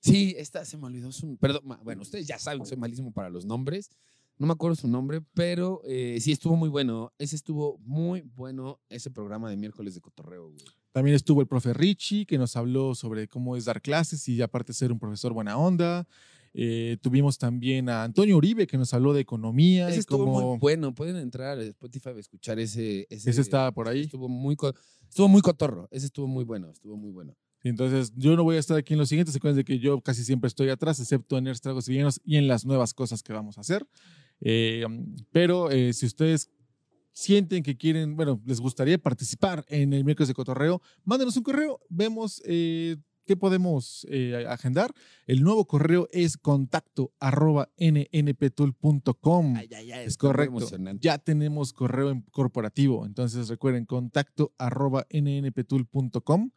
Sí, 0.00 0.34
esta 0.38 0.64
se 0.64 0.76
me 0.76 0.86
olvidó 0.86 1.12
su. 1.12 1.36
Perdón, 1.36 1.78
bueno, 1.82 2.02
ustedes 2.02 2.26
ya 2.26 2.38
saben 2.38 2.60
que 2.60 2.66
soy 2.66 2.78
malísimo 2.78 3.12
para 3.12 3.30
los 3.30 3.44
nombres. 3.44 3.90
No 4.36 4.46
me 4.46 4.52
acuerdo 4.52 4.74
su 4.74 4.88
nombre, 4.88 5.20
pero 5.34 5.80
eh, 5.84 6.18
sí 6.20 6.32
estuvo 6.32 6.56
muy 6.56 6.68
bueno. 6.68 7.12
Ese 7.18 7.36
estuvo 7.36 7.78
muy 7.78 8.22
bueno, 8.22 8.80
ese 8.88 9.10
programa 9.10 9.48
de 9.48 9.56
miércoles 9.56 9.94
de 9.94 10.00
cotorreo, 10.00 10.50
güey. 10.50 10.64
También 10.94 11.16
estuvo 11.16 11.40
el 11.40 11.48
profe 11.48 11.74
Richie, 11.74 12.24
que 12.24 12.38
nos 12.38 12.54
habló 12.54 12.94
sobre 12.94 13.26
cómo 13.26 13.56
es 13.56 13.64
dar 13.64 13.82
clases 13.82 14.28
y 14.28 14.40
aparte 14.40 14.72
ser 14.72 14.92
un 14.92 15.00
profesor 15.00 15.32
buena 15.32 15.58
onda. 15.58 16.06
Eh, 16.52 16.98
tuvimos 17.02 17.36
también 17.36 17.88
a 17.88 18.04
Antonio 18.04 18.36
Uribe, 18.36 18.68
que 18.68 18.78
nos 18.78 18.94
habló 18.94 19.12
de 19.12 19.20
economía. 19.20 19.88
Ese 19.88 19.96
y 19.96 19.98
estuvo 19.98 20.24
cómo- 20.24 20.50
muy 20.50 20.58
bueno. 20.60 20.94
Pueden 20.94 21.16
entrar 21.16 21.58
a 21.58 21.62
Spotify 21.64 22.10
a 22.10 22.20
escuchar 22.20 22.60
ese. 22.60 23.08
Ese, 23.10 23.28
Ese 23.30 23.40
estaba 23.40 23.72
por 23.72 23.88
ahí. 23.88 24.02
Estuvo 24.02 24.28
muy, 24.28 24.56
estuvo 25.08 25.26
muy 25.26 25.40
cotorro. 25.42 25.88
Ese 25.90 26.06
estuvo 26.06 26.28
muy 26.28 26.44
bueno. 26.44 26.70
Estuvo 26.70 26.96
muy 26.96 27.10
bueno. 27.10 27.34
Entonces, 27.64 28.12
yo 28.14 28.36
no 28.36 28.44
voy 28.44 28.54
a 28.54 28.60
estar 28.60 28.76
aquí 28.76 28.92
en 28.92 29.00
los 29.00 29.08
siguientes. 29.08 29.34
Acuérdense 29.34 29.62
de 29.62 29.64
que 29.64 29.80
yo 29.80 30.00
casi 30.00 30.22
siempre 30.22 30.46
estoy 30.46 30.68
atrás, 30.68 31.00
excepto 31.00 31.36
en 31.38 31.52
Tragos 31.60 31.88
y 31.88 31.90
Villanos 31.90 32.20
y 32.24 32.36
en 32.36 32.46
las 32.46 32.64
nuevas 32.64 32.94
cosas 32.94 33.24
que 33.24 33.32
vamos 33.32 33.58
a 33.58 33.62
hacer. 33.62 33.84
Eh, 34.40 34.84
pero 35.32 35.72
eh, 35.72 35.92
si 35.92 36.06
ustedes 36.06 36.50
sienten 37.14 37.62
que 37.62 37.76
quieren, 37.78 38.14
bueno, 38.16 38.42
les 38.44 38.60
gustaría 38.60 38.98
participar 38.98 39.64
en 39.68 39.94
el 39.94 40.04
miércoles 40.04 40.28
de 40.28 40.34
cotorreo, 40.34 40.82
mándenos 41.04 41.36
un 41.38 41.42
correo. 41.44 41.80
Vemos 41.88 42.42
eh, 42.44 42.96
qué 43.24 43.36
podemos 43.36 44.06
eh, 44.10 44.44
agendar. 44.48 44.92
El 45.26 45.42
nuevo 45.42 45.64
correo 45.66 46.08
es 46.12 46.36
contacto 46.36 47.12
arroba 47.20 47.70
nnptool.com. 47.78 49.56
Es 50.04 50.16
correcto. 50.16 50.52
Ya 51.00 51.18
tenemos 51.18 51.72
correo 51.72 52.10
en- 52.10 52.22
corporativo. 52.32 53.06
Entonces 53.06 53.48
recuerden 53.48 53.86
contacto 53.86 54.52
arroba 54.58 55.06
nnptool.com 55.10 56.50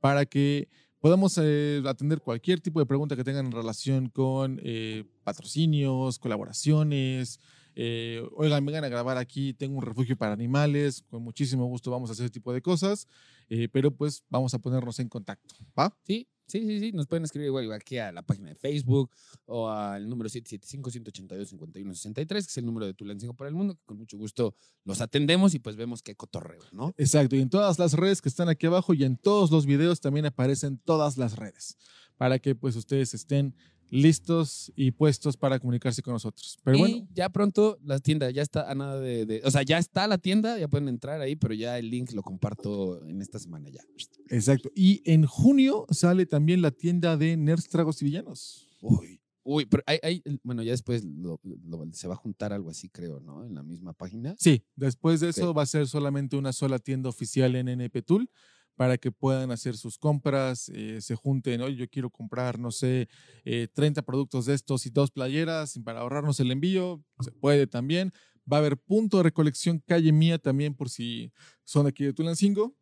para 0.00 0.26
que 0.26 0.68
podamos 1.00 1.38
eh, 1.42 1.82
atender 1.86 2.20
cualquier 2.20 2.60
tipo 2.60 2.78
de 2.80 2.86
pregunta 2.86 3.16
que 3.16 3.24
tengan 3.24 3.46
en 3.46 3.52
relación 3.52 4.08
con 4.08 4.60
eh, 4.62 5.04
patrocinios, 5.24 6.18
colaboraciones. 6.18 7.40
Eh, 7.74 8.22
oigan, 8.36 8.64
vengan 8.64 8.84
a 8.84 8.88
grabar 8.88 9.16
aquí, 9.18 9.54
tengo 9.54 9.78
un 9.78 9.82
refugio 9.82 10.16
para 10.16 10.32
animales, 10.32 11.02
con 11.08 11.22
muchísimo 11.22 11.66
gusto 11.66 11.90
vamos 11.90 12.10
a 12.10 12.12
hacer 12.12 12.24
ese 12.24 12.32
tipo 12.32 12.52
de 12.52 12.60
cosas, 12.62 13.08
eh, 13.48 13.68
pero 13.70 13.90
pues 13.90 14.24
vamos 14.28 14.52
a 14.54 14.58
ponernos 14.58 14.98
en 14.98 15.08
contacto. 15.08 15.54
¿va? 15.78 15.96
Sí, 16.04 16.28
sí, 16.46 16.66
sí, 16.66 16.80
sí. 16.80 16.92
Nos 16.92 17.06
pueden 17.06 17.24
escribir 17.24 17.48
igual 17.48 17.72
aquí 17.72 17.98
a 17.98 18.12
la 18.12 18.22
página 18.22 18.50
de 18.50 18.54
Facebook 18.54 19.10
o 19.46 19.68
al 19.68 20.08
número 20.08 20.28
775-182-5163, 20.30 22.26
que 22.26 22.38
es 22.38 22.56
el 22.58 22.66
número 22.66 22.86
de 22.86 22.94
Tulancingo 22.94 23.34
para 23.34 23.48
el 23.48 23.54
Mundo, 23.54 23.74
que 23.74 23.84
con 23.84 23.96
mucho 23.98 24.18
gusto 24.18 24.54
los 24.84 25.00
atendemos 25.00 25.54
y 25.54 25.58
pues 25.58 25.76
vemos 25.76 26.02
qué 26.02 26.14
cotorreo, 26.14 26.62
¿no? 26.72 26.92
Exacto, 26.98 27.36
y 27.36 27.40
en 27.40 27.48
todas 27.50 27.78
las 27.78 27.94
redes 27.94 28.20
que 28.20 28.28
están 28.28 28.48
aquí 28.48 28.66
abajo 28.66 28.92
y 28.94 29.04
en 29.04 29.16
todos 29.16 29.50
los 29.50 29.64
videos 29.66 30.00
también 30.00 30.26
aparecen 30.26 30.78
todas 30.78 31.16
las 31.16 31.36
redes 31.36 31.78
para 32.16 32.38
que 32.38 32.54
pues 32.54 32.76
ustedes 32.76 33.14
estén 33.14 33.54
listos 33.92 34.72
y 34.74 34.90
puestos 34.90 35.36
para 35.36 35.58
comunicarse 35.60 36.02
con 36.02 36.14
nosotros. 36.14 36.58
Pero 36.64 36.76
y 36.78 36.80
bueno, 36.80 37.08
ya 37.12 37.28
pronto 37.28 37.78
la 37.84 38.00
tienda 38.00 38.30
ya 38.30 38.40
está 38.40 38.70
a 38.70 38.74
nada 38.74 38.98
de, 38.98 39.26
de- 39.26 39.42
O 39.44 39.50
sea, 39.50 39.62
ya 39.62 39.76
está 39.78 40.06
la 40.08 40.16
tienda, 40.18 40.58
ya 40.58 40.66
pueden 40.66 40.88
entrar 40.88 41.20
ahí, 41.20 41.36
pero 41.36 41.52
ya 41.52 41.78
el 41.78 41.90
link 41.90 42.12
lo 42.12 42.22
comparto 42.22 43.04
en 43.06 43.20
esta 43.20 43.38
semana 43.38 43.68
ya. 43.68 43.82
exacto. 44.30 44.70
Y 44.74 45.02
en 45.04 45.26
junio 45.26 45.84
sale 45.90 46.24
también 46.24 46.62
la 46.62 46.70
tienda 46.70 47.18
de 47.18 47.36
Nerds, 47.36 47.68
Tragos 47.68 48.00
y 48.00 48.06
Villanos. 48.06 48.68
Uy. 48.80 49.20
Uy, 49.44 49.66
pero 49.66 49.82
hay, 49.86 49.98
hay- 50.02 50.22
bueno, 50.44 50.62
ya 50.62 50.70
después 50.70 51.04
lo- 51.04 51.40
lo- 51.42 51.84
se 51.92 52.08
va 52.08 52.14
a 52.14 52.16
juntar 52.16 52.52
algo 52.52 52.70
así, 52.70 52.88
creo, 52.88 53.20
¿no? 53.20 53.44
En 53.44 53.54
la 53.54 53.62
misma 53.62 53.92
página. 53.92 54.34
Sí, 54.38 54.64
después 54.74 55.20
de 55.20 55.28
eso 55.30 55.52
va 55.52 55.64
a 55.64 55.66
ser 55.66 55.86
solamente 55.86 56.36
una 56.36 56.52
sola 56.52 56.78
tienda 56.78 57.08
oficial 57.10 57.56
en 57.56 57.68
NP 57.68 58.02
Tool 58.02 58.30
para 58.76 58.98
que 58.98 59.12
puedan 59.12 59.50
hacer 59.50 59.76
sus 59.76 59.98
compras, 59.98 60.70
eh, 60.74 61.00
se 61.00 61.14
junten, 61.14 61.60
oye, 61.60 61.76
yo 61.76 61.88
quiero 61.88 62.10
comprar, 62.10 62.58
no 62.58 62.70
sé, 62.70 63.08
eh, 63.44 63.68
30 63.72 64.02
productos 64.02 64.46
de 64.46 64.54
estos 64.54 64.86
y 64.86 64.90
dos 64.90 65.10
playeras 65.10 65.78
para 65.84 66.00
ahorrarnos 66.00 66.40
el 66.40 66.50
envío, 66.50 67.02
se 67.20 67.30
puede 67.32 67.66
también. 67.66 68.12
Va 68.50 68.56
a 68.56 68.60
haber 68.60 68.76
punto 68.76 69.18
de 69.18 69.22
recolección 69.24 69.78
calle 69.86 70.10
mía 70.12 70.38
también 70.38 70.74
por 70.74 70.88
si 70.88 71.32
son 71.64 71.86
aquí 71.86 72.04
de 72.04 72.12
Tulancingo. 72.12 72.74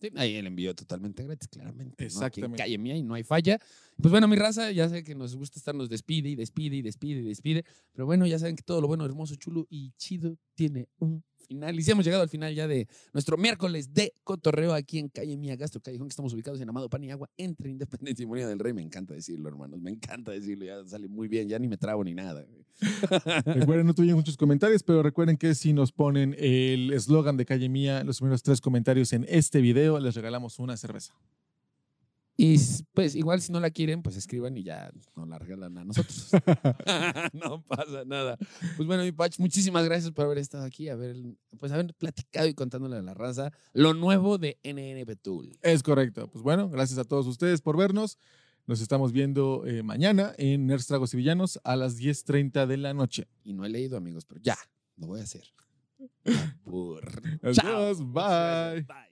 Sí, 0.00 0.08
ahí 0.16 0.36
el 0.36 0.46
envío 0.46 0.74
totalmente 0.74 1.22
gratis, 1.22 1.48
claramente. 1.48 1.84
¿no? 1.84 1.92
Aquí 1.94 2.04
en 2.04 2.06
Exactamente. 2.06 2.56
calle 2.56 2.78
mía 2.78 2.96
y 2.96 3.02
no 3.02 3.14
hay 3.14 3.22
falla. 3.22 3.58
Pues 4.00 4.10
bueno, 4.10 4.26
mi 4.28 4.36
raza, 4.36 4.70
ya 4.72 4.88
sé 4.88 5.04
que 5.04 5.14
nos 5.14 5.36
gusta 5.36 5.58
estarnos 5.58 5.90
despide 5.90 6.30
y 6.30 6.36
despide 6.36 6.76
y 6.76 6.82
despide 6.82 7.20
y 7.20 7.24
despide. 7.24 7.64
Pero 7.92 8.06
bueno, 8.06 8.26
ya 8.26 8.38
saben 8.38 8.56
que 8.56 8.62
todo 8.62 8.80
lo 8.80 8.88
bueno, 8.88 9.04
hermoso, 9.04 9.34
chulo 9.36 9.66
y 9.68 9.92
chido 9.98 10.38
tiene 10.54 10.88
un 10.98 11.22
final. 11.50 11.78
Y 11.78 11.82
si 11.82 11.90
hemos 11.90 12.04
llegado 12.04 12.22
al 12.22 12.28
final 12.28 12.54
ya 12.54 12.68
de 12.68 12.86
nuestro 13.12 13.36
miércoles 13.36 13.92
de 13.92 14.12
cotorreo 14.22 14.72
aquí 14.72 14.98
en 14.98 15.08
calle 15.08 15.36
mía, 15.36 15.56
Gastro 15.56 15.80
Callejón, 15.80 16.06
que 16.06 16.12
estamos 16.12 16.32
ubicados 16.32 16.60
en 16.60 16.68
Amado 16.68 16.88
Pan 16.88 17.02
y 17.02 17.10
Agua, 17.10 17.28
entre 17.36 17.70
Independencia 17.70 18.22
y 18.22 18.26
Molina 18.26 18.48
del 18.48 18.60
Rey. 18.60 18.72
Me 18.72 18.82
encanta 18.82 19.14
decirlo, 19.14 19.48
hermanos. 19.48 19.80
Me 19.80 19.90
encanta 19.90 20.30
decirlo. 20.30 20.64
Ya 20.64 20.84
sale 20.86 21.08
muy 21.08 21.26
bien. 21.26 21.48
Ya 21.48 21.58
ni 21.58 21.66
me 21.66 21.76
trabo 21.76 22.04
ni 22.04 22.14
nada. 22.14 22.46
Recuerden, 23.44 23.86
no 23.86 23.94
tuvimos 23.94 24.16
muchos 24.16 24.36
comentarios, 24.36 24.82
pero 24.82 25.02
recuerden 25.02 25.36
que 25.36 25.54
si 25.54 25.72
nos 25.72 25.92
ponen 25.92 26.34
el 26.38 26.92
eslogan 26.92 27.36
de 27.36 27.44
calle 27.44 27.68
mía, 27.68 28.04
los 28.04 28.18
primeros 28.18 28.42
tres 28.42 28.60
comentarios 28.60 29.12
en 29.12 29.26
este 29.28 29.60
video, 29.60 29.98
les 29.98 30.14
regalamos 30.14 30.58
una 30.58 30.76
cerveza. 30.76 31.14
Y 32.42 32.58
pues 32.94 33.14
igual 33.16 33.42
si 33.42 33.52
no 33.52 33.60
la 33.60 33.68
quieren, 33.68 34.02
pues 34.02 34.16
escriban 34.16 34.56
y 34.56 34.62
ya 34.62 34.90
nos 35.14 35.28
la 35.28 35.38
regalan 35.38 35.76
a 35.76 35.84
nosotros. 35.84 36.30
no 37.34 37.62
pasa 37.64 38.06
nada. 38.06 38.38
Pues 38.78 38.86
bueno, 38.86 39.02
mi 39.02 39.12
Pach, 39.12 39.38
muchísimas 39.38 39.84
gracias 39.84 40.10
por 40.12 40.24
haber 40.24 40.38
estado 40.38 40.64
aquí, 40.64 40.88
haber, 40.88 41.16
pues 41.58 41.70
haber 41.70 41.92
platicado 41.92 42.46
y 42.48 42.54
contándole 42.54 42.96
a 42.96 43.02
la 43.02 43.12
raza 43.12 43.52
lo 43.74 43.92
nuevo 43.92 44.38
de 44.38 44.58
NNP 44.64 45.16
Tool. 45.20 45.58
Es 45.60 45.82
correcto. 45.82 46.28
Pues 46.28 46.42
bueno, 46.42 46.70
gracias 46.70 46.98
a 46.98 47.04
todos 47.04 47.26
ustedes 47.26 47.60
por 47.60 47.76
vernos. 47.76 48.16
Nos 48.66 48.80
estamos 48.80 49.12
viendo 49.12 49.66
eh, 49.66 49.82
mañana 49.82 50.32
en 50.38 50.66
Nerds, 50.66 50.86
Tragos 50.86 51.12
y 51.12 51.18
Villanos 51.18 51.60
a 51.62 51.76
las 51.76 51.98
10.30 51.98 52.66
de 52.66 52.76
la 52.78 52.94
noche. 52.94 53.28
Y 53.44 53.52
no 53.52 53.66
he 53.66 53.68
leído, 53.68 53.98
amigos, 53.98 54.24
pero 54.24 54.40
ya, 54.40 54.56
lo 54.96 55.08
voy 55.08 55.20
a 55.20 55.24
hacer. 55.24 55.44
Por. 56.64 57.04
Adiós, 57.42 57.56
Chao. 57.56 57.94
bye. 58.06 58.86
Bye. 58.86 59.10